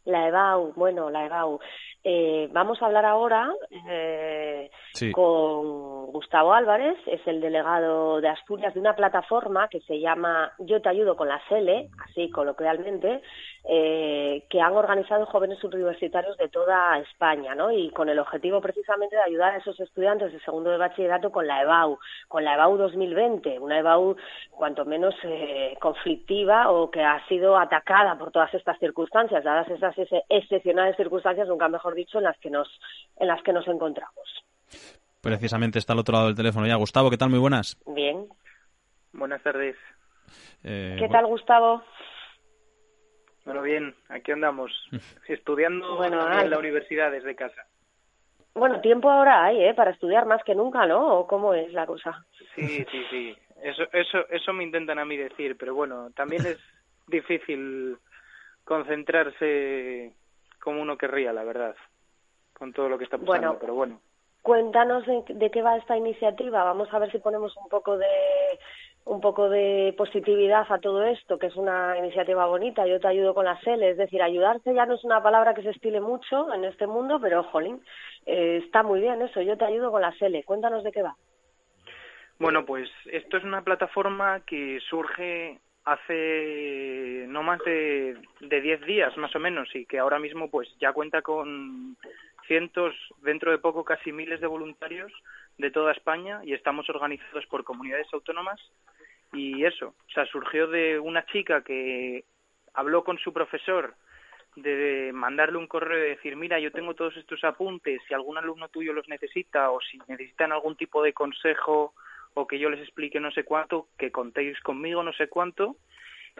La 0.06 0.28
EBAU, 0.28 0.74
bueno, 0.74 1.10
la 1.10 1.26
EBAU. 1.26 1.60
Eh, 2.04 2.50
vamos 2.52 2.82
a 2.82 2.88
hablar 2.88 3.06
ahora 3.06 3.52
eh, 3.90 4.70
Sí. 4.94 5.12
con 5.12 6.08
Gustavo 6.08 6.54
Álvarez, 6.54 6.98
es 7.06 7.26
el 7.28 7.40
delegado 7.40 8.20
de 8.20 8.28
Asturias 8.28 8.74
de 8.74 8.80
una 8.80 8.96
plataforma 8.96 9.68
que 9.70 9.80
se 9.82 10.00
llama 10.00 10.52
Yo 10.60 10.82
te 10.82 10.90
ayudo 10.90 11.16
con 11.16 11.28
la 11.30 11.40
SELE, 11.48 11.90
así 12.04 12.30
coloquialmente, 12.30 13.22
eh, 13.64 14.44
que 14.50 14.60
han 14.60 14.76
organizado 14.76 15.26
jóvenes 15.28 15.64
universitarios 15.64 16.36
de 16.38 16.50
toda 16.50 16.98
España, 17.00 17.56
¿no? 17.56 17.72
Y 17.72 17.92
con 17.92 18.10
el 18.10 18.20
objetivo 18.20 18.60
precisamente 18.60 19.16
de 19.16 19.22
ayudar 19.22 19.54
a 19.54 19.58
esos 19.58 19.80
estudiantes 19.80 20.34
de 20.34 20.40
segundo 20.42 20.72
de 20.72 20.78
bachillerato 20.78 21.32
con 21.32 21.48
la 21.48 21.62
EBAU, 21.62 22.00
con 22.28 22.44
la 22.44 22.56
EBAU 22.56 22.78
2020, 22.78 23.60
una 23.60 23.80
EBAU 23.80 24.16
cuanto 24.52 24.84
menos 24.86 25.16
eh, 25.24 25.78
conflictiva 25.80 26.72
o 26.72 26.90
que 26.92 27.04
ha 27.04 27.26
sido 27.28 27.56
atacada 27.58 28.18
por 28.18 28.32
todas 28.32 28.54
estas 28.54 28.78
circunstancias, 28.80 29.44
dadas 29.44 29.70
esas 29.70 29.98
ex- 29.98 30.26
excepcionales 30.30 30.98
circunstancias, 30.98 31.48
nunca 31.48 31.68
mejor 31.70 31.91
dicho, 31.94 32.18
en 32.18 32.26
las 32.26 32.38
que 32.40 32.50
nos 32.50 32.68
en 33.18 33.28
las 33.28 33.42
que 33.44 33.54
nos 33.54 33.68
encontramos. 33.68 34.44
Precisamente 35.22 35.78
está 35.78 35.94
al 35.94 36.00
otro 36.00 36.14
lado 36.14 36.28
del 36.28 36.36
teléfono 36.36 36.66
ya. 36.66 36.76
Gustavo, 36.76 37.10
¿qué 37.10 37.18
tal? 37.18 37.30
Muy 37.30 37.40
buenas. 37.40 37.78
Bien. 37.86 38.28
Buenas 39.14 39.44
tardes. 39.44 39.76
Eh, 40.64 40.96
¿Qué 40.98 41.08
tal, 41.10 41.28
Gustavo? 41.28 41.84
Bueno, 43.46 43.62
bien, 43.62 43.96
aquí 44.10 44.32
andamos, 44.32 44.72
estudiando 45.28 45.96
Bueno, 45.96 46.32
en 46.40 46.50
la 46.50 46.58
universidad 46.60 47.12
desde 47.12 47.36
casa. 47.36 47.66
Bueno, 48.54 48.82
tiempo 48.82 49.10
ahora 49.10 49.46
hay, 49.46 49.64
¿eh? 49.64 49.74
Para 49.74 49.92
estudiar 49.92 50.26
más 50.26 50.44
que 50.44 50.56
nunca, 50.56 50.86
¿no? 50.86 51.20
¿O 51.20 51.28
cómo 51.28 51.54
es 51.54 51.72
la 51.74 51.86
cosa? 51.86 52.26
Sí, 52.56 52.86
sí, 52.92 53.04
sí. 53.10 53.36
Eso, 53.64 53.84
eso, 53.94 54.28
eso 54.30 54.54
me 54.54 54.64
intentan 54.64 55.00
a 55.00 55.06
mí 55.06 55.16
decir, 55.16 55.56
pero 55.58 55.74
bueno, 55.74 56.10
también 56.16 56.46
es 56.46 56.60
difícil 57.08 57.98
concentrarse 58.64 60.14
como 60.62 60.82
uno 60.82 60.98
querría, 60.98 61.34
la 61.34 61.44
verdad, 61.44 61.76
con 62.54 62.72
todo 62.74 62.88
lo 62.90 62.98
que 62.98 63.04
está 63.06 63.18
pasando, 63.18 63.32
Bueno. 63.48 63.58
pero 63.60 63.74
bueno. 63.76 64.00
Cuéntanos 64.42 65.06
de, 65.06 65.24
de 65.36 65.52
qué 65.52 65.62
va 65.62 65.78
esta 65.78 65.96
iniciativa. 65.98 66.64
Vamos 66.64 66.92
a 66.94 67.00
ver 67.00 67.12
si 67.12 67.20
ponemos 67.20 67.56
un 67.58 67.70
poco 67.70 67.98
de 67.98 68.08
un 69.04 69.20
poco 69.20 69.50
de 69.50 69.94
positividad 69.98 70.66
a 70.70 70.78
todo 70.80 71.04
esto, 71.04 71.40
que 71.40 71.48
es 71.48 71.56
una 71.56 71.98
iniciativa 71.98 72.46
bonita. 72.46 72.86
Yo 72.86 73.00
te 73.00 73.08
ayudo 73.08 73.34
con 73.34 73.46
la 73.46 73.60
SEL, 73.62 73.82
es 73.84 73.98
decir, 73.98 74.22
ayudarse 74.22 74.74
ya 74.74 74.86
no 74.86 74.94
es 74.94 75.04
una 75.04 75.22
palabra 75.24 75.54
que 75.56 75.64
se 75.64 75.72
estile 75.72 76.00
mucho 76.00 76.54
en 76.54 76.66
este 76.66 76.86
mundo, 76.86 77.20
pero 77.20 77.44
jolín, 77.46 77.82
eh, 78.26 78.62
está 78.64 78.84
muy 78.84 79.02
bien 79.02 79.22
eso. 79.22 79.42
Yo 79.42 79.58
te 79.58 79.66
ayudo 79.66 79.92
con 79.92 80.02
la 80.02 80.12
SEL. 80.14 80.44
Cuéntanos 80.46 80.84
de 80.84 80.92
qué 80.92 81.02
va. 81.02 81.16
Bueno, 82.40 82.66
pues 82.66 82.90
esto 83.12 83.38
es 83.38 83.44
una 83.44 83.64
plataforma 83.64 84.42
que 84.46 84.80
surge 84.90 85.60
hace 85.94 87.26
no 87.28 87.44
más 87.44 87.60
de, 87.64 88.18
de 88.40 88.62
10 88.62 88.86
días 88.86 89.18
más 89.18 89.36
o 89.36 89.40
menos 89.40 89.74
y 89.76 89.86
que 89.86 90.00
ahora 90.00 90.20
mismo 90.20 90.50
pues 90.50 90.70
ya 90.80 90.94
cuenta 90.94 91.22
con 91.22 91.98
cientos, 92.48 92.96
dentro 93.22 93.52
de 93.52 93.58
poco 93.58 93.84
casi 93.84 94.12
miles 94.12 94.42
de 94.42 94.48
voluntarios 94.48 95.12
de 95.58 95.72
toda 95.72 95.92
España 95.92 96.42
y 96.44 96.54
estamos 96.54 96.90
organizados 96.90 97.46
por 97.48 97.64
comunidades 97.64 98.08
autónomas 98.14 98.60
y 99.34 99.64
eso, 99.64 99.88
o 99.88 100.12
sea, 100.14 100.26
surgió 100.26 100.68
de 100.68 101.00
una 101.00 101.26
chica 101.28 101.62
que 101.62 102.26
habló 102.74 103.04
con 103.04 103.18
su 103.20 103.32
profesor 103.32 103.96
de 104.56 105.12
mandarle 105.14 105.58
un 105.58 105.68
correo 105.68 106.06
y 106.06 106.10
decir, 106.10 106.36
mira, 106.36 106.60
yo 106.60 106.72
tengo 106.72 106.94
todos 106.94 107.16
estos 107.16 107.42
apuntes, 107.46 108.02
si 108.08 108.14
algún 108.14 108.38
alumno 108.38 108.68
tuyo 108.68 108.92
los 108.92 109.08
necesita 109.08 109.72
o 109.72 109.80
si 109.80 109.98
necesitan 110.08 110.52
algún 110.52 110.76
tipo 110.76 111.02
de 111.02 111.14
consejo 111.14 111.94
o 112.34 112.48
que 112.48 112.60
yo 112.60 112.70
les 112.70 112.80
explique 112.80 113.20
no 113.20 113.32
sé 113.32 113.44
cuánto, 113.44 113.88
que 113.98 114.12
contéis 114.12 114.60
conmigo 114.62 115.04
no 115.04 115.14
sé 115.14 115.28
cuánto. 115.28 115.76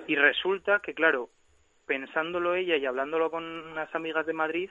Y 0.08 0.16
resulta 0.16 0.80
que, 0.80 0.94
claro, 0.94 1.30
pensándolo 1.86 2.56
ella 2.56 2.78
y 2.78 2.86
hablándolo 2.86 3.30
con 3.30 3.44
unas 3.44 3.94
amigas 3.94 4.26
de 4.26 4.34
Madrid, 4.34 4.70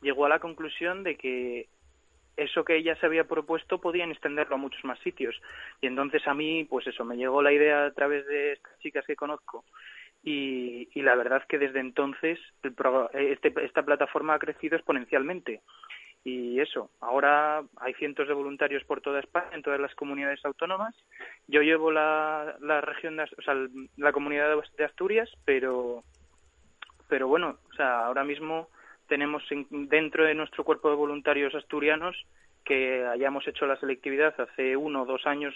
llegó 0.00 0.26
a 0.26 0.30
la 0.30 0.38
conclusión 0.38 1.02
de 1.02 1.16
que 1.16 1.68
eso 2.36 2.64
que 2.64 2.76
ella 2.76 2.96
se 2.96 3.06
había 3.06 3.24
propuesto 3.24 3.78
podían 3.78 4.10
extenderlo 4.10 4.54
a 4.54 4.58
muchos 4.58 4.84
más 4.84 4.98
sitios. 5.00 5.40
Y 5.80 5.86
entonces 5.86 6.26
a 6.26 6.34
mí, 6.34 6.64
pues 6.64 6.86
eso, 6.86 7.04
me 7.04 7.16
llegó 7.16 7.42
la 7.42 7.52
idea 7.52 7.86
a 7.86 7.90
través 7.92 8.26
de 8.26 8.52
estas 8.52 8.78
chicas 8.80 9.04
que 9.06 9.16
conozco. 9.16 9.64
Y, 10.24 10.88
y 10.94 11.02
la 11.02 11.16
verdad 11.16 11.44
que 11.48 11.58
desde 11.58 11.80
entonces 11.80 12.38
el 12.62 12.74
este, 13.12 13.52
esta 13.64 13.82
plataforma 13.82 14.34
ha 14.34 14.38
crecido 14.38 14.76
exponencialmente. 14.76 15.60
Y 16.24 16.60
eso, 16.60 16.88
ahora 17.00 17.64
hay 17.78 17.94
cientos 17.94 18.28
de 18.28 18.34
voluntarios 18.34 18.84
por 18.84 19.00
toda 19.00 19.18
España, 19.18 19.48
en 19.52 19.62
todas 19.62 19.80
las 19.80 19.92
comunidades 19.96 20.44
autónomas. 20.44 20.94
Yo 21.48 21.62
llevo 21.62 21.90
la, 21.90 22.56
la 22.60 22.80
región, 22.80 23.16
de, 23.16 23.24
o 23.24 23.42
sea, 23.42 23.54
la 23.96 24.12
comunidad 24.12 24.48
de- 24.54 24.84
Asturias, 24.84 25.28
pero, 25.44 26.04
pero 27.08 27.26
bueno, 27.26 27.58
o 27.70 27.74
sea, 27.74 28.06
ahora 28.06 28.22
mismo 28.22 28.68
tenemos 29.08 29.42
en- 29.50 29.66
dentro 29.88 30.24
de 30.24 30.34
nuestro 30.34 30.62
cuerpo 30.62 30.90
de 30.90 30.96
voluntarios 30.96 31.54
asturianos 31.56 32.16
que 32.64 33.04
hayamos 33.04 33.46
hecho 33.48 33.66
la 33.66 33.76
selectividad 33.80 34.40
hace 34.40 34.76
uno 34.76 35.02
o 35.02 35.06
dos 35.06 35.26
años 35.26 35.54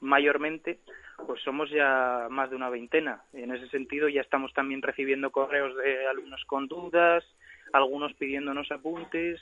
mayormente, 0.00 0.78
pues 1.26 1.40
somos 1.42 1.70
ya 1.70 2.26
más 2.30 2.50
de 2.50 2.56
una 2.56 2.68
veintena. 2.68 3.22
En 3.32 3.52
ese 3.52 3.68
sentido 3.68 4.08
ya 4.08 4.20
estamos 4.22 4.52
también 4.54 4.82
recibiendo 4.82 5.30
correos 5.30 5.76
de 5.76 6.06
alumnos 6.08 6.44
con 6.46 6.66
dudas, 6.66 7.24
algunos 7.72 8.12
pidiéndonos 8.14 8.70
apuntes 8.72 9.40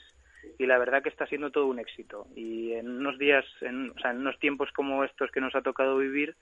y 0.57 0.65
la 0.65 0.77
verdad 0.77 1.03
que 1.03 1.09
está 1.09 1.25
siendo 1.27 1.51
todo 1.51 1.67
un 1.67 1.79
éxito. 1.79 2.27
Y 2.35 2.73
en 2.73 2.89
unos 2.89 3.17
días, 3.17 3.45
en, 3.61 3.91
o 3.91 3.99
sea, 3.99 4.11
en 4.11 4.17
unos 4.17 4.39
tiempos 4.39 4.71
como 4.71 5.03
estos 5.03 5.31
que 5.31 5.41
nos 5.41 5.55
ha 5.55 5.61
tocado 5.61 5.97
vivir, 5.97 6.35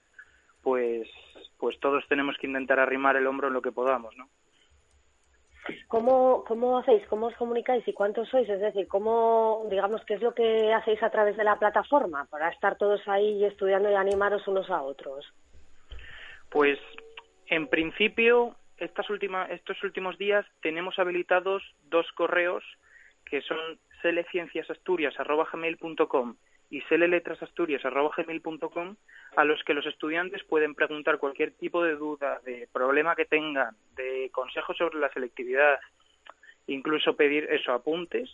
pues, 0.61 1.07
pues 1.57 1.79
todos 1.79 2.07
tenemos 2.07 2.37
que 2.37 2.47
intentar 2.47 2.79
arrimar 2.79 3.15
el 3.15 3.27
hombro 3.27 3.47
en 3.47 3.53
lo 3.53 3.61
que 3.61 3.71
podamos, 3.71 4.15
¿no? 4.17 4.27
¿Cómo, 5.87 6.43
¿Cómo 6.47 6.77
hacéis? 6.77 7.05
¿Cómo 7.07 7.27
os 7.27 7.35
comunicáis? 7.35 7.87
¿Y 7.87 7.93
cuántos 7.93 8.29
sois? 8.29 8.47
Es 8.47 8.59
decir, 8.59 8.87
¿cómo, 8.87 9.65
digamos, 9.69 10.03
qué 10.05 10.15
es 10.15 10.21
lo 10.21 10.33
que 10.33 10.71
hacéis 10.73 11.01
a 11.01 11.09
través 11.09 11.37
de 11.37 11.43
la 11.43 11.57
plataforma 11.57 12.25
para 12.25 12.49
estar 12.49 12.77
todos 12.77 13.01
ahí 13.07 13.43
estudiando 13.43 13.89
y 13.89 13.95
animaros 13.95 14.47
unos 14.47 14.69
a 14.69 14.81
otros? 14.83 15.25
Pues 16.49 16.77
en 17.47 17.67
principio 17.67 18.55
estas 18.77 19.09
últimas, 19.09 19.49
estos 19.49 19.81
últimos 19.83 20.17
días 20.17 20.45
tenemos 20.61 20.99
habilitados 20.99 21.63
dos 21.89 22.11
correos 22.11 22.63
que 23.25 23.41
son 23.41 23.57
selecienciasasturias.gmail.com 24.05 26.35
y 26.69 26.81
seleletrasasturias.gmail.com 26.81 28.95
a 29.35 29.43
los 29.43 29.63
que 29.63 29.73
los 29.73 29.87
estudiantes 29.87 30.43
pueden 30.43 30.75
preguntar 30.75 31.17
cualquier 31.17 31.53
tipo 31.53 31.81
de 31.83 31.95
duda, 31.95 32.39
de 32.45 32.69
problema 32.71 33.15
que 33.15 33.25
tengan, 33.25 33.75
de 33.95 34.29
consejos 34.31 34.77
sobre 34.77 34.99
la 34.99 35.11
selectividad, 35.11 35.79
incluso 36.67 37.15
pedir 37.15 37.47
eso, 37.49 37.73
apuntes. 37.73 38.29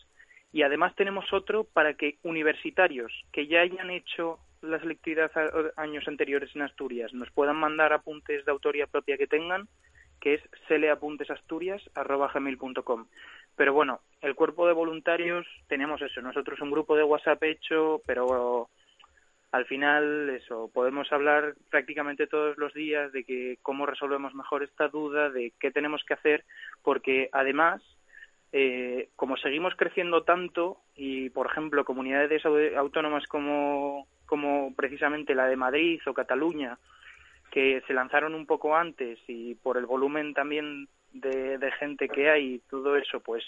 Y 0.51 0.63
además 0.63 0.93
tenemos 0.95 1.31
otro 1.31 1.63
para 1.63 1.93
que 1.93 2.17
universitarios 2.23 3.13
que 3.31 3.47
ya 3.47 3.61
hayan 3.61 3.89
hecho 3.89 4.39
la 4.61 4.77
selectividad 4.79 5.31
años 5.77 6.05
anteriores 6.07 6.53
en 6.53 6.63
Asturias 6.63 7.13
nos 7.13 7.31
puedan 7.31 7.55
mandar 7.55 7.93
apuntes 7.93 8.43
de 8.45 8.51
autoría 8.51 8.87
propia 8.87 9.17
que 9.17 9.27
tengan, 9.27 9.69
que 10.19 10.33
es 10.35 10.41
seleapuntesasturias.com. 10.67 13.07
Pero 13.61 13.73
bueno, 13.73 13.99
el 14.21 14.33
cuerpo 14.33 14.65
de 14.65 14.73
voluntarios 14.73 15.45
tenemos 15.67 16.01
eso, 16.01 16.19
nosotros 16.19 16.59
un 16.61 16.71
grupo 16.71 16.95
de 16.95 17.03
WhatsApp 17.03 17.43
hecho, 17.43 18.01
pero 18.07 18.69
al 19.51 19.65
final 19.65 20.31
eso 20.31 20.71
podemos 20.73 21.11
hablar 21.13 21.53
prácticamente 21.69 22.25
todos 22.25 22.57
los 22.57 22.73
días 22.73 23.11
de 23.11 23.23
que 23.23 23.59
cómo 23.61 23.85
resolvemos 23.85 24.33
mejor 24.33 24.63
esta 24.63 24.87
duda 24.87 25.29
de 25.29 25.53
qué 25.59 25.69
tenemos 25.69 26.03
que 26.07 26.15
hacer 26.15 26.43
porque 26.81 27.29
además 27.33 27.83
eh, 28.51 29.09
como 29.15 29.37
seguimos 29.37 29.75
creciendo 29.75 30.23
tanto 30.23 30.79
y 30.95 31.29
por 31.29 31.45
ejemplo 31.45 31.85
comunidades 31.85 32.43
autónomas 32.75 33.27
como 33.27 34.07
como 34.25 34.73
precisamente 34.73 35.35
la 35.35 35.45
de 35.45 35.55
Madrid 35.55 36.01
o 36.07 36.15
Cataluña 36.15 36.79
que 37.51 37.83
se 37.85 37.93
lanzaron 37.93 38.33
un 38.33 38.47
poco 38.47 38.75
antes 38.75 39.19
y 39.27 39.53
por 39.53 39.77
el 39.77 39.85
volumen 39.85 40.33
también 40.33 40.87
de, 41.13 41.71
gente 41.79 42.09
que 42.09 42.29
hay 42.29 42.53
y 42.55 42.59
todo 42.69 42.95
eso 42.95 43.19
pues 43.19 43.43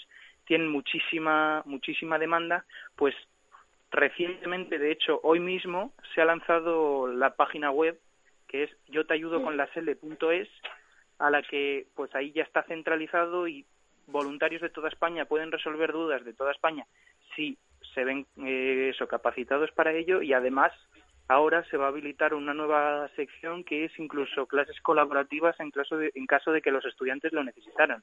tienen 0.46 0.68
muchísima 0.68 1.62
muchísima 1.66 2.18
demanda 2.18 2.64
pues 2.96 3.14
Recientemente, 3.94 4.76
de 4.76 4.90
hecho, 4.90 5.20
hoy 5.22 5.38
mismo 5.38 5.92
se 6.12 6.20
ha 6.20 6.24
lanzado 6.24 7.06
la 7.06 7.36
página 7.36 7.70
web 7.70 7.96
que 8.48 8.64
es 8.64 8.70
yo 8.88 9.06
te 9.06 9.14
ayudo 9.14 9.40
con 9.40 9.56
la 9.56 9.72
sele.es 9.72 10.48
a 11.20 11.30
la 11.30 11.42
que 11.42 11.86
pues 11.94 12.12
ahí 12.16 12.32
ya 12.32 12.42
está 12.42 12.64
centralizado 12.64 13.46
y 13.46 13.64
voluntarios 14.08 14.62
de 14.62 14.68
toda 14.68 14.88
España 14.88 15.26
pueden 15.26 15.52
resolver 15.52 15.92
dudas 15.92 16.24
de 16.24 16.32
toda 16.32 16.50
España 16.50 16.84
si 17.36 17.56
se 17.94 18.02
ven 18.02 18.26
eh, 18.44 18.90
eso 18.92 19.06
capacitados 19.06 19.70
para 19.70 19.92
ello 19.92 20.22
y 20.22 20.32
además 20.32 20.72
ahora 21.28 21.64
se 21.64 21.76
va 21.76 21.86
a 21.86 21.88
habilitar 21.88 22.34
una 22.34 22.54
nueva 22.54 23.08
sección 23.16 23.64
que 23.64 23.84
es 23.84 23.98
incluso 23.98 24.46
clases 24.46 24.80
colaborativas 24.80 25.58
en 25.60 25.70
caso 25.70 25.96
de, 25.96 26.10
en 26.14 26.26
caso 26.26 26.52
de 26.52 26.62
que 26.62 26.70
los 26.70 26.84
estudiantes 26.84 27.32
lo 27.32 27.42
necesitaran. 27.44 28.02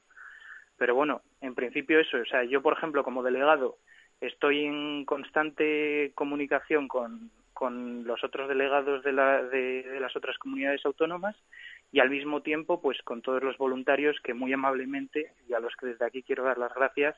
Pero 0.77 0.95
bueno, 0.95 1.21
en 1.41 1.53
principio 1.53 1.99
eso, 1.99 2.17
o 2.17 2.25
sea, 2.25 2.43
yo 2.43 2.61
por 2.61 2.73
ejemplo 2.73 3.03
como 3.03 3.23
delegado 3.23 3.77
Estoy 4.21 4.65
en 4.65 5.03
constante 5.05 6.11
comunicación 6.13 6.87
con, 6.87 7.31
con 7.53 8.03
los 8.03 8.23
otros 8.23 8.47
delegados 8.47 9.03
de, 9.03 9.13
la, 9.13 9.41
de, 9.41 9.97
las 9.99 10.15
otras 10.15 10.37
comunidades 10.37 10.85
autónomas 10.85 11.35
y 11.91 11.99
al 11.99 12.11
mismo 12.11 12.43
tiempo 12.43 12.79
pues 12.79 13.01
con 13.01 13.23
todos 13.23 13.41
los 13.41 13.57
voluntarios 13.57 14.15
que 14.23 14.35
muy 14.35 14.53
amablemente 14.53 15.33
y 15.49 15.53
a 15.53 15.59
los 15.59 15.75
que 15.75 15.87
desde 15.87 16.05
aquí 16.05 16.21
quiero 16.21 16.43
dar 16.43 16.59
las 16.59 16.73
gracias 16.75 17.15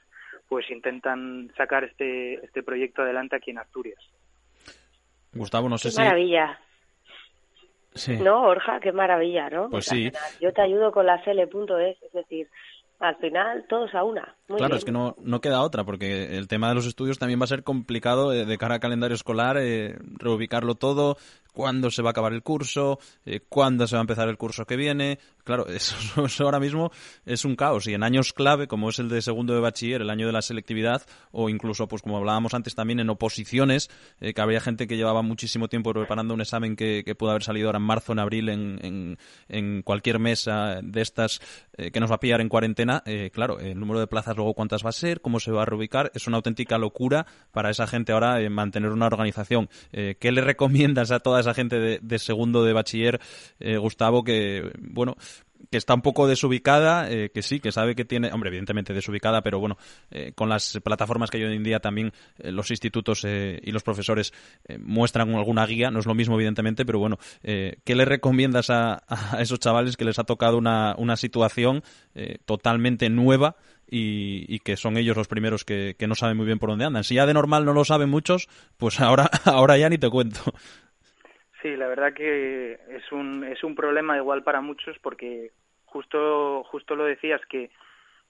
pues 0.47 0.71
intentan 0.71 1.51
sacar 1.57 1.83
este 1.83 2.35
este 2.35 2.63
proyecto 2.63 3.01
adelante 3.01 3.35
aquí 3.35 3.51
en 3.51 3.57
Asturias. 3.57 3.99
Gustavo, 5.33 5.69
no 5.69 5.77
sé 5.77 5.89
qué 5.89 5.97
Maravilla. 5.97 6.59
Sí. 7.95 8.17
No, 8.17 8.43
Orja, 8.43 8.79
qué 8.79 8.91
maravilla, 8.91 9.49
¿no? 9.49 9.69
Pues 9.69 9.85
sí. 9.85 10.11
Yo 10.41 10.51
te 10.51 10.61
ayudo 10.61 10.91
con 10.91 11.05
la 11.05 11.23
cl.es, 11.23 12.01
es 12.01 12.11
decir, 12.11 12.49
al 12.99 13.15
final 13.17 13.65
todos 13.67 13.93
a 13.93 14.03
una. 14.03 14.35
Claro, 14.57 14.75
es 14.75 14.85
que 14.85 14.91
no, 14.91 15.15
no 15.23 15.41
queda 15.41 15.61
otra, 15.61 15.83
porque 15.83 16.37
el 16.37 16.47
tema 16.47 16.69
de 16.69 16.75
los 16.75 16.85
estudios 16.85 17.19
también 17.19 17.39
va 17.39 17.45
a 17.45 17.47
ser 17.47 17.63
complicado 17.63 18.33
eh, 18.33 18.45
de 18.45 18.57
cara 18.57 18.75
al 18.75 18.79
calendario 18.79 19.15
escolar, 19.15 19.57
eh, 19.59 19.97
reubicarlo 20.19 20.75
todo, 20.75 21.17
cuándo 21.53 21.91
se 21.91 22.01
va 22.01 22.09
a 22.09 22.11
acabar 22.11 22.33
el 22.33 22.43
curso, 22.43 22.99
eh, 23.25 23.39
cuándo 23.47 23.87
se 23.87 23.95
va 23.95 24.01
a 24.01 24.03
empezar 24.03 24.27
el 24.27 24.37
curso 24.37 24.65
que 24.65 24.75
viene. 24.75 25.19
Claro, 25.43 25.67
eso, 25.67 25.95
ahora 26.43 26.59
mismo 26.59 26.91
es 27.25 27.45
un 27.45 27.55
caos. 27.55 27.87
Y 27.87 27.93
en 27.93 28.03
años 28.03 28.33
clave, 28.33 28.67
como 28.67 28.89
es 28.89 28.99
el 28.99 29.07
de 29.07 29.21
segundo 29.21 29.53
de 29.53 29.61
bachiller, 29.61 30.01
el 30.01 30.09
año 30.09 30.25
de 30.25 30.33
la 30.33 30.41
selectividad, 30.41 31.03
o 31.31 31.49
incluso, 31.49 31.87
pues 31.87 32.01
como 32.01 32.17
hablábamos 32.17 32.53
antes 32.53 32.75
también, 32.75 32.99
en 32.99 33.09
oposiciones, 33.09 33.89
eh, 34.19 34.33
que 34.33 34.41
habría 34.41 34.59
gente 34.59 34.87
que 34.87 34.97
llevaba 34.97 35.21
muchísimo 35.21 35.69
tiempo 35.69 35.93
preparando 35.93 36.33
un 36.33 36.41
examen 36.41 36.75
que, 36.75 37.03
que 37.05 37.15
pudo 37.15 37.31
haber 37.31 37.43
salido 37.43 37.67
ahora 37.67 37.79
en 37.79 37.85
marzo, 37.85 38.13
en 38.13 38.19
abril, 38.19 38.49
en, 38.49 39.17
en, 39.47 39.81
cualquier 39.83 40.19
mesa 40.19 40.79
de 40.81 41.01
estas 41.01 41.39
eh, 41.77 41.91
que 41.91 41.99
nos 41.99 42.09
va 42.09 42.15
a 42.15 42.19
pillar 42.19 42.41
en 42.41 42.49
cuarentena. 42.49 43.03
claro, 43.31 43.59
el 43.59 43.79
número 43.79 43.99
de 43.99 44.07
plazas 44.07 44.35
luego 44.43 44.53
cuántas 44.53 44.83
va 44.83 44.89
a 44.89 44.93
ser, 44.93 45.21
cómo 45.21 45.39
se 45.39 45.51
va 45.51 45.63
a 45.63 45.65
reubicar, 45.65 46.11
es 46.13 46.27
una 46.27 46.37
auténtica 46.37 46.77
locura 46.77 47.25
para 47.51 47.69
esa 47.69 47.87
gente 47.87 48.11
ahora 48.11 48.37
mantener 48.49 48.91
una 48.91 49.07
organización. 49.07 49.69
¿Qué 49.91 50.31
le 50.31 50.41
recomiendas 50.41 51.11
a 51.11 51.19
todas 51.19 51.43
esa 51.43 51.53
gente 51.53 51.99
de, 52.01 52.19
segundo 52.19 52.63
de 52.63 52.73
bachiller, 52.73 53.19
eh, 53.59 53.77
Gustavo, 53.77 54.23
que, 54.23 54.71
bueno, 54.79 55.15
que 55.71 55.77
está 55.77 55.93
un 55.93 56.01
poco 56.01 56.27
desubicada, 56.27 57.09
eh, 57.09 57.31
que 57.33 57.41
sí, 57.41 57.59
que 57.59 57.71
sabe 57.71 57.95
que 57.95 58.05
tiene, 58.05 58.31
hombre, 58.31 58.49
evidentemente 58.49 58.93
desubicada, 58.93 59.41
pero 59.41 59.59
bueno, 59.59 59.77
eh, 60.11 60.33
con 60.35 60.49
las 60.49 60.79
plataformas 60.83 61.29
que 61.29 61.37
hay 61.37 61.43
hoy 61.43 61.55
en 61.55 61.63
día 61.63 61.79
también 61.79 62.11
los 62.37 62.69
institutos 62.69 63.23
y 63.23 63.71
los 63.71 63.83
profesores 63.83 64.33
muestran 64.79 65.33
alguna 65.33 65.65
guía, 65.65 65.89
no 65.89 65.99
es 65.99 66.05
lo 66.05 66.13
mismo 66.13 66.35
evidentemente, 66.35 66.85
pero 66.85 66.99
bueno, 66.99 67.17
¿qué 67.41 67.95
le 67.95 68.05
recomiendas 68.05 68.69
a, 68.69 69.03
a, 69.07 69.41
esos 69.41 69.59
chavales 69.59 69.95
que 69.95 70.05
les 70.05 70.19
ha 70.19 70.25
tocado 70.25 70.57
una, 70.57 70.95
una 70.97 71.15
situación 71.15 71.83
totalmente 72.45 73.09
nueva? 73.09 73.55
Y, 73.89 74.59
que 74.59 74.75
son 74.75 74.97
ellos 74.97 75.15
los 75.15 75.27
primeros 75.27 75.65
que, 75.65 75.95
que, 75.97 76.07
no 76.07 76.15
saben 76.15 76.37
muy 76.37 76.45
bien 76.45 76.59
por 76.59 76.69
dónde 76.69 76.85
andan. 76.85 77.03
Si 77.03 77.15
ya 77.15 77.25
de 77.25 77.33
normal 77.33 77.65
no 77.65 77.73
lo 77.73 77.85
saben 77.85 78.09
muchos, 78.09 78.47
pues 78.77 78.99
ahora, 78.99 79.29
ahora 79.45 79.77
ya 79.77 79.89
ni 79.89 79.97
te 79.97 80.09
cuento. 80.09 80.39
Sí, 81.61 81.75
la 81.77 81.87
verdad 81.87 82.13
que 82.13 82.73
es 82.73 83.11
un, 83.11 83.43
es 83.43 83.63
un 83.63 83.75
problema 83.75 84.17
igual 84.17 84.43
para 84.43 84.61
muchos 84.61 84.97
porque 85.01 85.51
justo, 85.85 86.63
justo 86.65 86.95
lo 86.95 87.05
decías 87.05 87.41
que 87.49 87.69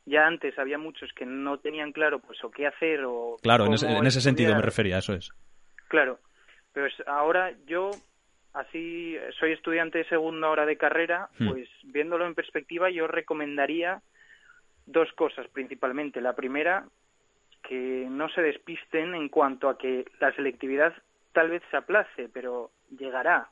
ya 0.06 0.28
antes 0.28 0.58
había 0.60 0.78
muchos 0.78 1.12
que 1.14 1.26
no 1.26 1.58
tenían 1.60 1.94
claro 1.94 2.20
pues 2.20 2.44
o 2.44 2.52
qué 2.52 2.68
hacer 2.68 3.06
o 3.06 3.38
claro 3.42 3.66
en 3.66 3.74
ese, 3.74 3.88
en 3.88 4.06
ese 4.06 4.22
sentido 4.22 4.54
me 4.54 4.62
refería 4.62 4.98
eso 4.98 5.14
es 5.14 5.32
claro 5.88 6.20
pues 6.74 6.94
ahora 7.08 7.54
yo 7.66 7.92
así 8.54 9.16
soy 9.40 9.54
estudiante 9.54 10.00
de 10.00 10.10
segunda 10.10 10.50
hora 10.50 10.66
de 10.66 10.78
carrera 10.78 11.30
hmm. 11.40 11.48
pues 11.48 11.70
viéndolo 11.86 12.28
en 12.28 12.36
perspectiva 12.36 12.90
yo 12.90 13.08
recomendaría 13.08 14.02
dos 14.86 15.12
cosas 15.14 15.48
principalmente 15.50 16.22
la 16.22 16.36
primera 16.36 16.86
que 17.64 18.06
no 18.10 18.30
se 18.30 18.42
despisten 18.42 19.16
en 19.16 19.30
cuanto 19.30 19.70
a 19.70 19.78
que 19.78 20.06
la 20.20 20.34
selectividad 20.36 20.94
tal 21.32 21.50
vez 21.50 21.64
se 21.72 21.78
aplace, 21.78 22.30
pero 22.30 22.72
llegará. 22.98 23.50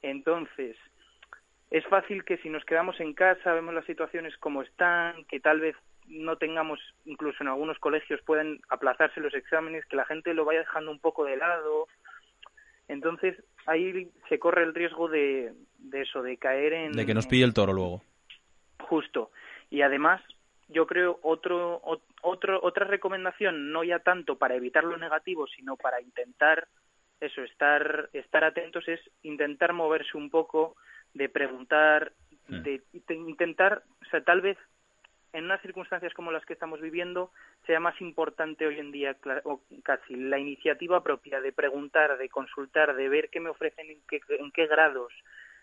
Entonces, 0.00 0.76
es 1.70 1.84
fácil 1.86 2.24
que 2.24 2.38
si 2.38 2.48
nos 2.48 2.64
quedamos 2.64 2.98
en 3.00 3.14
casa, 3.14 3.52
vemos 3.52 3.74
las 3.74 3.84
situaciones 3.84 4.36
como 4.38 4.62
están, 4.62 5.24
que 5.24 5.40
tal 5.40 5.60
vez 5.60 5.76
no 6.06 6.36
tengamos, 6.36 6.80
incluso 7.04 7.42
en 7.42 7.48
algunos 7.48 7.78
colegios 7.78 8.22
pueden 8.22 8.60
aplazarse 8.70 9.20
los 9.20 9.34
exámenes, 9.34 9.84
que 9.86 9.96
la 9.96 10.06
gente 10.06 10.32
lo 10.32 10.44
vaya 10.44 10.60
dejando 10.60 10.90
un 10.90 11.00
poco 11.00 11.24
de 11.24 11.36
lado. 11.36 11.86
Entonces, 12.86 13.36
ahí 13.66 14.10
se 14.28 14.38
corre 14.38 14.62
el 14.62 14.74
riesgo 14.74 15.08
de, 15.08 15.52
de 15.78 16.02
eso, 16.02 16.22
de 16.22 16.38
caer 16.38 16.72
en... 16.72 16.92
De 16.92 17.04
que 17.04 17.12
nos 17.12 17.26
pille 17.26 17.44
el 17.44 17.52
toro 17.52 17.74
luego. 17.74 18.02
Justo. 18.80 19.30
Y 19.68 19.82
además, 19.82 20.22
yo 20.68 20.86
creo 20.86 21.18
otro, 21.22 21.80
otro, 22.22 22.60
otra 22.62 22.86
recomendación, 22.86 23.72
no 23.72 23.84
ya 23.84 24.00
tanto 24.00 24.36
para 24.36 24.54
evitar 24.54 24.84
lo 24.84 24.96
negativo, 24.98 25.46
sino 25.46 25.76
para 25.76 26.00
intentar 26.00 26.68
eso, 27.20 27.42
estar, 27.42 28.10
estar 28.12 28.44
atentos 28.44 28.86
es 28.86 29.00
intentar 29.22 29.72
moverse 29.72 30.16
un 30.16 30.30
poco, 30.30 30.76
de 31.14 31.28
preguntar, 31.28 32.12
de, 32.48 32.82
intentar, 33.08 33.82
o 34.02 34.04
sea, 34.10 34.22
tal 34.22 34.40
vez 34.40 34.56
en 35.32 35.44
unas 35.44 35.60
circunstancias 35.60 36.14
como 36.14 36.32
las 36.32 36.44
que 36.46 36.52
estamos 36.52 36.80
viviendo 36.80 37.32
sea 37.66 37.80
más 37.80 38.00
importante 38.00 38.66
hoy 38.66 38.78
en 38.78 38.92
día 38.92 39.16
o 39.44 39.60
casi 39.82 40.16
la 40.16 40.38
iniciativa 40.38 41.02
propia 41.02 41.40
de 41.40 41.52
preguntar, 41.52 42.16
de 42.16 42.28
consultar, 42.28 42.94
de 42.94 43.08
ver 43.08 43.28
qué 43.30 43.40
me 43.40 43.50
ofrecen, 43.50 43.90
en 43.90 44.00
qué, 44.08 44.20
en 44.28 44.50
qué 44.52 44.66
grados, 44.66 45.12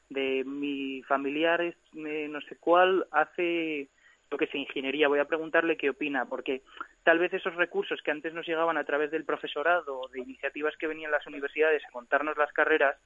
de 0.10 0.44
mi 0.46 1.02
familiar 1.04 1.62
no 1.94 2.42
sé 2.42 2.58
cuál 2.58 3.08
hace 3.12 3.90
lo 4.30 4.38
que 4.38 4.46
es 4.46 4.56
ingeniería, 4.56 5.08
voy 5.08 5.20
a 5.20 5.26
preguntarle 5.26 5.78
qué 5.78 5.90
opina, 5.90 6.26
porque 6.26 6.62
tal 7.04 7.20
vez 7.20 7.34
esos 7.34 7.56
recursos 7.56 8.02
que 8.02 8.12
antes 8.12 8.34
nos 8.34 8.48
llegaban 8.48 8.78
a 8.78 8.84
través 8.84 9.12
del 9.12 9.26
profesorado 9.26 10.00
o 10.00 10.08
de 10.10 10.20
iniciativas 10.20 10.76
que 10.78 10.88
venían 10.88 11.12
las 11.12 11.26
universidades 11.28 11.84
a 11.86 11.92
contarnos 11.92 12.38
las 12.38 12.52
carreras, 12.52 12.98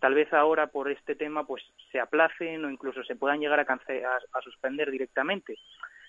tal 0.00 0.14
vez 0.14 0.32
ahora 0.32 0.66
por 0.66 0.90
este 0.90 1.14
tema 1.14 1.46
pues 1.46 1.62
se 1.92 2.00
aplacen 2.00 2.64
o 2.64 2.70
incluso 2.70 3.04
se 3.04 3.16
puedan 3.16 3.40
llegar 3.40 3.60
a, 3.60 3.66
a, 3.72 4.40
suspender 4.42 4.90
directamente. 4.90 5.56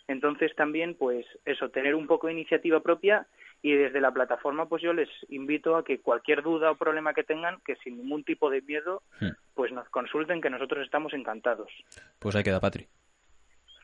Entonces 0.08 0.54
también 0.56 0.96
pues 0.96 1.26
eso, 1.46 1.70
tener 1.70 1.96
un 1.96 2.08
poco 2.08 2.28
de 2.28 2.34
iniciativa 2.34 2.80
propia 2.82 3.28
y 3.62 3.74
desde 3.74 4.02
la 4.02 4.12
plataforma 4.12 4.68
pues 4.68 4.82
yo 4.84 4.94
les 4.94 5.10
invito 5.30 5.76
a 5.76 5.86
que 5.86 6.00
cualquier 6.00 6.42
duda 6.42 6.72
o 6.72 6.76
problema 6.76 7.14
que 7.14 7.24
tengan, 7.24 7.60
que 7.66 7.76
sin 7.78 7.98
ningún 7.98 8.24
tipo 8.24 8.50
de 8.50 8.62
miedo, 8.62 9.04
hmm. 9.22 9.30
pues 9.54 9.72
nos 9.72 9.88
consulten 9.90 10.42
que 10.42 10.50
nosotros 10.50 10.84
estamos 10.84 11.14
encantados. 11.14 11.72
Pues 12.20 12.36
ahí 12.36 12.44
queda, 12.44 12.60
Patri. 12.60 12.88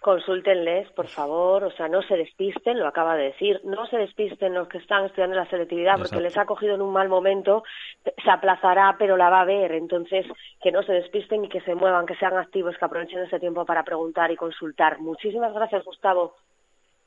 Consúltenles, 0.01 0.91
por 0.93 1.07
favor, 1.07 1.63
o 1.63 1.71
sea, 1.71 1.87
no 1.87 2.01
se 2.01 2.17
despisten, 2.17 2.79
lo 2.79 2.87
acaba 2.87 3.15
de 3.15 3.25
decir, 3.25 3.61
no 3.63 3.85
se 3.85 3.97
despisten 3.97 4.55
los 4.55 4.67
que 4.67 4.79
están 4.79 5.05
estudiando 5.05 5.35
la 5.35 5.45
selectividad 5.45 5.99
porque 5.99 6.19
les 6.19 6.35
ha 6.37 6.47
cogido 6.47 6.73
en 6.73 6.81
un 6.81 6.91
mal 6.91 7.07
momento, 7.07 7.63
se 8.03 8.31
aplazará, 8.31 8.95
pero 8.97 9.15
la 9.15 9.29
va 9.29 9.41
a 9.41 9.45
ver, 9.45 9.73
entonces 9.73 10.25
que 10.59 10.71
no 10.71 10.81
se 10.81 10.93
despisten 10.93 11.45
y 11.45 11.49
que 11.49 11.61
se 11.61 11.75
muevan, 11.75 12.07
que 12.07 12.15
sean 12.15 12.35
activos, 12.35 12.75
que 12.79 12.85
aprovechen 12.85 13.19
ese 13.19 13.39
tiempo 13.39 13.63
para 13.63 13.83
preguntar 13.83 14.31
y 14.31 14.35
consultar. 14.35 14.99
Muchísimas 14.99 15.53
gracias, 15.53 15.85
Gustavo. 15.85 16.33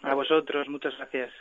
A 0.03 0.15
vosotros, 0.15 0.69
muchas 0.69 0.97
gracias. 0.97 1.33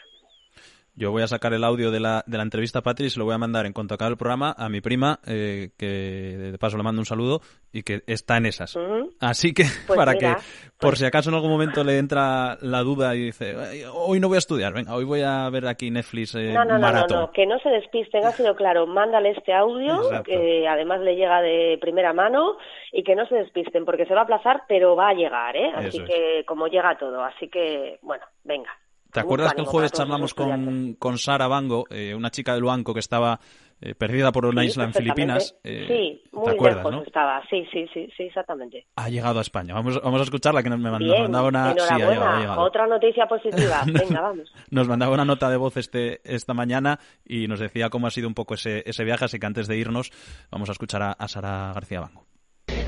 Yo 0.95 1.09
voy 1.09 1.23
a 1.23 1.27
sacar 1.27 1.53
el 1.53 1.63
audio 1.63 1.89
de 1.89 1.99
la, 1.99 2.23
de 2.27 2.37
la 2.37 2.43
entrevista 2.43 2.79
a 2.79 2.81
Patri 2.83 3.07
y 3.07 3.09
se 3.09 3.17
lo 3.17 3.25
voy 3.25 3.33
a 3.33 3.39
mandar 3.39 3.65
en 3.65 3.73
cuanto 3.73 3.95
acabe 3.95 4.11
el 4.11 4.17
programa 4.17 4.53
a 4.55 4.69
mi 4.69 4.79
prima, 4.79 5.19
eh, 5.25 5.71
que 5.75 5.87
de 5.87 6.57
paso 6.59 6.77
le 6.77 6.83
mando 6.83 7.01
un 7.01 7.05
saludo 7.07 7.41
y 7.71 7.81
que 7.81 8.03
está 8.05 8.37
en 8.37 8.45
esas. 8.45 8.77
Así 9.19 9.53
que, 9.53 9.63
Pues 9.87 9.97
para 9.97 10.11
mira, 10.13 10.35
que, 10.35 10.41
por 10.79 10.95
si 10.95 11.05
acaso 11.05 11.31
en 11.31 11.35
algún 11.35 11.49
momento 11.49 11.83
le 11.83 11.97
entra 11.97 12.57
la 12.61 12.81
duda 12.81 13.15
y 13.15 13.25
dice, 13.25 13.55
"Ay, 13.57 13.81
hoy 13.91 14.19
no 14.19 14.27
voy 14.27 14.35
a 14.35 14.39
estudiar, 14.39 14.71
venga, 14.71 14.93
hoy 14.93 15.03
voy 15.03 15.21
a 15.21 15.49
ver 15.49 15.65
aquí 15.65 15.89
Netflix 15.89 16.35
eh, 16.35 16.53
No, 16.53 16.63
no, 16.63 16.77
no, 16.77 16.91
no, 17.07 17.31
que 17.31 17.47
no 17.47 17.57
se 17.59 17.69
despisten, 17.69 18.23
ha 18.25 18.31
sido 18.31 18.55
claro. 18.55 18.85
Mándale 18.85 19.31
este 19.31 19.51
audio, 19.51 19.95
Exacto. 20.03 20.29
que 20.29 20.67
además 20.67 21.01
le 21.01 21.15
llega 21.15 21.41
de 21.41 21.79
primera 21.81 22.13
mano, 22.13 22.57
y 22.91 23.03
que 23.03 23.15
no 23.15 23.25
se 23.25 23.35
despisten, 23.35 23.83
porque 23.83 24.05
se 24.05 24.13
va 24.13 24.21
a 24.21 24.23
aplazar, 24.25 24.63
pero 24.67 24.95
va 24.95 25.09
a 25.09 25.13
llegar, 25.15 25.55
¿eh? 25.57 25.71
Así 25.73 25.87
Eso 25.97 26.03
es. 26.03 26.09
que, 26.09 26.45
como 26.45 26.67
llega 26.67 26.95
todo, 26.99 27.23
así 27.23 27.49
que, 27.49 27.97
bueno, 28.03 28.23
venga. 28.43 28.69
¿Te 29.13 29.19
acuerdas 29.19 29.53
que 29.53 29.61
el 29.61 29.67
jueves 29.67 29.91
charlamos 29.91 30.33
con, 30.33 30.93
con 30.95 31.17
Sara 31.17 31.47
Bango, 31.47 31.85
eh, 31.89 32.13
una 32.15 32.31
chica 32.31 32.53
del 32.53 32.63
banco 32.63 32.93
que 32.93 32.99
estaba 32.99 33.39
eh, 33.81 33.93
perdida 33.95 34.31
por 34.31 34.45
una 34.45 34.61
Sí, 34.61 34.67
isla 34.69 34.85
en. 34.85 34.93
Filipinas? 34.93 35.55
Eh, 35.63 35.85
sí, 35.87 36.29
¿Te 36.31 36.37
muy 36.37 36.49
acuerdas, 36.53 36.77
lejos 36.77 36.91
no? 36.93 37.03
estaba, 37.03 37.41
sí, 37.49 37.65
sí, 37.71 37.85
sí, 37.93 38.07
sí, 38.15 38.23
exactamente. 38.23 38.85
Ha 38.95 39.09
llegado 39.09 39.39
a 39.39 39.41
España. 39.41 39.73
Vamos, 39.73 40.01
vamos 40.01 40.21
a 40.21 40.23
escucharla, 40.23 40.63
que 40.63 40.69
nos, 40.69 40.79
me 40.79 40.89
mandó- 40.89 41.05
nos 41.07 41.13
Bien, 41.15 41.23
mandaba 41.23 41.47
una... 41.49 41.73
Sí, 41.73 41.79
ha 41.79 41.95
enhorabuena, 41.95 42.09
llegado, 42.13 42.29
ha 42.35 42.39
llegado. 42.39 42.61
otra 42.61 42.87
noticia 42.87 43.25
positiva, 43.27 43.83
venga, 43.85 44.21
vamos. 44.21 44.51
Nos 44.71 44.87
mandaba 44.87 45.13
una 45.13 45.25
nota 45.25 45.49
de 45.49 45.57
voz 45.57 45.77
este, 45.77 46.21
esta 46.23 46.53
mañana 46.53 46.99
y 47.25 47.47
nos 47.47 47.59
decía 47.59 47.89
cómo 47.89 48.07
ha 48.07 48.11
sido 48.11 48.27
un 48.27 48.33
poco 48.33 48.53
ese, 48.55 48.83
ese 48.85 49.03
viaje, 49.03 49.25
así 49.25 49.37
que 49.39 49.45
antes 49.45 49.67
de 49.67 49.77
irnos 49.77 50.11
vamos 50.49 50.69
a 50.69 50.71
escuchar 50.71 51.01
a, 51.03 51.11
a 51.11 51.27
Sara 51.27 51.71
García 51.73 51.99
Bango. 51.99 52.25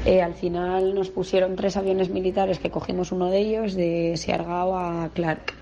Eh, 0.05 0.21
al 0.21 0.35
final 0.35 0.93
nos 0.93 1.09
pusieron 1.09 1.55
tres 1.55 1.77
aviones 1.77 2.09
militares 2.09 2.59
que 2.59 2.69
cogimos 2.69 3.11
uno 3.11 3.29
de 3.29 3.39
ellos 3.39 3.73
de 3.75 4.13
Siargao 4.17 4.77
a 4.77 5.09
Clark. 5.13 5.53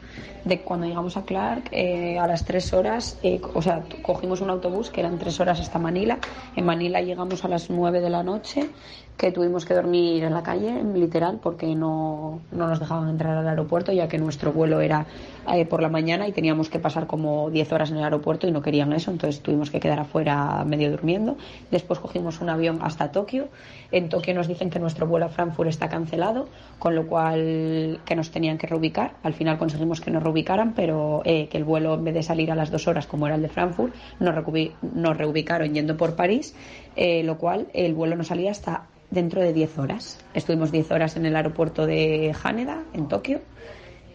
De 0.43 0.61
cuando 0.61 0.85
llegamos 0.85 1.15
a 1.15 1.23
Clark, 1.23 1.69
eh, 1.71 2.19
a 2.19 2.27
las 2.27 2.43
tres 2.43 2.73
horas, 2.73 3.17
eh, 3.23 3.39
o 3.53 3.61
sea, 3.61 3.83
cogimos 4.01 4.41
un 4.41 4.49
autobús 4.49 4.89
que 4.89 4.99
eran 4.99 5.17
tres 5.17 5.39
horas 5.39 5.59
hasta 5.61 5.79
Manila. 5.79 6.19
En 6.55 6.65
Manila 6.65 7.01
llegamos 7.01 7.45
a 7.45 7.47
las 7.47 7.69
nueve 7.69 8.01
de 8.01 8.09
la 8.09 8.23
noche, 8.23 8.69
que 9.17 9.31
tuvimos 9.31 9.65
que 9.65 9.73
dormir 9.73 10.23
en 10.23 10.33
la 10.33 10.43
calle, 10.43 10.83
literal, 10.83 11.39
porque 11.41 11.75
no, 11.75 12.41
no 12.51 12.67
nos 12.67 12.79
dejaban 12.79 13.09
entrar 13.09 13.37
al 13.37 13.47
aeropuerto, 13.47 13.91
ya 13.91 14.07
que 14.07 14.17
nuestro 14.17 14.51
vuelo 14.51 14.81
era 14.81 15.05
eh, 15.53 15.65
por 15.65 15.81
la 15.81 15.89
mañana 15.89 16.27
y 16.27 16.31
teníamos 16.31 16.69
que 16.69 16.79
pasar 16.79 17.05
como 17.05 17.49
10 17.49 17.71
horas 17.73 17.91
en 17.91 17.97
el 17.97 18.03
aeropuerto 18.03 18.47
y 18.47 18.51
no 18.51 18.61
querían 18.61 18.91
eso, 18.93 19.11
entonces 19.11 19.41
tuvimos 19.41 19.71
que 19.71 19.79
quedar 19.79 19.99
afuera 19.99 20.63
medio 20.65 20.89
durmiendo. 20.91 21.37
Después 21.69 21.99
cogimos 21.99 22.41
un 22.41 22.49
avión 22.49 22.79
hasta 22.81 23.11
Tokio. 23.11 23.49
En 23.91 24.09
Tokio 24.09 24.33
nos 24.33 24.47
dicen 24.47 24.69
que 24.69 24.79
nuestro 24.79 25.05
vuelo 25.05 25.27
a 25.27 25.29
Frankfurt 25.29 25.69
está 25.69 25.89
cancelado, 25.89 26.47
con 26.79 26.95
lo 26.95 27.07
cual 27.07 27.99
que 28.05 28.15
nos 28.15 28.31
tenían 28.31 28.57
que 28.57 28.67
reubicar. 28.67 29.13
Al 29.23 29.33
final 29.33 29.57
conseguimos 29.57 30.01
que 30.01 30.11
nos 30.11 30.23
reubicaran, 30.23 30.73
pero 30.73 31.21
eh, 31.25 31.47
que 31.49 31.57
el 31.57 31.63
vuelo 31.63 31.93
en 31.93 32.03
vez 32.03 32.13
de 32.13 32.23
salir 32.23 32.51
a 32.51 32.55
las 32.55 32.71
dos 32.71 32.87
horas 32.87 33.05
como 33.05 33.27
era 33.27 33.35
el 33.35 33.41
de 33.41 33.49
Frankfurt, 33.49 33.93
nos, 34.19 35.17
reubicaron 35.17 35.73
yendo 35.73 35.97
por 35.97 36.15
París, 36.15 36.55
eh, 36.95 37.23
lo 37.23 37.37
cual 37.37 37.67
el 37.73 37.93
vuelo 37.93 38.15
no 38.15 38.23
salía 38.23 38.51
hasta 38.51 38.87
dentro 39.13 39.41
de 39.41 39.53
10 39.53 39.77
horas. 39.77 40.19
Estuvimos 40.33 40.71
10 40.71 40.91
horas 40.91 41.15
en 41.15 41.25
el 41.25 41.35
aeropuerto 41.35 41.85
de 41.85 42.35
Haneda, 42.43 42.83
en 42.93 43.07
Tokio, 43.07 43.41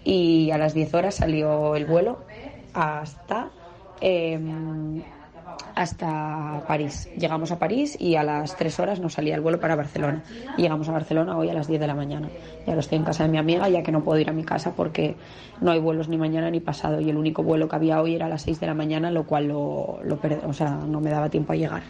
y 0.05 0.51
a 0.51 0.59
las 0.59 0.75
10 0.75 0.95
horas 0.95 1.15
salió 1.17 1.77
el 1.77 1.87
vuelo 1.87 2.19
hasta 2.75 3.51
em, 4.01 5.03
hasta 5.75 6.65
París. 6.67 7.09
Llegamos 7.17 7.53
a 7.53 7.59
París 7.59 7.97
y 8.01 8.17
a 8.17 8.25
las 8.25 8.57
3 8.57 8.81
horas 8.81 9.01
nos 9.01 9.15
salía 9.15 9.35
el 9.35 9.41
vuelo 9.41 9.61
para 9.61 9.77
Barcelona. 9.77 10.23
Llegamos 10.57 10.89
a 10.89 10.93
Barcelona 10.93 11.37
hoy 11.37 11.49
a 11.49 11.55
las 11.55 11.69
10 11.69 11.81
de 11.81 11.87
la 11.87 11.95
mañana. 11.95 12.29
Y 12.67 12.71
ahora 12.71 12.81
estoy 12.81 12.99
en 12.99 13.05
casa 13.05 13.23
de 13.23 13.29
mi 13.29 13.39
amiga 13.39 13.69
ya 13.69 13.83
que 13.83 13.93
no 13.93 14.03
puedo 14.03 14.19
ir 14.19 14.29
a 14.29 14.33
mi 14.33 14.45
casa 14.45 14.75
porque 14.75 15.17
no 15.61 15.71
hay 15.71 15.79
vuelos 15.79 16.09
ni 16.09 16.17
mañana 16.17 16.51
ni 16.51 16.61
pasado 16.61 17.01
y 17.01 17.09
el 17.11 17.17
único 17.17 17.43
vuelo 17.43 17.69
que 17.69 17.77
había 17.77 18.03
hoy 18.03 18.17
era 18.17 18.27
a 18.27 18.29
las 18.29 18.43
6 18.43 18.59
de 18.61 18.67
la 18.67 18.75
mañana, 18.75 19.11
lo 19.11 19.25
cual 19.25 19.47
lo, 19.47 20.01
lo 20.03 20.19
o 20.47 20.53
sea, 20.53 20.71
no 20.71 21.01
me 21.01 21.11
daba 21.11 21.29
tiempo 21.29 21.53
a 21.53 21.57
llegar. 21.57 21.83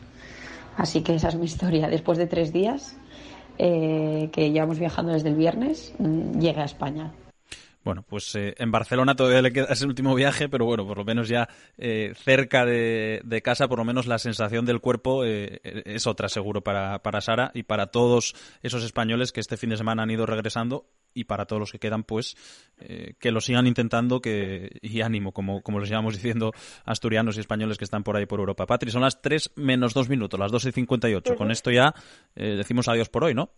Así 0.78 1.02
que 1.02 1.16
esa 1.16 1.28
es 1.28 1.34
mi 1.34 1.44
historia. 1.44 1.88
Después 1.88 2.16
de 2.18 2.28
tres 2.28 2.52
días 2.52 2.96
eh, 3.58 4.30
que 4.32 4.52
llevamos 4.52 4.78
viajando 4.78 5.12
desde 5.12 5.28
el 5.28 5.34
viernes, 5.34 5.92
mm, 5.98 6.38
llegué 6.38 6.60
a 6.60 6.64
España. 6.64 7.12
Bueno, 7.84 8.04
pues 8.06 8.34
eh, 8.36 8.54
en 8.58 8.70
Barcelona 8.70 9.16
todavía 9.16 9.42
le 9.42 9.52
queda 9.52 9.66
ese 9.70 9.86
último 9.86 10.14
viaje, 10.14 10.48
pero 10.48 10.66
bueno, 10.66 10.86
por 10.86 10.98
lo 10.98 11.04
menos 11.04 11.26
ya 11.28 11.48
eh, 11.78 12.12
cerca 12.14 12.64
de, 12.64 13.20
de 13.24 13.42
casa, 13.42 13.66
por 13.66 13.78
lo 13.78 13.84
menos 13.84 14.06
la 14.06 14.18
sensación 14.18 14.66
del 14.66 14.80
cuerpo 14.80 15.24
eh, 15.24 15.60
es 15.64 16.06
otra 16.06 16.28
seguro 16.28 16.62
para, 16.62 17.02
para 17.02 17.20
Sara 17.20 17.50
y 17.54 17.64
para 17.64 17.88
todos 17.88 18.34
esos 18.62 18.84
españoles 18.84 19.32
que 19.32 19.40
este 19.40 19.56
fin 19.56 19.70
de 19.70 19.78
semana 19.78 20.04
han 20.04 20.10
ido 20.10 20.26
regresando 20.26 20.86
y 21.14 21.24
para 21.24 21.46
todos 21.46 21.60
los 21.60 21.72
que 21.72 21.78
quedan, 21.78 22.04
pues 22.04 22.36
eh, 22.78 23.14
que 23.18 23.30
lo 23.30 23.40
sigan 23.40 23.66
intentando 23.66 24.20
que 24.20 24.78
y 24.82 25.00
ánimo, 25.00 25.32
como, 25.32 25.62
como 25.62 25.80
les 25.80 25.88
llevamos 25.88 26.14
diciendo 26.14 26.52
asturianos 26.84 27.36
y 27.36 27.40
españoles 27.40 27.78
que 27.78 27.84
están 27.84 28.04
por 28.04 28.16
ahí 28.16 28.26
por 28.26 28.40
Europa. 28.40 28.66
Patri, 28.66 28.90
son 28.90 29.02
las 29.02 29.20
3 29.20 29.52
menos 29.56 29.94
2 29.94 30.08
minutos, 30.08 30.38
las 30.38 30.52
2 30.52 30.66
y 30.66 30.72
58. 30.72 31.34
Con 31.36 31.50
esto 31.50 31.70
ya 31.70 31.94
eh, 32.36 32.54
decimos 32.56 32.88
adiós 32.88 33.08
por 33.08 33.24
hoy, 33.24 33.34
¿no? 33.34 33.50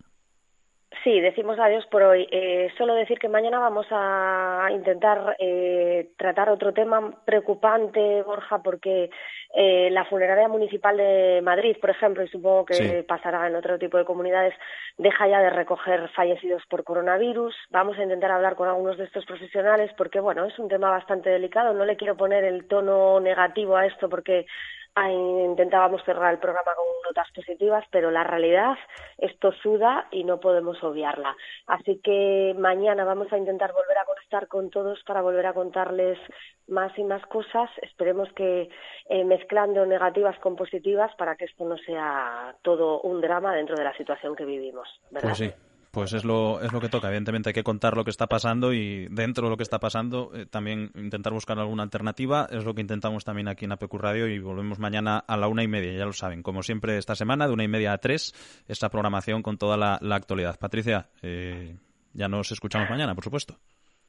Sí, 1.03 1.19
decimos 1.21 1.59
adiós 1.59 1.87
por 1.87 2.03
hoy. 2.03 2.29
Eh, 2.31 2.69
solo 2.77 2.95
decir 2.95 3.19
que 3.19 3.29
mañana 3.29 3.59
vamos 3.59 3.87
a 3.91 4.69
intentar 4.71 5.35
eh, 5.39 6.11
tratar 6.19 6.51
otro 6.51 6.75
tema 6.75 7.15
preocupante, 7.25 8.23
Borja, 8.23 8.63
porque 8.63 9.09
eh, 9.55 9.89
la 9.93 10.05
funeraria 10.05 10.47
municipal 10.49 10.99
de 10.99 11.41
Madrid, 11.43 11.77
por 11.81 11.89
ejemplo, 11.89 12.23
y 12.23 12.29
supongo 12.29 12.67
que 12.67 12.75
Sí. 12.75 13.03
pasará 13.09 13.47
en 13.47 13.57
otro 13.57 13.79
tipo 13.79 13.97
de 13.97 14.05
comunidades, 14.05 14.53
deja 14.99 15.27
ya 15.27 15.41
de 15.41 15.49
recoger 15.51 16.07
fallecidos 16.11 16.63
por 16.69 16.85
coronavirus. 16.85 17.57
Vamos 17.71 17.99
a 17.99 18.03
intentar 18.03 18.31
hablar 18.33 18.55
con 18.55 18.69
algunos 18.69 18.99
de 18.99 19.05
estos 19.05 19.25
profesionales 19.25 19.91
porque, 19.97 20.21
bueno, 20.21 20.45
es 20.45 20.59
un 20.59 20.69
tema 20.69 20.91
bastante 20.91 21.31
delicado. 21.31 21.73
No 21.73 21.87
le 21.87 21.97
quiero 21.97 22.15
poner 22.17 22.45
el 22.45 22.67
tono 22.69 23.21
negativo 23.21 23.75
a 23.77 23.87
esto 23.87 24.11
porque 24.11 24.45
intentábamos 25.09 26.03
cerrar 26.05 26.33
el 26.33 26.41
programa 26.41 26.75
con 26.75 26.87
notas 27.07 27.29
positivas, 27.35 27.85
pero 27.91 28.11
la 28.11 28.25
realidad 28.25 28.77
es 29.19 29.39
tozuda 29.39 30.09
y 30.11 30.25
no 30.25 30.41
podemos 30.41 30.83
obviarla. 30.83 31.37
Así 31.67 32.01
que 32.03 32.55
mañana 32.59 33.05
vamos 33.05 33.33
a 33.33 33.39
intentar 33.39 33.73
volver 33.73 33.99
a 33.99 34.05
conectar 34.05 34.49
con 34.49 34.71
todos 34.71 35.03
para 35.05 35.23
volver 35.23 35.47
a 35.47 35.55
contarles 35.55 36.19
más 36.69 36.97
y 36.99 37.05
más 37.05 37.25
cosas. 37.27 37.71
Esperemos 37.83 38.33
que 38.35 38.69
eh, 39.09 39.25
mezclando 39.25 39.87
negativas 39.87 40.39
con 40.41 40.57
positivas 40.57 41.15
para 41.17 41.37
que 41.37 41.45
esto 41.47 41.65
no 41.65 41.79
sea 41.79 42.57
todo 42.63 43.01
un 43.03 43.21
drama 43.21 43.55
dentro 43.55 43.77
de 43.77 43.85
la 43.85 43.97
situación 43.97 44.35
que 44.37 44.45
vivimos. 44.45 44.89
¿verdad? 45.11 45.35
Pues. 45.37 45.70
Pues 45.91 46.13
es 46.13 46.25
lo, 46.25 46.61
es 46.61 46.73
lo 46.73 46.81
que 46.81 46.89
toca. 46.89 47.09
Evidentemente 47.09 47.51
hay 47.51 47.55
que 47.55 47.65
contar 47.65 47.97
lo 47.97 48.05
que 48.05 48.11
está 48.11 48.29
pasando 48.29 48.73
y 48.73 49.09
dentro 49.11 49.45
de 49.45 49.51
lo 49.51 49.57
que 49.57 49.65
está 49.65 49.81
pasando 49.81 50.31
eh, 50.35 50.47
también 50.47 50.93
intentar 50.95 51.33
buscar 51.33 51.59
alguna 51.59 51.83
alternativa. 51.83 52.47
Es 52.51 52.65
lo 52.65 52.75
que 52.75 52.81
intentamos 52.81 53.25
también 53.25 53.49
aquí 53.49 53.65
en 53.65 53.73
APQ 53.73 53.95
Radio 53.95 54.29
y 54.29 54.39
volvemos 54.39 54.79
mañana 54.79 55.19
a 55.19 55.37
la 55.37 55.49
una 55.49 55.65
y 55.65 55.69
media, 55.69 55.93
ya 55.93 56.05
lo 56.05 56.13
saben. 56.13 56.43
Como 56.43 56.63
siempre 56.63 56.97
esta 56.97 57.17
semana, 57.17 57.49
de 57.49 57.53
una 57.53 57.65
y 57.65 57.69
media 57.69 57.93
a 57.93 57.99
tres, 57.99 58.35
esta 58.69 58.89
programación 58.89 59.43
con 59.43 59.59
toda 59.59 59.77
la, 59.77 59.99
la 60.01 60.15
actualidad. 60.15 60.59
Patricia, 60.61 61.09
eh, 61.23 61.77
ya 62.13 62.29
nos 62.29 62.53
escuchamos 62.53 62.89
mañana, 62.89 63.15
por 63.15 63.25
supuesto. 63.25 63.57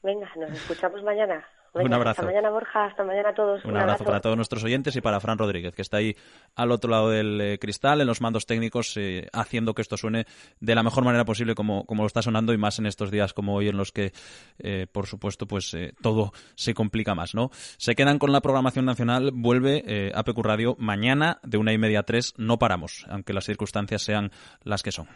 Venga, 0.03 0.31
nos 0.35 0.51
escuchamos 0.51 1.01
mañana. 1.03 1.43
Un 1.73 1.93
abrazo. 1.93 2.21
Hasta 2.21 2.25
mañana, 2.25 2.49
Borja. 2.49 2.85
Hasta 2.85 3.03
mañana 3.03 3.29
a 3.29 3.33
todos. 3.33 3.63
Un 3.63 3.77
abrazo 3.77 4.03
para 4.03 4.19
todos 4.19 4.35
nuestros 4.35 4.63
oyentes 4.63 4.95
y 4.95 5.01
para 5.01 5.19
Fran 5.21 5.37
Rodríguez, 5.37 5.73
que 5.73 5.81
está 5.81 5.97
ahí 5.97 6.15
al 6.55 6.71
otro 6.71 6.91
lado 6.91 7.09
del 7.09 7.39
eh, 7.39 7.59
cristal, 7.59 8.01
en 8.01 8.07
los 8.07 8.19
mandos 8.19 8.45
técnicos, 8.45 8.97
eh, 8.97 9.27
haciendo 9.31 9.73
que 9.73 9.81
esto 9.81 9.95
suene 9.95 10.25
de 10.59 10.75
la 10.75 10.83
mejor 10.83 11.05
manera 11.05 11.23
posible 11.23 11.55
como, 11.55 11.85
como 11.85 12.03
lo 12.03 12.07
está 12.07 12.21
sonando 12.21 12.53
y 12.53 12.57
más 12.57 12.79
en 12.79 12.87
estos 12.87 13.09
días 13.09 13.33
como 13.33 13.55
hoy 13.55 13.69
en 13.69 13.77
los 13.77 13.91
que, 13.93 14.11
eh, 14.59 14.87
por 14.91 15.07
supuesto, 15.07 15.47
pues 15.47 15.73
eh, 15.73 15.93
todo 16.01 16.33
se 16.55 16.73
complica 16.73 17.15
más, 17.15 17.35
¿no? 17.35 17.51
Se 17.77 17.95
quedan 17.95 18.19
con 18.19 18.33
la 18.33 18.41
programación 18.41 18.85
nacional, 18.85 19.31
vuelve 19.33 20.11
APQ 20.13 20.39
Radio 20.39 20.75
mañana 20.77 21.39
de 21.43 21.57
una 21.57 21.71
y 21.71 21.77
media 21.77 22.01
a 22.01 22.03
tres, 22.03 22.33
no 22.37 22.59
paramos, 22.59 23.05
aunque 23.09 23.33
las 23.33 23.45
circunstancias 23.45 24.01
sean 24.01 24.31
las 24.63 24.83
que 24.83 24.91
son. 24.91 25.07